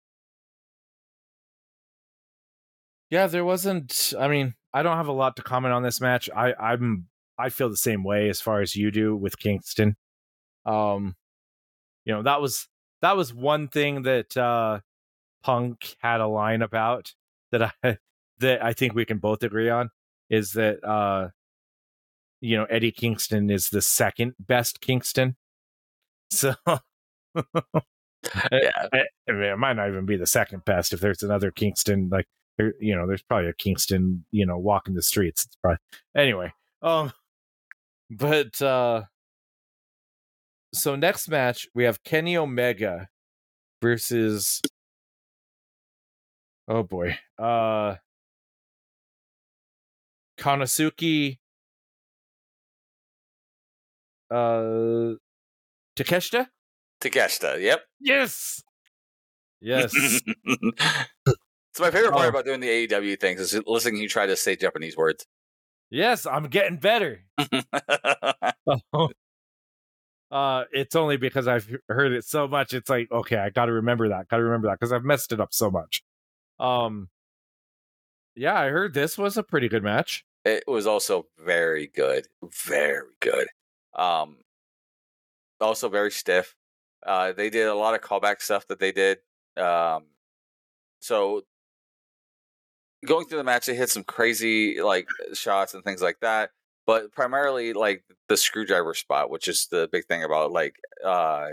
Yeah, 3.11 3.27
there 3.27 3.45
wasn't. 3.45 4.13
I 4.19 4.29
mean, 4.29 4.55
I 4.73 4.83
don't 4.83 4.97
have 4.97 5.09
a 5.09 5.13
lot 5.13 5.37
to 5.37 5.43
comment 5.43 5.75
on 5.75 5.83
this 5.83 6.01
match. 6.01 6.29
I, 6.35 6.55
I'm. 6.55 7.07
I 7.39 7.49
feel 7.49 7.71
the 7.71 7.77
same 7.77 8.05
way 8.05 8.29
as 8.29 8.41
far 8.41 8.61
as 8.61 8.77
you 8.77 8.91
do 8.91 9.17
with 9.17 9.39
Kingston. 9.39 9.97
Um, 10.67 11.17
you 12.05 12.13
know 12.15 12.23
that 12.23 12.41
was 12.41 12.69
that 13.03 13.17
was 13.17 13.33
one 13.33 13.69
thing 13.69 14.03
that 14.03 14.37
uh, 14.37 14.81
Punk 15.43 15.97
had 16.01 16.21
a 16.21 16.27
line 16.27 16.63
about 16.63 17.15
that 17.53 17.73
I 17.83 17.99
that 18.39 18.65
I 18.65 18.73
think 18.73 18.95
we 18.95 19.05
can 19.05 19.19
both 19.19 19.43
agree 19.43 19.71
on 19.71 19.91
is 20.29 20.53
that 20.53 20.85
uh, 20.85 21.31
you 22.41 22.57
know 22.57 22.65
Eddie 22.65 22.93
Kingston 22.93 23.51
is 23.51 23.71
the 23.71 23.83
second 23.83 24.35
best 24.39 24.81
Kingston. 24.81 25.37
So 26.31 26.55
Yeah, 28.53 28.71
I, 28.93 28.99
I 29.29 29.33
mean, 29.33 29.43
it 29.45 29.59
might 29.59 29.75
not 29.75 29.89
even 29.89 30.07
be 30.07 30.17
the 30.17 30.27
second 30.27 30.65
best 30.65 30.93
if 30.93 31.01
there's 31.01 31.23
another 31.23 31.51
Kingston. 31.51 32.09
Like, 32.11 32.27
there, 32.61 32.75
you 32.79 32.95
know, 32.95 33.07
there's 33.07 33.23
probably 33.23 33.49
a 33.49 33.55
Kingston, 33.55 34.25
you 34.31 34.45
know, 34.45 34.59
walking 34.59 34.95
the 34.95 35.03
streets. 35.03 35.47
It's 35.47 35.57
probably 35.57 35.79
anyway. 36.15 36.53
Um, 36.83 37.13
but 38.11 38.61
uh, 38.61 39.05
so 40.75 40.97
next 40.97 41.29
match 41.29 41.69
we 41.75 41.85
have 41.85 42.03
Kenny 42.05 42.37
Omega 42.37 43.09
versus. 43.81 44.61
Oh 46.69 46.83
boy, 46.83 47.19
uh, 47.39 47.97
Konosuke. 50.39 51.39
Uh, 54.31 55.15
Takeshita. 55.97 56.47
Takeshita. 57.03 57.61
Yep. 57.61 57.81
Yes. 58.01 58.63
Yes. 59.61 59.93
so 61.81 61.85
my 61.87 61.91
favorite 61.91 62.13
part 62.13 62.27
Oh. 62.27 62.29
about 62.29 62.45
doing 62.45 62.61
the 62.61 62.69
AEW 62.69 63.19
things 63.19 63.41
is 63.41 63.59
listening 63.67 64.01
you 64.01 64.09
try 64.09 64.27
to 64.27 64.37
say 64.37 64.55
Japanese 64.57 64.97
words. 64.97 65.27
Yes, 65.91 66.27
I'm 66.27 66.45
getting 66.45 66.77
better. 66.79 67.25
uh, 70.31 70.65
it's 70.73 70.95
only 70.95 71.17
because 71.17 71.49
I've 71.49 71.69
heard 71.89 72.13
it 72.13 72.25
so 72.25 72.47
much. 72.47 72.73
It's 72.73 72.89
like, 72.89 73.11
okay, 73.11 73.37
I 73.37 73.51
got 73.51 73.67
to 73.67 73.73
remember 73.73 74.09
that. 74.11 74.29
Got 74.29 74.37
to 74.39 74.45
remember 74.45 74.69
that 74.69 74.79
because 74.79 74.93
I've 74.93 75.05
messed 75.05 75.33
it 75.33 75.41
up 75.41 75.53
so 75.53 75.71
much. 75.71 76.03
Um, 76.61 77.09
yeah, 78.37 78.59
I 78.59 78.69
heard 78.69 78.95
this 78.95 79.19
was 79.19 79.37
a 79.37 79.43
pretty 79.43 79.69
good 79.69 79.83
match. 79.83 80.25
it 80.45 80.65
was 80.69 80.87
also 80.87 81.27
very 81.45 81.89
good, 81.89 82.29
very 82.65 83.09
good. 83.21 83.49
Um, 83.95 84.37
also 85.61 85.89
very 85.89 86.13
stiff. 86.13 86.55
Uh, 87.05 87.33
they 87.33 87.51
did 87.51 87.67
a 87.67 87.75
lot 87.75 87.95
of 87.95 88.01
callback 88.01 88.41
stuff 88.41 88.67
that 88.69 88.79
they 88.79 88.93
did. 88.93 89.19
Um, 89.57 90.05
so 91.01 91.43
going 93.07 93.27
through 93.27 93.39
the 93.39 93.45
match, 93.45 93.67
they 93.67 93.75
hit 93.75 93.91
some 93.91 94.05
crazy 94.05 94.81
like 94.81 95.09
shots 95.35 95.75
and 95.75 95.83
things 95.85 96.03
like 96.03 96.19
that. 96.21 96.51
But 96.87 97.13
primarily, 97.13 97.73
like 97.73 98.05
the 98.29 98.37
screwdriver 98.37 98.95
spot, 98.95 99.31
which 99.31 99.49
is 99.49 99.69
the 99.71 99.89
big 99.93 100.07
thing 100.07 100.25
about 100.25 100.53
like 100.53 100.75
uh, 101.05 101.49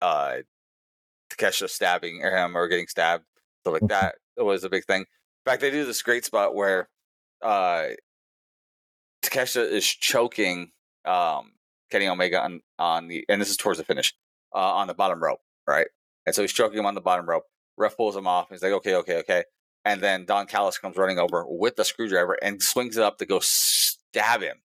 uh, 0.00 0.36
Takeshita 1.30 1.70
stabbing 1.70 2.20
him 2.20 2.56
or 2.56 2.68
getting 2.68 2.86
stabbed, 2.88 3.24
stuff 3.60 3.74
like 3.74 3.82
Mhm. 3.82 3.88
that 3.88 4.16
was 4.36 4.64
a 4.64 4.68
big 4.68 4.84
thing. 4.84 5.02
In 5.02 5.50
fact, 5.50 5.60
they 5.62 5.70
do 5.70 5.84
this 5.84 6.02
great 6.02 6.24
spot 6.24 6.54
where 6.54 6.88
uh, 7.42 7.88
Takeshita 9.22 9.68
is 9.70 9.86
choking 9.86 10.70
um, 11.04 11.52
Kenny 11.90 12.08
Omega 12.08 12.40
on, 12.40 12.60
on 12.78 13.08
the, 13.08 13.24
and 13.28 13.40
this 13.40 13.50
is 13.50 13.56
towards 13.56 13.78
the 13.78 13.84
finish, 13.84 14.14
uh, 14.54 14.58
on 14.58 14.86
the 14.86 14.94
bottom 14.94 15.22
rope, 15.22 15.40
right? 15.66 15.88
And 16.26 16.34
so 16.34 16.42
he's 16.42 16.52
choking 16.52 16.78
him 16.78 16.86
on 16.86 16.94
the 16.94 17.00
bottom 17.00 17.28
rope. 17.28 17.44
Ref 17.76 17.96
pulls 17.96 18.14
him 18.16 18.26
off. 18.28 18.50
He's 18.50 18.62
like, 18.62 18.72
okay, 18.72 18.94
okay, 18.96 19.16
okay. 19.18 19.44
And 19.84 20.00
then 20.00 20.24
Don 20.26 20.46
Callis 20.46 20.78
comes 20.78 20.96
running 20.96 21.18
over 21.18 21.44
with 21.46 21.76
the 21.76 21.84
screwdriver 21.84 22.34
and 22.34 22.62
swings 22.62 22.96
it 22.96 23.02
up 23.02 23.18
to 23.18 23.26
go 23.26 23.40
stab 23.40 24.42
him, 24.42 24.58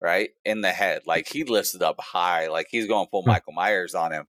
right? 0.00 0.30
In 0.44 0.60
the 0.60 0.70
head. 0.70 1.02
Like 1.06 1.28
he 1.28 1.44
lifts 1.44 1.74
it 1.74 1.82
up 1.82 2.00
high, 2.00 2.48
like 2.48 2.68
he's 2.70 2.86
going 2.86 3.08
full. 3.10 3.24
Michael 3.26 3.52
Myers 3.52 3.94
on 3.94 4.12
him. 4.12 4.26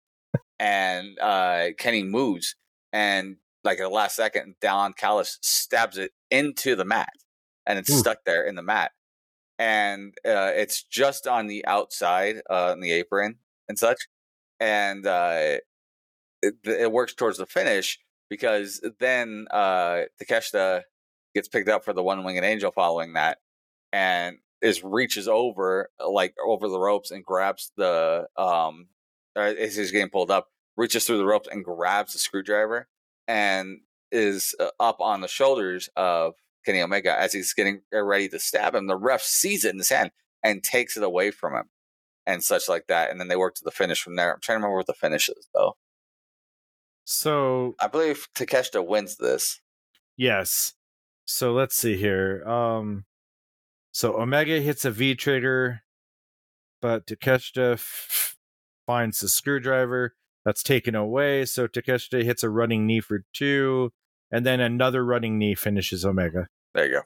And 0.60 1.20
uh, 1.20 1.68
Kenny 1.78 2.04
moves. 2.04 2.56
And 2.94 3.38
like 3.64 3.80
at 3.80 3.84
the 3.84 3.90
last 3.90 4.16
second, 4.16 4.56
Don 4.62 4.94
Callis 4.94 5.40
stabs 5.41 5.98
it 5.98 6.12
into 6.32 6.76
the 6.76 6.86
mat. 6.86 7.14
And 7.66 7.80
it's 7.80 7.90
Ooh. 7.90 7.98
stuck 7.98 8.24
there 8.26 8.45
in 8.45 8.56
the 8.56 8.62
mat. 8.62 8.91
And 9.60 10.14
uh, 10.26 10.52
it's 10.56 10.84
just 10.84 11.28
on 11.28 11.48
the 11.48 11.66
outside, 11.66 12.41
uh, 12.50 12.72
on 12.72 12.80
the 12.80 12.91
apron 12.91 13.38
and 13.68 13.78
such. 13.78 14.08
And 14.60 15.06
uh, 15.06 15.58
it, 16.41 16.56
it 16.64 16.91
works 16.91 17.14
towards 17.14 17.38
the 17.38 17.45
finish 17.45 18.00
because 18.34 18.82
then 19.00 19.46
uh 19.52 20.02
Takeshita 20.20 20.82
gets 21.36 21.48
picked 21.48 21.70
up 21.70 21.86
for 21.86 21.94
the 21.94 22.02
one 22.02 22.24
winged 22.24 22.44
angel 22.44 22.72
following 22.72 23.14
that 23.14 23.38
and 23.92 24.38
is 24.60 24.84
reaches 24.84 25.28
over 25.28 25.92
like 26.04 26.34
over 26.44 26.68
the 26.68 26.80
ropes 26.80 27.12
and 27.12 27.24
grabs 27.24 27.72
the 27.78 28.26
um 28.36 28.88
or 29.36 29.44
as 29.44 29.76
he's 29.76 29.92
getting 29.92 30.10
pulled 30.10 30.32
up 30.32 30.48
reaches 30.78 31.06
through 31.06 31.20
the 31.20 31.28
ropes 31.28 31.48
and 31.52 31.64
grabs 31.64 32.14
the 32.14 32.20
screwdriver 32.20 32.88
and 33.28 33.82
is 34.12 34.56
uh, 34.60 34.70
up 34.80 35.00
on 35.00 35.22
the 35.22 35.28
shoulders 35.28 35.88
of 35.96 36.34
Kenny 36.66 36.82
Omega 36.82 37.16
as 37.16 37.34
he's 37.34 37.54
getting 37.54 37.82
ready 37.92 38.30
to 38.30 38.40
stab 38.40 38.74
him. 38.74 38.88
The 38.88 38.96
ref 38.96 39.22
sees 39.22 39.64
it 39.64 39.74
in 39.74 39.78
his 39.78 39.90
hand 39.90 40.10
and 40.44 40.64
takes 40.64 40.98
it 40.98 41.04
away 41.04 41.30
from 41.30 41.54
him 41.54 41.70
and 42.26 42.44
such 42.44 42.68
like 42.68 42.88
that 42.88 43.12
and 43.12 43.20
then 43.20 43.28
they 43.28 43.36
work 43.36 43.54
to 43.56 43.64
the 43.64 43.70
finish 43.70 44.02
from 44.02 44.16
there. 44.16 44.34
I'm 44.34 44.40
trying 44.42 44.56
to 44.56 44.62
remember 44.62 44.78
what 44.78 44.88
the 44.88 44.94
finish 44.94 45.30
is 45.30 45.48
though 45.54 45.76
So 47.06 47.76
I 47.80 47.88
believe 47.88 48.28
Takeshita 48.36 48.86
wins 48.86 49.18
this. 49.18 49.60
yes. 50.18 50.74
So 51.26 51.54
let's 51.54 51.76
see 51.78 51.96
here. 51.96 52.44
Um, 52.46 53.06
so 53.94 54.20
Omega 54.20 54.60
hits 54.60 54.84
a 54.84 54.92
V 54.92 55.16
trigger, 55.16 55.82
but 56.82 57.06
Takeshita 57.08 57.74
f- 57.74 58.36
finds 58.86 59.20
the 59.20 59.30
screwdriver 59.30 60.16
that's 60.44 60.64
taken 60.64 60.96
away. 60.96 61.46
So 61.46 61.68
Takeshita 61.68 62.24
hits 62.24 62.44
a 62.44 62.50
running 62.50 62.86
knee 62.86 63.00
for 63.00 63.24
two, 63.34 63.94
and 64.32 64.46
then 64.46 64.60
another 64.60 65.06
running 65.06 65.38
knee 65.38 65.56
finishes 65.56 66.06
Omega. 66.06 66.48
There 66.74 66.86
you 66.86 66.92
go. 66.92 67.02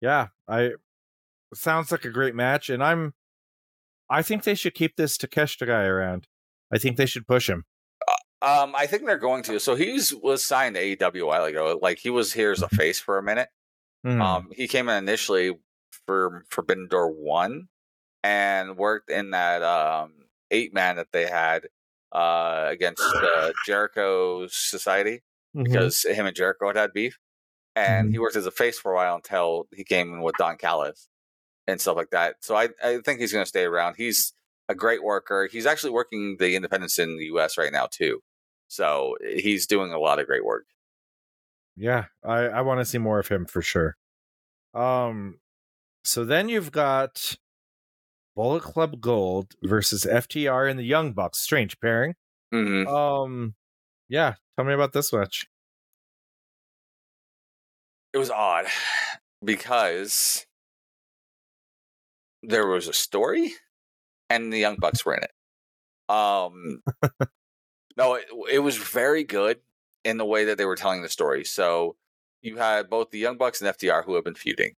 Yeah, 0.00 0.28
I 0.48 0.72
sounds 1.54 1.92
like 1.92 2.04
a 2.04 2.10
great 2.10 2.34
match, 2.34 2.70
and 2.70 2.82
I'm 2.82 3.14
I 4.08 4.22
think 4.22 4.42
they 4.42 4.56
should 4.56 4.74
keep 4.74 4.96
this 4.96 5.16
Takeshita 5.16 5.66
guy 5.68 5.84
around. 5.84 6.26
I 6.72 6.78
think 6.78 6.96
they 6.96 7.06
should 7.06 7.26
push 7.28 7.48
him. 7.48 7.66
Um, 8.42 8.74
I 8.76 8.86
think 8.86 9.04
they're 9.04 9.18
going 9.18 9.42
to. 9.44 9.60
So 9.60 9.74
he's 9.74 10.14
was 10.14 10.44
signed 10.44 10.74
to 10.76 10.80
AEW 10.96 11.22
a 11.22 11.26
while 11.26 11.44
ago. 11.44 11.78
Like 11.80 11.98
he 11.98 12.10
was 12.10 12.32
here 12.32 12.52
as 12.52 12.62
a 12.62 12.68
face 12.68 12.98
for 13.00 13.18
a 13.18 13.22
minute. 13.22 13.48
Mhm. 14.06 14.20
Um, 14.22 14.48
he 14.54 14.66
came 14.66 14.88
in 14.88 14.96
initially 14.96 15.58
for 16.06 16.44
Forbidden 16.50 16.88
Door 16.88 17.12
one, 17.12 17.68
and 18.22 18.76
worked 18.78 19.10
in 19.10 19.30
that 19.32 19.62
um 19.62 20.14
eight 20.50 20.72
man 20.72 20.96
that 20.96 21.12
they 21.12 21.26
had 21.26 21.68
uh 22.12 22.66
against 22.70 23.02
uh, 23.02 23.52
Jericho 23.66 24.46
Society 24.48 25.22
Mhm. 25.56 25.64
because 25.64 26.02
him 26.04 26.26
and 26.26 26.34
Jericho 26.34 26.68
had 26.68 26.76
had 26.76 26.92
beef, 26.94 27.18
and 27.76 28.10
he 28.12 28.18
worked 28.18 28.36
as 28.36 28.46
a 28.46 28.50
face 28.50 28.78
for 28.78 28.92
a 28.92 28.94
while 28.96 29.16
until 29.16 29.68
he 29.74 29.84
came 29.84 30.12
in 30.14 30.22
with 30.22 30.36
Don 30.38 30.56
Callis 30.56 31.08
and 31.66 31.80
stuff 31.80 31.96
like 31.96 32.10
that. 32.10 32.36
So 32.40 32.56
I 32.56 32.70
I 32.82 33.00
think 33.04 33.20
he's 33.20 33.32
going 33.32 33.44
to 33.44 33.48
stay 33.48 33.64
around. 33.64 33.96
He's 33.96 34.32
a 34.68 34.74
great 34.74 35.02
worker. 35.04 35.46
He's 35.50 35.66
actually 35.66 35.90
working 35.92 36.36
the 36.38 36.56
independents 36.56 36.98
in 36.98 37.16
the 37.18 37.26
U.S. 37.26 37.58
right 37.58 37.72
now 37.72 37.86
too. 37.90 38.22
So 38.70 39.16
he's 39.20 39.66
doing 39.66 39.92
a 39.92 39.98
lot 39.98 40.20
of 40.20 40.26
great 40.26 40.44
work. 40.44 40.64
Yeah, 41.76 42.04
I 42.24 42.46
I 42.46 42.60
want 42.62 42.80
to 42.80 42.84
see 42.84 42.98
more 42.98 43.18
of 43.18 43.26
him 43.28 43.46
for 43.46 43.62
sure. 43.62 43.96
Um, 44.74 45.40
so 46.04 46.24
then 46.24 46.48
you've 46.48 46.72
got 46.72 47.36
Bullet 48.36 48.62
Club 48.62 49.00
Gold 49.00 49.54
versus 49.62 50.04
FTR 50.04 50.68
and 50.70 50.78
the 50.78 50.84
Young 50.84 51.12
Bucks. 51.12 51.38
Strange 51.38 51.78
pairing. 51.80 52.14
hmm 52.52 52.86
Um, 52.86 53.54
yeah, 54.08 54.34
tell 54.56 54.64
me 54.66 54.74
about 54.74 54.92
this 54.92 55.12
match. 55.12 55.48
It 58.12 58.18
was 58.18 58.30
odd 58.30 58.66
because 59.44 60.46
there 62.42 62.66
was 62.66 62.88
a 62.88 62.92
story, 62.92 63.52
and 64.30 64.52
the 64.52 64.58
Young 64.58 64.76
Bucks 64.76 65.04
were 65.04 65.14
in 65.14 65.22
it. 65.24 65.32
Um, 66.14 66.82
no, 68.00 68.14
it, 68.14 68.26
it 68.52 68.58
was 68.60 68.76
very 68.78 69.24
good 69.24 69.60
in 70.04 70.18
the 70.18 70.26
way 70.26 70.46
that 70.46 70.58
they 70.58 70.66
were 70.66 70.76
telling 70.76 71.02
the 71.02 71.10
story. 71.10 71.44
So 71.44 71.96
you 72.42 72.56
had 72.58 72.90
both 72.90 73.10
the 73.10 73.18
Young 73.18 73.38
Bucks 73.38 73.62
and 73.62 73.70
FTR 73.76 74.04
who 74.04 74.16
have 74.16 74.24
been 74.24 74.34
feuding, 74.34 74.74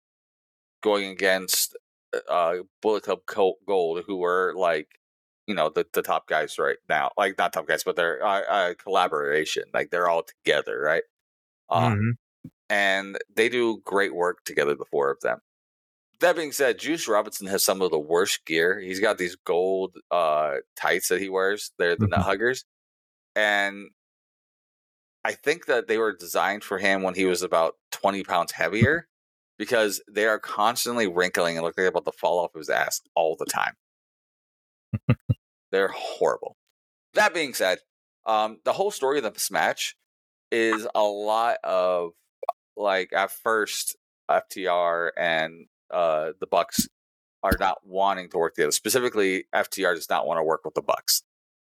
going 0.82 1.06
against 1.10 1.76
uh, 2.28 2.56
Bullet 2.82 3.04
Club 3.04 3.20
Gold, 3.66 4.04
who 4.06 4.16
were 4.16 4.54
like, 4.56 4.88
you 5.46 5.54
know, 5.54 5.70
the, 5.70 5.86
the 5.94 6.02
top 6.02 6.28
guys 6.28 6.58
right 6.58 6.78
now. 6.88 7.10
Like 7.18 7.38
not 7.38 7.52
top 7.52 7.68
guys, 7.68 7.84
but 7.84 7.96
they're 7.96 8.24
uh, 8.24 8.42
uh, 8.42 8.74
collaboration. 8.82 9.64
Like 9.74 9.90
they're 9.90 10.08
all 10.10 10.24
together, 10.24 10.80
right? 10.80 11.04
Uh, 11.70 11.90
Mhm. 11.90 12.12
and 12.70 13.18
they 13.36 13.48
do 13.50 13.80
great 13.84 14.14
work 14.14 14.44
together, 14.44 14.74
the 14.76 14.86
four 14.90 15.10
of 15.10 15.20
them. 15.22 15.40
That 16.20 16.36
being 16.36 16.52
said, 16.52 16.78
Juice 16.78 17.08
Robinson 17.08 17.46
has 17.48 17.64
some 17.64 17.82
of 17.82 17.90
the 17.92 17.98
worst 17.98 18.46
gear. 18.46 18.80
He's 18.80 19.00
got 19.00 19.18
these 19.18 19.36
gold 19.36 19.96
uh, 20.10 20.56
tights 20.76 21.08
that 21.08 21.20
he 21.20 21.28
wears. 21.30 21.72
They're 21.78 21.96
the 21.96 22.08
nut 22.08 22.22
huggers. 22.22 22.64
And 23.40 23.88
I 25.24 25.32
think 25.32 25.64
that 25.64 25.88
they 25.88 25.96
were 25.96 26.12
designed 26.12 26.62
for 26.62 26.76
him 26.76 27.02
when 27.02 27.14
he 27.14 27.24
was 27.24 27.42
about 27.42 27.76
20 27.92 28.22
pounds 28.22 28.52
heavier 28.52 29.08
because 29.58 30.02
they 30.10 30.26
are 30.26 30.38
constantly 30.38 31.06
wrinkling 31.06 31.56
and 31.56 31.64
look 31.64 31.70
like 31.70 31.76
they're 31.76 31.86
about 31.86 32.04
to 32.04 32.12
fall 32.12 32.38
off 32.38 32.50
his 32.54 32.68
ass 32.68 33.00
all 33.14 33.36
the 33.38 33.46
time. 33.46 35.16
they're 35.72 35.88
horrible. 35.88 36.58
That 37.14 37.32
being 37.32 37.54
said, 37.54 37.78
um, 38.26 38.58
the 38.64 38.74
whole 38.74 38.90
story 38.90 39.18
of 39.18 39.24
this 39.32 39.50
match 39.50 39.96
is 40.52 40.86
a 40.94 41.02
lot 41.02 41.56
of 41.64 42.10
like 42.76 43.10
at 43.14 43.30
first 43.30 43.96
FTR 44.30 45.10
and 45.16 45.66
uh 45.90 46.32
the 46.40 46.46
Bucks 46.46 46.88
are 47.42 47.56
not 47.58 47.78
wanting 47.86 48.28
to 48.28 48.38
work 48.38 48.54
together. 48.54 48.72
Specifically, 48.72 49.46
FTR 49.54 49.94
does 49.94 50.10
not 50.10 50.26
want 50.26 50.38
to 50.38 50.44
work 50.44 50.60
with 50.64 50.74
the 50.74 50.82
Bucks. 50.82 51.22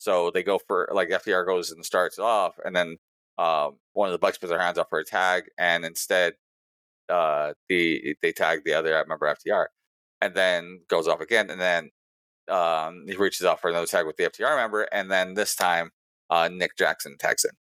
So 0.05 0.31
they 0.31 0.43
go 0.43 0.59
for 0.59 0.87
like 0.93 1.09
FTR 1.09 1.47
goes 1.47 1.71
and 1.71 1.83
starts 1.83 2.19
off, 2.19 2.59
and 2.63 2.77
then 2.77 2.99
um, 3.39 3.79
one 3.95 4.07
of 4.07 4.13
the 4.13 4.19
Bucks 4.19 4.37
puts 4.37 4.51
their 4.51 4.61
hands 4.61 4.77
up 4.77 4.91
for 4.91 4.99
a 4.99 5.05
tag, 5.05 5.45
and 5.59 5.83
instead 5.83 6.35
uh, 7.09 7.55
the 7.71 8.15
they 8.21 8.31
tag 8.33 8.65
the 8.67 8.75
other 8.75 9.03
member 9.09 9.35
FTR, 9.35 9.67
and 10.21 10.35
then 10.35 10.81
goes 10.91 11.09
off 11.09 11.23
again, 11.23 11.49
and 11.49 11.59
then 11.59 11.91
um, 12.51 13.05
he 13.09 13.17
reaches 13.17 13.47
out 13.47 13.63
for 13.63 13.71
another 13.71 13.87
tag 13.87 14.07
with 14.07 14.19
the 14.19 14.25
FTR 14.25 14.57
member, 14.57 14.83
and 14.93 15.11
then 15.11 15.33
this 15.33 15.55
time 15.57 15.91
uh, 16.29 16.51
Nick 16.53 16.77
Jackson 16.77 17.17
tags 17.19 17.47
in, 17.47 17.53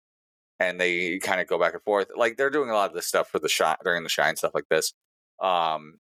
and 0.59 0.81
they 0.81 1.21
kind 1.21 1.41
of 1.41 1.47
go 1.47 1.61
back 1.61 1.75
and 1.75 1.83
forth. 1.85 2.09
Like 2.17 2.37
they're 2.39 2.51
doing 2.51 2.71
a 2.71 2.75
lot 2.75 2.91
of 2.91 2.97
this 2.97 3.07
stuff 3.07 3.29
for 3.29 3.39
the 3.39 3.49
shine 3.49 3.77
during 3.85 4.03
the 4.03 4.09
shine 4.09 4.35
stuff 4.35 4.53
like 4.53 4.69
this, 4.69 4.95
um, 5.41 6.01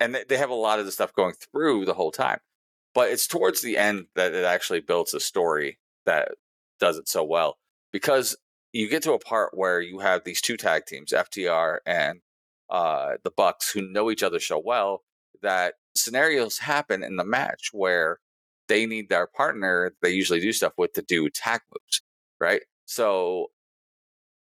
and 0.00 0.14
they, 0.14 0.24
they 0.26 0.38
have 0.38 0.48
a 0.50 0.54
lot 0.54 0.78
of 0.78 0.86
the 0.86 0.92
stuff 0.92 1.12
going 1.12 1.34
through 1.52 1.84
the 1.84 1.94
whole 1.94 2.12
time. 2.12 2.38
But 2.94 3.10
it's 3.10 3.26
towards 3.26 3.62
the 3.62 3.76
end 3.76 4.06
that 4.16 4.34
it 4.34 4.44
actually 4.44 4.80
builds 4.80 5.14
a 5.14 5.20
story 5.20 5.78
that 6.06 6.32
does 6.80 6.98
it 6.98 7.08
so 7.08 7.22
well 7.22 7.58
because 7.92 8.36
you 8.72 8.88
get 8.88 9.02
to 9.02 9.12
a 9.12 9.18
part 9.18 9.50
where 9.56 9.80
you 9.80 9.98
have 9.98 10.24
these 10.24 10.40
two 10.40 10.56
tag 10.56 10.86
teams, 10.86 11.12
FTR 11.12 11.78
and 11.86 12.20
uh, 12.68 13.14
the 13.24 13.30
Bucks, 13.30 13.70
who 13.70 13.82
know 13.82 14.10
each 14.10 14.22
other 14.22 14.40
so 14.40 14.60
well, 14.64 15.02
that 15.42 15.74
scenarios 15.96 16.58
happen 16.58 17.02
in 17.02 17.16
the 17.16 17.24
match 17.24 17.70
where 17.72 18.18
they 18.68 18.86
need 18.86 19.08
their 19.08 19.26
partner 19.26 19.92
they 20.00 20.10
usually 20.10 20.40
do 20.40 20.52
stuff 20.52 20.72
with 20.78 20.92
to 20.92 21.02
do 21.02 21.28
tag 21.28 21.60
moves, 21.72 22.02
right? 22.40 22.62
So 22.86 23.48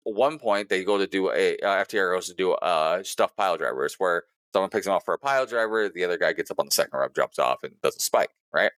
at 0.06 0.14
one 0.14 0.40
point 0.40 0.70
they 0.70 0.84
go 0.84 0.98
to 0.98 1.08
do 1.08 1.32
a 1.32 1.58
uh, 1.60 1.86
FTR 1.86 2.16
goes 2.16 2.28
to 2.28 2.34
do 2.34 2.52
uh 2.54 3.04
stuff 3.04 3.36
pile 3.36 3.58
drivers 3.58 3.96
where 3.98 4.24
someone 4.58 4.72
picks 4.72 4.88
him 4.88 4.94
up 4.94 5.06
for 5.06 5.14
a 5.14 5.20
pile 5.20 5.46
driver, 5.46 5.88
the 5.88 6.04
other 6.04 6.18
guy 6.18 6.34
gets 6.34 6.50
up 6.50 6.58
on 6.60 6.66
the 6.66 6.72
second 6.72 6.98
rope, 6.98 7.16
jumps 7.16 7.38
off, 7.38 7.62
and 7.62 7.80
does 7.84 7.96
a 7.96 8.00
spike, 8.00 8.32
right? 8.52 8.72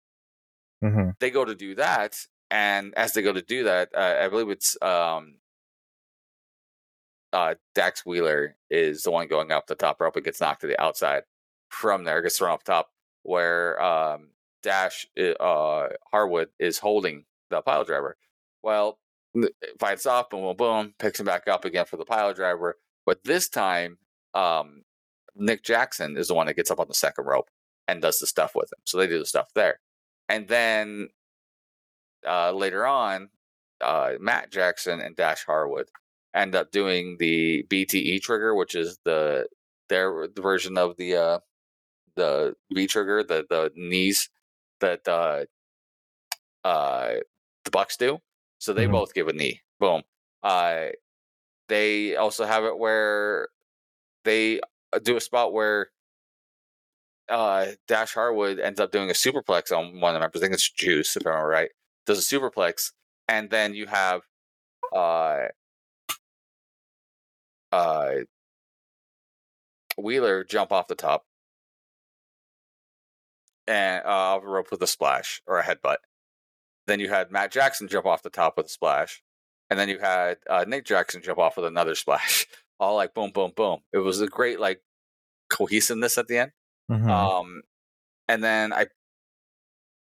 Mm-hmm. 0.84 1.12
They 1.22 1.32
go 1.32 1.46
to 1.46 1.56
do 1.56 1.74
that, 1.76 2.18
and 2.52 2.94
as 2.96 3.14
they 3.14 3.22
go 3.22 3.32
to 3.32 3.42
do 3.42 3.64
that, 3.64 3.88
uh, 3.96 4.18
I 4.22 4.28
believe 4.28 4.50
it's 4.50 4.76
um 4.82 5.36
uh 7.32 7.56
Dax 7.76 8.06
Wheeler 8.06 8.58
is 8.70 9.04
the 9.04 9.12
one 9.12 9.30
going 9.30 9.54
up 9.54 9.68
the 9.68 9.76
top 9.76 10.02
rope 10.02 10.18
and 10.18 10.26
gets 10.26 10.42
knocked 10.42 10.62
to 10.62 10.68
the 10.68 10.82
outside. 10.82 11.24
From 11.70 12.04
there, 12.04 12.22
gets 12.22 12.38
thrown 12.38 12.52
off 12.52 12.66
top 12.66 12.90
where 13.24 13.82
um 13.82 14.32
Dax 14.64 15.06
uh 15.40 15.88
Harwood 16.12 16.50
is 16.60 16.78
holding 16.78 17.24
the 17.52 17.62
pile 17.62 17.86
driver. 17.86 18.18
Well, 18.64 19.00
fights 19.80 20.06
off, 20.06 20.30
boom, 20.30 20.42
boom, 20.42 20.58
boom, 20.58 20.94
picks 21.00 21.22
him 21.22 21.26
back 21.26 21.48
up 21.48 21.64
again 21.64 21.86
for 21.86 21.96
the 21.96 22.04
pile 22.04 22.34
driver. 22.34 22.78
But 23.06 23.24
this 23.24 23.48
time, 23.48 23.98
um, 24.34 24.84
Nick 25.36 25.64
Jackson 25.64 26.18
is 26.18 26.28
the 26.28 26.34
one 26.34 26.48
that 26.48 26.56
gets 26.56 26.72
up 26.72 26.80
on 26.80 26.88
the 26.88 26.94
second 26.94 27.26
rope 27.26 27.50
and 27.88 28.02
does 28.02 28.20
the 28.20 28.28
stuff 28.28 28.52
with 28.56 28.72
him. 28.72 28.80
So 28.86 28.98
they 28.98 29.08
do 29.08 29.20
the 29.20 29.26
stuff 29.26 29.50
there. 29.56 29.80
And 30.28 30.48
then 30.48 31.10
uh, 32.28 32.52
later 32.52 32.86
on, 32.86 33.30
uh, 33.82 34.14
Matt 34.20 34.52
Jackson 34.52 35.00
and 35.00 35.16
Dax 35.16 35.44
Harwood 35.44 35.90
end 36.36 36.54
up 36.56 36.72
doing 36.72 37.18
the 37.20 37.64
BTE 37.70 38.22
trigger, 38.22 38.54
which 38.54 38.76
is 38.76 39.00
the 39.06 39.48
their 39.88 40.28
the 40.28 40.42
version 40.42 40.78
of 40.78 40.98
the 40.98 41.16
uh, 41.16 41.40
the 42.16 42.56
V 42.72 42.86
trigger, 42.88 43.24
the 43.24 43.46
the 43.50 43.72
knees 43.76 44.30
that 44.82 45.08
uh, 45.08 45.46
uh, 46.64 47.14
the 47.66 47.72
Bucks 47.72 47.98
do. 47.98 48.20
So 48.60 48.74
they 48.74 48.86
Mhm. 48.88 48.92
both 48.92 49.14
give 49.14 49.28
a 49.28 49.34
knee. 49.34 49.62
Boom. 49.80 50.04
Uh, 50.44 50.90
they 51.70 52.16
also 52.16 52.46
have 52.46 52.64
it 52.66 52.78
where 52.78 53.50
they 54.26 54.60
do 55.04 55.18
a 55.18 55.22
spot 55.22 55.54
where 55.54 55.90
uh, 57.30 57.68
Dax 57.88 58.14
Harwood 58.14 58.60
ends 58.60 58.80
up 58.80 58.92
doing 58.92 59.10
a 59.10 59.14
superplex 59.14 59.76
on 59.76 60.00
one 60.00 60.16
of 60.16 60.20
the 60.20 60.20
members. 60.20 60.42
I 60.42 60.46
think 60.46 60.54
it's 60.54 60.70
Juice, 60.70 61.16
if 61.16 61.26
I 61.26 61.30
remember 61.30 61.50
right. 61.50 61.70
Does 62.06 62.20
a 62.20 62.36
superplex, 62.36 62.92
and 63.28 63.50
then 63.50 63.76
you 63.76 63.86
have 63.86 64.22
uh, 64.96 65.46
uh, 67.72 68.12
Wheeler 69.98 70.44
jump 70.44 70.72
off 70.72 70.88
the 70.88 70.96
top 70.96 71.26
and 73.68 74.04
uh, 74.04 74.10
off 74.10 74.42
the 74.42 74.48
rope 74.48 74.72
with 74.72 74.82
a 74.82 74.88
splash 74.88 75.42
or 75.46 75.60
a 75.60 75.64
headbutt. 75.64 75.98
Then 76.88 77.00
you 77.00 77.10
had 77.10 77.32
Matt 77.32 77.52
Jackson 77.52 77.88
jump 77.88 78.08
off 78.08 78.24
the 78.24 78.32
top 78.32 78.58
with 78.58 78.66
a 78.66 78.70
splash, 78.70 79.22
and 79.70 79.80
then 79.80 79.90
you 79.90 80.00
had 80.00 80.38
uh, 80.50 80.66
Nick 80.68 80.86
Jackson 80.86 81.22
jump 81.22 81.38
off 81.38 81.58
with 81.58 81.66
another 81.66 81.94
splash. 81.96 82.48
All 82.80 82.96
like 82.96 83.14
boom, 83.14 83.32
boom, 83.32 83.52
boom. 83.56 83.80
It 83.94 84.00
was 84.00 84.22
a 84.22 84.28
great 84.28 84.60
like 84.60 84.82
cohesiveness 85.50 86.18
at 86.18 86.28
the 86.28 86.38
end. 86.38 86.52
Mhm. 86.90 87.10
Um, 87.10 87.62
and 88.28 88.44
then 88.44 88.72
I 88.72 88.88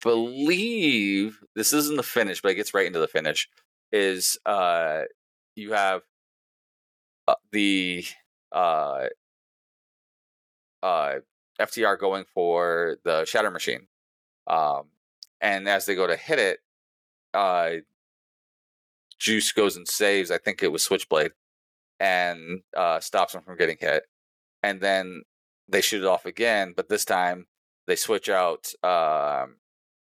believe 0.01 1.39
this 1.55 1.73
isn't 1.73 1.97
the 1.97 2.03
finish, 2.03 2.41
but 2.41 2.51
it 2.51 2.55
gets 2.55 2.73
right 2.73 2.85
into 2.87 2.99
the 2.99 3.07
finish. 3.07 3.49
Is 3.91 4.37
uh, 4.45 5.03
you 5.55 5.73
have 5.73 6.01
uh, 7.27 7.35
the 7.51 8.05
uh, 8.51 9.07
uh, 10.83 11.15
FTR 11.59 11.99
going 11.99 12.25
for 12.33 12.97
the 13.03 13.25
Shatter 13.25 13.51
Machine, 13.51 13.87
um, 14.47 14.83
and 15.41 15.67
as 15.67 15.85
they 15.85 15.95
go 15.95 16.07
to 16.07 16.15
hit 16.15 16.39
it, 16.39 16.59
uh, 17.33 17.71
Juice 19.17 19.51
goes 19.51 19.75
and 19.75 19.87
saves. 19.87 20.31
I 20.31 20.37
think 20.37 20.61
it 20.63 20.71
was 20.71 20.83
Switchblade, 20.83 21.31
and 21.99 22.61
uh, 22.75 22.99
stops 22.99 23.35
him 23.35 23.41
from 23.41 23.57
getting 23.57 23.77
hit. 23.79 24.03
And 24.63 24.81
then 24.81 25.23
they 25.67 25.81
shoot 25.81 26.03
it 26.03 26.07
off 26.07 26.25
again, 26.25 26.73
but 26.75 26.89
this 26.89 27.05
time 27.05 27.47
they 27.87 27.95
switch 27.95 28.29
out 28.29 28.67
um, 28.83 29.57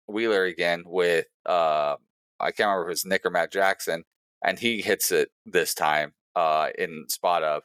Wheeler 0.06 0.44
again 0.44 0.84
with 0.86 1.26
uh, 1.46 1.96
I 2.38 2.50
can't 2.52 2.68
remember 2.68 2.90
if 2.90 2.92
it's 2.92 3.06
Nick 3.06 3.24
or 3.24 3.30
Matt 3.30 3.52
Jackson, 3.52 4.04
and 4.44 4.58
he 4.58 4.80
hits 4.80 5.12
it 5.12 5.30
this 5.44 5.74
time 5.74 6.14
uh, 6.34 6.68
in 6.78 7.04
spot 7.08 7.42
of 7.42 7.62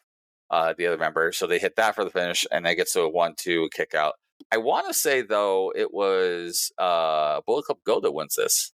uh, 0.51 0.73
the 0.77 0.87
other 0.87 0.97
member. 0.97 1.31
So 1.31 1.47
they 1.47 1.59
hit 1.59 1.75
that 1.77 1.95
for 1.95 2.03
the 2.03 2.09
finish, 2.09 2.45
and 2.51 2.65
they 2.65 2.75
get 2.75 2.89
to 2.91 3.01
a 3.01 3.09
one-two 3.09 3.69
kick 3.73 3.93
out. 3.93 4.13
I 4.51 4.57
want 4.57 4.87
to 4.87 4.93
say 4.93 5.21
though 5.21 5.71
it 5.75 5.93
was 5.93 6.71
uh, 6.77 7.41
Bullet 7.45 7.65
Club 7.65 7.79
Gold 7.85 8.03
that 8.03 8.11
wins 8.11 8.35
this. 8.35 8.73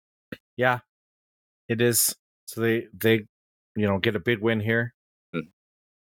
Yeah, 0.57 0.81
it 1.69 1.81
is. 1.81 2.15
So 2.47 2.61
they 2.61 2.87
they 2.93 3.27
you 3.75 3.87
know 3.87 3.99
get 3.99 4.17
a 4.17 4.21
big 4.21 4.41
win 4.41 4.61
here. 4.61 4.95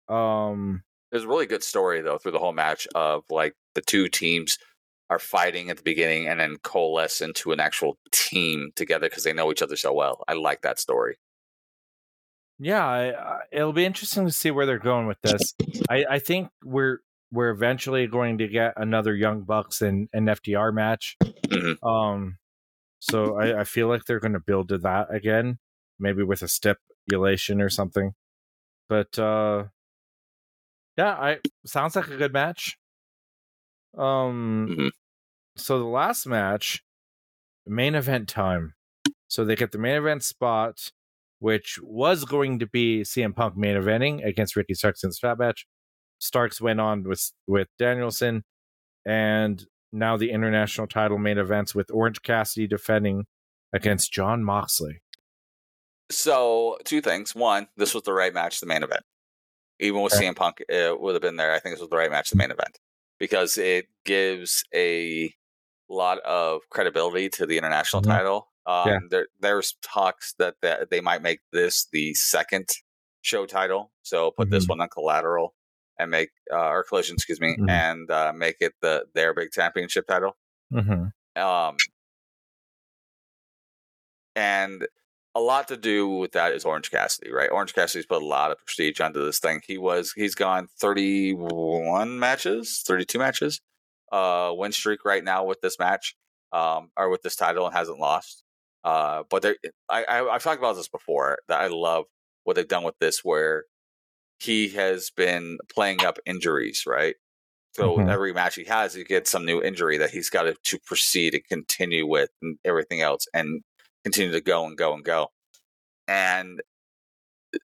Um, 0.08 0.84
There's 1.12 1.24
a 1.24 1.28
really 1.28 1.46
good 1.46 1.64
story 1.64 2.02
though 2.02 2.18
through 2.18 2.32
the 2.34 2.40
whole 2.40 2.54
match 2.54 2.88
of 2.96 3.24
like 3.30 3.56
the 3.74 3.82
two 3.82 4.08
teams 4.08 4.58
are 5.10 5.20
fighting 5.20 5.70
at 5.70 5.78
the 5.78 5.84
beginning 5.84 6.28
and 6.28 6.40
then 6.40 6.58
coalesce 6.64 7.22
into 7.22 7.52
an 7.52 7.60
actual 7.60 7.98
team 8.12 8.72
together 8.76 9.08
because 9.08 9.24
they 9.24 9.34
know 9.34 9.52
each 9.52 9.62
other 9.62 9.76
so 9.76 9.94
well. 9.94 10.24
I 10.28 10.34
like 10.34 10.62
that 10.62 10.80
story. 10.80 11.18
yeah, 12.60 12.86
I, 12.86 13.12
I, 13.12 13.40
it'll 13.52 13.74
be 13.74 13.86
interesting 13.86 14.26
to 14.26 14.32
see 14.32 14.50
where 14.52 14.66
they're 14.66 14.80
going 14.80 15.08
with 15.08 15.22
this. 15.22 15.54
I 15.90 16.06
I 16.10 16.20
think 16.20 16.50
we're 16.64 17.00
we're 17.32 17.50
eventually 17.50 18.08
going 18.08 18.38
to 18.38 18.48
get 18.48 18.74
another 18.78 19.14
Young 19.16 19.42
Bucks 19.44 19.82
and 19.82 20.08
an 20.14 20.26
FTR 20.28 20.74
match. 20.74 21.18
Mhm. 21.24 21.76
Um, 21.84 22.38
so 23.00 23.38
I, 23.40 23.62
I 23.62 23.64
feel 23.66 23.88
like 23.88 24.06
they're 24.06 24.20
going 24.22 24.34
to 24.34 24.40
build 24.40 24.70
to 24.70 24.78
that 24.80 25.14
again, 25.14 25.60
maybe 26.00 26.24
with 26.24 26.42
a 26.42 26.48
stipulation 26.48 27.62
or 27.62 27.70
something. 27.70 28.14
But 28.90 29.20
uh, 29.20 29.66
yeah, 30.98 31.12
I 31.14 31.40
sounds 31.66 31.96
like 31.96 32.08
a 32.08 32.18
good 32.18 32.34
match. 32.34 32.78
Um, 33.98 34.68
Mhm. 34.70 34.92
so 35.56 35.80
the 35.80 35.86
last 35.86 36.26
match, 36.26 36.84
main 37.66 37.96
event 37.96 38.28
time. 38.30 38.74
So 39.28 39.44
they 39.46 39.56
get 39.56 39.72
the 39.72 39.78
main 39.78 39.96
event 39.96 40.24
spot, 40.24 40.92
which 41.40 41.80
was 41.82 42.26
going 42.26 42.60
to 42.60 42.68
be 42.68 43.04
CM 43.04 43.34
Punk 43.34 43.56
main 43.58 43.76
eventing 43.76 44.26
against 44.26 44.56
Ricky 44.56 44.74
Starks 44.74 45.04
in 45.04 45.12
strap 45.12 45.40
match. 45.40 45.66
Starks 46.20 46.62
went 46.62 46.80
on 46.80 47.04
with 47.04 47.32
with 47.48 47.68
Danielson, 47.78 48.44
and 49.06 49.66
now 49.92 50.18
the 50.18 50.32
international 50.32 50.88
title 50.88 51.18
main 51.18 51.38
events 51.38 51.74
with 51.76 51.90
Orange 51.92 52.22
Cassidy 52.22 52.68
defending 52.68 53.26
against 53.74 54.12
Jon 54.12 54.44
Moxley. 54.44 55.02
So 56.12 56.78
two 56.86 57.02
things. 57.02 57.34
One, 57.34 57.68
this 57.78 57.94
was 57.94 58.04
the 58.04 58.14
right 58.14 58.34
match, 58.34 58.60
the 58.60 58.66
main 58.68 58.84
event. 58.84 59.04
Even 59.80 60.02
with 60.02 60.14
Okay. 60.14 60.26
CM 60.26 60.36
Punk, 60.36 60.64
it 60.70 61.00
would 61.00 61.16
have 61.16 61.22
been 61.22 61.36
there. 61.36 61.54
I 61.54 61.60
think 61.60 61.76
this 61.76 61.82
was 61.82 61.90
the 61.90 61.98
right 61.98 62.12
match, 62.12 62.30
the 62.30 62.38
main 62.38 62.52
event, 62.52 62.80
because 63.20 63.58
it 63.58 63.88
gives 64.06 64.64
a 64.74 65.34
lot 65.90 66.20
of 66.20 66.62
credibility 66.70 67.30
to 67.30 67.46
the 67.46 67.58
international 67.58 68.02
Mhm. 68.02 68.06
title. 68.08 68.52
Um, 68.66 68.88
Yeah. 68.90 69.00
there, 69.10 69.28
there's 69.40 69.74
talks 69.82 70.34
that, 70.40 70.56
that 70.62 70.90
they 70.90 71.02
might 71.02 71.22
make 71.22 71.40
this 71.52 71.88
the 71.92 72.14
second 72.16 72.70
show 73.22 73.46
title. 73.46 73.92
So 74.02 74.32
put 74.32 74.50
this 74.50 74.66
Mhm. 74.66 74.70
one 74.70 74.82
on 74.82 74.90
collateral 74.90 75.56
and 76.00 76.10
make 76.12 76.30
uh, 76.52 76.68
or 76.70 76.84
collision, 76.84 77.16
excuse 77.16 77.40
me, 77.42 77.56
Mhm. 77.58 77.70
and 77.70 78.12
uh, 78.12 78.34
make 78.34 78.58
it 78.60 78.74
the 78.82 79.06
their 79.14 79.34
big 79.34 79.52
championship 79.52 80.08
title. 80.08 80.38
Mm-hmm. 80.74 81.40
Um, 81.42 81.78
and 84.36 84.88
a 85.36 85.42
lot 85.42 85.68
to 85.68 85.78
do 85.78 86.08
with 86.08 86.32
that 86.34 86.54
is 86.54 86.66
Orange 86.66 86.92
Cassidy, 86.92 87.32
right? 87.32 87.52
Orange 87.52 87.74
Cassidy's 87.76 88.06
put 88.06 88.22
a 88.22 88.26
lot 88.26 88.52
of 88.52 88.58
prestige 88.66 89.02
onto 89.02 89.24
this 89.24 89.40
thing. 89.40 89.62
He 89.68 89.78
was 89.78 90.14
he's 90.16 90.36
gone 90.36 90.68
31 90.80 92.20
matches, 92.20 92.84
32 92.88 93.20
matches, 93.20 93.62
uh, 94.12 94.54
win 94.56 94.72
streak 94.72 95.04
right 95.06 95.24
now 95.24 95.44
with 95.46 95.62
this 95.62 95.78
match, 95.80 96.16
um, 96.54 96.90
or 96.98 97.10
with 97.10 97.22
this 97.22 97.36
title 97.36 97.66
and 97.66 97.76
hasn't 97.76 98.00
lost. 98.00 98.44
Uh, 98.84 99.24
but 99.30 99.42
there, 99.42 99.58
I, 99.90 100.04
I 100.06 100.30
I've 100.36 100.44
talked 100.44 100.60
about 100.60 100.76
this 100.78 100.88
before 100.88 101.40
that 101.50 101.60
I 101.62 101.68
love 101.68 102.06
what 102.44 102.56
they've 102.56 102.68
done 102.68 102.84
with 102.84 102.98
this, 103.00 103.20
where 103.24 103.66
he 104.40 104.70
has 104.70 105.10
been 105.12 105.58
playing 105.74 106.04
up 106.06 106.18
injuries, 106.26 106.84
right? 106.88 107.16
So 107.76 108.00
Mhm. 108.00 108.10
every 108.10 108.34
match 108.34 108.56
he 108.56 108.66
has, 108.66 108.94
he 108.94 109.04
gets 109.04 109.30
some 109.32 109.46
new 109.46 109.62
injury 109.62 109.98
that 110.00 110.12
he's 110.12 110.30
got 110.30 110.44
to, 110.44 110.56
to 110.66 110.80
proceed 110.86 111.36
and 111.36 111.46
continue 111.46 112.08
with 112.08 112.30
and 112.42 112.58
everything 112.66 113.02
else 113.02 113.28
and 113.34 113.64
continue 114.06 114.32
to 114.32 114.42
go 114.42 114.66
and 114.68 114.78
go 114.78 114.94
and 114.94 115.04
go. 115.04 115.32
And 116.08 116.62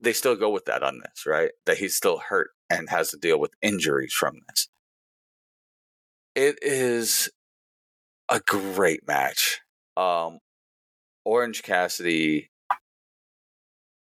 they 0.01 0.15
still 0.15 0.35
go 0.35 0.49
with 0.51 0.65
that 0.65 0.83
on 0.83 1.01
this, 1.01 1.27
right? 1.27 1.51
That 1.67 1.77
he's 1.77 1.95
still 1.95 2.19
hurt 2.19 2.51
and 2.71 2.89
has 2.89 3.11
to 3.11 3.19
deal 3.19 3.39
with 3.39 3.53
injuries 3.61 4.15
from 4.15 4.39
this. 4.49 4.69
It 6.35 6.59
is 6.63 7.31
a 8.31 8.41
great 8.41 9.07
match. 9.07 9.61
Um, 9.97 10.39
Orange 11.27 11.63
Cassidy 11.63 12.49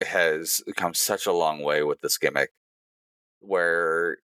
has 0.05 0.61
come 0.77 0.93
such 0.93 1.27
a 1.27 1.33
long 1.33 1.63
way 1.63 1.83
with 1.83 2.01
this 2.03 2.19
gimmick 2.19 2.51
where 3.41 4.19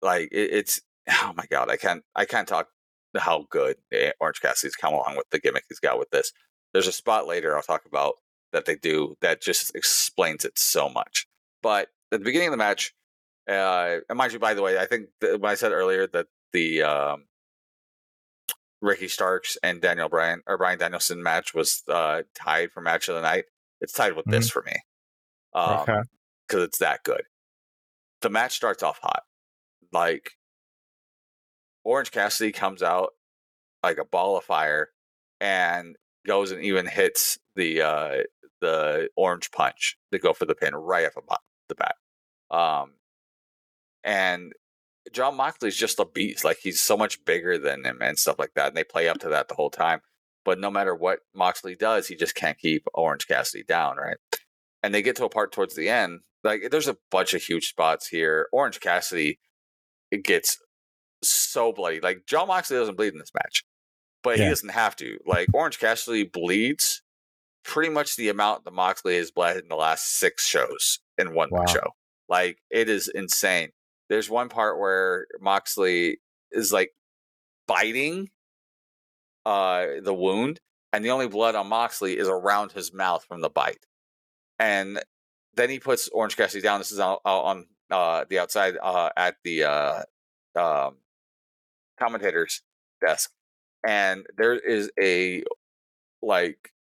like 0.00 0.28
it, 0.30 0.50
it's 0.52 0.80
oh 1.10 1.32
my 1.36 1.44
god, 1.50 1.68
I 1.70 1.76
can't 1.76 2.04
I 2.14 2.24
can't 2.24 2.46
talk 2.46 2.68
how 3.16 3.46
good 3.50 3.76
eh, 3.92 4.12
Orange 4.20 4.40
Cassidy's 4.40 4.76
come 4.76 4.94
along 4.94 5.16
with 5.16 5.28
the 5.30 5.40
gimmick 5.40 5.64
he's 5.68 5.80
got 5.80 5.98
with 5.98 6.10
this. 6.10 6.32
There's 6.72 6.86
a 6.86 6.92
spot 6.92 7.26
later 7.26 7.56
I'll 7.56 7.62
talk 7.62 7.84
about 7.86 8.14
that 8.52 8.64
they 8.64 8.76
do 8.76 9.16
that 9.20 9.42
just 9.42 9.74
explains 9.74 10.44
it 10.44 10.58
so 10.58 10.88
much. 10.88 11.26
But 11.62 11.88
at 12.10 12.20
the 12.20 12.24
beginning 12.24 12.48
of 12.48 12.52
the 12.52 12.58
match, 12.58 12.94
uh, 13.48 13.98
and 14.08 14.18
mind 14.18 14.32
you, 14.32 14.38
by 14.38 14.54
the 14.54 14.62
way, 14.62 14.78
I 14.78 14.86
think 14.86 15.08
that 15.20 15.40
when 15.40 15.50
I 15.50 15.54
said 15.54 15.72
earlier 15.72 16.06
that 16.08 16.26
the 16.52 16.82
um, 16.82 17.24
Ricky 18.80 19.08
Starks 19.08 19.56
and 19.62 19.80
Daniel 19.80 20.08
Bryan 20.08 20.42
or 20.46 20.58
Bryan 20.58 20.78
Danielson 20.78 21.22
match 21.22 21.54
was 21.54 21.82
uh, 21.88 22.22
tied 22.34 22.72
for 22.72 22.80
match 22.80 23.08
of 23.08 23.14
the 23.14 23.22
night, 23.22 23.44
it's 23.80 23.92
tied 23.92 24.14
with 24.14 24.26
this 24.26 24.48
for 24.50 24.62
me 24.62 24.74
because 25.52 25.88
okay. 25.88 26.62
it's 26.62 26.78
that 26.78 27.02
good. 27.02 27.22
The 28.20 28.30
match 28.30 28.54
starts 28.54 28.82
off 28.82 29.00
hot, 29.02 29.22
like 29.92 30.32
Orange 31.84 32.10
Cassidy 32.10 32.52
comes 32.52 32.82
out 32.82 33.10
like 33.82 33.98
a 33.98 34.04
ball 34.04 34.36
of 34.36 34.44
fire 34.44 34.90
and 35.40 35.96
goes 36.26 36.50
and 36.50 36.62
even 36.62 36.86
hits 36.86 37.38
the 37.56 37.82
uh, 37.82 38.16
the 38.60 39.08
orange 39.16 39.50
punch 39.50 39.96
to 40.12 40.18
go 40.18 40.32
for 40.32 40.46
the 40.46 40.54
pin 40.54 40.74
right 40.74 41.06
off 41.06 41.38
the 41.68 41.74
bat. 41.74 41.96
Um, 42.50 42.92
and 44.04 44.52
Jon 45.12 45.36
Moxley's 45.36 45.76
just 45.76 45.98
a 45.98 46.04
beast. 46.04 46.44
Like 46.44 46.58
he's 46.58 46.80
so 46.80 46.96
much 46.96 47.24
bigger 47.24 47.58
than 47.58 47.84
him 47.84 47.98
and 48.00 48.18
stuff 48.18 48.38
like 48.38 48.52
that. 48.54 48.68
And 48.68 48.76
they 48.76 48.84
play 48.84 49.08
up 49.08 49.18
to 49.20 49.28
that 49.30 49.48
the 49.48 49.54
whole 49.54 49.70
time. 49.70 50.00
But 50.44 50.58
no 50.58 50.70
matter 50.70 50.94
what 50.94 51.20
Moxley 51.34 51.76
does, 51.76 52.08
he 52.08 52.16
just 52.16 52.34
can't 52.34 52.58
keep 52.58 52.86
Orange 52.94 53.28
Cassidy 53.28 53.64
down, 53.64 53.96
right? 53.96 54.16
And 54.82 54.92
they 54.92 55.02
get 55.02 55.16
to 55.16 55.24
a 55.24 55.28
part 55.28 55.52
towards 55.52 55.74
the 55.74 55.88
end. 55.88 56.20
Like 56.44 56.70
there's 56.70 56.88
a 56.88 56.96
bunch 57.10 57.34
of 57.34 57.42
huge 57.42 57.68
spots 57.68 58.08
here. 58.08 58.48
Orange 58.52 58.80
Cassidy 58.80 59.38
it 60.10 60.24
gets 60.24 60.58
so 61.22 61.72
bloody. 61.72 62.00
Like 62.00 62.26
Jon 62.26 62.48
Moxley 62.48 62.76
doesn't 62.76 62.96
bleed 62.96 63.12
in 63.12 63.18
this 63.18 63.32
match, 63.34 63.64
but 64.22 64.38
yeah. 64.38 64.44
he 64.44 64.50
doesn't 64.50 64.70
have 64.70 64.96
to. 64.96 65.18
Like 65.26 65.48
Orange 65.52 65.78
Cassidy 65.78 66.24
bleeds 66.24 67.02
pretty 67.64 67.90
much 67.90 68.16
the 68.16 68.28
amount 68.28 68.64
that 68.64 68.72
Moxley 68.72 69.16
has 69.16 69.30
bled 69.30 69.58
in 69.58 69.68
the 69.68 69.76
last 69.76 70.18
six 70.18 70.46
shows 70.46 71.00
in 71.18 71.34
one 71.34 71.48
wow. 71.50 71.66
show. 71.66 71.90
Like 72.28 72.58
it 72.70 72.88
is 72.88 73.08
insane. 73.08 73.70
There's 74.08 74.30
one 74.30 74.48
part 74.48 74.78
where 74.78 75.26
Moxley 75.40 76.18
is 76.50 76.72
like 76.72 76.90
biting 77.66 78.30
uh 79.44 79.86
the 80.02 80.14
wound, 80.14 80.60
and 80.92 81.04
the 81.04 81.10
only 81.10 81.28
blood 81.28 81.54
on 81.54 81.68
Moxley 81.68 82.18
is 82.18 82.28
around 82.28 82.72
his 82.72 82.92
mouth 82.92 83.24
from 83.24 83.40
the 83.40 83.50
bite. 83.50 83.86
And 84.58 85.02
then 85.54 85.70
he 85.70 85.78
puts 85.78 86.08
Orange 86.08 86.36
Cassidy 86.36 86.62
down. 86.62 86.80
This 86.80 86.92
is 86.92 87.00
out 87.00 87.20
on 87.24 87.66
uh, 87.90 88.24
the 88.28 88.38
outside 88.38 88.76
uh, 88.82 89.10
at 89.16 89.36
the 89.44 89.64
uh, 89.64 90.02
um, 90.56 90.96
commentator's 91.98 92.62
desk, 93.04 93.30
and 93.86 94.26
there 94.36 94.54
is 94.54 94.90
a 95.00 95.42
like 96.22 96.72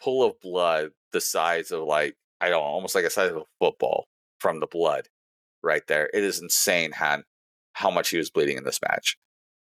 pool 0.00 0.24
of 0.24 0.40
blood 0.40 0.90
the 1.12 1.20
size 1.20 1.70
of 1.70 1.82
like 1.84 2.16
I 2.40 2.48
don't 2.48 2.60
know, 2.60 2.64
almost 2.64 2.94
like 2.94 3.04
a 3.04 3.10
size 3.10 3.30
of 3.30 3.36
a 3.36 3.44
football 3.60 4.06
from 4.38 4.60
the 4.60 4.66
blood 4.66 5.08
right 5.62 5.86
there. 5.86 6.08
It 6.14 6.24
is 6.24 6.40
insane, 6.40 6.92
Han, 6.92 7.24
how 7.74 7.90
much 7.90 8.10
he 8.10 8.16
was 8.16 8.30
bleeding 8.30 8.56
in 8.56 8.64
this 8.64 8.80
match. 8.82 9.18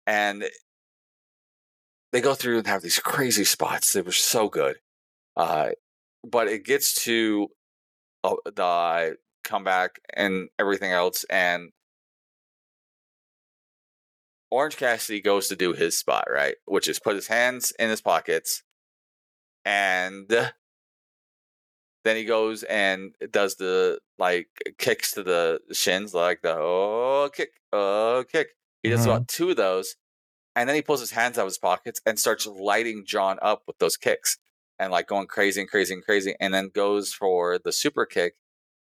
And 0.05 0.45
they 2.13 2.21
go 2.21 2.35
through 2.35 2.59
and 2.59 2.67
have 2.67 2.83
these 2.83 2.99
crazy 2.99 3.43
spots. 3.43 3.93
They 3.93 4.01
were 4.01 4.11
so 4.11 4.47
good. 4.47 4.77
Uh, 5.35 5.69
but 6.23 6.47
it 6.47 6.65
gets 6.65 7.03
to 7.05 7.47
uh, 8.23 8.35
the 8.45 9.17
comeback 9.43 9.99
and 10.13 10.49
everything 10.59 10.91
else. 10.91 11.25
And 11.29 11.71
Orange 14.49 14.77
Cassidy 14.77 15.21
goes 15.21 15.47
to 15.49 15.55
do 15.55 15.73
his 15.73 15.97
spot, 15.97 16.25
right? 16.31 16.55
Which 16.65 16.87
is 16.87 16.99
put 16.99 17.15
his 17.15 17.27
hands 17.27 17.73
in 17.77 17.89
his 17.89 18.01
pockets 18.01 18.63
and 19.67 20.29
then 22.05 22.15
he 22.15 22.23
goes 22.23 22.63
and 22.63 23.13
does 23.31 23.55
the 23.55 23.99
like 24.17 24.47
kicks 24.77 25.11
to 25.11 25.23
the 25.23 25.59
shins, 25.73 26.13
like 26.13 26.41
the 26.41 26.55
oh 26.55 27.29
kick, 27.33 27.49
oh 27.73 28.23
kick. 28.31 28.55
He 28.81 28.89
does 28.89 29.01
mm-hmm. 29.01 29.09
about 29.09 29.27
two 29.27 29.49
of 29.49 29.57
those, 29.57 29.97
and 30.55 30.69
then 30.69 30.75
he 30.75 30.81
pulls 30.81 31.01
his 31.01 31.11
hands 31.11 31.37
out 31.37 31.41
of 31.41 31.47
his 31.47 31.57
pockets 31.57 31.99
and 32.05 32.17
starts 32.17 32.47
lighting 32.47 33.03
Jon 33.05 33.39
up 33.41 33.63
with 33.67 33.77
those 33.79 33.97
kicks 33.97 34.37
and 34.79 34.89
like 34.89 35.07
going 35.07 35.27
crazy 35.27 35.59
and 35.59 35.69
crazy 35.69 35.93
and 35.93 36.03
crazy, 36.03 36.33
and 36.39 36.53
then 36.53 36.71
goes 36.73 37.11
for 37.11 37.59
the 37.59 37.73
super 37.73 38.05
kick 38.05 38.35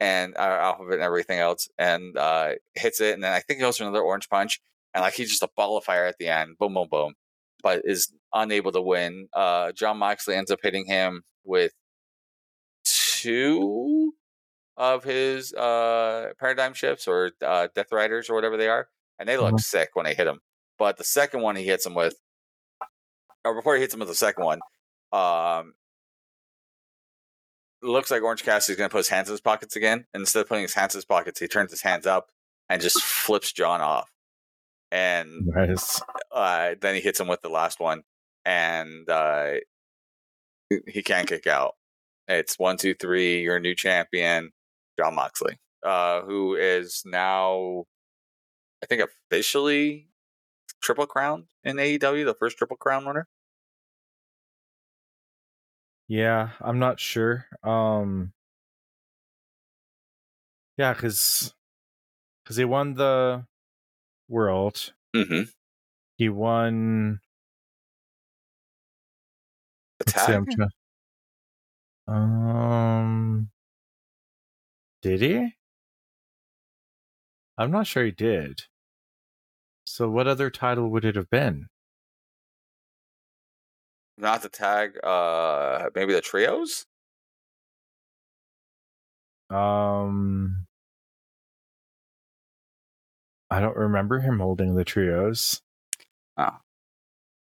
and 0.00 0.36
uh, 0.36 0.58
off 0.60 0.80
of 0.80 0.90
it 0.90 0.94
and 0.94 1.02
everything 1.02 1.38
else, 1.38 1.68
and 1.78 2.18
uh, 2.18 2.54
hits 2.74 3.00
it, 3.00 3.14
and 3.14 3.22
then 3.22 3.32
I 3.32 3.38
think 3.38 3.58
he 3.58 3.62
goes 3.62 3.76
for 3.76 3.84
another 3.84 4.02
orange 4.02 4.28
punch, 4.28 4.60
and 4.94 5.02
like 5.02 5.14
he's 5.14 5.30
just 5.30 5.42
a 5.42 5.48
ball 5.56 5.76
of 5.76 5.84
fire 5.84 6.06
at 6.06 6.16
the 6.18 6.28
end, 6.28 6.56
boom, 6.58 6.74
boom, 6.74 6.88
boom, 6.90 7.14
but 7.62 7.82
is 7.84 8.12
unable 8.32 8.72
to 8.72 8.80
win. 8.80 9.28
Uh, 9.32 9.72
Jon 9.72 9.98
Moxley 9.98 10.36
ends 10.36 10.50
up 10.50 10.60
hitting 10.62 10.86
him 10.86 11.22
with 11.44 11.72
two 12.84 14.14
of 14.76 15.04
his 15.04 15.52
uh, 15.54 16.32
paradigm 16.38 16.74
shifts 16.74 17.06
or 17.06 17.32
uh, 17.44 17.68
death 17.74 17.92
riders 17.92 18.30
or 18.30 18.34
whatever 18.34 18.56
they 18.56 18.68
are, 18.68 18.88
and 19.18 19.28
they 19.28 19.36
look 19.36 19.48
mm-hmm. 19.48 19.58
sick 19.58 19.90
when 19.94 20.04
they 20.04 20.14
hit 20.14 20.26
him. 20.26 20.40
But 20.78 20.96
the 20.96 21.04
second 21.04 21.42
one 21.42 21.56
he 21.56 21.64
hits 21.64 21.86
him 21.86 21.94
with, 21.94 22.14
or 23.44 23.54
before 23.54 23.74
he 23.74 23.80
hits 23.80 23.94
him 23.94 24.00
with 24.00 24.08
the 24.08 24.14
second 24.14 24.44
one, 24.44 24.60
um, 25.12 25.74
looks 27.82 28.10
like 28.10 28.22
Orange 28.22 28.42
Cassidy's 28.42 28.76
going 28.76 28.88
to 28.88 28.92
put 28.92 28.98
his 28.98 29.08
hands 29.08 29.28
in 29.28 29.32
his 29.32 29.40
pockets 29.40 29.76
again. 29.76 30.06
And 30.12 30.22
instead 30.22 30.40
of 30.40 30.48
putting 30.48 30.62
his 30.62 30.74
hands 30.74 30.94
in 30.94 30.98
his 30.98 31.04
pockets, 31.04 31.38
he 31.38 31.46
turns 31.46 31.70
his 31.70 31.82
hands 31.82 32.06
up 32.06 32.28
and 32.68 32.82
just 32.82 33.00
flips 33.02 33.52
Jon 33.52 33.80
off. 33.80 34.10
And 34.94 35.46
nice. 35.46 36.00
uh, 36.30 36.76
then 36.80 36.94
he 36.94 37.00
hits 37.00 37.18
him 37.18 37.26
with 37.26 37.42
the 37.42 37.48
last 37.48 37.80
one, 37.80 38.04
and 38.44 39.10
uh, 39.10 39.54
he 40.86 41.02
can't 41.02 41.26
kick 41.26 41.48
out. 41.48 41.74
It's 42.28 42.60
one, 42.60 42.76
two, 42.76 42.94
three. 42.94 43.40
You're 43.40 43.56
a 43.56 43.60
new 43.60 43.74
champion, 43.74 44.52
Jon 44.96 45.16
Moxley, 45.16 45.58
uh, 45.84 46.20
who 46.22 46.54
is 46.54 47.02
now, 47.04 47.86
I 48.84 48.86
think, 48.86 49.02
officially 49.02 50.10
triple 50.80 51.06
crown 51.06 51.48
in 51.64 51.74
AEW, 51.76 52.24
the 52.24 52.36
first 52.38 52.56
triple 52.56 52.76
crown 52.76 53.04
winner. 53.04 53.26
Yeah, 56.06 56.50
I'm 56.60 56.78
not 56.78 57.00
sure. 57.00 57.46
Um, 57.64 58.32
yeah, 60.78 60.92
because 60.94 61.52
because 62.44 62.56
he 62.56 62.64
won 62.64 62.94
the 62.94 63.44
world. 64.28 64.92
Mm-hmm. 65.14 65.42
He 66.16 66.28
won 66.28 67.20
the 69.98 70.04
tag. 70.04 70.46
Um, 72.06 73.50
did 75.02 75.20
he? 75.20 75.54
I'm 77.56 77.70
not 77.70 77.86
sure 77.86 78.04
he 78.04 78.10
did. 78.10 78.62
So, 79.84 80.08
what 80.10 80.26
other 80.26 80.50
title 80.50 80.90
would 80.90 81.04
it 81.04 81.16
have 81.16 81.30
been? 81.30 81.68
Not 84.16 84.42
the 84.42 84.48
tag. 84.48 84.98
Uh, 85.04 85.90
maybe 85.94 86.12
the 86.14 86.20
trios. 86.20 86.86
Um, 89.50 90.63
I 93.54 93.60
don't 93.60 93.76
remember 93.76 94.18
him 94.18 94.40
holding 94.40 94.74
the 94.74 94.84
trios. 94.84 95.62
Oh, 96.36 96.42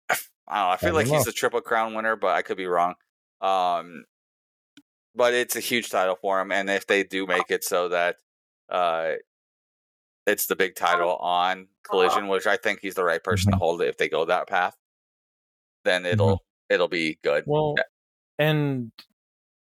I, 0.08 0.14
don't 0.14 0.18
know. 0.48 0.68
I 0.68 0.76
feel 0.76 0.90
I 0.90 0.92
like 0.92 1.08
know. 1.08 1.14
he's 1.14 1.26
a 1.26 1.32
triple 1.32 1.60
crown 1.60 1.94
winner, 1.94 2.14
but 2.14 2.36
I 2.36 2.42
could 2.42 2.56
be 2.56 2.66
wrong. 2.66 2.94
Um, 3.40 4.04
but 5.16 5.34
it's 5.34 5.56
a 5.56 5.60
huge 5.60 5.90
title 5.90 6.14
for 6.14 6.40
him. 6.40 6.52
And 6.52 6.70
if 6.70 6.86
they 6.86 7.02
do 7.02 7.26
make 7.26 7.50
it 7.50 7.64
so 7.64 7.88
that 7.88 8.18
uh, 8.68 9.14
it's 10.28 10.46
the 10.46 10.54
big 10.54 10.76
title 10.76 11.16
on 11.16 11.66
Collision, 11.82 12.28
which 12.28 12.46
I 12.46 12.56
think 12.56 12.78
he's 12.82 12.94
the 12.94 13.02
right 13.02 13.22
person 13.22 13.50
mm-hmm. 13.50 13.58
to 13.58 13.64
hold 13.64 13.82
it 13.82 13.88
if 13.88 13.98
they 13.98 14.08
go 14.08 14.24
that 14.26 14.46
path, 14.46 14.76
then 15.84 16.06
it'll 16.06 16.36
mm-hmm. 16.36 16.74
it'll 16.74 16.86
be 16.86 17.18
good. 17.24 17.42
Well, 17.48 17.74
yeah. 17.76 18.46
and 18.46 18.92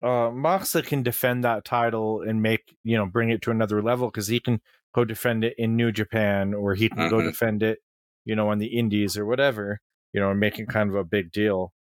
uh, 0.02 0.32
Moxa 0.32 0.84
can 0.84 1.04
defend 1.04 1.44
that 1.44 1.64
title 1.64 2.22
and 2.22 2.42
make 2.42 2.76
you 2.84 2.98
know 2.98 3.06
bring 3.06 3.30
it 3.30 3.44
to 3.44 3.52
another 3.52 3.84
level 3.84 4.08
because 4.08 4.30
he 4.30 4.40
can 4.40 4.62
go 4.94 5.06
defend 5.06 5.44
it 5.44 5.56
in 5.58 5.76
New 5.76 5.92
Japan 5.92 6.54
or 6.54 6.76
he 6.76 6.90
can 6.90 7.00
mm-hmm. 7.00 7.10
go 7.10 7.22
defend 7.22 7.64
it, 7.64 7.80
you 8.26 8.36
know, 8.36 8.50
on 8.50 8.60
the 8.60 8.78
Indies 8.78 9.18
or 9.18 9.26
whatever, 9.26 9.80
you 10.14 10.22
know, 10.22 10.32
and 10.32 10.40
making 10.40 10.68
kind 10.68 10.90
of 10.90 10.96
a 10.96 11.04
big 11.04 11.32
deal. 11.32 11.74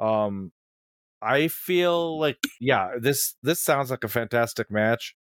Um, 0.00 0.52
I 1.20 1.48
feel 1.48 2.18
like 2.18 2.38
yeah, 2.60 2.92
this 3.00 3.34
this 3.42 3.62
sounds 3.62 3.90
like 3.90 4.04
a 4.04 4.08
fantastic 4.08 4.70
match. 4.70 5.14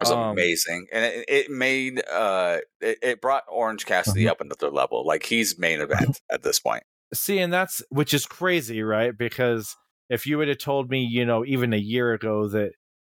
It 0.00 0.04
was 0.04 0.12
um, 0.12 0.30
amazing, 0.30 0.86
and 0.92 1.04
it, 1.04 1.24
it 1.28 1.50
made 1.50 2.02
uh 2.10 2.58
it, 2.80 2.98
it, 3.02 3.20
brought 3.20 3.44
Orange 3.48 3.86
Cassidy 3.86 4.26
uh-huh. 4.26 4.32
up 4.32 4.40
another 4.40 4.70
level. 4.70 5.06
Like 5.06 5.24
he's 5.24 5.58
main 5.58 5.80
event 5.80 6.20
at 6.32 6.42
this 6.42 6.58
point. 6.58 6.82
See, 7.12 7.38
and 7.38 7.52
that's 7.52 7.82
which 7.90 8.14
is 8.14 8.26
crazy, 8.26 8.82
right? 8.82 9.16
Because 9.16 9.76
if 10.08 10.26
you 10.26 10.38
would 10.38 10.48
have 10.48 10.58
told 10.58 10.90
me, 10.90 11.04
you 11.04 11.24
know, 11.24 11.44
even 11.44 11.72
a 11.72 11.78
year 11.78 12.12
ago 12.12 12.48
that 12.48 12.72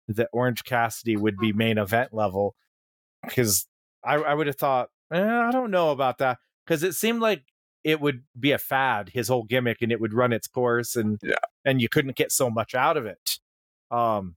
that 0.10 0.30
Orange 0.34 0.64
Cassidy 0.64 1.16
would 1.16 1.38
be 1.38 1.54
main 1.54 1.78
event 1.78 2.14
level, 2.14 2.56
because 3.26 3.68
I, 4.04 4.16
I 4.16 4.34
would 4.34 4.48
have 4.48 4.58
thought, 4.58 4.90
eh, 5.12 5.22
I 5.22 5.52
don't 5.52 5.72
know 5.72 5.92
about 5.92 6.18
that 6.20 6.40
because 6.66 6.84
it 6.84 6.94
seemed 6.94 7.22
like 7.22 7.44
it 7.84 8.00
would 8.00 8.24
be 8.40 8.52
a 8.52 8.58
fad, 8.58 9.10
his 9.14 9.28
whole 9.28 9.44
gimmick, 9.44 9.82
and 9.82 9.92
it 9.92 10.00
would 10.00 10.14
run 10.14 10.32
its 10.34 10.48
course, 10.48 10.96
and 10.96 11.20
Yeah. 11.22 11.36
and 11.66 11.82
you 11.82 11.90
couldn't 11.90 12.16
get 12.16 12.32
so 12.32 12.50
much 12.50 12.74
out 12.76 12.98
of 12.98 13.06
it. 13.06 13.40
Um, 13.92 14.36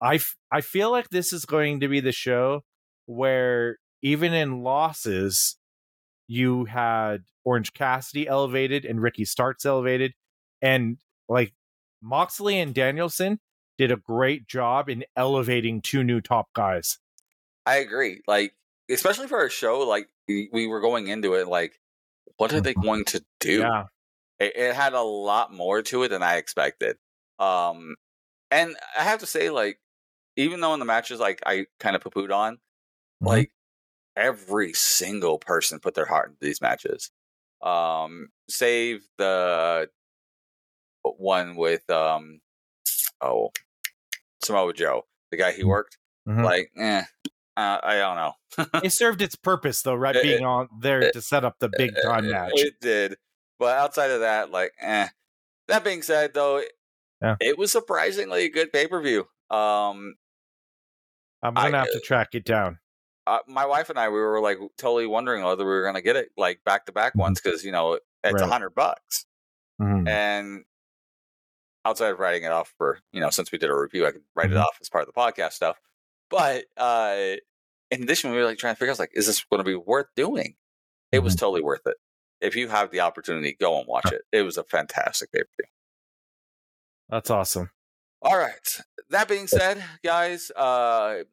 I 0.00 0.16
f- 0.16 0.36
I 0.50 0.60
feel 0.60 0.90
like 0.90 1.08
this 1.10 1.32
is 1.32 1.44
going 1.44 1.80
to 1.80 1.88
be 1.88 2.00
the 2.00 2.12
show 2.12 2.64
where 3.06 3.78
even 4.02 4.32
in 4.34 4.62
losses, 4.62 5.56
you 6.28 6.66
had 6.66 7.24
Orange 7.44 7.72
Cassidy 7.72 8.26
elevated 8.28 8.84
and 8.84 9.00
Ricky 9.00 9.24
Starks 9.24 9.64
elevated, 9.64 10.12
and 10.60 10.98
like 11.28 11.54
Moxley 12.02 12.58
and 12.60 12.74
Danielson 12.74 13.40
did 13.78 13.90
a 13.90 13.96
great 13.96 14.46
job 14.46 14.88
in 14.90 15.04
elevating 15.16 15.80
two 15.80 16.04
new 16.04 16.20
top 16.20 16.48
guys. 16.54 16.98
I 17.66 17.76
agree. 17.76 18.22
Like, 18.26 18.54
especially 18.90 19.28
for 19.28 19.44
a 19.44 19.50
show, 19.50 19.80
like 19.80 20.08
we 20.28 20.48
we 20.52 20.66
were 20.66 20.80
going 20.80 21.08
into 21.08 21.34
it, 21.34 21.46
like, 21.48 21.78
what 22.38 22.52
are 22.54 22.60
they 22.60 22.74
going 22.74 23.04
to 23.06 23.24
do? 23.40 23.72
Yeah, 23.72 23.84
It, 24.40 24.56
it 24.56 24.74
had 24.76 24.94
a 24.94 25.02
lot 25.02 25.52
more 25.54 25.82
to 25.84 26.04
it 26.04 26.08
than 26.10 26.22
I 26.24 26.36
expected. 26.36 26.98
Um, 27.40 27.96
and 28.50 28.76
I 28.98 29.04
have 29.04 29.20
to 29.20 29.26
say, 29.26 29.50
like, 29.50 29.80
even 30.36 30.60
though 30.60 30.74
in 30.74 30.80
the 30.80 30.86
matches, 30.86 31.20
like, 31.20 31.42
I 31.46 31.66
kind 31.80 31.96
of 31.96 32.02
poo 32.02 32.10
pooed 32.10 32.34
on, 32.36 32.58
Mhm. 33.20 33.44
like, 33.44 33.52
every 34.16 34.72
single 34.74 35.38
person 35.38 35.80
put 35.80 35.94
their 35.94 36.06
heart 36.06 36.30
into 36.30 36.40
these 36.42 36.62
matches. 36.62 37.10
Um, 37.62 38.30
save 38.50 39.06
the 39.18 39.90
one 41.02 41.56
with, 41.56 41.88
um, 41.90 42.40
oh, 43.20 43.52
Samoa 44.44 44.72
Joe, 44.74 45.06
the 45.30 45.36
guy 45.36 45.52
he 45.52 45.64
Mhm. 45.64 45.64
worked. 45.64 45.98
Mhm. 46.26 46.44
Like, 46.44 46.70
eh, 46.76 47.04
uh, 47.56 47.78
I 47.82 47.96
don't 47.96 48.16
know. 48.16 48.80
it 48.82 48.92
served 48.92 49.20
its 49.22 49.36
purpose 49.36 49.82
though, 49.82 49.94
right? 49.94 50.16
It- 50.16 50.22
Being 50.22 50.44
on 50.44 50.68
there 50.80 51.00
it- 51.02 51.12
to 51.14 51.22
set 51.22 51.44
up 51.44 51.56
the 51.58 51.70
big 51.76 51.92
time 52.04 52.30
match. 52.30 52.52
It 52.54 52.74
did. 52.80 53.16
But 53.58 53.76
outside 53.78 54.10
of 54.10 54.20
that, 54.20 54.50
like, 54.50 54.72
eh. 54.80 55.08
That 55.68 55.84
being 55.84 56.02
said, 56.02 56.34
though, 56.34 56.56
it, 56.56 56.72
Yeah. 57.22 57.36
it 57.40 57.56
was 57.56 57.70
surprisingly 57.70 58.44
a 58.44 58.48
good 58.50 58.72
pay 58.72 58.86
per 58.88 59.00
view. 59.00 59.28
Um, 59.50 60.14
I'm 61.42 61.54
gonna 61.54 61.78
have 61.78 61.92
to 61.92 62.00
track 62.00 62.34
it 62.34 62.44
down. 62.44 62.78
uh, 63.26 63.38
my 63.46 63.66
wife 63.66 63.88
and 63.90 63.98
I, 63.98 64.08
we 64.08 64.18
were 64.18 64.40
like 64.40 64.58
totally 64.78 65.06
wondering 65.06 65.44
whether 65.44 65.64
we 65.64 65.70
were 65.70 65.82
going 65.82 65.94
to 65.94 66.02
get 66.02 66.16
it 66.16 66.30
like 66.36 66.64
back 66.64 66.86
to 66.86 66.92
back 66.92 67.14
ones 67.14 67.40
because 67.40 67.64
you 67.64 67.70
know 67.72 67.94
it's 67.94 68.02
a 68.24 68.32
Right. 68.32 68.48
hundred 68.48 68.70
bucks. 68.74 69.26
Mhm. 69.80 70.08
And 70.08 70.64
outside 71.84 72.10
of 72.10 72.18
writing 72.18 72.42
it 72.44 72.50
off 72.52 72.72
for 72.78 72.98
you 73.12 73.20
know, 73.20 73.30
since 73.30 73.52
we 73.52 73.58
did 73.58 73.70
a 73.70 73.76
review, 73.76 74.06
I 74.06 74.10
could 74.12 74.22
write 74.34 74.50
it 74.50 74.54
Mhm. 74.56 74.62
off 74.64 74.78
as 74.80 74.88
part 74.88 75.06
of 75.06 75.12
the 75.14 75.20
podcast 75.20 75.52
stuff. 75.52 75.78
But 76.32 76.64
uh, 76.78 77.36
in 77.90 78.02
addition, 78.02 78.30
we 78.30 78.38
were 78.38 78.44
like 78.46 78.56
trying 78.56 78.74
to 78.74 78.78
figure 78.78 78.90
out 78.90 78.98
like, 78.98 79.12
is 79.12 79.26
this 79.26 79.44
going 79.44 79.60
to 79.60 79.64
be 79.64 79.74
worth 79.74 80.06
doing? 80.16 80.54
It 81.12 81.18
was 81.18 81.36
totally 81.36 81.60
worth 81.60 81.86
it. 81.86 81.96
If 82.40 82.56
you 82.56 82.68
have 82.68 82.90
the 82.90 83.00
opportunity, 83.00 83.54
go 83.60 83.78
and 83.78 83.86
watch 83.86 84.10
it. 84.10 84.22
It 84.32 84.40
was 84.40 84.56
a 84.56 84.64
fantastic 84.64 85.30
pay 85.30 85.40
per 85.40 85.48
view. 85.60 85.68
That's 87.10 87.30
awesome. 87.30 87.70
All 88.22 88.38
right. 88.38 88.80
That 89.10 89.28
being 89.28 89.46
said, 89.46 89.84
guys, 90.02 90.50
uh, 90.52 91.24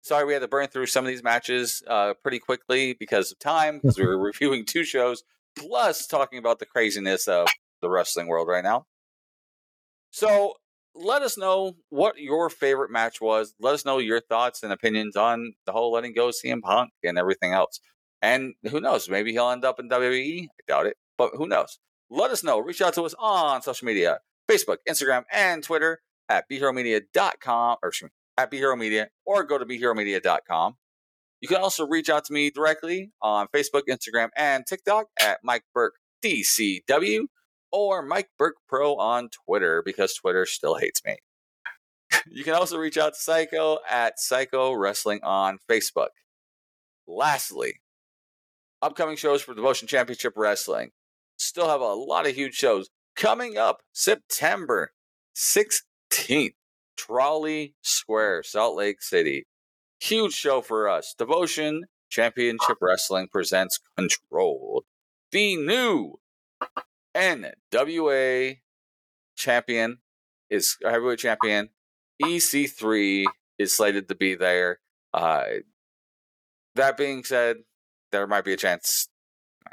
sorry 0.00 0.24
we 0.24 0.32
had 0.32 0.40
to 0.40 0.48
burn 0.48 0.68
through 0.68 0.86
some 0.86 1.04
of 1.04 1.08
these 1.08 1.22
matches 1.22 1.82
uh, 1.86 2.14
pretty 2.22 2.38
quickly 2.38 2.94
because 2.94 3.30
of 3.30 3.38
time, 3.38 3.78
because 3.78 3.98
we 3.98 4.06
were 4.06 4.18
reviewing 4.18 4.64
two 4.64 4.84
shows, 4.84 5.22
plus 5.58 6.06
talking 6.06 6.38
about 6.38 6.60
the 6.60 6.66
craziness 6.66 7.28
of 7.28 7.46
the 7.82 7.90
wrestling 7.90 8.26
world 8.26 8.48
right 8.48 8.64
now. 8.64 8.86
So 10.12 10.54
let 10.98 11.22
us 11.22 11.36
know 11.36 11.76
what 11.90 12.18
your 12.18 12.50
favorite 12.50 12.90
match 12.90 13.20
was. 13.20 13.54
Let 13.60 13.74
us 13.74 13.84
know 13.84 13.98
your 13.98 14.20
thoughts 14.20 14.62
and 14.62 14.72
opinions 14.72 15.16
on 15.16 15.54
the 15.66 15.72
whole 15.72 15.92
letting 15.92 16.14
go 16.14 16.28
CM 16.28 16.62
Punk 16.62 16.90
and 17.04 17.18
everything 17.18 17.52
else. 17.52 17.80
And 18.22 18.54
who 18.70 18.80
knows? 18.80 19.08
Maybe 19.08 19.32
he'll 19.32 19.50
end 19.50 19.64
up 19.64 19.78
in 19.78 19.88
WWE. 19.88 20.44
I 20.44 20.48
doubt 20.66 20.86
it, 20.86 20.96
but 21.18 21.30
who 21.34 21.46
knows? 21.46 21.78
Let 22.10 22.30
us 22.30 22.42
know. 22.42 22.58
Reach 22.58 22.80
out 22.80 22.94
to 22.94 23.02
us 23.02 23.14
on 23.18 23.62
social 23.62 23.86
media 23.86 24.18
Facebook, 24.48 24.78
Instagram, 24.88 25.24
and 25.32 25.62
Twitter 25.62 26.00
at 26.28 26.48
bheromedia.com 26.50 27.78
or 27.82 27.88
excuse 27.88 28.08
me, 28.08 28.12
at 28.38 28.50
bheromedia 28.50 29.06
or 29.24 29.44
go 29.44 29.58
to 29.58 29.66
bheromedia.com. 29.66 30.74
You 31.40 31.48
can 31.48 31.58
also 31.58 31.86
reach 31.86 32.08
out 32.08 32.24
to 32.26 32.32
me 32.32 32.50
directly 32.50 33.12
on 33.20 33.48
Facebook, 33.54 33.82
Instagram, 33.90 34.30
and 34.36 34.64
TikTok 34.66 35.06
at 35.20 35.40
Mike 35.44 35.64
Burke 35.74 35.94
DCW 36.24 37.26
or 37.72 38.02
Mike 38.02 38.30
Burke 38.38 38.56
Pro 38.68 38.96
on 38.96 39.28
Twitter 39.28 39.82
because 39.84 40.14
Twitter 40.14 40.46
still 40.46 40.76
hates 40.76 41.02
me. 41.04 41.16
you 42.26 42.44
can 42.44 42.54
also 42.54 42.78
reach 42.78 42.98
out 42.98 43.14
to 43.14 43.20
Psycho 43.20 43.78
at 43.88 44.18
Psycho 44.18 44.72
Wrestling 44.72 45.20
on 45.22 45.58
Facebook. 45.68 46.08
Lastly, 47.06 47.80
upcoming 48.82 49.16
shows 49.16 49.42
for 49.42 49.54
Devotion 49.54 49.88
Championship 49.88 50.34
Wrestling. 50.36 50.90
Still 51.36 51.68
have 51.68 51.80
a 51.80 51.94
lot 51.94 52.26
of 52.26 52.34
huge 52.34 52.54
shows 52.54 52.88
coming 53.14 53.56
up 53.56 53.82
September 53.92 54.92
16th, 55.34 56.54
Trolley 56.96 57.74
Square, 57.82 58.44
Salt 58.44 58.76
Lake 58.76 59.02
City. 59.02 59.46
Huge 60.00 60.32
show 60.32 60.60
for 60.60 60.88
us. 60.88 61.14
Devotion 61.16 61.84
Championship 62.10 62.78
Wrestling 62.80 63.28
presents 63.30 63.80
Controlled, 63.96 64.84
the 65.32 65.56
new 65.56 66.18
NWA 67.16 68.58
champion 69.36 69.98
is 70.50 70.76
heavyweight 70.82 71.18
champion. 71.18 71.70
EC3 72.22 73.24
is 73.58 73.74
slated 73.74 74.08
to 74.08 74.14
be 74.14 74.34
there. 74.34 74.80
Uh, 75.12 75.44
that 76.74 76.96
being 76.96 77.24
said, 77.24 77.56
there 78.12 78.26
might 78.26 78.44
be 78.44 78.52
a 78.52 78.56
chance. 78.56 79.08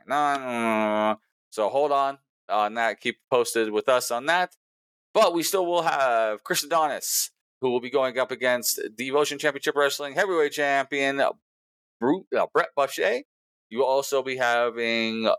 So 0.07 1.69
hold 1.69 1.91
on 1.91 2.17
on 2.49 2.73
that. 2.75 3.01
Keep 3.01 3.17
posted 3.29 3.71
with 3.71 3.89
us 3.89 4.09
on 4.11 4.25
that. 4.27 4.55
But 5.13 5.33
we 5.33 5.43
still 5.43 5.65
will 5.65 5.83
have 5.83 6.43
Chris 6.43 6.63
Adonis, 6.63 7.29
who 7.61 7.69
will 7.69 7.79
be 7.79 7.91
going 7.91 8.17
up 8.17 8.31
against 8.31 8.79
Devotion 8.97 9.37
Championship 9.37 9.75
Wrestling 9.75 10.13
heavyweight 10.13 10.53
champion 10.53 11.19
uh, 11.19 11.31
Brett 12.01 12.69
Buffet. 12.75 13.25
You 13.69 13.79
will 13.79 13.85
also 13.85 14.23
be 14.23 14.37
having 14.37 15.29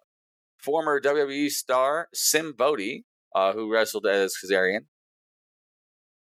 former 0.64 1.00
WWE 1.00 1.50
star 1.50 2.08
Sim 2.14 2.52
Bodie, 2.56 3.04
uh, 3.34 3.52
who 3.52 3.70
wrestled 3.72 4.06
as 4.06 4.34
Kazarian. 4.42 4.80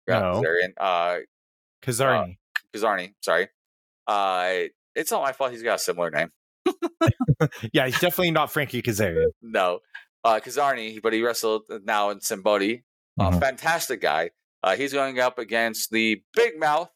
Yeah, 0.07 0.19
No. 0.19 0.41
Kazarian. 0.41 0.73
Uh, 0.77 1.17
Kazarni. 1.81 2.37
Kazarni, 2.75 3.13
sorry. 3.21 3.47
Uh, 4.07 4.67
it's 4.95 5.11
not 5.11 5.21
my 5.21 5.31
fault. 5.31 5.51
He's 5.51 5.63
got 5.63 5.75
a 5.75 5.79
similar 5.79 6.09
name. 6.11 6.29
yeah, 7.73 7.85
he's 7.85 7.99
definitely 7.99 8.31
not 8.31 8.51
Frankie 8.51 8.81
Kazarian. 8.81 9.27
No, 9.41 9.79
uh, 10.23 10.39
Kazarni, 10.43 11.01
but 11.01 11.13
he 11.13 11.21
wrestled 11.21 11.63
now 11.83 12.09
in 12.09 12.19
Simbodi. 12.19 12.83
Uh, 13.19 13.31
Mhm. 13.31 13.39
Fantastic 13.39 14.01
guy. 14.01 14.31
Uh, 14.63 14.75
he's 14.75 14.93
going 14.93 15.19
up 15.19 15.37
against 15.39 15.91
the 15.91 16.21
big 16.35 16.59
mouth 16.59 16.89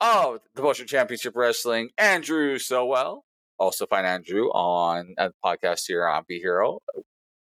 of 0.00 0.34
the 0.34 0.40
Devotion 0.56 0.86
Championship 0.86 1.34
Wrestling, 1.36 1.90
Andrew 1.98 2.58
Sowell. 2.58 3.24
Also 3.58 3.86
find 3.86 4.06
Andrew 4.06 4.46
on 4.46 5.14
a 5.18 5.30
podcast 5.44 5.84
here 5.86 6.06
on 6.06 6.24
Be 6.28 6.38
Hero, 6.38 6.80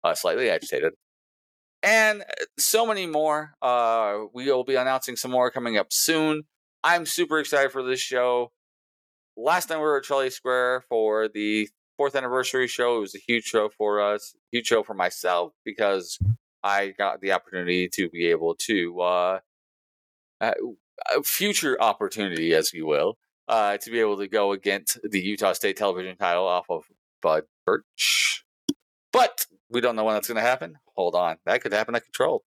uh, 0.03 0.13
slightly 0.13 0.49
agitated. 0.49 0.93
And 1.83 2.21
uh, 2.21 2.45
so 2.57 2.85
many 2.85 3.07
more. 3.07 3.53
Uh, 3.61 4.25
we 4.33 4.45
will 4.45 4.63
be 4.63 4.75
announcing 4.75 5.15
some 5.15 5.31
more 5.31 5.49
coming 5.49 5.77
up 5.77 5.87
soon. 5.91 6.43
I'm 6.83 7.05
super 7.05 7.39
excited 7.39 7.71
for 7.71 7.83
this 7.83 7.99
show. 7.99 8.51
Last 9.37 9.67
time 9.67 9.79
we 9.79 9.85
were 9.85 9.97
at 9.97 10.03
Trolley 10.03 10.29
Square 10.29 10.85
for 10.89 11.27
the 11.27 11.69
fourth 11.97 12.15
anniversary 12.15 12.67
show. 12.67 12.97
It 12.97 13.01
was 13.01 13.15
a 13.15 13.19
huge 13.19 13.45
show 13.45 13.69
for 13.69 14.01
us, 14.01 14.35
huge 14.51 14.67
show 14.67 14.83
for 14.83 14.93
myself 14.93 15.53
because 15.63 16.19
I 16.63 16.93
got 16.97 17.21
the 17.21 17.31
opportunity 17.31 17.87
to 17.89 18.09
be 18.09 18.27
able 18.27 18.55
to 18.55 19.01
uh, 19.01 19.39
uh 20.39 20.51
a 21.15 21.23
future 21.23 21.81
opportunity, 21.81 22.53
as 22.53 22.73
you 22.73 22.85
will, 22.85 23.17
uh, 23.51 23.77
to 23.77 23.91
be 23.91 23.99
able 23.99 24.17
to 24.17 24.29
go 24.29 24.53
against 24.53 24.97
the 25.03 25.19
Utah 25.19 25.51
State 25.53 25.75
television 25.75 26.15
title 26.15 26.47
off 26.47 26.65
of 26.69 26.85
Bud 27.21 27.43
Birch. 27.65 28.45
But 29.11 29.45
we 29.69 29.81
don't 29.81 29.97
know 29.97 30.05
when 30.05 30.15
that's 30.15 30.29
going 30.29 30.41
to 30.41 30.41
happen. 30.41 30.77
Hold 30.95 31.15
on, 31.15 31.35
that 31.45 31.61
could 31.61 31.73
happen 31.73 31.93
at 31.93 32.05
Control. 32.05 32.43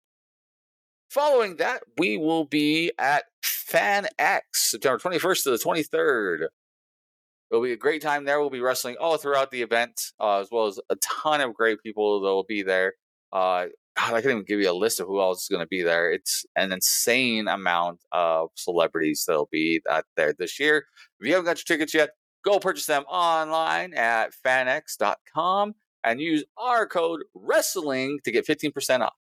Following 1.09 1.55
that, 1.55 1.81
we 1.97 2.17
will 2.17 2.43
be 2.43 2.91
at 2.99 3.23
Fan 3.41 4.07
X, 4.19 4.71
September 4.71 4.99
21st 4.99 5.43
to 5.43 5.49
the 5.51 5.57
23rd. 5.57 6.47
It'll 7.49 7.63
be 7.63 7.71
a 7.71 7.77
great 7.77 8.01
time 8.01 8.25
there. 8.25 8.39
We'll 8.39 8.51
be 8.51 8.59
wrestling 8.59 8.97
all 8.99 9.17
throughout 9.17 9.49
the 9.49 9.61
event, 9.63 10.11
uh, 10.19 10.39
as 10.39 10.49
well 10.51 10.67
as 10.67 10.79
a 10.89 10.97
ton 10.97 11.41
of 11.41 11.55
great 11.55 11.81
people 11.81 12.19
that 12.19 12.27
will 12.27 12.43
be 12.43 12.61
there. 12.61 12.93
Uh, 13.31 13.67
God, 13.99 14.13
I 14.13 14.21
can't 14.21 14.31
even 14.31 14.45
give 14.45 14.59
you 14.59 14.71
a 14.71 14.73
list 14.73 14.99
of 14.99 15.07
who 15.07 15.19
else 15.19 15.43
is 15.43 15.47
going 15.49 15.63
to 15.63 15.67
be 15.67 15.81
there. 15.81 16.11
It's 16.11 16.45
an 16.55 16.71
insane 16.71 17.47
amount 17.47 17.99
of 18.11 18.49
celebrities 18.55 19.25
that'll 19.27 19.49
be 19.51 19.81
out 19.89 20.05
there 20.15 20.33
this 20.37 20.59
year. 20.59 20.85
If 21.19 21.27
you 21.27 21.33
haven't 21.33 21.45
got 21.45 21.57
your 21.57 21.75
tickets 21.75 21.93
yet, 21.93 22.11
go 22.45 22.59
purchase 22.59 22.85
them 22.85 23.03
online 23.03 23.93
at 23.93 24.31
fanx.com 24.45 25.73
and 26.03 26.21
use 26.21 26.45
our 26.57 26.87
code 26.87 27.23
wrestling 27.33 28.19
to 28.23 28.31
get 28.31 28.47
15% 28.47 29.01
off. 29.01 29.13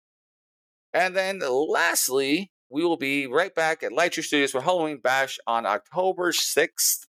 And 0.92 1.16
then 1.16 1.40
lastly, 1.40 2.52
we 2.70 2.84
will 2.84 2.96
be 2.96 3.26
right 3.26 3.54
back 3.54 3.82
at 3.82 3.92
Lightyear 3.92 4.22
Studios 4.22 4.52
for 4.52 4.60
Halloween 4.60 5.00
Bash 5.02 5.38
on 5.46 5.66
October 5.66 6.32
6th. 6.32 7.06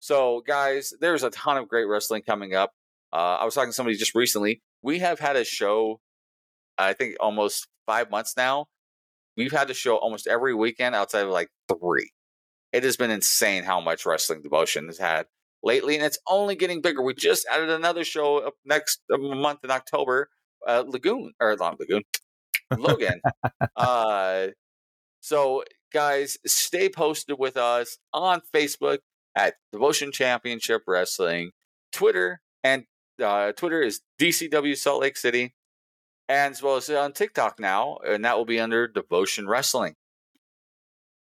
So, 0.00 0.42
guys, 0.46 0.92
there's 1.00 1.22
a 1.22 1.30
ton 1.30 1.56
of 1.58 1.68
great 1.68 1.84
wrestling 1.84 2.22
coming 2.22 2.54
up. 2.54 2.72
Uh, 3.12 3.36
I 3.40 3.44
was 3.44 3.54
talking 3.54 3.70
to 3.70 3.74
somebody 3.74 3.96
just 3.96 4.14
recently. 4.14 4.62
We 4.82 4.98
have 4.98 5.20
had 5.20 5.36
a 5.36 5.44
show, 5.44 6.00
I 6.78 6.92
think, 6.92 7.16
almost 7.20 7.68
five 7.86 8.10
months 8.10 8.34
now. 8.36 8.66
We've 9.36 9.52
had 9.52 9.68
the 9.68 9.74
show 9.74 9.96
almost 9.96 10.26
every 10.26 10.54
weekend 10.54 10.94
outside 10.94 11.24
of 11.24 11.30
like 11.30 11.48
three. 11.68 12.10
It 12.72 12.84
has 12.84 12.96
been 12.96 13.10
insane 13.10 13.64
how 13.64 13.80
much 13.80 14.06
wrestling 14.06 14.42
devotion 14.42 14.86
has 14.86 14.98
had 14.98 15.26
lately, 15.62 15.96
and 15.96 16.04
it's 16.04 16.18
only 16.28 16.54
getting 16.56 16.80
bigger. 16.80 17.02
We 17.02 17.14
just 17.14 17.46
added 17.50 17.70
another 17.70 18.04
show 18.04 18.38
up 18.38 18.54
next 18.64 19.00
uh, 19.12 19.18
month 19.18 19.60
in 19.64 19.70
October, 19.70 20.28
uh, 20.66 20.84
Lagoon 20.86 21.32
or 21.40 21.56
not 21.56 21.78
Lagoon, 21.80 22.02
Logan. 22.76 23.20
uh, 23.76 24.48
so, 25.20 25.64
guys, 25.92 26.36
stay 26.46 26.88
posted 26.88 27.36
with 27.38 27.56
us 27.56 27.98
on 28.12 28.42
Facebook 28.54 28.98
at 29.36 29.54
Devotion 29.72 30.12
Championship 30.12 30.82
Wrestling, 30.86 31.50
Twitter, 31.92 32.40
and 32.62 32.84
uh, 33.22 33.52
Twitter 33.52 33.82
is 33.82 34.00
DCW 34.20 34.76
Salt 34.76 35.02
Lake 35.02 35.16
City, 35.16 35.54
as 36.28 36.62
well 36.62 36.76
as 36.76 36.88
on 36.90 37.12
TikTok 37.12 37.60
now, 37.60 37.98
and 38.06 38.24
that 38.24 38.36
will 38.36 38.44
be 38.44 38.60
under 38.60 38.86
Devotion 38.88 39.46
Wrestling. 39.46 39.96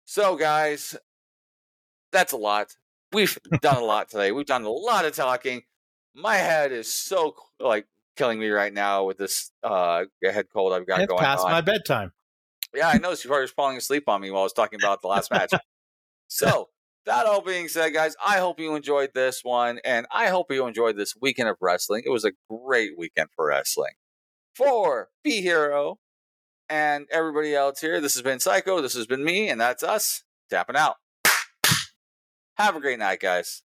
So, 0.05 0.35
guys, 0.35 0.97
that's 2.11 2.33
a 2.33 2.37
lot. 2.37 2.75
We've 3.11 3.37
done 3.61 3.77
a 3.77 3.85
lot 3.85 4.09
today. 4.09 4.31
We've 4.31 4.45
done 4.45 4.63
a 4.63 4.69
lot 4.69 5.05
of 5.05 5.15
talking. 5.15 5.63
My 6.15 6.35
head 6.35 6.71
is 6.71 6.93
so 6.93 7.35
like 7.59 7.85
killing 8.15 8.39
me 8.39 8.49
right 8.49 8.73
now 8.73 9.05
with 9.05 9.17
this 9.17 9.51
uh 9.63 10.03
head 10.21 10.47
cold 10.51 10.73
I've 10.73 10.85
got 10.85 10.99
it's 10.99 11.07
going 11.07 11.23
past 11.23 11.45
on. 11.45 11.51
my 11.51 11.61
bedtime. 11.61 12.11
Yeah, 12.75 12.89
I 12.89 12.97
know 12.97 13.15
she 13.15 13.27
probably 13.27 13.43
was 13.43 13.51
falling 13.51 13.77
asleep 13.77 14.07
on 14.07 14.21
me 14.21 14.29
while 14.29 14.41
I 14.41 14.43
was 14.43 14.53
talking 14.53 14.79
about 14.81 15.01
the 15.01 15.07
last 15.07 15.31
match. 15.31 15.53
so, 16.27 16.69
that 17.05 17.25
all 17.25 17.41
being 17.41 17.67
said, 17.67 17.93
guys, 17.93 18.15
I 18.23 18.37
hope 18.37 18.59
you 18.59 18.75
enjoyed 18.75 19.11
this 19.15 19.43
one, 19.43 19.79
and 19.83 20.05
I 20.11 20.27
hope 20.27 20.51
you 20.51 20.67
enjoyed 20.67 20.95
this 20.97 21.15
weekend 21.19 21.49
of 21.49 21.57
wrestling. 21.61 22.03
It 22.05 22.11
was 22.11 22.25
a 22.25 22.33
great 22.49 22.91
weekend 22.97 23.29
for 23.35 23.47
wrestling. 23.47 23.93
For 24.55 25.09
B 25.23 25.41
Hero 25.41 25.99
and 26.69 27.07
everybody 27.11 27.55
else 27.55 27.81
here, 27.81 28.01
this 28.01 28.13
has 28.15 28.23
been 28.23 28.39
Psycho. 28.39 28.81
This 28.81 28.93
has 28.93 29.07
been 29.07 29.23
me, 29.23 29.49
and 29.49 29.59
that's 29.59 29.83
us 29.83 30.23
tapping 30.49 30.75
out. 30.75 30.95
Have 32.57 32.75
a 32.75 32.81
great 32.81 32.99
night, 32.99 33.21
guys. 33.21 33.63